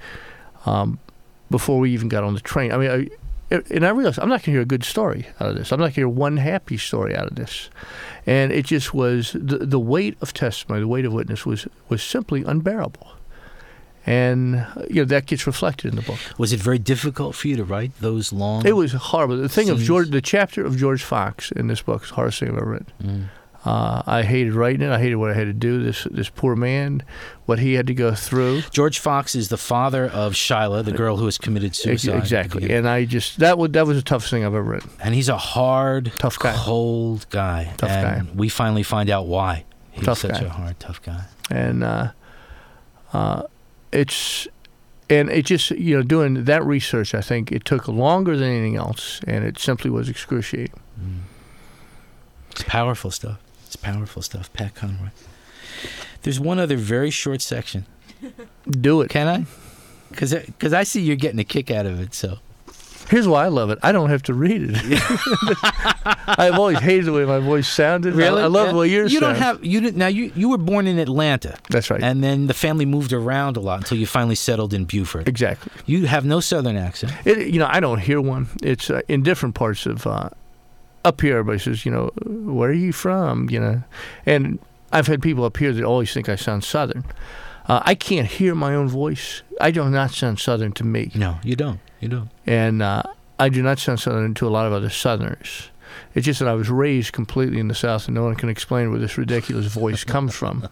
um, 0.66 0.98
before 1.48 1.78
we 1.78 1.92
even 1.92 2.08
got 2.08 2.24
on 2.24 2.34
the 2.34 2.40
train. 2.40 2.72
I 2.72 2.76
mean, 2.76 2.90
I, 2.90 3.08
and 3.70 3.86
I 3.86 3.90
realized 3.90 4.18
I'm 4.18 4.28
not 4.28 4.40
going 4.40 4.46
to 4.46 4.50
hear 4.52 4.62
a 4.62 4.66
good 4.66 4.82
story 4.82 5.28
out 5.38 5.50
of 5.50 5.56
this. 5.56 5.70
I'm 5.70 5.78
not 5.78 5.84
going 5.84 5.92
to 5.92 6.00
hear 6.00 6.08
one 6.08 6.38
happy 6.38 6.76
story 6.76 7.14
out 7.14 7.28
of 7.28 7.36
this. 7.36 7.70
And 8.26 8.50
it 8.50 8.64
just 8.64 8.94
was 8.94 9.32
the 9.32 9.58
the 9.58 9.78
weight 9.78 10.16
of 10.22 10.32
testimony, 10.32 10.80
the 10.80 10.88
weight 10.88 11.04
of 11.04 11.12
witness 11.12 11.46
was 11.46 11.68
was 11.88 12.02
simply 12.02 12.42
unbearable. 12.42 13.12
And 14.06 14.56
uh, 14.56 14.82
you 14.90 14.96
know 14.96 15.04
that 15.06 15.26
gets 15.26 15.46
reflected 15.46 15.88
in 15.90 15.96
the 15.96 16.02
book. 16.02 16.18
Was 16.38 16.52
it 16.52 16.60
very 16.60 16.78
difficult 16.78 17.34
for 17.34 17.48
you 17.48 17.56
to 17.56 17.64
write 17.64 17.92
those 18.00 18.32
long? 18.32 18.66
It 18.66 18.76
was 18.76 18.92
horrible. 18.92 19.36
The 19.38 19.48
thing 19.48 19.70
of 19.70 19.78
George, 19.80 20.10
the 20.10 20.20
chapter 20.20 20.64
of 20.64 20.76
George 20.76 21.02
Fox 21.02 21.50
in 21.52 21.68
this 21.68 21.80
book 21.82 22.02
is 22.04 22.08
the 22.10 22.14
hardest 22.16 22.40
thing 22.40 22.50
I've 22.50 22.56
ever 22.58 22.70
written. 22.70 22.92
Mm. 23.02 23.24
Uh, 23.66 24.02
I 24.06 24.22
hated 24.24 24.52
writing 24.52 24.82
it. 24.82 24.90
I 24.92 24.98
hated 25.00 25.14
what 25.16 25.30
I 25.30 25.34
had 25.34 25.46
to 25.46 25.54
do. 25.54 25.82
This 25.82 26.06
this 26.10 26.28
poor 26.28 26.54
man, 26.54 27.02
what 27.46 27.58
he 27.60 27.72
had 27.72 27.86
to 27.86 27.94
go 27.94 28.14
through. 28.14 28.60
George 28.70 28.98
Fox 28.98 29.34
is 29.34 29.48
the 29.48 29.56
father 29.56 30.04
of 30.04 30.34
Shyla, 30.34 30.84
the 30.84 30.92
girl 30.92 31.16
who 31.16 31.24
has 31.24 31.38
committed 31.38 31.74
suicide. 31.74 32.16
exactly. 32.18 32.70
And 32.70 32.86
I 32.86 33.06
just 33.06 33.38
that 33.38 33.56
was 33.56 33.70
that 33.70 33.86
was 33.86 33.96
the 33.96 34.02
toughest 34.02 34.30
thing 34.30 34.42
I've 34.44 34.52
ever 34.52 34.62
written. 34.62 34.90
And 35.02 35.14
he's 35.14 35.30
a 35.30 35.38
hard, 35.38 36.12
Tough 36.18 36.38
guy. 36.38 36.52
cold 36.54 37.24
guy. 37.30 37.72
Tough 37.78 37.88
and 37.88 38.26
guy. 38.28 38.32
We 38.34 38.50
finally 38.50 38.82
find 38.82 39.08
out 39.08 39.26
why 39.28 39.64
he's 39.92 40.04
Tough 40.04 40.18
such 40.18 40.32
guy. 40.32 40.44
a 40.46 40.48
hard, 40.50 40.78
tough 40.78 41.00
guy. 41.00 41.24
and 41.50 41.82
uh, 41.82 42.10
uh, 43.14 43.44
it's 43.94 44.48
and 45.08 45.30
it 45.30 45.44
just 45.46 45.70
you 45.70 45.96
know 45.96 46.02
doing 46.02 46.44
that 46.44 46.64
research. 46.64 47.14
I 47.14 47.20
think 47.20 47.52
it 47.52 47.64
took 47.64 47.88
longer 47.88 48.36
than 48.36 48.48
anything 48.48 48.76
else, 48.76 49.20
and 49.26 49.44
it 49.44 49.58
simply 49.58 49.90
was 49.90 50.08
excruciating. 50.08 50.80
It's 52.50 52.62
powerful 52.64 53.10
stuff. 53.10 53.38
It's 53.66 53.76
powerful 53.76 54.22
stuff. 54.22 54.52
Pat 54.52 54.74
Conroy. 54.74 55.08
There's 56.22 56.40
one 56.40 56.58
other 56.58 56.76
very 56.76 57.10
short 57.10 57.42
section. 57.42 57.86
Do 58.70 59.00
it. 59.02 59.10
Can 59.10 59.28
I? 59.28 59.46
Because 60.10 60.72
I 60.72 60.84
see 60.84 61.00
you're 61.00 61.16
getting 61.16 61.40
a 61.40 61.44
kick 61.44 61.70
out 61.70 61.86
of 61.86 62.00
it. 62.00 62.14
So 62.14 62.38
Here's 63.10 63.28
why 63.28 63.44
I 63.44 63.48
love 63.48 63.70
it. 63.70 63.78
I 63.82 63.92
don't 63.92 64.08
have 64.10 64.22
to 64.24 64.34
read 64.34 64.62
it. 64.64 64.76
I've 66.26 66.54
always 66.58 66.78
hated 66.78 67.04
the 67.06 67.12
way 67.12 67.24
my 67.24 67.38
voice 67.38 67.68
sounded. 67.68 68.18
I, 68.20 68.26
I 68.26 68.46
love 68.46 68.66
Yeah. 68.66 68.72
the 68.72 68.78
way 68.78 68.88
yours 68.88 69.12
You 69.12 69.20
don't 69.20 69.34
sounds. 69.36 69.58
have 69.60 69.64
you 69.64 69.80
didn't 69.80 69.96
now 69.98 70.06
you 70.06 70.32
you 70.34 70.48
were 70.48 70.58
born 70.58 70.86
in 70.86 70.98
Atlanta. 70.98 71.56
That's 71.70 71.90
right. 71.90 72.02
And 72.02 72.22
then 72.24 72.46
the 72.46 72.54
family 72.54 72.86
moved 72.86 73.12
around 73.12 73.56
a 73.56 73.60
lot 73.60 73.78
until 73.80 73.98
you 73.98 74.06
finally 74.06 74.34
settled 74.34 74.72
in 74.74 74.84
Beaufort. 74.84 75.28
exactly. 75.28 75.70
You 75.86 76.06
have 76.06 76.24
no 76.24 76.40
southern 76.40 76.76
accent. 76.76 77.12
It, 77.24 77.48
you 77.48 77.58
know, 77.58 77.68
I 77.70 77.80
don't 77.80 77.98
hear 78.00 78.20
one. 78.20 78.48
It's 78.62 78.90
uh, 78.90 79.02
in 79.08 79.22
different 79.22 79.54
parts 79.54 79.86
of 79.86 80.06
uh, 80.06 80.30
up 81.04 81.20
here. 81.20 81.38
Everybody 81.38 81.58
says, 81.58 81.84
you 81.84 81.92
know, 81.92 82.10
where 82.24 82.70
are 82.70 82.72
you 82.72 82.92
from? 82.92 83.50
You 83.50 83.60
know, 83.60 83.82
and 84.26 84.58
I've 84.92 85.06
had 85.06 85.20
people 85.22 85.44
up 85.44 85.56
here 85.56 85.72
that 85.72 85.84
always 85.84 86.12
think 86.12 86.28
I 86.28 86.36
sound 86.36 86.64
Southern. 86.64 87.04
Uh, 87.66 87.80
I 87.84 87.94
can't 87.94 88.26
hear 88.26 88.54
my 88.54 88.74
own 88.74 88.88
voice. 88.88 89.42
I 89.60 89.70
do 89.70 89.88
not 89.88 90.10
sound 90.10 90.38
Southern 90.38 90.72
to 90.72 90.84
me, 90.84 91.10
No, 91.14 91.38
you 91.42 91.56
don't. 91.56 91.80
You 92.04 92.10
don't. 92.10 92.30
and 92.46 92.82
uh, 92.82 93.02
I 93.38 93.48
do 93.48 93.62
not 93.62 93.78
sound 93.78 93.98
Southern 93.98 94.34
to 94.34 94.46
a 94.46 94.50
lot 94.50 94.66
of 94.66 94.74
other 94.74 94.90
Southerners. 94.90 95.70
It's 96.14 96.26
just 96.26 96.40
that 96.40 96.48
I 96.48 96.52
was 96.52 96.68
raised 96.68 97.14
completely 97.14 97.58
in 97.58 97.68
the 97.68 97.74
South, 97.74 98.06
and 98.06 98.14
no 98.14 98.24
one 98.24 98.34
can 98.34 98.50
explain 98.50 98.90
where 98.90 98.98
this 98.98 99.16
ridiculous 99.16 99.66
voice 99.66 100.04
comes 100.14 100.34
from. 100.34 100.68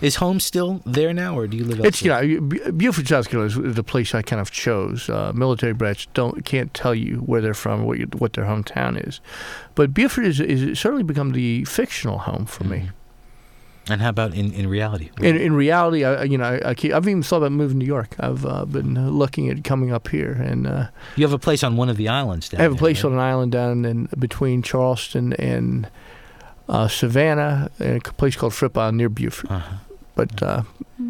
Is 0.00 0.16
home 0.16 0.40
still 0.40 0.80
there 0.86 1.12
now, 1.12 1.36
or 1.38 1.46
do 1.46 1.58
you 1.58 1.64
live 1.64 1.84
It's 1.84 2.00
you 2.00 2.08
know 2.08 2.40
Beaufort, 2.72 3.06
South 3.06 3.28
Carolina 3.28 3.68
is 3.68 3.74
the 3.74 3.84
place 3.84 4.14
I 4.14 4.22
kind 4.22 4.40
of 4.40 4.50
chose. 4.50 5.10
Uh, 5.10 5.32
military 5.34 5.74
brats 5.74 6.06
don't 6.14 6.42
can't 6.46 6.72
tell 6.72 6.94
you 6.94 7.18
where 7.18 7.42
they're 7.42 7.52
from, 7.52 7.84
what 7.84 7.98
you, 7.98 8.06
what 8.16 8.32
their 8.32 8.44
hometown 8.44 9.06
is, 9.06 9.20
but 9.74 9.92
Beaufort 9.92 10.24
is 10.24 10.40
is 10.40 10.78
certainly 10.78 11.04
become 11.04 11.32
the 11.32 11.64
fictional 11.64 12.18
home 12.18 12.46
for 12.46 12.64
me. 12.64 12.90
And 13.88 14.02
how 14.02 14.08
about 14.08 14.34
in, 14.34 14.52
in 14.52 14.66
reality? 14.68 15.10
In 15.20 15.36
in 15.36 15.52
reality, 15.54 16.04
I 16.04 16.24
you 16.24 16.36
know 16.38 16.44
I, 16.44 16.70
I 16.70 16.74
keep, 16.74 16.92
I've 16.92 17.06
even 17.06 17.22
thought 17.22 17.36
about 17.38 17.52
moving 17.52 17.78
to 17.78 17.84
New 17.84 17.86
York. 17.86 18.16
I've 18.18 18.44
uh, 18.44 18.64
been 18.64 19.10
looking 19.10 19.48
at 19.48 19.62
coming 19.62 19.92
up 19.92 20.08
here, 20.08 20.32
and 20.32 20.66
uh, 20.66 20.88
you 21.14 21.24
have 21.24 21.32
a 21.32 21.38
place 21.38 21.62
on 21.62 21.76
one 21.76 21.88
of 21.88 21.96
the 21.96 22.08
islands 22.08 22.48
down 22.48 22.60
I 22.60 22.64
have 22.64 22.72
a 22.72 22.76
place 22.76 23.04
right? 23.04 23.10
on 23.10 23.18
an 23.18 23.20
island 23.20 23.52
down 23.52 23.84
in 23.84 24.08
between 24.18 24.62
Charleston 24.62 25.34
and 25.34 25.88
uh, 26.68 26.88
Savannah, 26.88 27.70
and 27.78 28.04
a 28.04 28.12
place 28.14 28.34
called 28.34 28.54
Fripp 28.54 28.76
Island 28.76 28.98
near 28.98 29.08
Beaufort. 29.08 29.50
Uh-huh. 29.50 29.76
But 30.16 30.42
uh, 30.42 30.62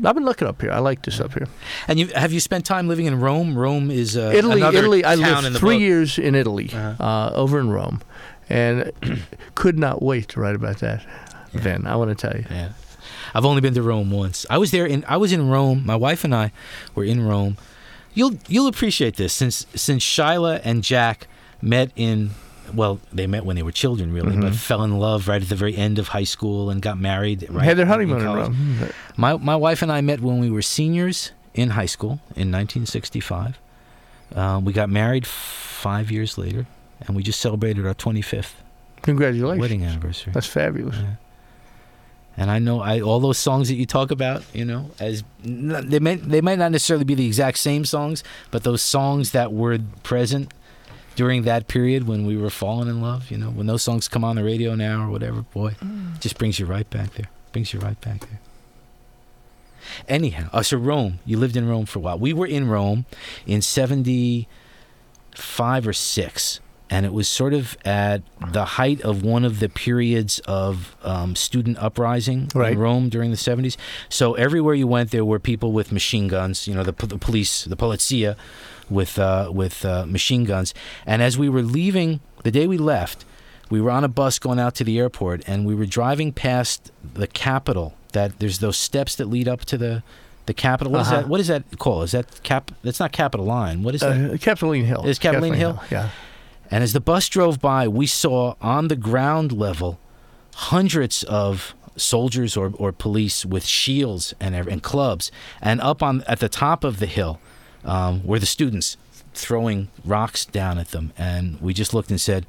I've 0.04 0.14
been 0.14 0.24
looking 0.24 0.48
up 0.48 0.60
here. 0.60 0.72
I 0.72 0.80
like 0.80 1.02
this 1.02 1.20
up 1.20 1.32
here. 1.32 1.46
And 1.88 1.98
you 1.98 2.08
have 2.08 2.32
you 2.32 2.40
spent 2.40 2.66
time 2.66 2.88
living 2.88 3.06
in 3.06 3.20
Rome? 3.20 3.56
Rome 3.56 3.90
is 3.90 4.16
uh, 4.16 4.32
Italy, 4.34 4.60
Italy. 4.60 5.04
I 5.04 5.14
lived 5.14 5.46
in 5.46 5.54
three 5.54 5.78
years 5.78 6.18
in 6.18 6.34
Italy, 6.34 6.70
Uh-huh. 6.74 7.02
uh, 7.02 7.30
over 7.34 7.58
in 7.60 7.70
Rome, 7.70 8.00
and 8.50 8.92
could 9.54 9.78
not 9.78 10.02
wait 10.02 10.28
to 10.30 10.40
write 10.40 10.56
about 10.56 10.78
that. 10.80 11.06
Then 11.62 11.86
I 11.86 11.96
want 11.96 12.16
to 12.16 12.28
tell 12.28 12.36
you, 12.38 12.44
Yeah, 12.50 12.70
I've 13.34 13.44
only 13.44 13.60
been 13.60 13.74
to 13.74 13.82
Rome 13.82 14.10
once. 14.10 14.46
I 14.50 14.58
was 14.58 14.70
there 14.70 14.86
in 14.86 15.04
I 15.08 15.16
was 15.16 15.32
in 15.32 15.48
Rome. 15.48 15.82
My 15.84 15.96
wife 15.96 16.24
and 16.24 16.34
I 16.34 16.52
were 16.94 17.04
in 17.04 17.26
Rome. 17.26 17.56
You'll 18.14 18.34
you'll 18.48 18.66
appreciate 18.68 19.16
this 19.16 19.32
since 19.32 19.66
since 19.74 20.02
Shyla 20.02 20.60
and 20.64 20.82
Jack 20.82 21.26
met 21.62 21.90
in 21.96 22.30
well 22.74 22.98
they 23.12 23.26
met 23.26 23.44
when 23.44 23.56
they 23.56 23.62
were 23.62 23.72
children 23.72 24.12
really, 24.12 24.36
but 24.36 24.54
fell 24.54 24.82
in 24.82 24.98
love 24.98 25.28
right 25.28 25.42
at 25.42 25.48
the 25.48 25.54
very 25.54 25.76
end 25.76 25.98
of 25.98 26.08
high 26.08 26.24
school 26.24 26.70
and 26.70 26.80
got 26.82 26.98
married. 26.98 27.46
Right 27.50 27.64
had 27.64 27.76
their 27.76 27.86
honeymoon 27.86 28.18
in, 28.18 28.24
college. 28.24 28.48
Rome. 28.48 28.90
My 29.16 29.36
my 29.36 29.56
wife 29.56 29.82
and 29.82 29.92
I 29.92 30.00
met 30.00 30.20
when 30.20 30.38
we 30.40 30.50
were 30.50 30.62
seniors 30.62 31.32
in 31.54 31.70
high 31.70 31.86
school 31.86 32.20
in 32.34 32.50
1965. 32.52 33.58
Uh, 34.34 34.60
we 34.62 34.72
got 34.72 34.90
married 34.90 35.26
five 35.26 36.10
years 36.10 36.36
later, 36.36 36.66
and 37.06 37.14
we 37.16 37.22
just 37.22 37.40
celebrated 37.40 37.86
our 37.86 37.94
25th 37.94 38.52
Congratulations, 39.02 39.60
wedding 39.60 39.84
anniversary. 39.84 40.32
that's 40.32 40.46
fabulous. 40.48 40.96
Yeah. 40.96 41.14
And 42.38 42.50
I 42.50 42.58
know 42.58 42.80
I 42.80 43.00
all 43.00 43.18
those 43.20 43.38
songs 43.38 43.68
that 43.68 43.76
you 43.76 43.86
talk 43.86 44.10
about, 44.10 44.42
you 44.52 44.64
know, 44.64 44.90
as 45.00 45.24
they 45.42 45.98
may 45.98 46.16
they 46.16 46.40
might 46.42 46.58
not 46.58 46.70
necessarily 46.70 47.04
be 47.04 47.14
the 47.14 47.26
exact 47.26 47.56
same 47.58 47.84
songs, 47.86 48.22
but 48.50 48.62
those 48.62 48.82
songs 48.82 49.30
that 49.32 49.52
were 49.52 49.78
present 50.02 50.52
during 51.14 51.44
that 51.44 51.66
period 51.66 52.06
when 52.06 52.26
we 52.26 52.36
were 52.36 52.50
falling 52.50 52.88
in 52.90 53.00
love, 53.00 53.30
you 53.30 53.38
know, 53.38 53.48
when 53.48 53.66
those 53.66 53.82
songs 53.82 54.06
come 54.06 54.22
on 54.22 54.36
the 54.36 54.44
radio 54.44 54.74
now 54.74 55.06
or 55.06 55.10
whatever, 55.10 55.40
boy, 55.42 55.70
Mm. 55.82 56.20
just 56.20 56.36
brings 56.36 56.58
you 56.58 56.66
right 56.66 56.88
back 56.90 57.14
there. 57.14 57.30
Brings 57.52 57.72
you 57.72 57.80
right 57.80 57.98
back 58.02 58.20
there. 58.20 58.38
Anyhow, 60.08 60.50
uh, 60.52 60.62
so 60.62 60.76
Rome, 60.76 61.20
you 61.24 61.38
lived 61.38 61.56
in 61.56 61.66
Rome 61.66 61.86
for 61.86 62.00
a 62.00 62.02
while. 62.02 62.18
We 62.18 62.34
were 62.34 62.46
in 62.46 62.68
Rome 62.68 63.06
in 63.46 63.62
75 63.62 65.88
or 65.88 65.92
6 65.94 66.60
and 66.88 67.04
it 67.04 67.12
was 67.12 67.28
sort 67.28 67.52
of 67.52 67.76
at 67.84 68.22
the 68.52 68.64
height 68.64 69.00
of 69.02 69.22
one 69.24 69.44
of 69.44 69.58
the 69.60 69.68
periods 69.68 70.38
of 70.46 70.96
um, 71.02 71.34
student 71.34 71.76
uprising 71.78 72.48
Right. 72.54 72.72
in 72.72 72.78
Rome 72.78 73.08
during 73.08 73.30
the 73.30 73.36
70s. 73.36 73.76
So 74.08 74.34
everywhere 74.34 74.74
you 74.74 74.86
went, 74.86 75.10
there 75.10 75.24
were 75.24 75.38
people 75.40 75.72
with 75.72 75.90
machine 75.92 76.28
guns. 76.28 76.68
You 76.68 76.74
know, 76.74 76.84
the, 76.84 76.92
the 77.06 77.18
police, 77.18 77.64
the 77.64 77.76
polizia, 77.76 78.36
with 78.88 79.18
uh, 79.18 79.50
with 79.52 79.84
uh, 79.84 80.06
machine 80.06 80.44
guns. 80.44 80.74
And 81.04 81.22
as 81.22 81.36
we 81.36 81.48
were 81.48 81.62
leaving, 81.62 82.20
the 82.44 82.52
day 82.52 82.66
we 82.68 82.78
left, 82.78 83.24
we 83.68 83.80
were 83.80 83.90
on 83.90 84.04
a 84.04 84.08
bus 84.08 84.38
going 84.38 84.60
out 84.60 84.76
to 84.76 84.84
the 84.84 84.96
airport, 84.98 85.42
and 85.48 85.66
we 85.66 85.74
were 85.74 85.86
driving 85.86 86.32
past 86.32 86.92
the 87.14 87.26
Capitol. 87.26 87.94
That 88.12 88.38
there's 88.38 88.60
those 88.60 88.76
steps 88.76 89.16
that 89.16 89.26
lead 89.26 89.48
up 89.48 89.64
to 89.64 89.76
the 89.76 90.02
the 90.46 90.54
Capitol. 90.54 90.92
What 90.92 91.00
is 91.00 91.08
Uh-huh. 91.08 91.16
that? 91.22 91.28
What 91.28 91.40
is 91.40 91.48
that 91.48 91.64
called? 91.78 92.04
Is 92.04 92.12
that 92.12 92.40
cap? 92.44 92.70
That's 92.84 93.00
not 93.00 93.10
Capitoline. 93.10 93.82
What 93.82 93.96
is 93.96 94.02
that? 94.02 94.34
Uh, 94.34 94.36
Capitoline 94.38 94.84
Hill. 94.84 95.04
Is 95.04 95.18
Capitoline 95.18 95.54
Hill? 95.54 95.82
Yeah. 95.90 96.10
And 96.70 96.82
as 96.82 96.92
the 96.92 97.00
bus 97.00 97.28
drove 97.28 97.60
by, 97.60 97.88
we 97.88 98.06
saw 98.06 98.54
on 98.60 98.88
the 98.88 98.96
ground 98.96 99.52
level 99.52 99.98
hundreds 100.54 101.22
of 101.24 101.74
soldiers 101.96 102.56
or, 102.56 102.72
or 102.76 102.92
police 102.92 103.44
with 103.44 103.64
shields 103.64 104.34
and, 104.40 104.54
and 104.54 104.82
clubs. 104.82 105.30
And 105.60 105.80
up 105.80 106.02
on 106.02 106.22
at 106.26 106.40
the 106.40 106.48
top 106.48 106.84
of 106.84 106.98
the 106.98 107.06
hill 107.06 107.40
um, 107.84 108.24
were 108.24 108.38
the 108.38 108.46
students 108.46 108.96
throwing 109.34 109.88
rocks 110.04 110.44
down 110.44 110.78
at 110.78 110.88
them. 110.88 111.12
And 111.16 111.60
we 111.60 111.74
just 111.74 111.94
looked 111.94 112.10
and 112.10 112.20
said, 112.20 112.46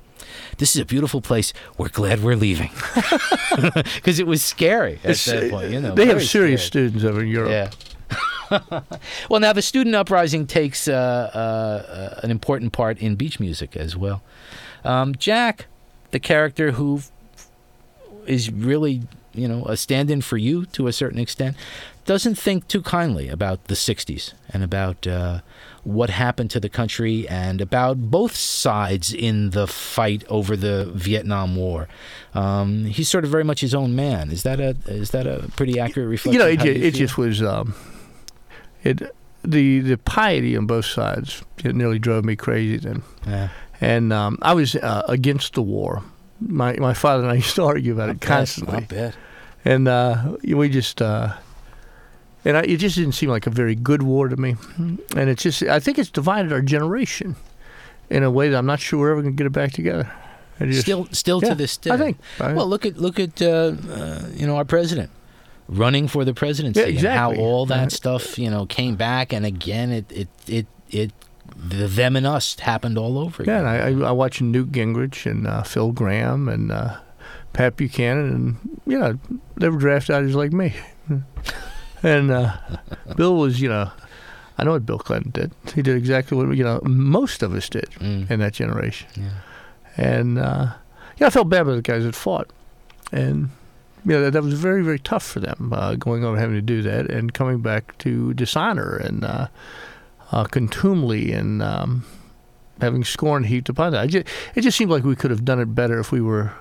this 0.58 0.76
is 0.76 0.82
a 0.82 0.86
beautiful 0.86 1.22
place. 1.22 1.54
We're 1.78 1.90
glad 1.90 2.24
we're 2.24 2.36
leaving. 2.36 2.72
Because 3.96 4.20
it 4.20 4.28
was 4.28 4.44
scary 4.44 5.00
at 5.04 5.16
that 5.18 5.52
point. 5.52 5.72
You 5.72 5.82
know, 5.82 5.96
they 5.96 6.08
have 6.08 6.24
serious 6.24 6.66
scary. 6.66 6.90
students 6.90 7.04
over 7.04 7.22
in 7.22 7.28
Europe. 7.28 7.52
Yeah. 7.52 7.72
well, 9.30 9.40
now 9.40 9.54
the 9.54 9.62
student 9.62 9.96
uprising 9.96 10.48
takes 10.48 10.88
uh, 10.88 10.94
uh, 10.94 12.20
an 12.24 12.32
important 12.32 12.74
part 12.74 12.98
in 13.00 13.16
beach 13.16 13.40
music 13.40 13.76
as 13.76 13.96
well. 13.96 14.22
Um, 14.84 15.16
Jack, 15.16 15.66
the 16.12 16.20
character 16.20 16.72
who 16.72 17.02
is 18.26 18.52
really, 18.52 19.04
you 19.34 19.48
know, 19.48 19.66
a 19.66 19.78
stand-in 19.78 20.22
for 20.22 20.38
you 20.38 20.66
to 20.68 20.88
a 20.88 20.94
certain 20.94 21.20
extent, 21.20 21.56
doesn't 22.06 22.36
think 22.36 22.68
too 22.68 22.82
kindly 22.82 23.28
about 23.28 23.66
the 23.66 23.74
'60s 23.74 24.34
and 24.50 24.64
about 24.64 25.06
uh, 25.06 25.42
what 25.84 26.10
happened 26.10 26.50
to 26.52 26.60
the 26.60 26.70
country 26.70 27.28
and 27.28 27.60
about 27.62 28.10
both 28.12 28.36
sides 28.36 29.14
in 29.14 29.50
the 29.52 29.68
fight 29.68 30.24
over 30.30 30.56
the 30.56 30.86
Vietnam 30.94 31.56
War. 31.56 31.88
Um, 32.34 32.86
he's 32.86 33.10
sort 33.10 33.24
of 33.24 33.30
very 33.30 33.44
much 33.44 33.62
his 33.62 33.74
own 33.74 33.96
man. 33.96 34.32
Is 34.32 34.44
that 34.44 34.60
a 34.60 34.76
is 34.88 35.12
that 35.12 35.28
a 35.28 35.50
pretty 35.56 35.80
accurate 35.80 36.10
reflection? 36.10 36.34
you 36.34 36.40
know, 36.40 36.48
it, 36.52 36.60
ju- 36.60 36.88
it 36.88 36.94
just 36.94 37.18
was 37.18 37.42
um, 37.42 37.74
it 38.88 39.16
the 39.44 39.80
the 39.80 39.98
piety 39.98 40.58
on 40.58 40.66
both 40.68 40.86
sides. 40.86 41.42
It 41.64 41.76
nearly 41.76 42.00
drove 42.00 42.26
me 42.26 42.36
crazy 42.36 42.78
then. 42.78 43.04
Yeah. 43.26 43.50
And 43.80 44.12
um, 44.12 44.38
I 44.42 44.54
was 44.54 44.76
uh, 44.76 45.04
against 45.08 45.54
the 45.54 45.62
war. 45.62 46.02
My 46.40 46.74
my 46.80 46.94
father 46.94 47.24
and 47.24 47.32
I 47.32 47.36
used 47.44 47.56
to 47.56 47.64
argue 47.64 47.94
about 47.94 48.10
it 48.10 48.14
Not 48.14 48.20
bad, 48.22 48.28
constantly, 48.28 48.80
Not 48.80 48.88
bad. 48.90 49.16
and 49.66 49.88
uh, 49.88 50.38
we 50.44 50.70
just. 50.70 51.02
Uh, 51.02 51.34
and 52.46 52.56
I, 52.56 52.62
it 52.62 52.78
just 52.78 52.96
didn't 52.96 53.14
seem 53.14 53.30
like 53.30 53.46
a 53.48 53.50
very 53.50 53.76
good 53.76 54.04
war 54.04 54.30
to 54.30 54.38
me, 54.38 54.56
and 54.78 55.30
it's 55.30 55.44
just 55.44 55.64
I 55.64 55.80
think 55.80 55.98
it's 56.00 56.10
divided 56.10 56.54
our 56.54 56.62
generation 56.62 57.36
in 58.10 58.24
a 58.24 58.32
way 58.32 58.48
that 58.50 58.58
I'm 58.58 58.66
not 58.66 58.80
sure 58.80 59.00
we're 59.00 59.12
ever 59.12 59.22
going 59.22 59.34
to 59.34 59.38
get 59.38 59.48
it 59.48 59.52
back 59.54 59.72
together. 59.74 60.10
Just- 60.60 60.82
Still, 60.82 61.08
still 61.12 61.40
yeah, 61.44 61.50
to 61.50 61.56
this 61.56 61.76
day. 61.78 61.92
I 61.92 61.98
think. 61.98 62.18
I- 62.40 62.54
Well, 62.54 62.68
look 62.68 62.86
at 62.86 62.98
look 62.98 63.20
at 63.20 63.42
uh, 63.42 63.74
uh, 63.92 64.22
you 64.34 64.48
know 64.48 64.56
our 64.56 64.66
president 64.66 65.10
running 65.68 66.08
for 66.08 66.24
the 66.26 66.34
presidency 66.34 66.80
Yeah, 66.80 66.88
and 66.88 67.00
how 67.20 67.36
all 67.36 67.66
that 67.68 67.92
stuff 67.92 68.40
you 68.40 68.50
know 68.50 68.66
came 68.66 68.96
back 68.96 69.34
and 69.34 69.46
again 69.46 69.92
it 69.92 70.12
it 70.12 70.28
it 70.48 70.68
it 70.90 71.12
the 71.56 71.88
them 71.88 72.16
and 72.16 72.26
us 72.28 72.58
happened 72.60 72.98
all 72.98 73.18
over 73.18 73.44
Yeah, 73.44 73.60
again. 73.62 73.66
and 73.90 74.04
I, 74.04 74.06
I, 74.06 74.10
I 74.10 74.12
watched 74.12 74.42
Newt 74.42 74.72
Gingrich 74.72 75.30
and 75.30 75.48
uh, 75.48 75.64
Phil 75.64 75.92
Gramm 75.92 76.48
and 76.50 76.72
uh, 76.72 76.98
Pat 77.54 77.76
Buchanan, 77.78 78.30
and 78.34 78.80
you 78.86 79.00
know 79.00 79.18
they 79.56 79.68
were 79.70 79.78
draft 79.80 80.10
outers 80.10 80.36
like 80.36 80.54
me. 80.54 80.74
and 82.04 82.32
uh, 82.32 82.56
Bill 83.16 83.36
was, 83.36 83.60
you 83.62 83.70
know, 83.70 83.90
I 84.58 84.64
know 84.64 84.72
what 84.74 84.86
Bill 84.86 85.00
Clinton 85.00 85.32
did. 85.32 85.52
He 85.74 85.82
did 85.82 85.96
exactly 85.98 86.38
what 86.38 86.56
you 86.56 86.64
know 86.64 86.80
most 86.84 87.42
of 87.44 87.54
us 87.56 87.70
did 87.70 87.90
Mm. 88.00 88.30
in 88.30 88.40
that 88.40 88.54
generation. 88.54 89.08
Yeah. 89.16 89.30
And 89.98 90.38
uh, 90.38 90.74
yeah, 91.18 91.28
I 91.28 91.30
felt 91.32 91.50
bad 91.50 91.62
about 91.62 91.76
the 91.78 91.82
guys 91.82 92.04
that 92.04 92.16
fought, 92.16 92.52
and 93.12 93.50
you 94.08 94.14
know 94.14 94.24
that, 94.24 94.32
that 94.32 94.42
was 94.42 94.54
very 94.54 94.84
very 94.84 95.00
tough 95.00 95.24
for 95.24 95.40
them 95.40 95.72
uh, 95.76 95.96
going 95.96 96.24
over 96.24 96.38
having 96.38 96.56
to 96.56 96.62
do 96.62 96.82
that 96.82 97.12
and 97.12 97.34
coming 97.34 97.60
back 97.60 97.98
to 98.00 98.34
dishonor 98.34 98.96
and 98.96 99.26
uh, 99.26 99.48
uh, 100.32 100.46
contumely 100.46 101.34
and 101.34 101.62
um, 101.62 102.06
having 102.82 103.04
scorn 103.04 103.44
heaped 103.44 103.70
upon 103.70 103.92
that. 103.92 104.02
I 104.02 104.08
just, 104.08 104.28
it 104.56 104.62
just 104.62 104.78
seemed 104.78 104.92
like 104.92 105.04
we 105.04 105.16
could 105.16 105.32
have 105.32 105.46
done 105.46 105.60
it 105.60 105.76
better 105.76 106.00
if 106.00 106.12
we 106.12 106.22
were 106.22 106.54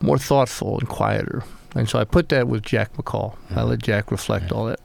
more 0.00 0.18
thoughtful 0.18 0.78
and 0.78 0.88
quieter. 0.88 1.44
And 1.74 1.88
so 1.88 1.98
I 1.98 2.04
put 2.04 2.28
that 2.28 2.48
with 2.48 2.62
Jack 2.62 2.92
McCall. 2.94 3.36
I 3.50 3.62
let 3.62 3.80
Jack 3.80 4.10
reflect 4.10 4.52
all 4.52 4.66
that. 4.66 4.80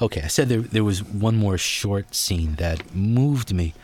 Okay, 0.00 0.22
I 0.22 0.28
said 0.28 0.48
there 0.48 0.62
there 0.62 0.84
was 0.84 1.04
one 1.04 1.36
more 1.36 1.58
short 1.58 2.14
scene 2.14 2.54
that 2.54 2.94
moved 2.94 3.52
me 3.52 3.74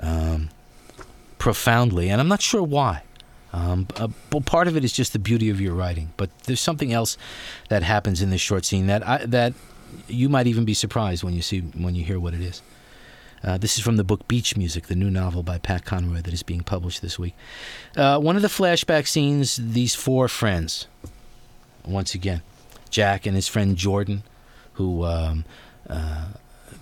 um, 0.00 0.48
profoundly, 1.36 2.08
and 2.08 2.22
I'm 2.22 2.28
not 2.28 2.40
sure 2.40 2.62
why. 2.62 3.02
Um, 3.54 3.86
uh, 3.96 4.08
well, 4.32 4.40
part 4.40 4.66
of 4.66 4.76
it 4.76 4.82
is 4.84 4.92
just 4.92 5.12
the 5.12 5.18
beauty 5.20 5.48
of 5.48 5.60
your 5.60 5.74
writing, 5.74 6.12
but 6.16 6.28
there's 6.40 6.60
something 6.60 6.92
else 6.92 7.16
that 7.68 7.84
happens 7.84 8.20
in 8.20 8.30
this 8.30 8.40
short 8.40 8.64
scene 8.64 8.88
that 8.88 9.06
I, 9.06 9.24
that 9.26 9.54
you 10.08 10.28
might 10.28 10.48
even 10.48 10.64
be 10.64 10.74
surprised 10.74 11.22
when 11.22 11.34
you 11.34 11.42
see 11.42 11.60
when 11.60 11.94
you 11.94 12.02
hear 12.04 12.18
what 12.18 12.34
it 12.34 12.40
is. 12.40 12.62
Uh, 13.44 13.56
this 13.56 13.76
is 13.76 13.84
from 13.84 13.96
the 13.96 14.02
book 14.02 14.26
Beach 14.26 14.56
Music, 14.56 14.88
the 14.88 14.96
new 14.96 15.10
novel 15.10 15.44
by 15.44 15.58
Pat 15.58 15.84
Conroy 15.84 16.20
that 16.22 16.34
is 16.34 16.42
being 16.42 16.62
published 16.62 17.00
this 17.00 17.16
week. 17.16 17.34
Uh, 17.96 18.18
one 18.18 18.34
of 18.34 18.42
the 18.42 18.48
flashback 18.48 19.06
scenes, 19.06 19.56
these 19.56 19.94
four 19.94 20.26
friends, 20.26 20.88
once 21.86 22.12
again, 22.12 22.42
Jack 22.90 23.24
and 23.24 23.36
his 23.36 23.46
friend 23.46 23.76
Jordan, 23.76 24.24
who 24.72 25.04
um, 25.04 25.44
uh, 25.88 26.28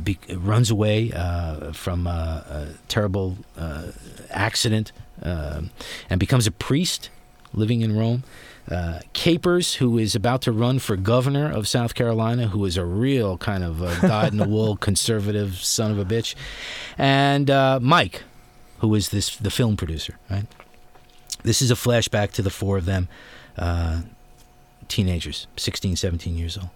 be- 0.02 0.18
runs 0.34 0.70
away 0.70 1.12
uh, 1.12 1.72
from 1.72 2.06
a 2.06 2.68
terrible 2.88 3.36
uh, 3.58 3.88
accident 4.30 4.92
um 5.22 5.70
and 6.10 6.18
becomes 6.20 6.46
a 6.46 6.52
priest 6.52 7.10
living 7.54 7.80
in 7.80 7.96
Rome. 7.96 8.24
Uh, 8.70 9.00
Capers, 9.12 9.74
who 9.74 9.98
is 9.98 10.14
about 10.14 10.40
to 10.42 10.52
run 10.52 10.78
for 10.78 10.96
governor 10.96 11.50
of 11.50 11.66
South 11.66 11.94
Carolina, 11.94 12.46
who 12.46 12.64
is 12.64 12.76
a 12.76 12.84
real 12.84 13.36
kind 13.36 13.64
of 13.64 13.82
uh, 13.82 14.00
dyed-in-the-wool 14.06 14.76
conservative 14.76 15.56
son 15.56 15.90
of 15.90 15.98
a 15.98 16.04
bitch, 16.04 16.36
and 16.96 17.50
uh, 17.50 17.80
Mike, 17.82 18.22
who 18.78 18.94
is 18.94 19.08
this 19.08 19.36
the 19.36 19.50
film 19.50 19.76
producer. 19.76 20.16
Right. 20.30 20.46
This 21.42 21.60
is 21.60 21.72
a 21.72 21.74
flashback 21.74 22.30
to 22.32 22.42
the 22.42 22.50
four 22.50 22.76
of 22.76 22.84
them, 22.84 23.08
uh, 23.58 24.02
teenagers, 24.86 25.48
16, 25.56 25.96
17 25.96 26.36
years 26.36 26.56
old. 26.56 26.70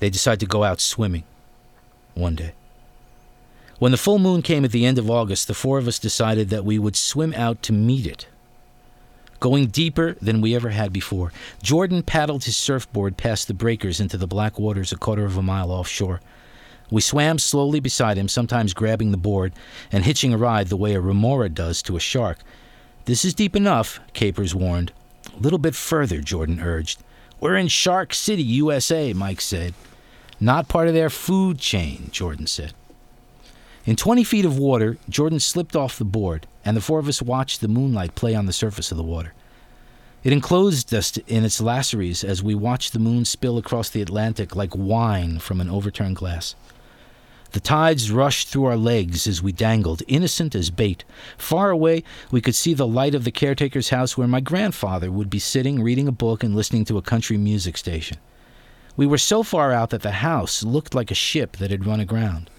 They 0.00 0.10
decide 0.10 0.38
to 0.40 0.46
go 0.46 0.64
out 0.64 0.80
swimming 0.80 1.24
one 2.14 2.34
day. 2.34 2.52
When 3.80 3.92
the 3.92 3.98
full 3.98 4.18
moon 4.18 4.42
came 4.42 4.66
at 4.66 4.72
the 4.72 4.84
end 4.84 4.98
of 4.98 5.08
August, 5.08 5.48
the 5.48 5.54
four 5.54 5.78
of 5.78 5.88
us 5.88 5.98
decided 5.98 6.50
that 6.50 6.66
we 6.66 6.78
would 6.78 6.96
swim 6.96 7.32
out 7.32 7.62
to 7.62 7.72
meet 7.72 8.06
it. 8.06 8.26
Going 9.40 9.68
deeper 9.68 10.16
than 10.20 10.42
we 10.42 10.54
ever 10.54 10.68
had 10.68 10.92
before, 10.92 11.32
Jordan 11.62 12.02
paddled 12.02 12.44
his 12.44 12.58
surfboard 12.58 13.16
past 13.16 13.48
the 13.48 13.54
breakers 13.54 13.98
into 13.98 14.18
the 14.18 14.26
black 14.26 14.58
waters 14.58 14.92
a 14.92 14.98
quarter 14.98 15.24
of 15.24 15.38
a 15.38 15.42
mile 15.42 15.70
offshore. 15.70 16.20
We 16.90 17.00
swam 17.00 17.38
slowly 17.38 17.80
beside 17.80 18.18
him, 18.18 18.28
sometimes 18.28 18.74
grabbing 18.74 19.12
the 19.12 19.16
board 19.16 19.54
and 19.90 20.04
hitching 20.04 20.34
a 20.34 20.36
ride 20.36 20.66
the 20.66 20.76
way 20.76 20.92
a 20.92 21.00
remora 21.00 21.48
does 21.48 21.80
to 21.84 21.96
a 21.96 22.00
shark. 22.00 22.40
This 23.06 23.24
is 23.24 23.32
deep 23.32 23.56
enough, 23.56 23.98
Capers 24.12 24.54
warned. 24.54 24.92
A 25.34 25.40
little 25.40 25.58
bit 25.58 25.74
further, 25.74 26.20
Jordan 26.20 26.60
urged. 26.60 27.02
We're 27.40 27.56
in 27.56 27.68
Shark 27.68 28.12
City, 28.12 28.42
USA, 28.42 29.14
Mike 29.14 29.40
said. 29.40 29.72
Not 30.38 30.68
part 30.68 30.88
of 30.88 30.92
their 30.92 31.08
food 31.08 31.58
chain, 31.58 32.10
Jordan 32.12 32.46
said. 32.46 32.74
In 33.90 33.96
20 33.96 34.22
feet 34.22 34.44
of 34.44 34.56
water, 34.56 34.98
Jordan 35.08 35.40
slipped 35.40 35.74
off 35.74 35.98
the 35.98 36.04
board, 36.04 36.46
and 36.64 36.76
the 36.76 36.80
four 36.80 37.00
of 37.00 37.08
us 37.08 37.20
watched 37.20 37.60
the 37.60 37.66
moonlight 37.66 38.14
play 38.14 38.36
on 38.36 38.46
the 38.46 38.52
surface 38.52 38.92
of 38.92 38.96
the 38.96 39.02
water. 39.02 39.34
It 40.22 40.32
enclosed 40.32 40.94
us 40.94 41.16
in 41.26 41.44
its 41.44 41.60
laceries 41.60 42.22
as 42.22 42.40
we 42.40 42.54
watched 42.54 42.92
the 42.92 43.00
moon 43.00 43.24
spill 43.24 43.58
across 43.58 43.90
the 43.90 44.00
Atlantic 44.00 44.54
like 44.54 44.76
wine 44.76 45.40
from 45.40 45.60
an 45.60 45.68
overturned 45.68 46.14
glass. 46.14 46.54
The 47.50 47.58
tides 47.58 48.12
rushed 48.12 48.46
through 48.46 48.66
our 48.66 48.76
legs 48.76 49.26
as 49.26 49.42
we 49.42 49.50
dangled, 49.50 50.04
innocent 50.06 50.54
as 50.54 50.70
bait. 50.70 51.02
Far 51.36 51.70
away, 51.70 52.04
we 52.30 52.40
could 52.40 52.54
see 52.54 52.74
the 52.74 52.86
light 52.86 53.16
of 53.16 53.24
the 53.24 53.32
caretaker's 53.32 53.88
house 53.88 54.16
where 54.16 54.28
my 54.28 54.38
grandfather 54.38 55.10
would 55.10 55.28
be 55.28 55.40
sitting 55.40 55.82
reading 55.82 56.06
a 56.06 56.12
book 56.12 56.44
and 56.44 56.54
listening 56.54 56.84
to 56.84 56.96
a 56.96 57.02
country 57.02 57.36
music 57.36 57.76
station. 57.76 58.18
We 58.96 59.08
were 59.08 59.18
so 59.18 59.42
far 59.42 59.72
out 59.72 59.90
that 59.90 60.02
the 60.02 60.12
house 60.22 60.62
looked 60.62 60.94
like 60.94 61.10
a 61.10 61.16
ship 61.16 61.56
that 61.56 61.72
had 61.72 61.86
run 61.86 61.98
aground. 61.98 62.50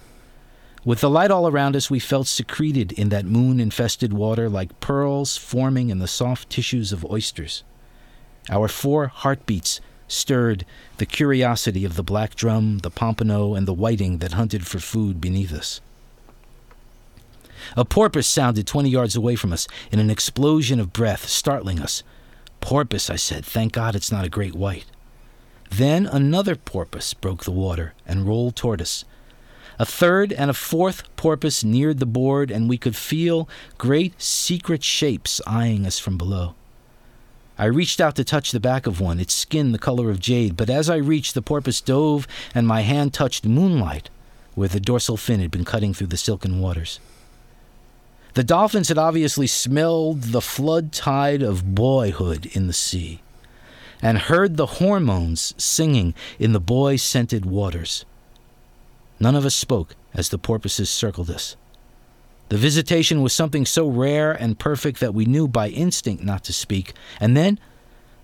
With 0.84 1.00
the 1.00 1.10
light 1.10 1.30
all 1.30 1.46
around 1.46 1.76
us, 1.76 1.90
we 1.90 2.00
felt 2.00 2.26
secreted 2.26 2.90
in 2.92 3.08
that 3.10 3.24
moon 3.24 3.60
infested 3.60 4.12
water 4.12 4.48
like 4.48 4.80
pearls 4.80 5.36
forming 5.36 5.90
in 5.90 6.00
the 6.00 6.08
soft 6.08 6.50
tissues 6.50 6.92
of 6.92 7.04
oysters. 7.04 7.62
Our 8.50 8.66
four 8.66 9.06
heartbeats 9.06 9.80
stirred 10.08 10.66
the 10.98 11.06
curiosity 11.06 11.84
of 11.84 11.94
the 11.94 12.02
black 12.02 12.34
drum, 12.34 12.78
the 12.78 12.90
pompano, 12.90 13.54
and 13.54 13.66
the 13.66 13.72
whiting 13.72 14.18
that 14.18 14.32
hunted 14.32 14.66
for 14.66 14.80
food 14.80 15.20
beneath 15.20 15.52
us. 15.52 15.80
A 17.76 17.84
porpoise 17.84 18.26
sounded 18.26 18.66
20 18.66 18.90
yards 18.90 19.14
away 19.14 19.36
from 19.36 19.52
us 19.52 19.68
in 19.92 20.00
an 20.00 20.10
explosion 20.10 20.80
of 20.80 20.92
breath, 20.92 21.28
startling 21.28 21.80
us. 21.80 22.02
Porpoise, 22.60 23.08
I 23.08 23.16
said. 23.16 23.46
Thank 23.46 23.72
God 23.72 23.94
it's 23.94 24.10
not 24.10 24.24
a 24.24 24.30
great 24.30 24.54
white. 24.54 24.86
Then 25.70 26.06
another 26.06 26.56
porpoise 26.56 27.14
broke 27.14 27.44
the 27.44 27.52
water 27.52 27.94
and 28.04 28.26
rolled 28.26 28.56
toward 28.56 28.82
us. 28.82 29.04
A 29.82 29.84
third 29.84 30.32
and 30.32 30.48
a 30.48 30.54
fourth 30.54 31.02
porpoise 31.16 31.64
neared 31.64 31.98
the 31.98 32.06
board, 32.06 32.52
and 32.52 32.68
we 32.68 32.78
could 32.78 32.94
feel 32.94 33.48
great 33.78 34.22
secret 34.22 34.84
shapes 34.84 35.40
eyeing 35.44 35.84
us 35.86 35.98
from 35.98 36.16
below. 36.16 36.54
I 37.58 37.64
reached 37.64 38.00
out 38.00 38.14
to 38.14 38.22
touch 38.22 38.52
the 38.52 38.60
back 38.60 38.86
of 38.86 39.00
one, 39.00 39.18
its 39.18 39.34
skin 39.34 39.72
the 39.72 39.80
color 39.80 40.08
of 40.08 40.20
jade, 40.20 40.56
but 40.56 40.70
as 40.70 40.88
I 40.88 40.98
reached, 40.98 41.34
the 41.34 41.42
porpoise 41.42 41.80
dove, 41.80 42.28
and 42.54 42.64
my 42.64 42.82
hand 42.82 43.12
touched 43.12 43.44
moonlight, 43.44 44.08
where 44.54 44.68
the 44.68 44.78
dorsal 44.78 45.16
fin 45.16 45.40
had 45.40 45.50
been 45.50 45.64
cutting 45.64 45.92
through 45.92 46.06
the 46.06 46.16
silken 46.16 46.60
waters. 46.60 47.00
The 48.34 48.44
dolphins 48.44 48.86
had 48.86 48.98
obviously 48.98 49.48
smelled 49.48 50.22
the 50.22 50.40
flood 50.40 50.92
tide 50.92 51.42
of 51.42 51.74
boyhood 51.74 52.46
in 52.52 52.68
the 52.68 52.72
sea 52.72 53.20
and 54.00 54.18
heard 54.18 54.56
the 54.56 54.78
hormones 54.78 55.54
singing 55.58 56.14
in 56.38 56.52
the 56.52 56.60
boy 56.60 56.94
scented 56.94 57.44
waters. 57.44 58.04
None 59.22 59.36
of 59.36 59.46
us 59.46 59.54
spoke 59.54 59.94
as 60.12 60.30
the 60.30 60.36
porpoises 60.36 60.90
circled 60.90 61.30
us. 61.30 61.54
The 62.48 62.56
visitation 62.56 63.22
was 63.22 63.32
something 63.32 63.64
so 63.64 63.86
rare 63.86 64.32
and 64.32 64.58
perfect 64.58 64.98
that 64.98 65.14
we 65.14 65.26
knew 65.26 65.46
by 65.46 65.68
instinct 65.68 66.24
not 66.24 66.42
to 66.42 66.52
speak, 66.52 66.92
and 67.20 67.36
then, 67.36 67.60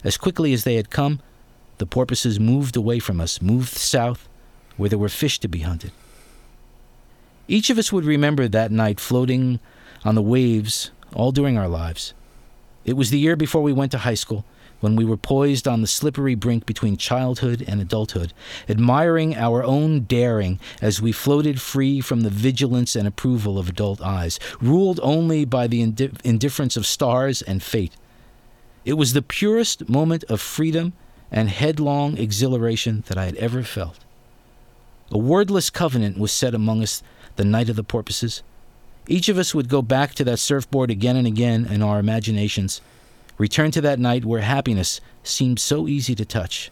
as 0.02 0.16
quickly 0.16 0.52
as 0.52 0.64
they 0.64 0.74
had 0.74 0.90
come, 0.90 1.20
the 1.76 1.86
porpoises 1.86 2.40
moved 2.40 2.76
away 2.76 2.98
from 2.98 3.20
us, 3.20 3.40
moved 3.40 3.76
south, 3.76 4.28
where 4.76 4.88
there 4.88 4.98
were 4.98 5.08
fish 5.08 5.38
to 5.38 5.46
be 5.46 5.60
hunted. 5.60 5.92
Each 7.46 7.70
of 7.70 7.78
us 7.78 7.92
would 7.92 8.04
remember 8.04 8.48
that 8.48 8.72
night 8.72 8.98
floating 8.98 9.60
on 10.04 10.16
the 10.16 10.20
waves 10.20 10.90
all 11.14 11.30
during 11.30 11.56
our 11.56 11.68
lives. 11.68 12.12
It 12.84 12.96
was 12.96 13.10
the 13.10 13.20
year 13.20 13.36
before 13.36 13.62
we 13.62 13.72
went 13.72 13.92
to 13.92 13.98
high 13.98 14.14
school, 14.14 14.44
when 14.80 14.96
we 14.96 15.04
were 15.04 15.16
poised 15.16 15.66
on 15.66 15.80
the 15.80 15.86
slippery 15.86 16.34
brink 16.34 16.66
between 16.66 16.96
childhood 16.96 17.64
and 17.66 17.80
adulthood, 17.80 18.32
admiring 18.68 19.34
our 19.36 19.64
own 19.64 20.00
daring 20.00 20.58
as 20.80 21.02
we 21.02 21.12
floated 21.12 21.60
free 21.60 22.00
from 22.00 22.20
the 22.20 22.30
vigilance 22.30 22.94
and 22.94 23.06
approval 23.06 23.58
of 23.58 23.68
adult 23.68 24.00
eyes, 24.00 24.38
ruled 24.60 25.00
only 25.02 25.44
by 25.44 25.66
the 25.66 25.82
indi- 25.82 26.12
indifference 26.24 26.76
of 26.76 26.86
stars 26.86 27.42
and 27.42 27.62
fate. 27.62 27.94
It 28.84 28.94
was 28.94 29.12
the 29.12 29.22
purest 29.22 29.88
moment 29.88 30.24
of 30.24 30.40
freedom 30.40 30.92
and 31.30 31.48
headlong 31.48 32.16
exhilaration 32.16 33.04
that 33.08 33.18
I 33.18 33.26
had 33.26 33.36
ever 33.36 33.62
felt. 33.62 33.98
A 35.10 35.18
wordless 35.18 35.70
covenant 35.70 36.18
was 36.18 36.32
set 36.32 36.54
among 36.54 36.82
us 36.82 37.02
the 37.36 37.44
night 37.44 37.68
of 37.68 37.76
the 37.76 37.84
porpoises. 37.84 38.42
Each 39.06 39.28
of 39.28 39.38
us 39.38 39.54
would 39.54 39.68
go 39.68 39.80
back 39.80 40.14
to 40.14 40.24
that 40.24 40.38
surfboard 40.38 40.90
again 40.90 41.16
and 41.16 41.26
again 41.26 41.66
in 41.66 41.82
our 41.82 41.98
imaginations, 41.98 42.82
return 43.38 43.70
to 43.70 43.80
that 43.80 43.98
night 43.98 44.24
where 44.24 44.40
happiness 44.40 45.00
seemed 45.22 45.58
so 45.58 45.88
easy 45.88 46.14
to 46.14 46.24
touch. 46.24 46.70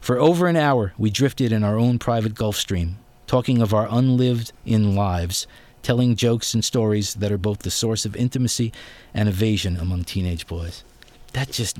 For 0.00 0.18
over 0.18 0.46
an 0.46 0.56
hour, 0.56 0.92
we 0.96 1.10
drifted 1.10 1.50
in 1.50 1.64
our 1.64 1.78
own 1.78 1.98
private 1.98 2.34
Gulf 2.34 2.56
Stream, 2.56 2.98
talking 3.26 3.60
of 3.60 3.74
our 3.74 3.88
unlived 3.90 4.52
in 4.64 4.94
lives, 4.94 5.46
telling 5.82 6.16
jokes 6.16 6.54
and 6.54 6.64
stories 6.64 7.14
that 7.14 7.32
are 7.32 7.38
both 7.38 7.60
the 7.60 7.70
source 7.70 8.04
of 8.04 8.16
intimacy 8.16 8.72
and 9.12 9.28
evasion 9.28 9.76
among 9.76 10.04
teenage 10.04 10.46
boys. 10.46 10.84
That 11.32 11.50
just 11.50 11.78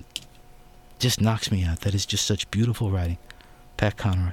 just 0.98 1.20
knocks 1.20 1.52
me 1.52 1.62
out. 1.62 1.80
That 1.80 1.94
is 1.94 2.04
just 2.04 2.26
such 2.26 2.50
beautiful 2.50 2.90
writing. 2.90 3.18
Pat 3.76 3.96
Conroy. 3.96 4.32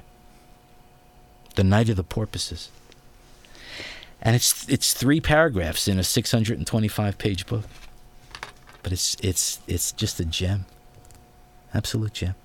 The 1.54 1.64
Night 1.64 1.88
of 1.88 1.96
the 1.96 2.02
Porpoises. 2.02 2.70
And 4.20 4.34
it's 4.34 4.68
it's 4.68 4.92
three 4.92 5.20
paragraphs 5.20 5.88
in 5.88 5.98
a 5.98 6.04
625 6.04 7.18
page 7.18 7.46
book. 7.46 7.64
But 8.86 8.92
it's 8.92 9.16
it's 9.20 9.58
it's 9.66 9.90
just 9.90 10.20
a 10.20 10.24
gem. 10.24 10.64
Absolute 11.74 12.12
gem. 12.12 12.36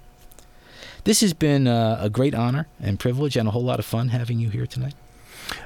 This 1.03 1.21
has 1.21 1.35
been 1.35 1.67
uh, 1.67 1.99
a 2.01 2.09
great 2.09 2.33
honor 2.33 2.65
and 2.81 2.99
privilege 2.99 3.37
and 3.37 3.47
a 3.47 3.51
whole 3.51 3.63
lot 3.63 3.77
of 3.77 3.85
fun 3.85 4.07
having 4.07 4.39
you 4.39 4.49
here 4.49 4.65
tonight. 4.65 4.95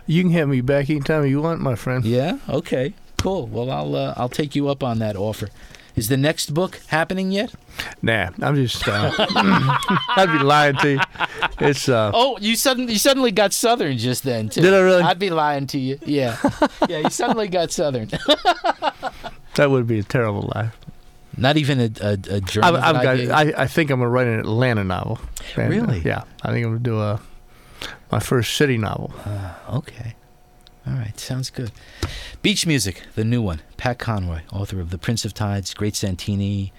You 0.05 0.21
can 0.23 0.33
have 0.33 0.49
me 0.49 0.59
back 0.59 0.89
anytime 0.89 1.25
you 1.27 1.41
want, 1.41 1.61
my 1.61 1.75
friend. 1.75 2.03
Yeah. 2.03 2.39
Okay. 2.49 2.93
Cool. 3.17 3.47
Well, 3.47 3.71
I'll 3.71 3.95
uh, 3.95 4.15
I'll 4.17 4.27
take 4.27 4.53
you 4.53 4.67
up 4.67 4.83
on 4.83 4.99
that 4.99 5.15
offer. 5.15 5.47
Is 5.95 6.09
the 6.09 6.17
next 6.17 6.53
book 6.53 6.81
happening 6.87 7.31
yet? 7.31 7.53
Nah, 8.01 8.31
I'm 8.41 8.55
just. 8.57 8.85
Uh, 8.85 9.11
I'd 9.17 10.29
be 10.37 10.43
lying 10.43 10.75
to 10.75 10.91
you. 10.91 10.99
It's. 11.61 11.87
Uh, 11.87 12.11
Oh, 12.13 12.37
you 12.41 12.57
suddenly 12.57 12.91
you 12.91 12.99
suddenly 12.99 13.31
got 13.31 13.53
southern 13.53 13.97
just 13.97 14.23
then 14.23 14.49
too. 14.49 14.59
Did 14.61 14.73
I 14.73 14.79
really? 14.81 15.03
I'd 15.03 15.19
be 15.19 15.29
lying 15.29 15.67
to 15.67 15.79
you. 15.79 15.97
Yeah. 16.05 16.35
yeah. 16.89 16.97
You 16.97 17.09
suddenly 17.09 17.47
got 17.47 17.71
southern. 17.71 18.09
that 19.55 19.69
would 19.71 19.87
be 19.87 19.99
a 19.99 20.03
terrible 20.03 20.51
life. 20.55 20.75
Not 21.37 21.57
even 21.57 21.79
a 21.79 21.89
a, 22.01 22.11
a 22.13 22.41
German. 22.41 22.75
I've, 22.75 22.95
I've 22.95 23.03
got. 23.03 23.17
I, 23.19 23.63
I 23.63 23.67
think 23.67 23.89
I'm 23.91 23.99
gonna 23.99 24.09
write 24.09 24.27
an 24.27 24.39
Atlanta 24.39 24.83
novel. 24.83 25.19
And, 25.55 25.65
uh, 25.65 25.75
Really? 25.75 25.99
yeah. 26.05 26.23
I 26.43 26.51
think 26.51 26.65
I'm 26.65 26.71
gonna 26.71 26.79
do 26.79 26.99
a 27.01 27.19
my 28.11 28.19
first 28.19 28.55
city 28.55 28.77
novel. 28.77 29.13
Okay. 29.69 30.15
All 30.87 30.93
right. 30.93 31.19
Sounds 31.19 31.49
good. 31.49 31.71
Beach 32.41 32.65
Music, 32.67 33.01
the 33.15 33.23
new 33.25 33.41
one. 33.41 33.61
Pat 33.75 33.97
Conroy, 33.99 34.41
author 34.53 34.79
of 34.79 34.91
The 34.91 34.97
Prince 34.97 35.25
of 35.25 35.33
Tides, 35.33 35.73
Great 35.73 35.95
Santini, 35.95 36.71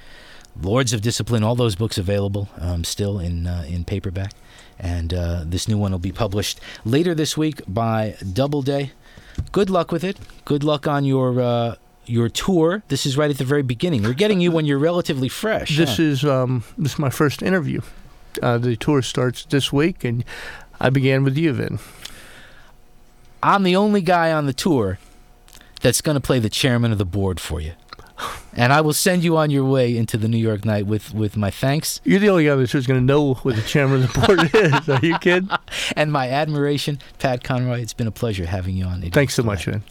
Lords 0.62 0.92
of 0.92 1.00
Discipline, 1.02 1.42
all 1.42 1.56
those 1.56 1.74
books 1.74 1.98
available 1.98 2.48
um, 2.58 2.84
still 2.84 3.18
in 3.18 3.46
uh, 3.46 3.64
in 3.68 3.84
paperback. 3.84 4.32
And 4.78 5.12
uh, 5.12 5.42
this 5.44 5.66
new 5.68 5.76
one 5.76 5.92
will 5.92 5.98
be 5.98 6.12
published 6.12 6.60
later 6.84 7.14
this 7.14 7.36
week 7.36 7.60
by 7.66 8.14
Doubleday. 8.32 8.92
Good 9.52 9.68
luck 9.70 9.90
with 9.92 10.04
it. 10.04 10.18
Good 10.44 10.62
luck 10.64 10.86
on 10.86 11.04
your 11.04 11.40
uh, 11.40 11.74
your 12.08 12.28
tour. 12.28 12.82
This 12.88 13.06
is 13.06 13.16
right 13.16 13.30
at 13.30 13.38
the 13.38 13.44
very 13.44 13.62
beginning. 13.62 14.02
We're 14.02 14.14
getting 14.14 14.40
you 14.40 14.50
when 14.50 14.64
you're 14.64 14.78
relatively 14.78 15.28
fresh. 15.28 15.76
This 15.76 15.96
huh? 15.96 16.02
is 16.02 16.24
um, 16.24 16.64
this 16.78 16.94
is 16.94 16.98
my 16.98 17.10
first 17.10 17.42
interview. 17.42 17.80
Uh, 18.42 18.58
the 18.58 18.76
tour 18.76 19.02
starts 19.02 19.44
this 19.46 19.72
week, 19.72 20.04
and 20.04 20.24
I 20.80 20.90
began 20.90 21.24
with 21.24 21.36
you, 21.38 21.52
Vin. 21.52 21.78
I'm 23.42 23.62
the 23.62 23.76
only 23.76 24.00
guy 24.00 24.32
on 24.32 24.46
the 24.46 24.52
tour 24.52 24.98
that's 25.80 26.00
going 26.00 26.16
to 26.16 26.20
play 26.20 26.38
the 26.38 26.50
chairman 26.50 26.92
of 26.92 26.98
the 26.98 27.04
board 27.04 27.40
for 27.40 27.60
you. 27.60 27.72
And 28.54 28.72
I 28.72 28.80
will 28.80 28.94
send 28.94 29.22
you 29.22 29.36
on 29.36 29.50
your 29.50 29.64
way 29.64 29.94
into 29.94 30.16
the 30.16 30.26
New 30.26 30.38
York 30.38 30.64
night 30.64 30.86
with, 30.86 31.12
with 31.12 31.36
my 31.36 31.50
thanks 31.50 32.00
You're 32.02 32.18
the 32.18 32.30
only 32.30 32.46
guy 32.46 32.54
that's 32.54 32.72
going 32.72 32.98
to 32.98 33.00
know 33.00 33.34
what 33.34 33.56
the 33.56 33.62
chairman 33.62 34.02
of 34.02 34.12
the 34.12 34.26
board 34.26 34.50
is. 34.54 34.88
Are 34.88 35.06
you 35.06 35.18
kidding? 35.18 35.50
and 35.94 36.10
my 36.10 36.30
admiration. 36.30 36.98
Pat 37.18 37.44
Conroy, 37.44 37.80
it's 37.80 37.92
been 37.92 38.06
a 38.06 38.12
pleasure 38.12 38.46
having 38.46 38.74
you 38.74 38.86
on. 38.86 39.02
Thanks 39.10 39.34
so 39.34 39.42
much, 39.42 39.66
Vin. 39.66 39.82